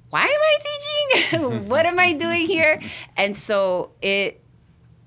Why 0.10 0.22
am 0.22 0.30
I 0.30 0.58
teaching? 0.62 1.68
what 1.68 1.86
am 1.86 2.00
I 2.00 2.14
doing 2.14 2.46
here? 2.46 2.80
And 3.18 3.36
so 3.36 3.92
it 4.02 4.42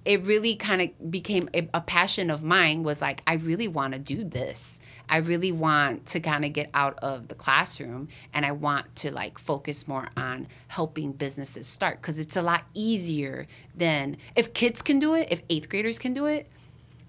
it 0.04 0.22
really 0.24 0.54
kind 0.54 0.82
of 0.82 1.10
became 1.10 1.48
a, 1.54 1.66
a 1.72 1.80
passion 1.80 2.30
of 2.30 2.44
mine 2.44 2.82
was 2.82 3.00
like 3.00 3.22
i 3.26 3.36
really 3.36 3.66
want 3.66 3.94
to 3.94 3.98
do 3.98 4.22
this 4.22 4.78
i 5.08 5.16
really 5.18 5.52
want 5.52 6.04
to 6.06 6.20
kind 6.20 6.44
of 6.44 6.52
get 6.52 6.70
out 6.74 6.98
of 7.00 7.28
the 7.28 7.34
classroom 7.34 8.08
and 8.32 8.44
i 8.44 8.52
want 8.52 8.94
to 8.96 9.10
like 9.10 9.38
focus 9.38 9.86
more 9.88 10.08
on 10.16 10.46
helping 10.68 11.12
businesses 11.12 11.66
start 11.66 12.00
because 12.00 12.18
it's 12.18 12.36
a 12.36 12.42
lot 12.42 12.64
easier 12.74 13.46
than 13.74 14.16
if 14.36 14.52
kids 14.54 14.82
can 14.82 14.98
do 14.98 15.14
it 15.14 15.28
if 15.30 15.42
eighth 15.50 15.68
graders 15.68 15.98
can 15.98 16.14
do 16.14 16.26
it 16.26 16.48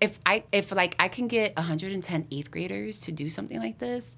if 0.02 0.20
i 0.26 0.44
if 0.52 0.72
like 0.72 0.96
i 1.00 1.08
can 1.08 1.28
get 1.28 1.56
110 1.56 2.28
eighth 2.32 2.52
graders 2.52 3.00
to 3.00 3.12
do 3.12 3.30
something 3.30 3.60
like 3.60 3.78
this 3.80 4.18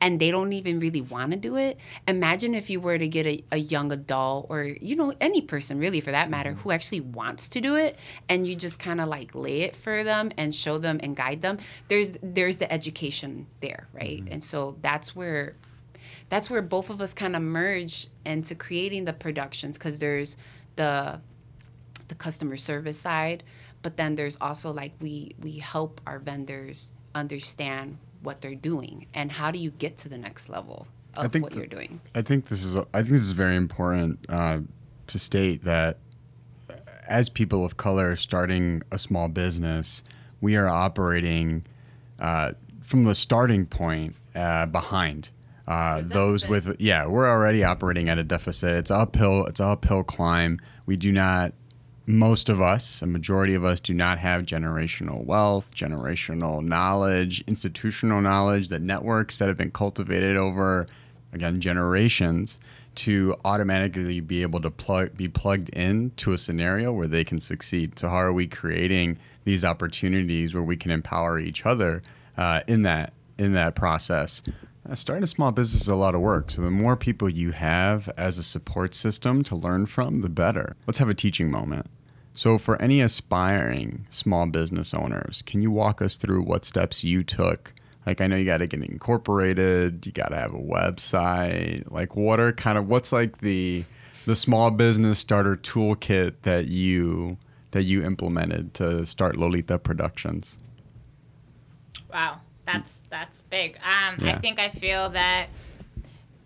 and 0.00 0.20
they 0.20 0.30
don't 0.30 0.52
even 0.52 0.78
really 0.78 1.00
want 1.00 1.30
to 1.30 1.36
do 1.36 1.56
it 1.56 1.78
imagine 2.06 2.54
if 2.54 2.68
you 2.68 2.80
were 2.80 2.98
to 2.98 3.08
get 3.08 3.26
a, 3.26 3.42
a 3.52 3.56
young 3.56 3.90
adult 3.92 4.46
or 4.50 4.64
you 4.64 4.94
know 4.94 5.12
any 5.20 5.40
person 5.40 5.78
really 5.78 6.00
for 6.00 6.10
that 6.10 6.28
matter 6.30 6.50
mm-hmm. 6.50 6.60
who 6.60 6.70
actually 6.70 7.00
wants 7.00 7.48
to 7.48 7.60
do 7.60 7.76
it 7.76 7.96
and 8.28 8.46
you 8.46 8.54
just 8.54 8.78
kind 8.78 9.00
of 9.00 9.08
like 9.08 9.34
lay 9.34 9.62
it 9.62 9.74
for 9.74 10.04
them 10.04 10.30
and 10.36 10.54
show 10.54 10.78
them 10.78 11.00
and 11.02 11.16
guide 11.16 11.40
them 11.40 11.58
there's 11.88 12.12
there's 12.22 12.58
the 12.58 12.70
education 12.72 13.46
there 13.60 13.86
right? 13.92 14.20
Mm-hmm. 14.20 14.32
And 14.32 14.44
so 14.44 14.76
that's 14.82 15.16
where 15.16 15.56
that's 16.28 16.50
where 16.50 16.62
both 16.62 16.90
of 16.90 17.00
us 17.00 17.14
kind 17.14 17.36
of 17.36 17.42
merge 17.42 18.08
into 18.24 18.54
creating 18.54 19.04
the 19.04 19.12
productions 19.12 19.78
because 19.78 19.98
there's 19.98 20.36
the 20.76 21.20
the 22.08 22.14
customer 22.14 22.56
service 22.56 22.98
side 22.98 23.42
but 23.82 23.96
then 23.96 24.14
there's 24.14 24.36
also 24.40 24.72
like 24.72 24.92
we 25.00 25.34
we 25.40 25.58
help 25.58 26.00
our 26.06 26.18
vendors 26.18 26.92
understand 27.14 27.98
what 28.26 28.40
they're 28.42 28.54
doing 28.54 29.06
and 29.14 29.32
how 29.32 29.50
do 29.50 29.58
you 29.58 29.70
get 29.70 29.96
to 29.96 30.08
the 30.08 30.18
next 30.18 30.48
level 30.48 30.86
of 31.14 31.32
what 31.34 31.52
th- 31.52 31.54
you're 31.54 31.66
doing 31.66 32.00
I 32.14 32.22
think 32.22 32.46
this 32.46 32.64
is 32.64 32.76
I 32.76 33.00
think 33.00 33.12
this 33.12 33.22
is 33.22 33.30
very 33.30 33.56
important 33.56 34.26
uh, 34.28 34.60
to 35.06 35.18
state 35.18 35.64
that 35.64 35.98
as 37.06 37.28
people 37.28 37.64
of 37.64 37.76
color 37.76 38.16
starting 38.16 38.82
a 38.90 38.98
small 38.98 39.28
business, 39.28 40.02
we 40.40 40.56
are 40.56 40.68
operating 40.68 41.64
uh, 42.18 42.52
from 42.82 43.04
the 43.04 43.14
starting 43.14 43.66
point 43.66 44.16
uh, 44.34 44.66
behind. 44.66 45.30
Uh, 45.66 46.02
those 46.04 46.46
with 46.46 46.76
yeah, 46.78 47.06
we're 47.06 47.28
already 47.28 47.64
operating 47.64 48.08
at 48.08 48.18
a 48.18 48.24
deficit. 48.24 48.70
It's 48.76 48.90
uphill. 48.90 49.46
It's 49.46 49.58
uphill 49.60 50.04
climb. 50.04 50.60
We 50.86 50.96
do 50.96 51.10
not. 51.10 51.54
Most 52.08 52.48
of 52.48 52.60
us, 52.60 53.02
a 53.02 53.06
majority 53.06 53.54
of 53.54 53.64
us, 53.64 53.80
do 53.80 53.92
not 53.92 54.20
have 54.20 54.42
generational 54.42 55.24
wealth, 55.24 55.74
generational 55.74 56.64
knowledge, 56.64 57.42
institutional 57.48 58.20
knowledge, 58.20 58.68
the 58.68 58.78
networks 58.78 59.38
that 59.38 59.48
have 59.48 59.56
been 59.56 59.72
cultivated 59.72 60.36
over 60.36 60.86
again 61.32 61.60
generations 61.60 62.58
to 62.94 63.34
automatically 63.44 64.20
be 64.20 64.42
able 64.42 64.60
to 64.60 64.70
plug 64.70 65.16
be 65.16 65.26
plugged 65.26 65.68
in 65.70 66.12
to 66.16 66.32
a 66.32 66.38
scenario 66.38 66.92
where 66.92 67.08
they 67.08 67.24
can 67.24 67.40
succeed. 67.40 67.98
So 67.98 68.08
how 68.08 68.18
are 68.18 68.32
we 68.32 68.46
creating 68.46 69.18
these 69.44 69.64
opportunities 69.64 70.54
where 70.54 70.62
we 70.62 70.76
can 70.76 70.92
empower 70.92 71.40
each 71.40 71.66
other 71.66 72.02
uh, 72.38 72.60
in 72.68 72.82
that 72.82 73.14
in 73.36 73.52
that 73.54 73.74
process? 73.74 74.42
Uh, 74.88 74.94
starting 74.94 75.24
a 75.24 75.26
small 75.26 75.50
business 75.50 75.82
is 75.82 75.88
a 75.88 75.96
lot 75.96 76.14
of 76.14 76.20
work. 76.20 76.52
So 76.52 76.62
the 76.62 76.70
more 76.70 76.96
people 76.96 77.28
you 77.28 77.50
have 77.50 78.08
as 78.16 78.38
a 78.38 78.44
support 78.44 78.94
system 78.94 79.42
to 79.44 79.56
learn 79.56 79.86
from, 79.86 80.20
the 80.20 80.28
better. 80.28 80.76
Let's 80.86 80.98
have 80.98 81.08
a 81.08 81.14
teaching 81.14 81.50
moment. 81.50 81.88
So 82.36 82.58
for 82.58 82.80
any 82.82 83.00
aspiring 83.00 84.06
small 84.10 84.44
business 84.46 84.92
owners, 84.92 85.42
can 85.46 85.62
you 85.62 85.70
walk 85.70 86.02
us 86.02 86.18
through 86.18 86.42
what 86.42 86.66
steps 86.66 87.02
you 87.02 87.24
took? 87.24 87.72
Like 88.04 88.20
I 88.20 88.26
know 88.26 88.36
you 88.36 88.44
got 88.44 88.58
to 88.58 88.66
get 88.66 88.82
incorporated, 88.82 90.04
you 90.04 90.12
got 90.12 90.28
to 90.28 90.36
have 90.36 90.52
a 90.52 90.58
website. 90.58 91.90
Like 91.90 92.14
what 92.14 92.38
are 92.38 92.52
kind 92.52 92.76
of 92.76 92.88
what's 92.88 93.10
like 93.10 93.38
the 93.38 93.84
the 94.26 94.34
small 94.34 94.70
business 94.70 95.18
starter 95.18 95.56
toolkit 95.56 96.34
that 96.42 96.66
you 96.66 97.38
that 97.70 97.84
you 97.84 98.04
implemented 98.04 98.74
to 98.74 99.06
start 99.06 99.38
Lolita 99.38 99.78
Productions? 99.78 100.58
Wow, 102.12 102.40
that's 102.66 102.98
that's 103.08 103.40
big. 103.42 103.76
Um, 103.76 104.16
I 104.20 104.34
think 104.34 104.58
I 104.58 104.68
feel 104.68 105.08
that 105.08 105.48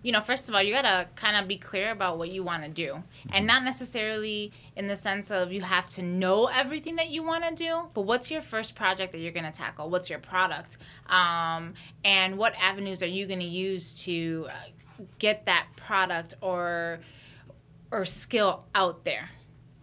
you 0.03 0.13
know, 0.13 0.21
first 0.21 0.49
of 0.49 0.55
all, 0.55 0.63
you 0.63 0.73
gotta 0.73 1.09
kind 1.15 1.37
of 1.37 1.47
be 1.47 1.59
clear 1.59 1.91
about 1.91 2.19
what 2.19 2.31
you 2.31 2.43
want 2.43 2.63
to 2.63 2.69
do, 2.71 3.03
and 3.31 3.47
not 3.47 3.65
necessarily 3.65 4.53
in 4.77 4.89
the 4.89 4.97
sense 4.97 5.31
of 5.31 5.53
you 5.53 5.61
have 5.61 5.89
to 5.89 6.03
know 6.03 6.47
everything 6.47 6.97
that 6.97 7.09
you 7.09 7.23
want 7.23 7.45
to 7.45 7.55
do. 7.55 7.89
But 7.93 8.03
what's 8.03 8.31
your 8.31 8.41
first 8.41 8.75
project 8.75 9.13
that 9.13 9.19
you're 9.19 9.33
gonna 9.33 9.53
tackle? 9.53 9.91
What's 9.91 10.09
your 10.09 10.19
product? 10.19 10.79
Um, 11.07 11.75
and 12.05 12.39
what 12.39 12.55
avenues 12.61 13.03
are 13.03 13.07
you 13.07 13.27
gonna 13.27 13.45
use 13.45 14.03
to 14.05 14.49
uh, 14.49 15.05
get 15.19 15.47
that 15.47 15.67
product 15.77 16.35
or 16.41 17.01
or 17.91 18.05
skill 18.05 18.67
out 18.75 19.05
there? 19.05 19.29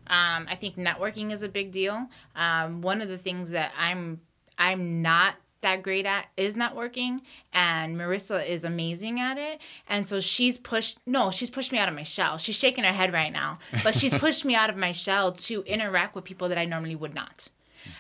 Um, 0.08 0.48
I 0.50 0.56
think 0.56 0.78
networking 0.78 1.32
is 1.32 1.44
a 1.44 1.50
big 1.50 1.72
deal. 1.72 2.08
Um, 2.36 2.82
one 2.82 3.02
of 3.02 3.10
the 3.10 3.18
things 3.18 3.52
that 3.52 3.72
I'm 3.78 4.22
I'm 4.58 5.02
not 5.02 5.36
that 5.62 5.84
great 5.84 6.06
at 6.06 6.28
is 6.38 6.56
networking 6.56 7.20
and 7.54 7.98
Marissa 7.98 8.48
is 8.48 8.64
amazing 8.64 9.20
at 9.20 9.38
it. 9.38 9.60
And 9.88 10.06
so 10.06 10.20
she's 10.20 10.58
pushed 10.58 11.00
no 11.06 11.32
she's 11.32 11.50
pushed 11.50 11.72
me 11.72 11.78
out 11.78 11.90
of 11.90 11.96
my 11.96 12.04
shell. 12.04 12.38
She's 12.38 12.56
shaking 12.56 12.84
her 12.84 12.94
head 12.94 13.14
right 13.14 13.32
now 13.32 13.60
but 13.84 13.96
she's 13.96 14.14
pushed 14.26 14.46
me 14.46 14.56
out 14.56 14.70
of 14.70 14.78
my 14.78 14.92
shell 14.92 15.32
to 15.34 15.64
interact 15.64 16.16
with 16.16 16.24
people 16.24 16.50
that 16.50 16.58
I 16.58 16.66
normally 16.66 16.96
would 16.96 17.14
not. 17.14 17.50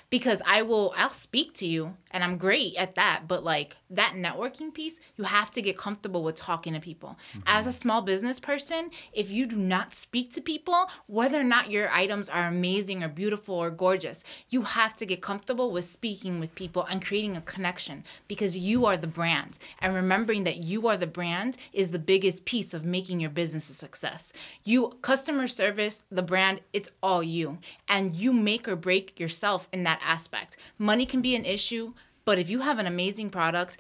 Because 0.10 0.42
I 0.46 0.62
will 0.62 0.94
I'll 0.98 1.10
speak 1.10 1.54
to 1.56 1.68
you 1.68 1.96
and 2.12 2.24
I'm 2.24 2.38
great 2.38 2.76
at 2.76 2.96
that 2.96 3.24
but 3.28 3.44
like 3.44 3.78
that 3.90 4.14
networking 4.16 4.74
piece 4.74 5.00
you 5.16 5.24
have 5.24 5.52
to 5.52 5.62
get 5.62 5.78
comfortable 5.78 6.24
with 6.24 6.36
talking 6.36 6.74
to 6.74 6.80
people. 6.80 7.18
Mm-hmm. 7.32 7.40
As 7.46 7.68
a 7.68 7.72
small 7.72 8.02
business 8.02 8.40
person 8.40 8.92
if 9.14 9.32
you 9.32 9.46
do 9.46 9.56
not 9.56 9.94
speak 9.94 10.32
to 10.34 10.42
people 10.42 10.90
whether 11.08 11.40
or 11.40 11.44
not 11.44 11.72
your 11.72 11.90
items 11.90 12.30
are 12.30 12.48
amazing 12.48 13.04
or 13.04 13.10
beautiful 13.10 13.56
or 13.56 13.70
gorgeous 13.70 14.24
you 14.50 14.62
have 14.64 14.94
to 14.96 15.06
get 15.06 15.22
comfortable 15.22 15.72
with 15.72 15.86
speaking 15.86 16.40
with 16.40 16.56
people 16.56 16.86
and 16.86 17.04
creating 17.04 17.38
a 17.38 17.42
connection 17.42 18.04
because 18.28 18.58
you 18.58 18.86
are 18.86 18.98
the 18.98 19.08
brand. 19.08 19.58
And 19.80 19.94
remembering 19.94 20.44
that 20.44 20.58
you 20.58 20.88
are 20.88 20.98
the 20.98 21.08
brand 21.08 21.58
is 21.74 21.92
the 21.92 22.00
biggest 22.00 22.46
piece 22.46 22.74
of 22.74 22.86
making 22.86 23.20
your 23.20 23.30
business 23.30 23.70
a 23.70 23.74
success. 23.74 24.34
You 24.64 24.98
customer 25.02 25.48
service 25.48 26.04
the 26.12 26.22
brand 26.22 26.62
it's 26.74 26.90
all 27.02 27.24
you. 27.24 27.60
And 27.88 28.16
you 28.16 28.34
make 28.34 28.68
or 28.68 28.76
break 28.76 29.20
yourself 29.20 29.68
in 29.72 29.84
that 29.84 30.02
aspect. 30.04 30.58
Money 30.78 31.06
can 31.06 31.22
be 31.22 31.36
an 31.36 31.46
issue 31.46 31.94
but 32.28 32.38
if 32.38 32.50
you 32.50 32.60
have 32.60 32.78
an 32.78 32.88
amazing 32.88 33.30
product 33.30 33.78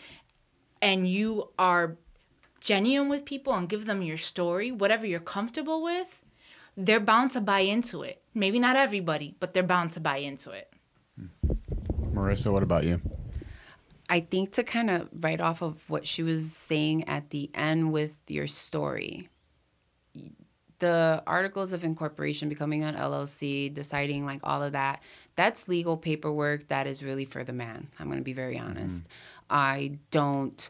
and 0.81 1.05
you 1.05 1.49
are 1.59 1.97
genuine 2.61 3.09
with 3.09 3.25
people 3.25 3.53
and 3.53 3.67
give 3.67 3.85
them 3.85 4.01
your 4.01 4.15
story, 4.15 4.71
whatever 4.71 5.05
you're 5.05 5.19
comfortable 5.19 5.83
with, 5.83 6.23
they're 6.77 7.01
bound 7.01 7.31
to 7.31 7.41
buy 7.41 7.59
into 7.59 8.03
it. 8.03 8.21
Maybe 8.33 8.57
not 8.57 8.77
everybody, 8.77 9.35
but 9.41 9.53
they're 9.53 9.63
bound 9.63 9.91
to 9.91 9.99
buy 9.99 10.19
into 10.19 10.51
it. 10.51 10.71
Hmm. 11.19 11.51
Marissa, 12.13 12.49
what 12.49 12.63
about 12.63 12.85
you? 12.85 13.01
I 14.09 14.21
think 14.21 14.53
to 14.53 14.63
kind 14.63 14.91
of 14.91 15.09
write 15.11 15.41
off 15.41 15.61
of 15.61 15.83
what 15.89 16.07
she 16.07 16.23
was 16.23 16.53
saying 16.53 17.03
at 17.09 17.31
the 17.31 17.51
end 17.53 17.91
with 17.91 18.21
your 18.29 18.47
story, 18.47 19.27
the 20.79 21.21
articles 21.27 21.73
of 21.73 21.83
incorporation, 21.83 22.47
becoming 22.47 22.85
an 22.85 22.95
LLC, 22.95 23.73
deciding 23.73 24.25
like 24.25 24.39
all 24.43 24.63
of 24.63 24.71
that, 24.71 25.01
that's 25.37 25.67
legal 25.67 25.95
paperwork 25.95 26.67
that 26.67 26.87
is 26.87 27.01
really 27.01 27.23
for 27.23 27.45
the 27.45 27.53
man. 27.53 27.87
I'm 27.99 28.07
going 28.07 28.17
to 28.17 28.23
be 28.23 28.33
very 28.33 28.59
honest. 28.59 29.07
I 29.49 29.99
don't 30.11 30.69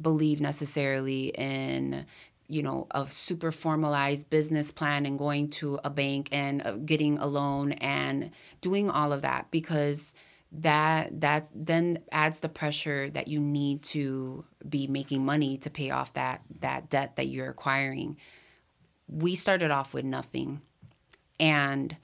believe 0.00 0.40
necessarily 0.40 1.28
in 1.28 2.04
you 2.48 2.62
know 2.62 2.86
a 2.90 3.06
super 3.06 3.52
formalized 3.52 4.28
business 4.28 4.70
plan 4.70 5.06
and 5.06 5.18
going 5.18 5.48
to 5.50 5.78
a 5.84 5.90
bank 5.90 6.28
and 6.32 6.66
uh, 6.66 6.72
getting 6.72 7.18
a 7.18 7.26
loan 7.26 7.72
and 7.72 8.30
doing 8.60 8.90
all 8.90 9.12
of 9.12 9.22
that 9.22 9.50
because 9.50 10.14
that 10.50 11.20
that 11.20 11.48
then 11.54 11.98
adds 12.10 12.40
the 12.40 12.48
pressure 12.48 13.10
that 13.10 13.28
you 13.28 13.38
need 13.38 13.82
to 13.82 14.44
be 14.68 14.86
making 14.86 15.24
money 15.24 15.58
to 15.58 15.68
pay 15.68 15.90
off 15.90 16.12
that 16.14 16.40
that 16.60 16.88
debt 16.88 17.16
that 17.16 17.26
you're 17.26 17.50
acquiring 17.50 18.16
we 19.08 19.34
started 19.34 19.70
off 19.70 19.92
with 19.92 20.04
nothing 20.04 20.62
and 21.38 21.96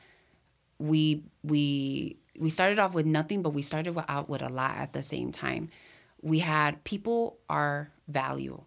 we 0.78 1.22
we 1.42 2.16
we 2.38 2.51
started 2.51 2.78
off 2.78 2.94
with 2.94 3.06
nothing 3.06 3.42
but 3.42 3.51
we 3.51 3.62
started 3.62 3.96
out 4.09 4.28
with 4.28 4.42
a 4.42 4.48
lot 4.48 4.76
at 4.76 4.92
the 4.92 5.02
same 5.02 5.32
time. 5.32 5.70
We 6.22 6.38
had 6.40 6.82
people 6.84 7.38
are 7.48 7.90
value 8.09 8.62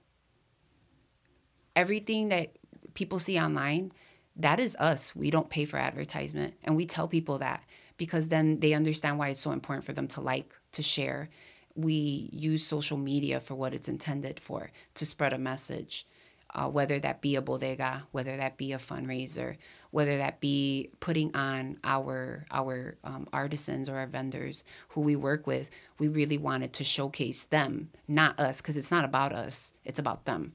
everything 1.75 2.29
that 2.29 2.57
people 2.95 3.19
see 3.19 3.39
online 3.39 3.91
that 4.35 4.59
is 4.59 4.75
us. 4.75 5.15
We 5.15 5.31
don't 5.31 5.49
pay 5.49 5.65
for 5.65 5.77
advertisement 5.77 6.55
and 6.63 6.75
we 6.75 6.85
tell 6.85 7.07
people 7.07 7.39
that 7.39 7.63
because 7.97 8.29
then 8.29 8.59
they 8.59 8.73
understand 8.73 9.17
why 9.17 9.29
it's 9.29 9.39
so 9.39 9.51
important 9.51 9.85
for 9.85 9.93
them 9.93 10.07
to 10.09 10.21
like 10.21 10.53
to 10.73 10.83
share. 10.83 11.29
We 11.75 12.29
use 12.31 12.65
social 12.65 12.97
media 12.97 13.39
for 13.39 13.55
what 13.55 13.73
it's 13.73 13.89
intended 13.89 14.39
for 14.39 14.71
to 14.95 15.05
spread 15.05 15.33
a 15.33 15.37
message 15.37 16.05
uh, 16.53 16.67
whether 16.67 16.99
that 16.99 17.21
be 17.21 17.35
a 17.35 17.41
bodega, 17.41 18.07
whether 18.11 18.37
that 18.37 18.57
be 18.57 18.73
a 18.73 18.77
fundraiser, 18.77 19.57
whether 19.91 20.17
that 20.17 20.39
be 20.39 20.89
putting 20.99 21.35
on 21.35 21.77
our 21.83 22.45
our 22.51 22.97
um, 23.03 23.27
artisans 23.33 23.89
or 23.89 23.97
our 23.97 24.07
vendors 24.07 24.63
who 24.89 25.01
we 25.01 25.15
work 25.15 25.47
with. 25.47 25.69
We 25.99 26.07
really 26.07 26.37
wanted 26.37 26.73
to 26.73 26.83
showcase 26.83 27.43
them, 27.45 27.89
not 28.07 28.39
us, 28.39 28.61
because 28.61 28.77
it's 28.77 28.91
not 28.91 29.05
about 29.05 29.33
us; 29.33 29.73
it's 29.85 29.99
about 29.99 30.25
them, 30.25 30.53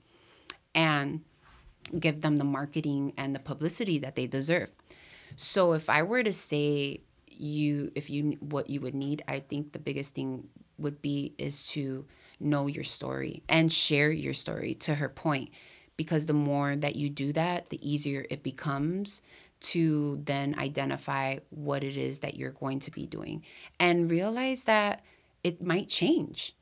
and 0.74 1.22
give 1.98 2.20
them 2.20 2.36
the 2.36 2.44
marketing 2.44 3.12
and 3.16 3.34
the 3.34 3.40
publicity 3.40 3.98
that 3.98 4.14
they 4.14 4.26
deserve. 4.26 4.70
So, 5.36 5.72
if 5.72 5.88
I 5.88 6.02
were 6.02 6.22
to 6.22 6.32
say 6.32 7.00
you, 7.26 7.90
if 7.94 8.10
you 8.10 8.36
what 8.40 8.70
you 8.70 8.80
would 8.80 8.94
need, 8.94 9.22
I 9.26 9.40
think 9.40 9.72
the 9.72 9.78
biggest 9.78 10.14
thing 10.14 10.48
would 10.78 11.00
be 11.02 11.34
is 11.38 11.68
to 11.68 12.06
know 12.40 12.66
your 12.66 12.84
story 12.84 13.42
and 13.48 13.72
share 13.72 14.10
your 14.10 14.34
story. 14.34 14.74
To 14.74 14.94
her 14.96 15.08
point 15.08 15.50
because 15.96 16.26
the 16.26 16.32
more 16.32 16.76
that 16.76 16.96
you 16.96 17.10
do 17.10 17.32
that, 17.32 17.70
the 17.70 17.88
easier 17.88 18.24
it 18.30 18.42
becomes 18.42 19.22
to 19.60 20.20
then 20.24 20.56
identify 20.58 21.38
what 21.50 21.84
it 21.84 21.96
is 21.96 22.20
that 22.20 22.36
you're 22.36 22.52
going 22.52 22.80
to 22.80 22.90
be 22.90 23.06
doing 23.06 23.44
and 23.78 24.10
realize 24.10 24.64
that 24.64 25.02
it 25.44 25.62
might 25.62 25.88
change. 25.88 26.56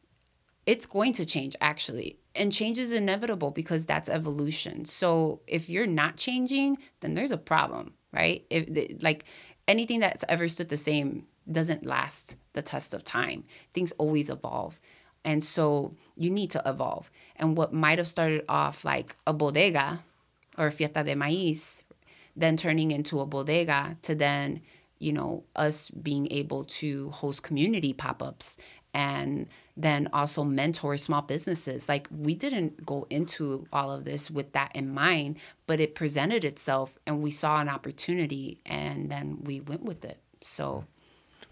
It's 0.66 0.86
going 0.86 1.14
to 1.14 1.24
change 1.24 1.56
actually. 1.60 2.18
And 2.34 2.52
change 2.52 2.78
is 2.78 2.92
inevitable 2.92 3.50
because 3.50 3.86
that's 3.86 4.08
evolution. 4.08 4.84
So 4.84 5.40
if 5.46 5.68
you're 5.68 5.86
not 5.86 6.16
changing, 6.16 6.78
then 7.00 7.14
there's 7.14 7.32
a 7.32 7.38
problem, 7.38 7.94
right? 8.12 8.44
If 8.50 9.02
like 9.02 9.24
anything 9.66 10.00
that's 10.00 10.24
ever 10.28 10.46
stood 10.46 10.68
the 10.68 10.76
same 10.76 11.26
doesn't 11.50 11.84
last 11.84 12.36
the 12.52 12.62
test 12.62 12.94
of 12.94 13.02
time. 13.02 13.44
Things 13.72 13.92
always 13.92 14.30
evolve. 14.30 14.80
And 15.24 15.42
so 15.44 15.94
you 16.16 16.30
need 16.30 16.50
to 16.50 16.62
evolve. 16.64 17.10
And 17.36 17.56
what 17.56 17.72
might 17.72 17.98
have 17.98 18.08
started 18.08 18.44
off 18.48 18.84
like 18.84 19.16
a 19.26 19.32
bodega 19.32 20.02
or 20.58 20.70
fiesta 20.70 21.04
de 21.04 21.14
maíz, 21.14 21.82
then 22.36 22.56
turning 22.56 22.90
into 22.90 23.20
a 23.20 23.26
bodega 23.26 23.96
to 24.02 24.14
then, 24.14 24.60
you 24.98 25.12
know, 25.12 25.44
us 25.56 25.88
being 25.90 26.30
able 26.30 26.64
to 26.64 27.10
host 27.10 27.42
community 27.42 27.92
pop 27.92 28.22
ups 28.22 28.56
and 28.92 29.46
then 29.76 30.08
also 30.12 30.44
mentor 30.44 30.96
small 30.96 31.22
businesses. 31.22 31.88
Like 31.88 32.08
we 32.10 32.34
didn't 32.34 32.84
go 32.84 33.06
into 33.08 33.66
all 33.72 33.90
of 33.90 34.04
this 34.04 34.30
with 34.30 34.52
that 34.52 34.72
in 34.74 34.92
mind, 34.92 35.38
but 35.66 35.80
it 35.80 35.94
presented 35.94 36.44
itself 36.44 36.98
and 37.06 37.22
we 37.22 37.30
saw 37.30 37.60
an 37.60 37.68
opportunity 37.68 38.60
and 38.66 39.10
then 39.10 39.38
we 39.44 39.60
went 39.60 39.84
with 39.84 40.04
it. 40.04 40.18
So, 40.42 40.84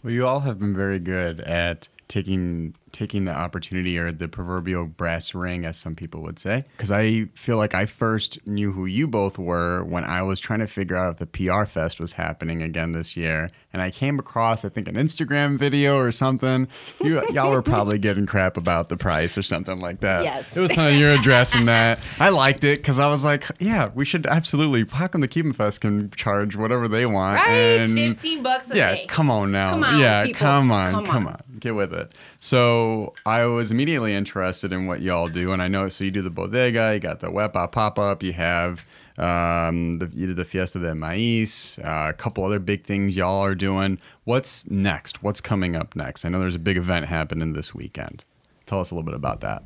well, 0.02 0.12
you 0.12 0.26
all 0.26 0.40
have 0.40 0.58
been 0.58 0.74
very 0.74 0.98
good 0.98 1.40
at 1.40 1.88
taking 2.08 2.74
taking 2.90 3.26
the 3.26 3.32
opportunity 3.32 3.98
or 3.98 4.10
the 4.10 4.26
proverbial 4.26 4.86
brass 4.86 5.34
ring 5.34 5.66
as 5.66 5.76
some 5.76 5.94
people 5.94 6.22
would 6.22 6.38
say 6.38 6.64
because 6.74 6.90
i 6.90 7.24
feel 7.34 7.58
like 7.58 7.74
i 7.74 7.84
first 7.84 8.38
knew 8.48 8.72
who 8.72 8.86
you 8.86 9.06
both 9.06 9.38
were 9.38 9.84
when 9.84 10.04
i 10.04 10.22
was 10.22 10.40
trying 10.40 10.58
to 10.60 10.66
figure 10.66 10.96
out 10.96 11.12
if 11.12 11.18
the 11.18 11.26
pr 11.26 11.64
fest 11.64 12.00
was 12.00 12.14
happening 12.14 12.62
again 12.62 12.92
this 12.92 13.14
year 13.14 13.50
and 13.74 13.82
i 13.82 13.90
came 13.90 14.18
across 14.18 14.64
i 14.64 14.70
think 14.70 14.88
an 14.88 14.94
instagram 14.94 15.58
video 15.58 15.98
or 15.98 16.10
something 16.10 16.66
you, 17.04 17.22
y'all 17.30 17.50
were 17.50 17.60
probably 17.60 17.98
getting 18.08 18.24
crap 18.24 18.56
about 18.56 18.88
the 18.88 18.96
price 18.96 19.36
or 19.36 19.42
something 19.42 19.78
like 19.80 20.00
that 20.00 20.24
Yes. 20.24 20.56
it 20.56 20.60
was 20.60 20.72
something 20.72 20.98
you're 20.98 21.12
addressing 21.12 21.66
that 21.66 22.04
i 22.18 22.30
liked 22.30 22.64
it 22.64 22.78
because 22.78 22.98
i 22.98 23.06
was 23.06 23.22
like 23.22 23.44
yeah 23.60 23.90
we 23.94 24.06
should 24.06 24.26
absolutely 24.26 24.86
how 24.90 25.08
come 25.08 25.20
the 25.20 25.28
cuban 25.28 25.52
fest 25.52 25.82
can 25.82 26.10
charge 26.12 26.56
whatever 26.56 26.88
they 26.88 27.04
want 27.04 27.36
Right? 27.36 27.50
and 27.80 27.92
15 27.92 28.42
bucks 28.42 28.70
a 28.70 28.76
yeah 28.76 28.94
day. 28.94 29.06
come 29.08 29.30
on 29.30 29.52
now 29.52 29.68
Come 29.72 29.84
on, 29.84 30.00
yeah 30.00 30.24
people. 30.24 30.38
come 30.38 30.70
on 30.72 30.90
Come 30.90 31.04
come 31.06 31.26
on. 31.26 31.42
Get 31.60 31.74
with 31.74 31.92
it. 31.92 32.14
So 32.40 33.14
I 33.26 33.44
was 33.44 33.70
immediately 33.70 34.14
interested 34.14 34.72
in 34.72 34.86
what 34.86 35.00
y'all 35.00 35.28
do, 35.28 35.52
and 35.52 35.62
I 35.62 35.68
know 35.68 35.88
so 35.88 36.04
you 36.04 36.10
do 36.10 36.22
the 36.22 36.30
bodega, 36.30 36.94
you 36.94 37.00
got 37.00 37.20
the 37.20 37.28
Wepa 37.28 37.72
pop 37.72 37.98
up, 37.98 38.22
you 38.22 38.32
have 38.32 38.84
um, 39.18 39.98
the 39.98 40.10
you 40.14 40.28
did 40.28 40.36
the 40.36 40.44
Fiesta 40.44 40.78
de 40.78 40.92
Maíz, 40.92 41.78
uh, 41.84 42.10
a 42.10 42.12
couple 42.12 42.44
other 42.44 42.60
big 42.60 42.84
things 42.84 43.16
y'all 43.16 43.42
are 43.42 43.54
doing. 43.54 43.98
What's 44.24 44.68
next? 44.70 45.22
What's 45.22 45.40
coming 45.40 45.74
up 45.74 45.96
next? 45.96 46.24
I 46.24 46.28
know 46.28 46.38
there's 46.38 46.54
a 46.54 46.60
big 46.60 46.76
event 46.76 47.06
happening 47.06 47.52
this 47.52 47.74
weekend. 47.74 48.24
Tell 48.66 48.80
us 48.80 48.90
a 48.90 48.94
little 48.94 49.06
bit 49.06 49.14
about 49.14 49.40
that. 49.40 49.64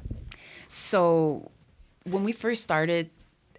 So 0.69 1.51
when 2.05 2.25
we 2.25 2.33
first 2.33 2.63
started 2.63 3.11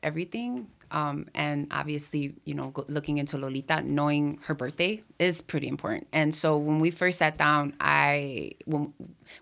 everything, 0.01 0.67
um, 0.93 1.27
and 1.33 1.67
obviously, 1.71 2.35
you 2.45 2.53
know, 2.53 2.71
looking 2.87 3.17
into 3.17 3.37
Lolita, 3.37 3.81
knowing 3.81 4.39
her 4.43 4.53
birthday 4.53 5.01
is 5.17 5.41
pretty 5.41 5.67
important. 5.67 6.07
And 6.13 6.33
so 6.33 6.55
when 6.55 6.79
we 6.79 6.91
first 6.91 7.17
sat 7.17 7.35
down, 7.35 7.73
I 7.79 8.51
when 8.65 8.93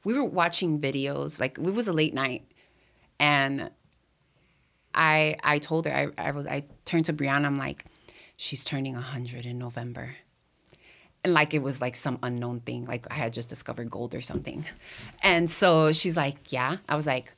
we 0.06 0.14
were 0.14 0.24
watching 0.24 0.80
videos, 0.80 1.42
like 1.42 1.58
it 1.58 1.74
was 1.74 1.90
a 1.90 1.94
late 1.94 2.14
night, 2.14 2.50
and 3.20 3.70
I 4.96 5.36
I 5.44 5.60
told 5.60 5.86
her 5.88 5.94
I 5.94 6.30
I 6.30 6.32
was 6.32 6.48
I 6.48 6.64
turned 6.86 7.06
to 7.06 7.14
Brianna. 7.14 7.46
I'm 7.46 7.58
like, 7.58 7.86
she's 8.38 8.64
turning 8.64 8.96
hundred 8.96 9.46
in 9.46 9.60
November. 9.60 10.16
And 11.24 11.34
like 11.34 11.54
it 11.54 11.62
was 11.62 11.82
like 11.82 11.96
some 11.96 12.18
unknown 12.24 12.62
thing, 12.62 12.86
like 12.86 13.06
I 13.12 13.16
had 13.16 13.34
just 13.34 13.50
discovered 13.50 13.92
gold 13.92 14.16
or 14.16 14.22
something. 14.22 14.66
And 15.22 15.52
so 15.52 15.92
she's 15.92 16.16
like, 16.16 16.52
Yeah. 16.52 16.78
I 16.88 16.96
was 16.96 17.06
like, 17.06 17.34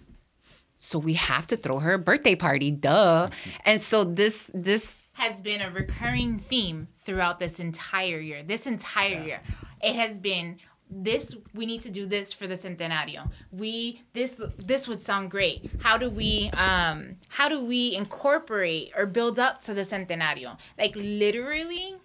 so 0.84 1.00
we 1.00 1.14
have 1.14 1.48
to 1.48 1.56
throw 1.56 1.80
her 1.80 1.94
a 1.94 2.00
birthday 2.00 2.36
party, 2.36 2.70
duh. 2.70 3.30
And 3.64 3.82
so 3.82 4.04
this 4.04 4.52
this 4.54 5.00
has 5.14 5.40
been 5.40 5.62
a 5.62 5.72
recurring 5.72 6.40
theme 6.40 6.90
throughout 7.06 7.40
this 7.40 7.60
entire 7.60 8.20
year. 8.20 8.44
This 8.44 8.68
entire 8.68 9.24
year, 9.24 9.42
it 9.82 9.96
has 9.96 10.18
been 10.18 10.58
this. 10.90 11.36
We 11.54 11.66
need 11.66 11.82
to 11.84 11.90
do 11.90 12.06
this 12.06 12.34
for 12.34 12.48
the 12.48 12.56
centenario. 12.56 13.32
We 13.52 14.02
this 14.12 14.42
this 14.58 14.88
would 14.90 15.02
sound 15.02 15.32
great. 15.32 15.72
How 15.82 15.98
do 15.98 16.10
we 16.10 16.52
um 16.58 17.16
how 17.30 17.48
do 17.48 17.64
we 17.64 17.96
incorporate 17.96 18.92
or 18.98 19.06
build 19.06 19.40
up 19.40 19.62
to 19.62 19.74
the 19.74 19.82
centenario? 19.82 20.60
Like 20.78 20.94
literally, 20.98 21.96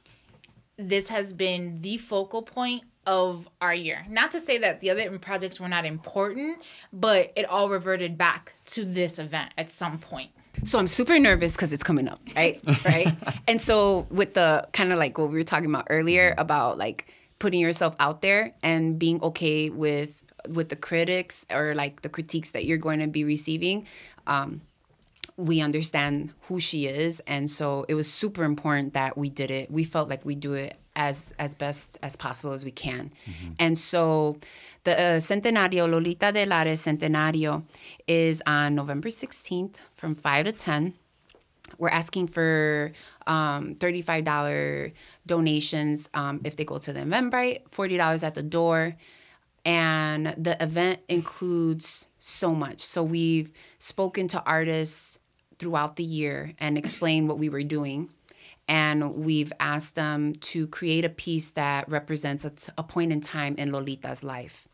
this 0.76 1.08
has 1.08 1.32
been 1.32 1.82
the 1.82 1.96
focal 1.98 2.42
point 2.42 2.84
of 3.08 3.48
our 3.62 3.72
year. 3.72 4.04
Not 4.10 4.32
to 4.32 4.38
say 4.38 4.58
that 4.58 4.80
the 4.80 4.90
other 4.90 5.18
projects 5.18 5.58
were 5.58 5.68
not 5.68 5.86
important, 5.86 6.58
but 6.92 7.32
it 7.36 7.46
all 7.46 7.70
reverted 7.70 8.18
back 8.18 8.52
to 8.66 8.84
this 8.84 9.18
event 9.18 9.54
at 9.56 9.70
some 9.70 9.98
point. 9.98 10.30
So 10.64 10.78
I'm 10.78 10.86
super 10.86 11.18
nervous 11.18 11.56
because 11.56 11.72
it's 11.72 11.82
coming 11.82 12.06
up, 12.06 12.20
right? 12.36 12.60
right. 12.84 13.08
and 13.48 13.62
so 13.62 14.06
with 14.10 14.34
the 14.34 14.68
kind 14.74 14.92
of 14.92 14.98
like 14.98 15.16
what 15.16 15.30
we 15.30 15.38
were 15.38 15.44
talking 15.44 15.70
about 15.70 15.86
earlier 15.88 16.34
about 16.36 16.76
like 16.76 17.14
putting 17.38 17.60
yourself 17.60 17.96
out 17.98 18.20
there 18.20 18.52
and 18.62 18.98
being 18.98 19.22
okay 19.22 19.70
with 19.70 20.22
with 20.46 20.68
the 20.68 20.76
critics 20.76 21.46
or 21.50 21.74
like 21.74 22.02
the 22.02 22.10
critiques 22.10 22.50
that 22.50 22.66
you're 22.66 22.76
going 22.76 22.98
to 22.98 23.06
be 23.06 23.24
receiving. 23.24 23.86
Um, 24.26 24.60
we 25.38 25.62
understand 25.62 26.34
who 26.42 26.60
she 26.60 26.86
is 26.86 27.20
and 27.20 27.48
so 27.48 27.86
it 27.88 27.94
was 27.94 28.12
super 28.12 28.42
important 28.42 28.94
that 28.94 29.16
we 29.16 29.30
did 29.30 29.52
it 29.52 29.70
we 29.70 29.84
felt 29.84 30.08
like 30.08 30.24
we 30.24 30.34
do 30.34 30.54
it 30.54 30.76
as 30.98 31.32
as 31.38 31.54
best 31.54 31.96
as 32.02 32.16
possible 32.16 32.52
as 32.52 32.64
we 32.64 32.70
can. 32.70 33.10
Mm-hmm. 33.26 33.52
and 33.58 33.78
so 33.78 34.36
the 34.84 34.92
uh, 34.92 35.16
centenario 35.20 35.88
lolita 35.88 36.32
de 36.32 36.44
lares 36.44 36.82
centenario 36.82 37.62
is 38.06 38.42
on 38.46 38.74
november 38.74 39.08
16th 39.08 39.76
from 39.94 40.14
5 40.14 40.46
to 40.46 40.52
10 40.52 40.94
we're 41.76 41.90
asking 41.90 42.28
for 42.28 42.92
um, 43.26 43.74
$35 43.74 44.92
donations 45.26 46.08
um, 46.14 46.40
if 46.44 46.56
they 46.56 46.64
go 46.64 46.78
to 46.78 46.92
the 46.92 47.00
eventbrite 47.00 47.68
$40 47.70 48.22
at 48.22 48.34
the 48.34 48.42
door. 48.42 48.96
And 49.64 50.34
the 50.38 50.56
event 50.62 51.00
includes 51.08 52.08
so 52.18 52.54
much. 52.54 52.80
So 52.80 53.04
we've 53.04 53.52
spoken 53.78 54.26
to 54.28 54.42
artists 54.44 55.18
throughout 55.58 55.96
the 55.96 56.04
year 56.04 56.54
and 56.58 56.78
explained 56.78 57.28
what 57.28 57.38
we 57.38 57.50
were 57.50 57.64
doing. 57.64 58.08
And 58.68 59.14
we've 59.14 59.52
asked 59.58 59.94
them 59.94 60.34
to 60.34 60.66
create 60.66 61.04
a 61.04 61.08
piece 61.08 61.50
that 61.50 61.88
represents 61.88 62.44
a, 62.44 62.50
t- 62.50 62.72
a 62.76 62.82
point 62.82 63.12
in 63.12 63.20
time 63.20 63.54
in 63.56 63.72
Lolita's 63.72 64.22
life. 64.22 64.68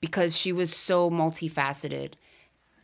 Because 0.00 0.36
she 0.36 0.52
was 0.52 0.74
so 0.74 1.10
multifaceted 1.10 2.12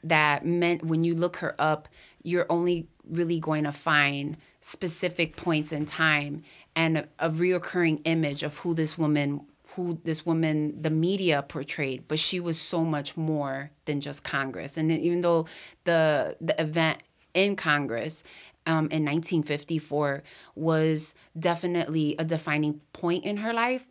that 0.03 0.45
meant 0.45 0.85
when 0.85 1.05
you 1.05 1.15
look 1.15 1.37
her 1.37 1.55
up, 1.59 1.89
you're 2.23 2.47
only 2.51 2.89
really 3.09 3.39
going 3.39 3.65
to 3.65 3.73
find 3.73 4.37
specific 4.61 5.37
points 5.37 5.73
in 5.73 5.87
time 5.87 6.43
and 6.75 6.99
a, 6.99 7.09
a 7.19 7.31
reoccurring 7.31 8.01
image 8.05 8.43
of 8.43 8.59
who 8.59 8.75
this 8.75 8.99
woman 8.99 9.41
who 9.69 9.99
this 10.05 10.25
woman 10.25 10.81
the 10.81 10.89
media 10.89 11.45
portrayed 11.47 12.07
but 12.09 12.19
she 12.19 12.39
was 12.41 12.59
so 12.59 12.85
much 12.85 13.17
more 13.17 13.71
than 13.85 14.01
just 14.01 14.25
congress 14.25 14.79
and 14.79 14.91
even 14.91 15.21
though 15.21 15.47
the 15.85 16.37
the 16.41 16.59
event 16.61 17.03
in 17.35 17.57
Congress 17.57 18.23
um, 18.67 18.89
in 18.91 19.05
1954 19.05 20.23
was 20.55 21.15
definitely 21.39 22.17
a 22.19 22.25
defining 22.25 22.81
point 22.93 23.25
in 23.25 23.39
her 23.39 23.53
life. 23.53 23.87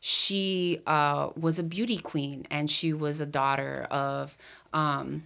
She 0.00 0.80
uh, 0.86 1.30
was 1.36 1.58
a 1.58 1.62
beauty 1.62 1.98
queen, 1.98 2.46
and 2.50 2.70
she 2.70 2.92
was 2.92 3.20
a 3.20 3.26
daughter 3.26 3.86
of 3.90 4.36
um, 4.72 5.24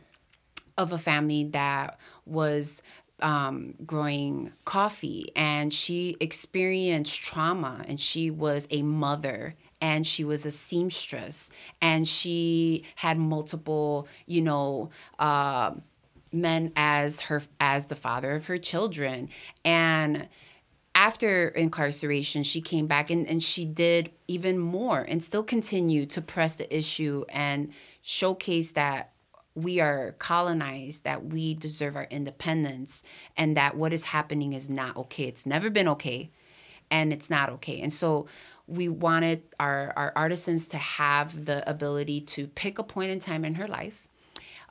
of 0.79 0.93
a 0.93 0.99
family 0.99 1.45
that 1.45 1.99
was 2.25 2.83
um, 3.21 3.75
growing 3.85 4.53
coffee, 4.65 5.33
and 5.37 5.75
she 5.75 6.17
experienced 6.21 7.21
trauma, 7.21 7.85
and 7.89 8.01
she 8.01 8.31
was 8.31 8.67
a 8.71 8.83
mother 8.83 9.55
and 9.83 10.07
she 10.07 10.25
was 10.25 10.45
a 10.45 10.51
seamstress 10.51 11.51
and 11.81 12.07
she 12.07 12.85
had 12.97 13.19
multiple 13.19 14.07
you 14.27 14.43
know 14.43 14.91
uh, 15.19 15.73
men 16.33 16.73
as 16.77 17.23
her 17.23 17.43
as 17.59 17.87
the 17.87 17.97
father 17.97 18.33
of 18.33 18.47
her 18.47 18.59
children. 18.59 19.29
And 19.65 20.29
after 20.95 21.49
incarceration 21.49 22.43
she 22.43 22.61
came 22.61 22.87
back 22.87 23.11
and, 23.11 23.27
and 23.29 23.43
she 23.43 23.65
did 23.65 24.11
even 24.27 24.59
more 24.59 25.01
and 25.01 25.23
still 25.23 25.45
continue 25.45 26.05
to 26.05 26.21
press 26.21 26.57
the 26.57 26.77
issue 26.77 27.25
and 27.31 27.73
showcase 28.03 28.73
that 28.73 29.13
we 29.55 29.81
are 29.81 30.13
colonized 30.19 31.05
that 31.05 31.27
we 31.27 31.55
deserve 31.55 31.97
our 31.97 32.07
independence 32.11 33.03
and 33.37 33.57
that 33.57 33.77
what 33.77 33.93
is 33.93 34.05
happening 34.05 34.53
is 34.53 34.71
not 34.71 34.97
okay. 34.97 35.25
It's 35.25 35.47
never 35.47 35.71
been 35.71 35.89
okay 35.89 36.31
and 36.91 37.13
it's 37.13 37.31
not 37.31 37.51
okay. 37.51 37.81
And 37.81 37.93
so 37.93 38.27
we 38.67 38.89
wanted 38.89 39.43
our, 39.59 39.93
our 39.97 40.13
artisans 40.15 40.67
to 40.69 40.79
have 40.79 41.45
the 41.45 41.69
ability 41.69 42.21
to 42.23 42.47
pick 42.49 42.79
a 42.79 42.85
point 42.85 43.11
in 43.11 43.19
time 43.19 43.45
in 43.45 43.55
her 43.55 43.67
life 43.69 44.07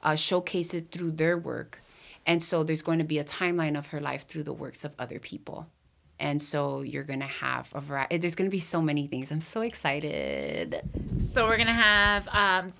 uh, 0.04 0.16
showcase 0.16 0.74
it 0.74 0.92
through 0.92 1.12
their 1.12 1.38
work. 1.38 1.82
And 2.26 2.42
so 2.42 2.64
there's 2.64 2.82
going 2.82 3.00
to 3.00 3.06
be 3.06 3.20
a 3.20 3.24
timeline 3.24 3.78
of 3.78 3.88
her 3.88 4.00
life 4.00 4.28
through 4.28 4.44
the 4.44 4.54
works 4.54 4.86
of 4.86 4.94
other 5.00 5.20
people. 5.20 5.68
And 6.20 6.42
so 6.42 6.82
you're 6.82 7.06
going 7.06 7.22
to 7.22 7.26
have 7.26 7.72
a 7.74 7.80
variety. 7.80 8.18
There's 8.18 8.36
going 8.36 8.50
to 8.50 8.52
be 8.54 8.60
so 8.60 8.82
many 8.82 9.08
things. 9.08 9.32
I'm 9.32 9.40
so 9.40 9.62
excited. 9.62 10.82
So 11.18 11.46
we're 11.46 11.56
going 11.56 11.68
to 11.68 11.74
have 11.74 12.28
um, 12.28 12.74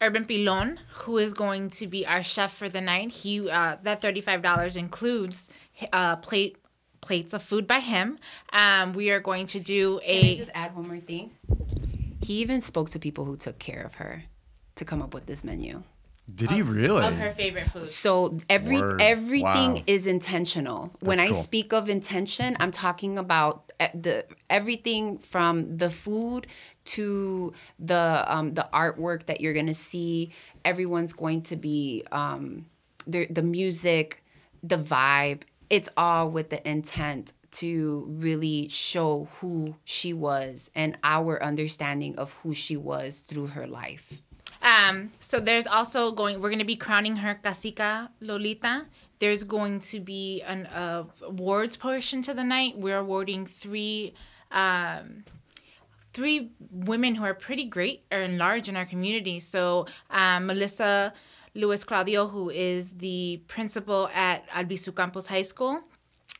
Urban 0.00 0.26
Pilon, 0.26 0.78
who 0.92 1.16
is 1.16 1.32
going 1.32 1.70
to 1.70 1.86
be 1.86 2.06
our 2.06 2.22
chef 2.22 2.52
for 2.52 2.68
the 2.68 2.80
night. 2.80 3.10
He 3.10 3.48
uh, 3.48 3.76
that 3.82 4.02
$35 4.02 4.76
includes 4.76 5.48
uh, 5.92 6.16
plate 6.16 6.58
plates 7.00 7.32
of 7.32 7.42
food 7.42 7.66
by 7.66 7.80
him. 7.80 8.18
Um, 8.52 8.92
we 8.92 9.10
are 9.10 9.20
going 9.20 9.46
to 9.46 9.60
do 9.60 10.00
a. 10.02 10.20
Can 10.20 10.30
I 10.30 10.34
just 10.34 10.50
add 10.54 10.76
one 10.76 10.88
more 10.88 11.00
thing? 11.00 11.30
He 12.20 12.34
even 12.40 12.60
spoke 12.60 12.90
to 12.90 12.98
people 12.98 13.24
who 13.24 13.36
took 13.36 13.58
care 13.58 13.82
of 13.82 13.94
her 13.94 14.24
to 14.74 14.84
come 14.84 15.00
up 15.00 15.14
with 15.14 15.26
this 15.26 15.44
menu. 15.44 15.82
Did 16.34 16.50
he 16.50 16.62
really? 16.62 17.04
Of 17.04 17.16
her 17.18 17.30
favorite 17.30 17.70
food. 17.70 17.88
So 17.88 18.38
every 18.50 18.80
Word. 18.80 19.00
everything 19.00 19.74
wow. 19.74 19.82
is 19.86 20.06
intentional. 20.08 20.90
That's 20.94 21.04
when 21.04 21.20
I 21.20 21.30
cool. 21.30 21.42
speak 21.42 21.72
of 21.72 21.88
intention, 21.88 22.56
I'm 22.58 22.72
talking 22.72 23.16
about 23.16 23.72
the 23.94 24.24
everything 24.50 25.18
from 25.18 25.76
the 25.76 25.88
food 25.88 26.48
to 26.86 27.52
the 27.78 28.24
um, 28.26 28.54
the 28.54 28.68
artwork 28.72 29.26
that 29.26 29.40
you're 29.40 29.54
gonna 29.54 29.74
see. 29.74 30.32
Everyone's 30.64 31.12
going 31.12 31.42
to 31.42 31.56
be 31.56 32.04
um, 32.10 32.66
the 33.06 33.26
the 33.26 33.42
music, 33.42 34.24
the 34.64 34.78
vibe. 34.78 35.42
It's 35.70 35.88
all 35.96 36.30
with 36.30 36.50
the 36.50 36.68
intent 36.68 37.32
to 37.52 38.06
really 38.08 38.68
show 38.68 39.28
who 39.36 39.76
she 39.84 40.12
was 40.12 40.70
and 40.74 40.98
our 41.04 41.42
understanding 41.42 42.18
of 42.18 42.32
who 42.42 42.52
she 42.52 42.76
was 42.76 43.20
through 43.20 43.48
her 43.48 43.66
life. 43.66 44.22
Um, 44.62 45.10
so 45.20 45.40
there's 45.40 45.66
also 45.66 46.12
going. 46.12 46.40
We're 46.40 46.50
going 46.50 46.58
to 46.58 46.64
be 46.64 46.76
crowning 46.76 47.16
her 47.16 47.38
Cacica 47.42 48.08
Lolita. 48.20 48.86
There's 49.18 49.44
going 49.44 49.80
to 49.80 50.00
be 50.00 50.42
an 50.42 50.66
uh, 50.66 51.04
awards 51.22 51.76
portion 51.76 52.22
to 52.22 52.34
the 52.34 52.44
night. 52.44 52.78
We're 52.78 52.98
awarding 52.98 53.46
three. 53.46 54.14
Um, 54.50 55.24
three 56.12 56.50
women 56.70 57.14
who 57.14 57.24
are 57.24 57.34
pretty 57.34 57.66
great 57.66 58.02
or 58.10 58.26
large 58.26 58.70
in 58.70 58.76
our 58.76 58.86
community. 58.86 59.38
So 59.38 59.86
um, 60.08 60.46
Melissa 60.46 61.12
Luis 61.54 61.84
Claudio, 61.84 62.26
who 62.26 62.48
is 62.48 62.92
the 62.92 63.42
principal 63.48 64.08
at 64.14 64.48
Albizu 64.48 64.94
Campos 64.94 65.26
High 65.26 65.42
School. 65.42 65.80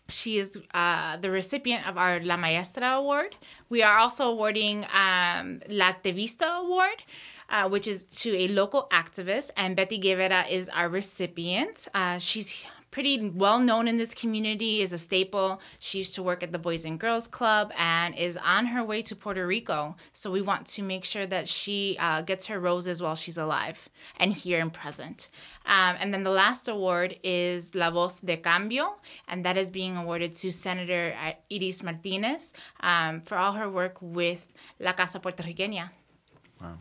She 0.09 0.39
is 0.39 0.59
uh, 0.73 1.17
the 1.17 1.31
recipient 1.31 1.87
of 1.87 1.99
our 1.99 2.21
La 2.21 2.37
Maestra 2.37 2.97
Award. 2.97 3.35
We 3.69 3.83
are 3.83 3.99
also 3.99 4.31
awarding 4.31 4.85
um, 4.85 5.61
La 5.69 5.93
Activista 5.93 6.63
Award, 6.63 7.03
uh, 7.49 7.69
which 7.69 7.87
is 7.87 8.05
to 8.05 8.37
a 8.37 8.49
local 8.49 8.89
activist, 8.93 9.51
and 9.57 9.77
Betty 9.77 9.99
Guevara 9.99 10.47
is 10.49 10.69
our 10.69 10.89
recipient. 10.89 11.89
Uh, 11.95 12.19
she's 12.19 12.67
pretty 12.97 13.29
well 13.29 13.61
known 13.61 13.87
in 13.89 13.99
this 13.99 14.15
community, 14.15 14.81
is 14.81 14.91
a 14.91 14.97
staple. 14.97 15.61
She 15.81 15.99
used 15.99 16.15
to 16.15 16.23
work 16.23 16.43
at 16.43 16.51
the 16.51 16.59
Boys 16.59 16.87
and 16.87 16.99
Girls 16.99 17.29
Club 17.29 17.71
and 17.77 18.15
is 18.15 18.39
on 18.39 18.65
her 18.65 18.83
way 18.83 19.03
to 19.03 19.15
Puerto 19.15 19.47
Rico. 19.47 19.97
So 20.15 20.31
we 20.31 20.41
want 20.41 20.67
to 20.69 20.83
make 20.83 21.05
sure 21.05 21.27
that 21.27 21.47
she 21.47 21.99
uh, 22.01 22.23
gets 22.23 22.47
her 22.47 22.59
roses 22.59 23.03
while 23.03 23.15
she's 23.15 23.37
alive 23.37 23.91
and 24.19 24.33
here 24.33 24.61
and 24.61 24.73
present. 24.73 25.29
Um, 25.67 25.97
and 26.01 26.15
then 26.15 26.25
the 26.25 26.31
last 26.31 26.69
award 26.69 27.19
is 27.23 27.75
La 27.75 27.91
Voz 27.91 28.21
de 28.21 28.39
Cambio, 28.39 28.97
and 29.29 29.45
that 29.45 29.59
is 29.59 29.71
being 29.71 29.99
awarded 29.99 30.33
to 30.33 30.51
Senator 30.51 31.15
uh, 31.23 31.33
Iris 31.53 31.83
Martinez 31.83 32.55
um, 32.81 33.21
for 33.21 33.37
all 33.37 33.53
her 33.53 33.69
work 33.69 33.99
with 34.01 34.51
La 34.81 34.95
Casa 34.95 35.21
Puertorriqueña. 35.21 35.91
Wow. 36.63 36.77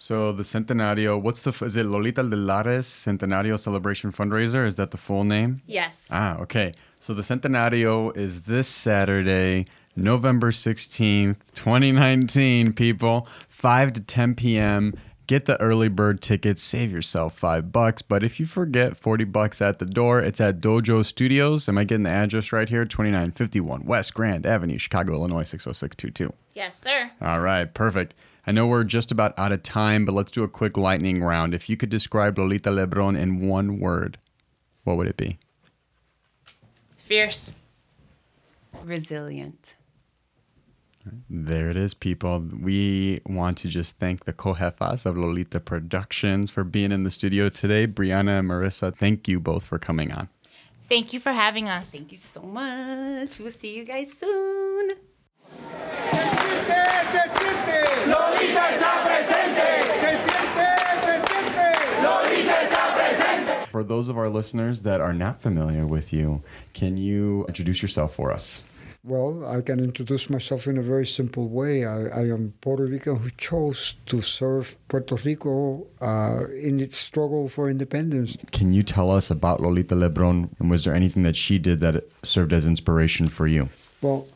So 0.00 0.30
the 0.30 0.44
Centenario, 0.44 1.20
what's 1.20 1.40
the, 1.40 1.50
is 1.64 1.76
it 1.76 1.84
Lolita 1.84 2.22
de 2.22 2.36
Lares 2.36 2.86
Centenario 2.86 3.58
Celebration 3.58 4.12
Fundraiser? 4.12 4.64
Is 4.64 4.76
that 4.76 4.92
the 4.92 4.96
full 4.96 5.24
name? 5.24 5.60
Yes. 5.66 6.08
Ah, 6.12 6.38
okay. 6.38 6.72
So 7.00 7.14
the 7.14 7.22
Centenario 7.22 8.16
is 8.16 8.42
this 8.42 8.68
Saturday, 8.68 9.66
November 9.96 10.52
16th, 10.52 11.52
2019, 11.52 12.74
people, 12.74 13.26
5 13.48 13.92
to 13.94 14.00
10 14.00 14.36
p.m. 14.36 14.94
Get 15.26 15.46
the 15.46 15.60
early 15.60 15.88
bird 15.88 16.22
tickets, 16.22 16.62
save 16.62 16.92
yourself 16.92 17.36
five 17.36 17.72
bucks. 17.72 18.00
But 18.00 18.22
if 18.22 18.38
you 18.38 18.46
forget 18.46 18.96
40 18.96 19.24
bucks 19.24 19.60
at 19.60 19.80
the 19.80 19.84
door, 19.84 20.20
it's 20.20 20.40
at 20.40 20.60
Dojo 20.60 21.04
Studios. 21.04 21.68
Am 21.68 21.76
I 21.76 21.82
getting 21.82 22.04
the 22.04 22.10
address 22.10 22.52
right 22.52 22.68
here? 22.68 22.84
2951 22.84 23.84
West 23.84 24.14
Grand 24.14 24.46
Avenue, 24.46 24.78
Chicago, 24.78 25.14
Illinois, 25.14 25.42
60622. 25.42 26.32
Yes, 26.54 26.80
sir. 26.80 27.10
All 27.20 27.40
right, 27.40 27.72
perfect. 27.74 28.14
I 28.48 28.50
know 28.50 28.66
we're 28.66 28.82
just 28.82 29.12
about 29.12 29.38
out 29.38 29.52
of 29.52 29.62
time, 29.62 30.06
but 30.06 30.12
let's 30.12 30.30
do 30.30 30.42
a 30.42 30.48
quick 30.48 30.78
lightning 30.78 31.22
round. 31.22 31.52
If 31.52 31.68
you 31.68 31.76
could 31.76 31.90
describe 31.90 32.38
Lolita 32.38 32.70
Lebron 32.70 33.14
in 33.14 33.46
one 33.46 33.78
word, 33.78 34.16
what 34.84 34.96
would 34.96 35.06
it 35.06 35.18
be? 35.18 35.38
Fierce. 36.96 37.52
Resilient. 38.82 39.76
There 41.28 41.68
it 41.68 41.76
is, 41.76 41.92
people. 41.92 42.42
We 42.62 43.20
want 43.26 43.58
to 43.58 43.68
just 43.68 43.98
thank 43.98 44.24
the 44.24 44.32
co-jefas 44.32 45.04
of 45.04 45.18
Lolita 45.18 45.60
Productions 45.60 46.50
for 46.50 46.64
being 46.64 46.90
in 46.90 47.04
the 47.04 47.10
studio 47.10 47.50
today. 47.50 47.86
Brianna 47.86 48.38
and 48.38 48.48
Marissa, 48.48 48.96
thank 48.96 49.28
you 49.28 49.40
both 49.40 49.62
for 49.62 49.78
coming 49.78 50.10
on. 50.10 50.30
Thank 50.88 51.12
you 51.12 51.20
for 51.20 51.32
having 51.32 51.68
us. 51.68 51.92
Thank 51.92 52.12
you 52.12 52.18
so 52.18 52.40
much. 52.40 53.40
We'll 53.40 53.50
see 53.50 53.76
you 53.76 53.84
guys 53.84 54.10
soon. 54.10 54.92
For 63.70 63.84
those 63.84 64.08
of 64.08 64.18
our 64.18 64.28
listeners 64.28 64.82
that 64.82 65.00
are 65.00 65.12
not 65.12 65.40
familiar 65.40 65.86
with 65.86 66.12
you, 66.12 66.42
can 66.72 66.96
you 66.96 67.44
introduce 67.46 67.80
yourself 67.80 68.14
for 68.14 68.32
us? 68.32 68.62
Well, 69.04 69.46
I 69.46 69.60
can 69.60 69.78
introduce 69.78 70.28
myself 70.28 70.66
in 70.66 70.76
a 70.76 70.82
very 70.82 71.06
simple 71.06 71.48
way. 71.48 71.84
I, 71.84 72.08
I 72.08 72.22
am 72.22 72.54
Puerto 72.60 72.84
Rican 72.84 73.16
who 73.16 73.30
chose 73.38 73.94
to 74.06 74.20
serve 74.20 74.76
Puerto 74.88 75.14
Rico 75.16 75.86
uh, 76.00 76.46
in 76.60 76.80
its 76.80 76.96
struggle 76.96 77.48
for 77.48 77.70
independence. 77.70 78.36
Can 78.50 78.72
you 78.72 78.82
tell 78.82 79.12
us 79.12 79.30
about 79.30 79.60
Lolita 79.60 79.94
Lebron 79.94 80.50
and 80.58 80.68
was 80.68 80.84
there 80.84 80.94
anything 80.94 81.22
that 81.22 81.36
she 81.36 81.58
did 81.58 81.78
that 81.78 82.04
served 82.24 82.52
as 82.52 82.66
inspiration 82.66 83.28
for 83.28 83.46
you? 83.46 83.68
Well, 84.02 84.26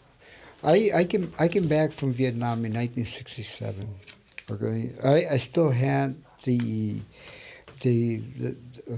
I, 0.62 0.90
I 0.94 1.05
came 1.05 1.32
I 1.39 1.48
came 1.48 1.66
back 1.66 1.93
from 1.93 2.12
Vietnam 2.12 2.64
in 2.64 2.72
1967. 2.72 3.89
Okay, 4.51 4.93
I, 5.02 5.34
I 5.34 5.36
still 5.39 5.70
had 5.70 6.16
the 6.44 7.01
the, 7.80 8.16
the 8.16 8.56
uh, 8.90 8.97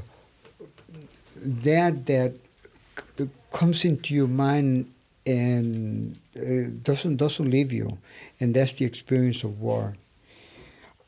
that 1.36 2.06
that 2.06 2.36
comes 3.50 3.84
into 3.84 4.14
your 4.14 4.28
mind 4.28 4.92
and 5.26 6.18
uh, 6.36 6.70
doesn't 6.82 7.16
doesn't 7.16 7.50
leave 7.50 7.72
you, 7.72 7.98
and 8.40 8.54
that's 8.54 8.74
the 8.74 8.84
experience 8.84 9.42
of 9.42 9.60
war. 9.60 9.96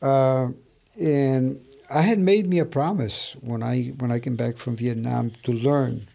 Uh, 0.01 0.49
and 0.99 1.63
I 1.89 2.01
had 2.01 2.19
made 2.19 2.47
me 2.47 2.59
a 2.59 2.65
promise 2.65 3.35
when 3.41 3.61
I 3.61 3.93
when 3.99 4.11
I 4.11 4.19
came 4.19 4.35
back 4.35 4.57
from 4.57 4.75
Vietnam 4.75 5.31
to 5.43 5.51
learn 5.51 6.07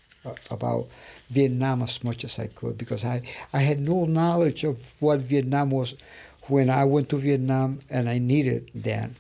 about 0.50 0.88
Vietnam 1.30 1.82
as 1.82 2.02
much 2.04 2.24
as 2.24 2.38
I 2.38 2.46
could 2.46 2.78
because 2.78 3.04
I, 3.04 3.22
I 3.52 3.60
had 3.60 3.80
no 3.80 4.04
knowledge 4.04 4.64
of 4.64 4.94
what 5.00 5.20
Vietnam 5.20 5.70
was 5.70 5.94
when 6.42 6.70
I 6.70 6.84
went 6.84 7.08
to 7.10 7.18
Vietnam 7.18 7.80
and 7.90 8.08
I 8.08 8.18
needed 8.18 8.70
that. 8.74 9.10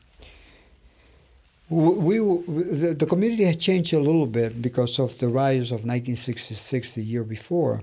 We, 1.68 2.20
we 2.20 2.42
the, 2.46 2.94
the 2.94 3.06
community 3.06 3.44
had 3.44 3.58
changed 3.58 3.92
a 3.94 3.98
little 3.98 4.26
bit 4.26 4.60
because 4.60 4.98
of 4.98 5.18
the 5.18 5.28
riots 5.28 5.68
of 5.68 5.84
1966 5.84 6.94
the 6.94 7.02
year 7.02 7.24
before 7.24 7.82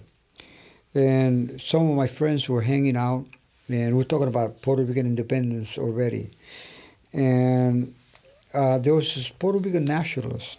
and 0.95 1.61
some 1.61 1.89
of 1.89 1.95
my 1.95 2.07
friends 2.07 2.49
were 2.49 2.61
hanging 2.61 2.97
out, 2.97 3.25
and 3.67 3.95
we're 3.95 4.03
talking 4.03 4.27
about 4.27 4.61
Puerto 4.61 4.83
Rican 4.83 5.05
independence 5.05 5.77
already. 5.77 6.31
And 7.13 7.93
uh, 8.53 8.79
there 8.79 8.95
was 8.95 9.13
this 9.13 9.29
Puerto 9.29 9.59
Rican 9.59 9.85
nationalist, 9.85 10.57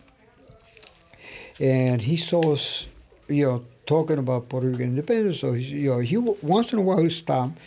and 1.60 2.00
he 2.02 2.16
saw 2.16 2.52
us, 2.52 2.88
you 3.28 3.46
know, 3.46 3.64
talking 3.86 4.18
about 4.18 4.48
Puerto 4.48 4.68
Rican 4.68 4.86
independence. 4.86 5.40
So 5.40 5.52
he, 5.52 5.64
you 5.64 5.90
know, 5.90 5.98
he 6.00 6.16
once 6.16 6.72
in 6.72 6.78
a 6.78 6.82
while 6.82 6.98
he 7.02 7.10
stopped, 7.10 7.58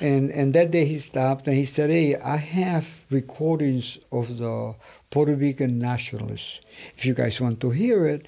and 0.00 0.30
and 0.30 0.54
that 0.54 0.70
day 0.70 0.84
he 0.86 0.98
stopped 0.98 1.46
and 1.48 1.56
he 1.56 1.64
said, 1.64 1.90
"Hey, 1.90 2.16
I 2.16 2.36
have 2.36 3.04
recordings 3.10 3.98
of 4.10 4.38
the 4.38 4.74
Puerto 5.10 5.34
Rican 5.34 5.78
nationalists. 5.78 6.60
If 6.96 7.04
you 7.04 7.14
guys 7.14 7.40
want 7.40 7.60
to 7.60 7.70
hear 7.70 8.06
it." 8.06 8.26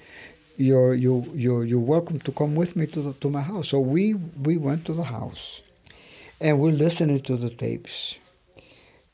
you're 0.57 0.93
you 0.93 1.29
you 1.35 1.61
you're 1.63 1.79
welcome 1.79 2.19
to 2.19 2.31
come 2.31 2.55
with 2.55 2.75
me 2.75 2.87
to 2.87 3.01
the, 3.01 3.13
to 3.13 3.29
my 3.29 3.41
house. 3.41 3.69
So 3.69 3.79
we 3.79 4.13
we 4.13 4.57
went 4.57 4.85
to 4.85 4.93
the 4.93 5.03
house, 5.03 5.61
and 6.39 6.59
we're 6.59 6.71
listening 6.71 7.21
to 7.23 7.35
the 7.35 7.49
tapes, 7.49 8.15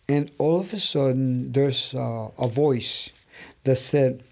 and 0.08 0.32
all 0.38 0.60
of 0.60 0.74
a 0.74 0.80
sudden 0.80 1.52
there's 1.52 1.94
a 1.96 2.48
voice 2.48 3.10
that 3.64 3.76
said, 3.76 4.24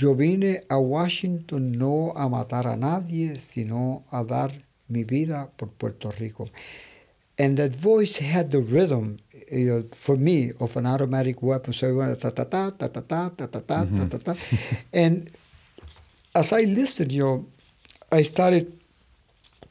"Yo 0.00 0.14
vine 0.14 0.62
a 0.70 0.78
Washington 0.80 1.72
no 1.72 2.12
a 2.14 2.28
matar 2.28 2.66
a 2.66 2.76
nadie, 2.76 3.36
sino 3.36 4.04
a 4.12 4.22
dar 4.24 4.52
mi 4.88 5.02
vida 5.04 5.48
por 5.56 5.68
Puerto 5.68 6.10
Rico," 6.20 6.48
and 7.38 7.56
that 7.56 7.74
voice 7.74 8.18
had 8.18 8.50
the 8.50 8.60
rhythm 8.60 9.18
you 9.50 9.68
know, 9.68 9.84
for 9.92 10.16
me, 10.16 10.52
of 10.60 10.76
an 10.76 10.86
automatic 10.86 11.42
weapon. 11.42 11.72
So 11.72 11.88
we 11.88 11.96
went 11.96 12.20
ta 12.20 12.30
ta 12.30 12.44
ta 12.44 12.70
ta 12.70 12.88
ta 12.88 13.00
ta 13.00 13.28
ta 13.28 13.46
ta 13.46 13.60
ta 13.60 13.84
ta 13.84 14.04
ta 14.06 14.18
ta, 14.18 14.34
and 14.92 15.30
as 16.34 16.52
I 16.52 16.62
listened, 16.62 17.12
you 17.12 17.22
know, 17.22 17.46
I 18.12 18.22
started 18.22 18.72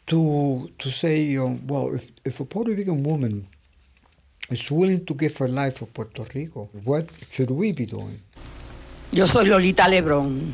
to 0.07 0.69
to 0.79 0.91
say, 0.91 1.21
you 1.21 1.39
know, 1.39 1.59
well, 1.67 1.93
if 1.95 2.11
if 2.25 2.39
a 2.39 2.45
Puerto 2.45 2.71
Rican 2.73 3.03
woman 3.03 3.47
is 4.49 4.69
willing 4.71 5.05
to 5.05 5.13
give 5.13 5.35
her 5.37 5.47
life 5.47 5.77
for 5.77 5.85
Puerto 5.85 6.25
Rico, 6.33 6.69
what 6.83 7.09
should 7.31 7.51
we 7.51 7.71
be 7.71 7.85
doing? 7.85 8.19
Yo 9.11 9.25
soy 9.25 9.45
Lolita 9.45 9.87
Lebrón, 9.87 10.53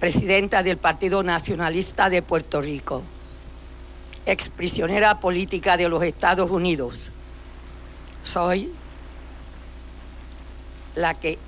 presidenta 0.00 0.64
del 0.64 0.76
Partido 0.76 1.22
Nacionalista 1.22 2.10
de 2.10 2.20
Puerto 2.20 2.60
Rico. 2.60 3.04
ex 4.26 4.48
prisionera 4.48 5.20
política 5.20 5.76
de 5.76 5.88
los 5.88 6.02
Estados 6.02 6.50
Unidos. 6.50 7.12
Soy 8.24 8.72
la 10.96 11.14
que 11.14 11.38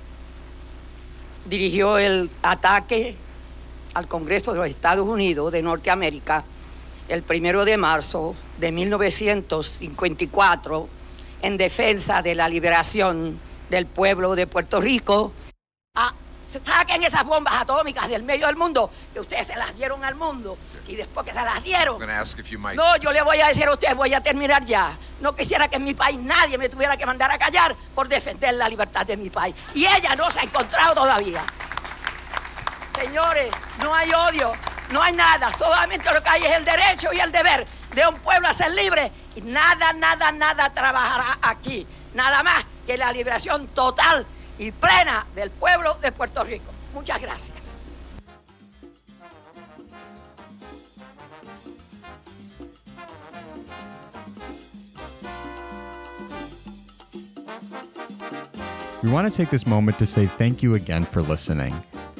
dirigió 1.49 1.97
el 1.97 2.29
ataque 2.41 3.17
al 3.93 4.07
Congreso 4.07 4.53
de 4.53 4.59
los 4.59 4.69
Estados 4.69 5.05
Unidos 5.05 5.51
de 5.51 5.61
Norteamérica 5.61 6.45
el 7.09 7.21
primero 7.21 7.65
de 7.65 7.75
marzo 7.75 8.33
de 8.59 8.71
1954 8.71 10.87
en 11.41 11.57
defensa 11.57 12.21
de 12.21 12.33
la 12.33 12.47
liberación 12.47 13.37
del 13.73 13.87
pueblo 13.87 14.35
de 14.35 14.45
Puerto 14.45 14.79
Rico. 14.79 15.33
Ah, 15.95 16.13
saquen 16.63 17.01
esas 17.03 17.23
bombas 17.25 17.55
atómicas 17.55 18.07
del 18.07 18.21
medio 18.21 18.45
del 18.45 18.55
mundo, 18.55 18.89
que 19.11 19.19
ustedes 19.19 19.47
se 19.47 19.55
las 19.55 19.75
dieron 19.75 20.05
al 20.05 20.13
mundo 20.13 20.57
y 20.87 20.95
después 20.95 21.25
que 21.25 21.33
se 21.33 21.43
las 21.43 21.63
dieron. 21.63 21.99
No, 22.75 22.97
yo 22.97 23.11
le 23.11 23.23
voy 23.23 23.41
a 23.41 23.47
decir 23.47 23.67
a 23.67 23.73
usted, 23.73 23.95
voy 23.95 24.13
a 24.13 24.21
terminar 24.21 24.63
ya. 24.63 24.95
No 25.21 25.35
quisiera 25.35 25.67
que 25.67 25.77
en 25.77 25.85
mi 25.85 25.95
país 25.95 26.19
nadie 26.19 26.57
me 26.59 26.69
tuviera 26.69 26.95
que 26.97 27.05
mandar 27.05 27.31
a 27.31 27.39
callar 27.39 27.75
por 27.95 28.07
defender 28.07 28.53
la 28.53 28.69
libertad 28.69 29.07
de 29.07 29.17
mi 29.17 29.31
país. 29.31 29.55
Y 29.73 29.85
ella 29.87 30.15
no 30.15 30.29
se 30.29 30.41
ha 30.41 30.43
encontrado 30.43 30.93
todavía. 30.93 31.43
Señores, 32.95 33.49
no 33.79 33.95
hay 33.95 34.13
odio, 34.13 34.53
no 34.91 35.01
hay 35.01 35.13
nada. 35.13 35.51
Solamente 35.51 36.13
lo 36.13 36.21
que 36.21 36.29
hay 36.29 36.43
es 36.43 36.51
el 36.51 36.63
derecho 36.63 37.11
y 37.11 37.19
el 37.19 37.31
deber 37.31 37.65
de 37.95 38.07
un 38.07 38.15
pueblo 38.19 38.47
a 38.47 38.53
ser 38.53 38.71
libre. 38.71 39.11
Y 39.35 39.41
nada, 39.41 39.93
nada, 39.93 40.31
nada 40.31 40.71
trabajará 40.71 41.39
aquí. 41.41 41.87
Nada 42.13 42.43
más 42.43 42.63
que 42.85 42.97
la 42.97 43.11
liberación 43.11 43.67
total 43.67 44.25
y 44.57 44.71
plena 44.71 45.25
del 45.35 45.49
pueblo 45.51 45.97
de 46.01 46.11
Puerto 46.11 46.43
Rico. 46.43 46.71
Muchas 46.93 47.21
gracias. 47.21 47.73
We 59.03 59.11
want 59.11 59.29
to 59.29 59.37
take 59.37 59.49
this 59.49 59.67
moment 59.67 59.99
to 59.99 60.05
say 60.05 60.27
thank 60.27 60.63
you 60.63 60.75
again 60.75 61.03
for 61.03 61.21
listening. 61.21 61.73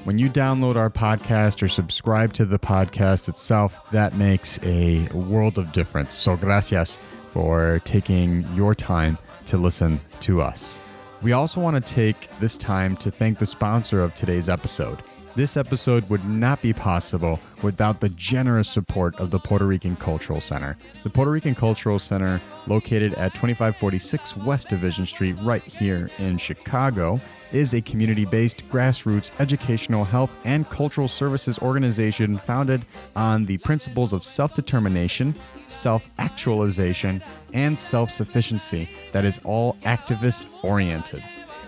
When 0.03 0.17
you 0.17 0.29
download 0.29 0.75
our 0.75 0.89
podcast 0.89 1.63
or 1.63 1.69
subscribe 1.69 2.33
to 2.33 2.43
the 2.45 2.59
podcast 2.59 3.29
itself, 3.29 3.73
that 3.93 4.15
makes 4.15 4.59
a 4.63 5.07
world 5.13 5.57
of 5.57 5.71
difference. 5.71 6.13
So, 6.13 6.35
gracias 6.35 6.99
for 7.31 7.79
taking 7.85 8.45
your 8.53 8.75
time 8.75 9.17
to 9.47 9.57
listen 9.57 9.99
to 10.21 10.41
us. 10.41 10.79
We 11.21 11.31
also 11.31 11.61
want 11.61 11.83
to 11.83 11.93
take 11.93 12.29
this 12.39 12.57
time 12.57 12.97
to 12.97 13.09
thank 13.09 13.39
the 13.39 13.45
sponsor 13.45 14.03
of 14.03 14.13
today's 14.15 14.49
episode, 14.49 14.99
This 15.35 15.57
episode 15.57 16.07
would 16.11 16.23
not 16.25 16.61
be 16.61 16.73
possible 16.73 17.39
without 17.63 17.99
the 17.99 18.09
generous 18.09 18.69
support 18.69 19.19
of 19.19 19.31
the 19.31 19.39
Puerto 19.39 19.65
Rican 19.65 19.95
Cultural 19.95 20.39
Center. 20.39 20.77
The 21.01 21.09
Puerto 21.09 21.31
Rican 21.31 21.55
Cultural 21.55 21.97
Center, 21.97 22.39
located 22.67 23.15
at 23.15 23.33
2546 23.33 24.37
West 24.37 24.69
Division 24.69 25.07
Street, 25.07 25.35
right 25.41 25.63
here 25.63 26.11
in 26.19 26.37
Chicago, 26.37 27.19
is 27.51 27.73
a 27.73 27.81
community 27.81 28.25
based 28.25 28.69
grassroots 28.69 29.31
educational, 29.39 30.03
health, 30.03 30.31
and 30.45 30.69
cultural 30.69 31.07
services 31.07 31.57
organization 31.59 32.37
founded 32.37 32.85
on 33.15 33.45
the 33.45 33.57
principles 33.57 34.13
of 34.13 34.23
self 34.23 34.53
determination, 34.53 35.33
self 35.67 36.07
actualization, 36.19 37.23
and 37.53 37.79
self 37.79 38.11
sufficiency 38.11 38.87
that 39.13 39.25
is 39.25 39.39
all 39.43 39.77
activist 39.81 40.45
oriented. 40.63 41.23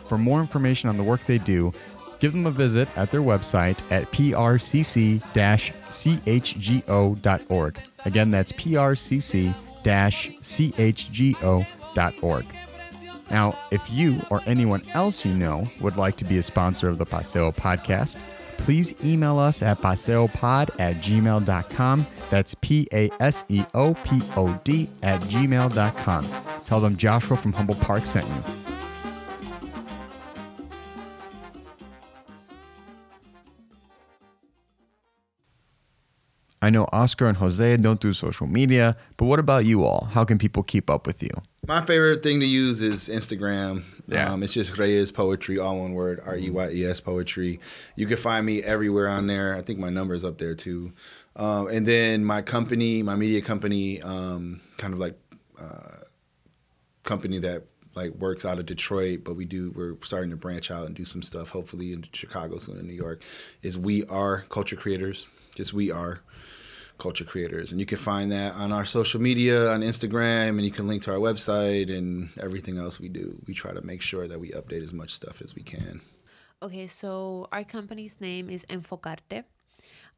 For 0.08 0.20
more 0.20 0.40
information 0.40 0.88
on 0.88 0.98
the 0.98 1.04
work 1.04 1.26
they 1.26 1.40
do, 1.40 1.72
give 2.20 2.34
them 2.34 2.46
a 2.46 2.52
visit 2.52 2.88
at 2.98 3.12
their 3.12 3.22
website 3.22 3.80
at 3.92 4.12
prcc-chgo.org. 4.12 5.22
Again, 8.06 8.32
that's 8.32 8.52
prcc-chgo.org. 8.52 9.26
Now, 13.32 13.58
if 13.72 13.90
you 13.90 14.22
or 14.30 14.42
anyone 14.46 14.84
else 14.94 15.26
you 15.26 15.34
know 15.34 15.64
would 15.82 15.98
like 15.98 16.16
to 16.18 16.26
be 16.26 16.38
a 16.38 16.44
sponsor 16.44 16.90
of 16.90 17.00
the 17.00 17.06
Paseo 17.06 17.52
podcast, 17.52 18.18
please 18.58 18.94
email 19.04 19.40
us 19.40 19.62
at 19.62 19.80
paseopod 19.80 20.70
at 20.80 20.98
gmail.com. 20.98 22.08
That's 22.30 22.56
P 22.62 22.88
A 22.94 23.10
S 23.20 23.44
E 23.50 23.64
O 23.74 23.94
P 23.94 24.22
O 24.36 24.60
D 24.64 24.90
at 25.04 25.22
gmail.com. 25.22 26.26
Tell 26.64 26.80
them 26.80 26.98
Joshua 26.98 27.38
from 27.38 27.54
Humboldt 27.54 27.82
Park 27.82 28.04
sent 28.06 28.28
you. 28.28 28.85
I 36.62 36.70
know 36.70 36.88
Oscar 36.92 37.28
and 37.28 37.38
Jose 37.38 37.78
don't 37.78 38.00
do 38.00 38.14
social 38.14 38.48
media, 38.48 38.96
but 39.18 39.26
what 39.26 39.40
about 39.40 39.66
you 39.66 39.84
all? 39.84 40.06
How 40.12 40.24
can 40.26 40.38
people 40.38 40.64
keep 40.64 40.90
up 40.90 41.06
with 41.06 41.22
you? 41.22 41.30
My 41.68 41.86
favorite 41.86 42.24
thing 42.24 42.40
to 42.40 42.46
use 42.46 42.82
is 42.82 43.10
Instagram. 43.10 43.84
Yeah. 44.08 44.32
Um, 44.32 44.44
it's 44.44 44.54
just 44.54 44.78
Reyes 44.78 45.12
Poetry, 45.12 45.58
all 45.60 45.80
one 45.82 45.94
word, 45.94 46.22
R 46.26 46.38
E 46.38 46.50
Y 46.50 46.70
E 46.72 46.86
S 46.86 47.00
Poetry. 47.00 47.60
You 47.96 48.06
can 48.06 48.18
find 48.18 48.46
me 48.46 48.64
everywhere 48.64 49.08
on 49.08 49.28
there. 49.28 49.56
I 49.56 49.62
think 49.62 49.80
my 49.80 49.90
number 49.90 50.14
is 50.14 50.24
up 50.24 50.38
there 50.38 50.56
too. 50.56 50.94
Um, 51.36 51.68
and 51.68 51.86
then 51.86 52.24
my 52.24 52.42
company, 52.42 53.04
my 53.04 53.16
media 53.16 53.42
company, 53.42 54.02
um, 54.02 54.62
kind 54.78 54.94
of 54.94 55.00
like 55.00 55.20
uh, 55.60 56.04
company 57.04 57.40
that 57.40 57.64
like 57.96 58.12
works 58.16 58.46
out 58.46 58.60
of 58.60 58.66
Detroit, 58.66 59.22
but 59.24 59.36
we 59.36 59.46
do 59.46 59.72
we're 59.76 59.96
starting 60.04 60.30
to 60.30 60.36
branch 60.36 60.70
out 60.70 60.86
and 60.86 60.96
do 60.96 61.06
some 61.06 61.22
stuff. 61.22 61.50
Hopefully 61.50 61.94
in 61.94 62.06
Chicago 62.14 62.58
soon, 62.58 62.78
in 62.78 62.88
New 62.88 62.94
York. 62.94 63.22
Is 63.62 63.78
we 63.78 64.06
are 64.06 64.42
culture 64.50 64.76
creators. 64.76 65.28
Just 65.56 65.74
we 65.74 65.90
are 65.90 66.22
culture 66.98 67.26
creators. 67.26 67.72
And 67.72 67.80
you 67.80 67.86
can 67.86 67.98
find 67.98 68.32
that 68.32 68.56
on 68.56 68.72
our 68.72 68.86
social 68.86 69.22
media, 69.22 69.72
on 69.72 69.82
Instagram, 69.82 70.50
and 70.50 70.62
you 70.62 70.72
can 70.72 70.88
link 70.88 71.04
to 71.04 71.12
our 71.12 71.20
website 71.20 71.96
and 71.96 72.30
everything 72.40 72.78
else 72.78 73.00
we 73.00 73.10
do. 73.10 73.42
We 73.48 73.54
try 73.54 73.74
to 73.74 73.82
make 73.82 74.02
sure 74.02 74.28
that 74.28 74.40
we 74.40 74.50
update 74.52 74.82
as 74.82 74.94
much 74.94 75.12
stuff 75.12 75.42
as 75.42 75.56
we 75.56 75.62
can. 75.64 76.02
Okay, 76.62 76.88
so 76.88 77.48
our 77.52 77.64
company's 77.64 78.20
name 78.22 78.50
is 78.50 78.64
Enfocarte. 78.70 79.44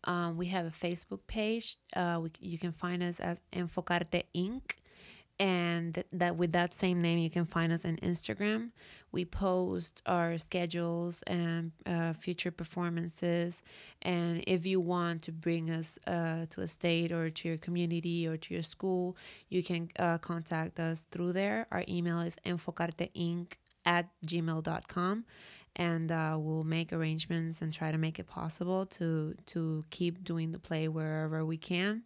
Um, 0.04 0.38
we 0.38 0.48
have 0.48 0.66
a 0.66 0.70
Facebook 0.70 1.20
page. 1.28 1.78
Uh, 1.96 2.20
we, 2.22 2.32
you 2.40 2.58
can 2.58 2.72
find 2.72 3.02
us 3.04 3.20
as 3.20 3.42
Enfocarte 3.52 4.24
Inc. 4.36 4.76
And 5.40 6.04
that 6.12 6.36
with 6.36 6.52
that 6.54 6.74
same 6.74 7.02
name, 7.02 7.20
you 7.20 7.30
can 7.30 7.46
find 7.46 7.72
us 7.72 7.86
on 7.86 7.98
Instagram. 7.98 8.72
We 9.18 9.26
post 9.26 10.04
our 10.06 10.38
schedules 10.38 11.24
and 11.26 11.72
uh, 11.88 12.14
future 12.14 12.52
performances. 12.52 13.64
And 14.04 14.44
if 14.46 14.68
you 14.68 14.80
want 14.80 15.24
to 15.24 15.32
bring 15.32 15.72
us 15.72 15.98
uh, 16.06 16.46
to 16.52 16.62
a 16.62 16.68
state 16.68 17.12
or 17.12 17.32
to 17.32 17.48
your 17.48 17.58
community 17.58 18.28
or 18.28 18.38
to 18.38 18.54
your 18.54 18.62
school, 18.62 19.18
you 19.50 19.64
can 19.64 19.90
uh, 19.98 20.20
contact 20.20 20.80
us 20.80 21.04
through 21.10 21.34
there. 21.34 21.66
Our 21.72 21.84
email 21.90 22.20
is 22.20 22.36
enfocarteinc 22.46 23.54
at 23.88 24.06
gmail.com 24.24 25.26
and 25.76 26.12
uh, 26.12 26.38
we'll 26.40 26.64
make 26.64 26.94
arrangements 26.94 27.64
and 27.64 27.74
try 27.74 27.92
to 27.92 27.98
make 27.98 28.20
it 28.20 28.28
possible 28.28 28.86
to 28.98 29.34
to 29.48 29.84
keep 29.90 30.24
doing 30.24 30.52
the 30.52 30.60
play 30.60 30.88
wherever 30.88 31.44
we 31.44 31.58
can. 31.58 32.04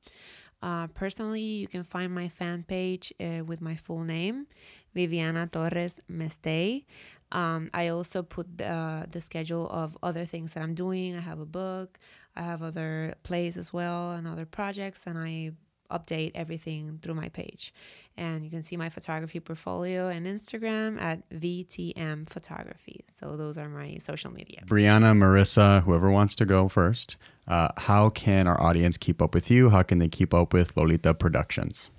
Uh, 0.63 0.87
personally, 0.87 1.41
you 1.41 1.67
can 1.67 1.83
find 1.83 2.13
my 2.13 2.29
fan 2.29 2.63
page 2.63 3.11
uh, 3.19 3.43
with 3.43 3.61
my 3.61 3.75
full 3.75 4.03
name, 4.03 4.45
Viviana 4.93 5.47
Torres 5.47 5.99
Mestey. 6.09 6.85
Um, 7.31 7.69
I 7.73 7.87
also 7.87 8.23
put 8.23 8.57
the, 8.57 9.07
the 9.09 9.21
schedule 9.21 9.69
of 9.69 9.97
other 10.03 10.25
things 10.25 10.53
that 10.53 10.63
I'm 10.63 10.75
doing. 10.75 11.15
I 11.15 11.21
have 11.21 11.39
a 11.39 11.45
book, 11.45 11.97
I 12.35 12.41
have 12.41 12.61
other 12.61 13.15
plays 13.23 13.57
as 13.57 13.71
well, 13.71 14.11
and 14.11 14.27
other 14.27 14.45
projects, 14.45 15.07
and 15.07 15.17
I 15.17 15.53
update 15.91 16.31
everything 16.35 16.99
through 17.01 17.13
my 17.13 17.29
page. 17.29 17.73
And 18.17 18.43
you 18.43 18.49
can 18.49 18.63
see 18.63 18.77
my 18.77 18.89
photography 18.89 19.39
portfolio 19.39 20.07
and 20.07 20.25
Instagram 20.25 21.01
at 21.01 21.27
VTM 21.29 22.29
Photography. 22.29 23.03
So 23.07 23.35
those 23.35 23.57
are 23.57 23.69
my 23.69 23.97
social 23.97 24.31
media. 24.31 24.63
Brianna, 24.65 25.15
Marissa, 25.17 25.83
whoever 25.83 26.09
wants 26.09 26.35
to 26.35 26.45
go 26.45 26.67
first, 26.67 27.17
uh, 27.47 27.69
how 27.77 28.09
can 28.09 28.47
our 28.47 28.59
audience 28.61 28.97
keep 28.97 29.21
up 29.21 29.33
with 29.33 29.51
you? 29.51 29.69
How 29.69 29.83
can 29.83 29.99
they 29.99 30.07
keep 30.07 30.33
up 30.33 30.53
with 30.53 30.75
Lolita 30.77 31.13
Productions? 31.13 31.89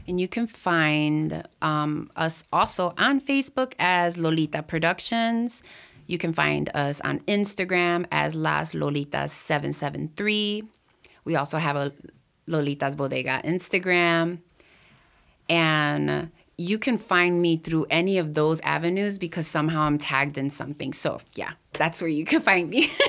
And 0.07 0.19
you 0.19 0.27
can 0.27 0.47
find 0.47 1.47
um, 1.61 2.11
us 2.17 2.45
also 2.51 2.95
on 2.97 3.21
Facebook 3.21 3.75
as 3.79 4.17
Lolita 4.17 4.63
Productions. 4.63 5.63
You 6.07 6.17
can 6.17 6.33
find 6.33 6.71
us 6.75 7.03
on 7.03 7.19
Instagram 7.21 8.07
as 8.11 8.35
Las 8.35 8.73
Lolitas 8.73 9.29
773. 9.29 10.63
We 11.27 11.37
also 11.37 11.59
have 11.59 11.77
a 11.77 11.93
Lolitas 12.49 12.97
Bodega 12.97 13.41
Instagram. 13.45 14.41
And 15.49 16.31
you 16.57 16.79
can 16.79 16.99
find 16.99 17.41
me 17.41 17.57
through 17.57 17.87
any 17.91 18.19
of 18.19 18.35
those 18.35 18.61
avenues 18.61 19.19
because 19.19 19.47
somehow 19.47 19.83
I'm 19.83 19.97
tagged 19.99 20.37
in 20.37 20.51
something. 20.51 20.93
So, 20.93 21.21
yeah, 21.35 21.53
that's 21.75 22.03
where 22.03 22.11
you 22.11 22.25
can 22.25 22.41
find 22.41 22.69
me. 22.69 22.91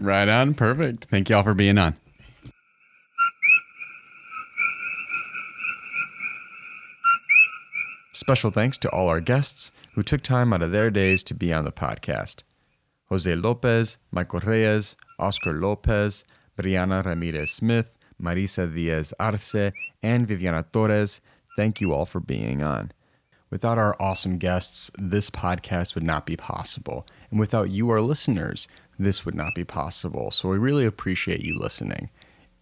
Right 0.00 0.28
on. 0.30 0.54
Perfect. 0.54 1.04
Thank 1.10 1.28
you 1.28 1.36
all 1.36 1.42
for 1.42 1.52
being 1.52 1.76
on. 1.76 1.94
Special 8.12 8.50
thanks 8.50 8.78
to 8.78 8.88
all 8.90 9.08
our 9.08 9.20
guests 9.20 9.72
who 9.94 10.02
took 10.02 10.22
time 10.22 10.52
out 10.52 10.62
of 10.62 10.72
their 10.72 10.90
days 10.90 11.22
to 11.24 11.34
be 11.34 11.52
on 11.52 11.64
the 11.64 11.72
podcast. 11.72 12.42
Jose 13.10 13.34
Lopez, 13.34 13.98
Michael 14.10 14.40
Reyes, 14.40 14.96
Oscar 15.18 15.52
Lopez, 15.52 16.24
Brianna 16.56 17.04
Ramirez 17.04 17.50
Smith, 17.50 17.96
Marisa 18.20 18.72
Diaz 18.72 19.14
Arce, 19.18 19.72
and 20.02 20.26
Viviana 20.26 20.64
Torres, 20.72 21.20
thank 21.56 21.80
you 21.80 21.92
all 21.92 22.06
for 22.06 22.20
being 22.20 22.62
on. 22.62 22.92
Without 23.50 23.78
our 23.78 23.96
awesome 23.98 24.38
guests, 24.38 24.90
this 24.96 25.28
podcast 25.28 25.94
would 25.94 26.04
not 26.04 26.24
be 26.24 26.36
possible. 26.36 27.06
And 27.30 27.40
without 27.40 27.70
you, 27.70 27.90
our 27.90 28.00
listeners, 28.00 28.68
this 28.98 29.24
would 29.24 29.34
not 29.34 29.54
be 29.54 29.64
possible. 29.64 30.30
So 30.30 30.48
we 30.48 30.58
really 30.58 30.86
appreciate 30.86 31.40
you 31.40 31.58
listening. 31.58 32.10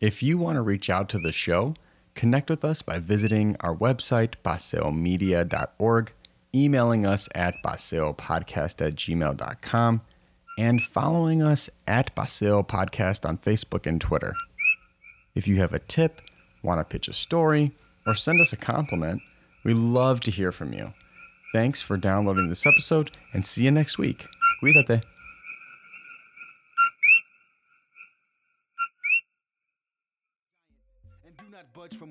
If 0.00 0.22
you 0.22 0.38
want 0.38 0.56
to 0.56 0.62
reach 0.62 0.88
out 0.88 1.08
to 1.10 1.18
the 1.18 1.32
show, 1.32 1.74
connect 2.14 2.48
with 2.48 2.64
us 2.64 2.80
by 2.80 3.00
visiting 3.00 3.56
our 3.60 3.74
website, 3.74 4.34
paseomedia.org, 4.44 6.12
emailing 6.54 7.04
us 7.04 7.28
at 7.34 7.62
paseopodcast 7.62 8.86
at 8.86 8.94
gmail.com, 8.94 10.00
and 10.56 10.82
following 10.82 11.42
us 11.42 11.68
at 11.86 12.14
Paseo 12.14 12.62
Podcast 12.62 13.28
on 13.28 13.36
Facebook 13.38 13.86
and 13.86 14.00
Twitter. 14.00 14.32
If 15.34 15.46
you 15.46 15.56
have 15.56 15.72
a 15.72 15.78
tip, 15.78 16.20
want 16.62 16.80
to 16.80 16.84
pitch 16.84 17.08
a 17.08 17.12
story, 17.12 17.72
or 18.06 18.14
send 18.14 18.40
us 18.40 18.52
a 18.52 18.56
compliment, 18.56 19.22
we 19.64 19.74
love 19.74 20.20
to 20.20 20.30
hear 20.30 20.52
from 20.52 20.72
you. 20.72 20.92
Thanks 21.52 21.80
for 21.80 21.96
downloading 21.96 22.48
this 22.48 22.66
episode, 22.66 23.10
and 23.32 23.46
see 23.46 23.64
you 23.64 23.70
next 23.70 23.98
week. 23.98 24.26
Cuídate. 24.62 25.02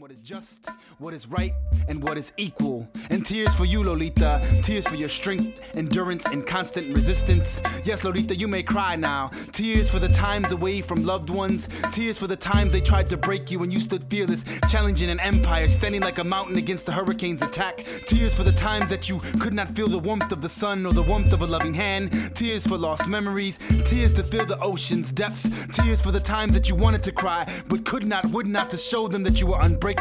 What 0.07 0.13
is 0.13 0.21
just, 0.21 0.69
what 0.99 1.13
is 1.13 1.27
right, 1.27 1.53
and 1.89 2.01
what 2.01 2.17
is 2.17 2.31
equal. 2.37 2.87
And 3.09 3.25
tears 3.25 3.53
for 3.53 3.65
you, 3.65 3.83
Lolita. 3.83 4.41
Tears 4.61 4.87
for 4.87 4.95
your 4.95 5.09
strength, 5.09 5.75
endurance, 5.75 6.25
and 6.27 6.47
constant 6.47 6.95
resistance. 6.95 7.59
Yes, 7.83 8.05
Lolita, 8.05 8.33
you 8.33 8.47
may 8.47 8.63
cry 8.63 8.95
now. 8.95 9.31
Tears 9.51 9.89
for 9.89 9.99
the 9.99 10.07
times 10.07 10.53
away 10.53 10.79
from 10.79 11.03
loved 11.03 11.29
ones. 11.29 11.67
Tears 11.91 12.17
for 12.17 12.25
the 12.25 12.37
times 12.37 12.71
they 12.71 12.79
tried 12.79 13.09
to 13.09 13.17
break 13.17 13.51
you 13.51 13.63
and 13.63 13.73
you 13.73 13.81
stood 13.81 14.05
fearless, 14.09 14.45
challenging 14.69 15.09
an 15.09 15.19
empire, 15.19 15.67
standing 15.67 15.99
like 15.99 16.19
a 16.19 16.23
mountain 16.23 16.55
against 16.55 16.85
the 16.85 16.93
hurricane's 16.93 17.41
attack. 17.41 17.83
Tears 18.05 18.33
for 18.33 18.43
the 18.43 18.53
times 18.53 18.89
that 18.89 19.09
you 19.09 19.19
could 19.41 19.53
not 19.53 19.75
feel 19.75 19.89
the 19.89 19.99
warmth 19.99 20.31
of 20.31 20.41
the 20.41 20.47
sun 20.47 20.85
or 20.85 20.93
the 20.93 21.03
warmth 21.03 21.33
of 21.33 21.41
a 21.41 21.45
loving 21.45 21.73
hand. 21.73 22.33
Tears 22.33 22.65
for 22.65 22.77
lost 22.77 23.09
memories. 23.09 23.59
Tears 23.83 24.13
to 24.13 24.23
fill 24.23 24.45
the 24.45 24.57
ocean's 24.59 25.11
depths. 25.11 25.49
Tears 25.73 26.01
for 26.01 26.13
the 26.13 26.21
times 26.21 26.53
that 26.53 26.69
you 26.69 26.75
wanted 26.75 27.03
to 27.03 27.11
cry, 27.11 27.45
but 27.67 27.83
could 27.83 28.05
not, 28.05 28.25
would 28.27 28.47
not 28.47 28.69
to 28.69 28.77
show 28.77 29.09
them 29.09 29.23
that 29.23 29.41
you 29.41 29.47
were 29.47 29.59
unbreakable. 29.59 29.96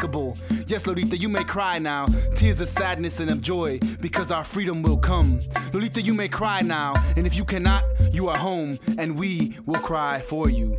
Yes, 0.67 0.85
Lolita, 0.87 1.17
you 1.17 1.29
may 1.29 1.43
cry 1.43 1.79
now. 1.79 2.05
Tears 2.35 2.61
of 2.61 2.67
sadness 2.67 3.19
and 3.19 3.29
of 3.29 3.41
joy, 3.41 3.79
because 3.99 4.31
our 4.31 4.43
freedom 4.43 4.81
will 4.81 4.97
come. 4.97 5.39
Lolita, 5.73 6.01
you 6.01 6.13
may 6.13 6.27
cry 6.27 6.61
now, 6.61 6.93
and 7.15 7.25
if 7.25 7.35
you 7.35 7.45
cannot, 7.45 7.83
you 8.11 8.29
are 8.29 8.37
home, 8.37 8.77
and 8.97 9.17
we 9.17 9.57
will 9.65 9.81
cry 9.81 10.21
for 10.21 10.49
you. 10.49 10.77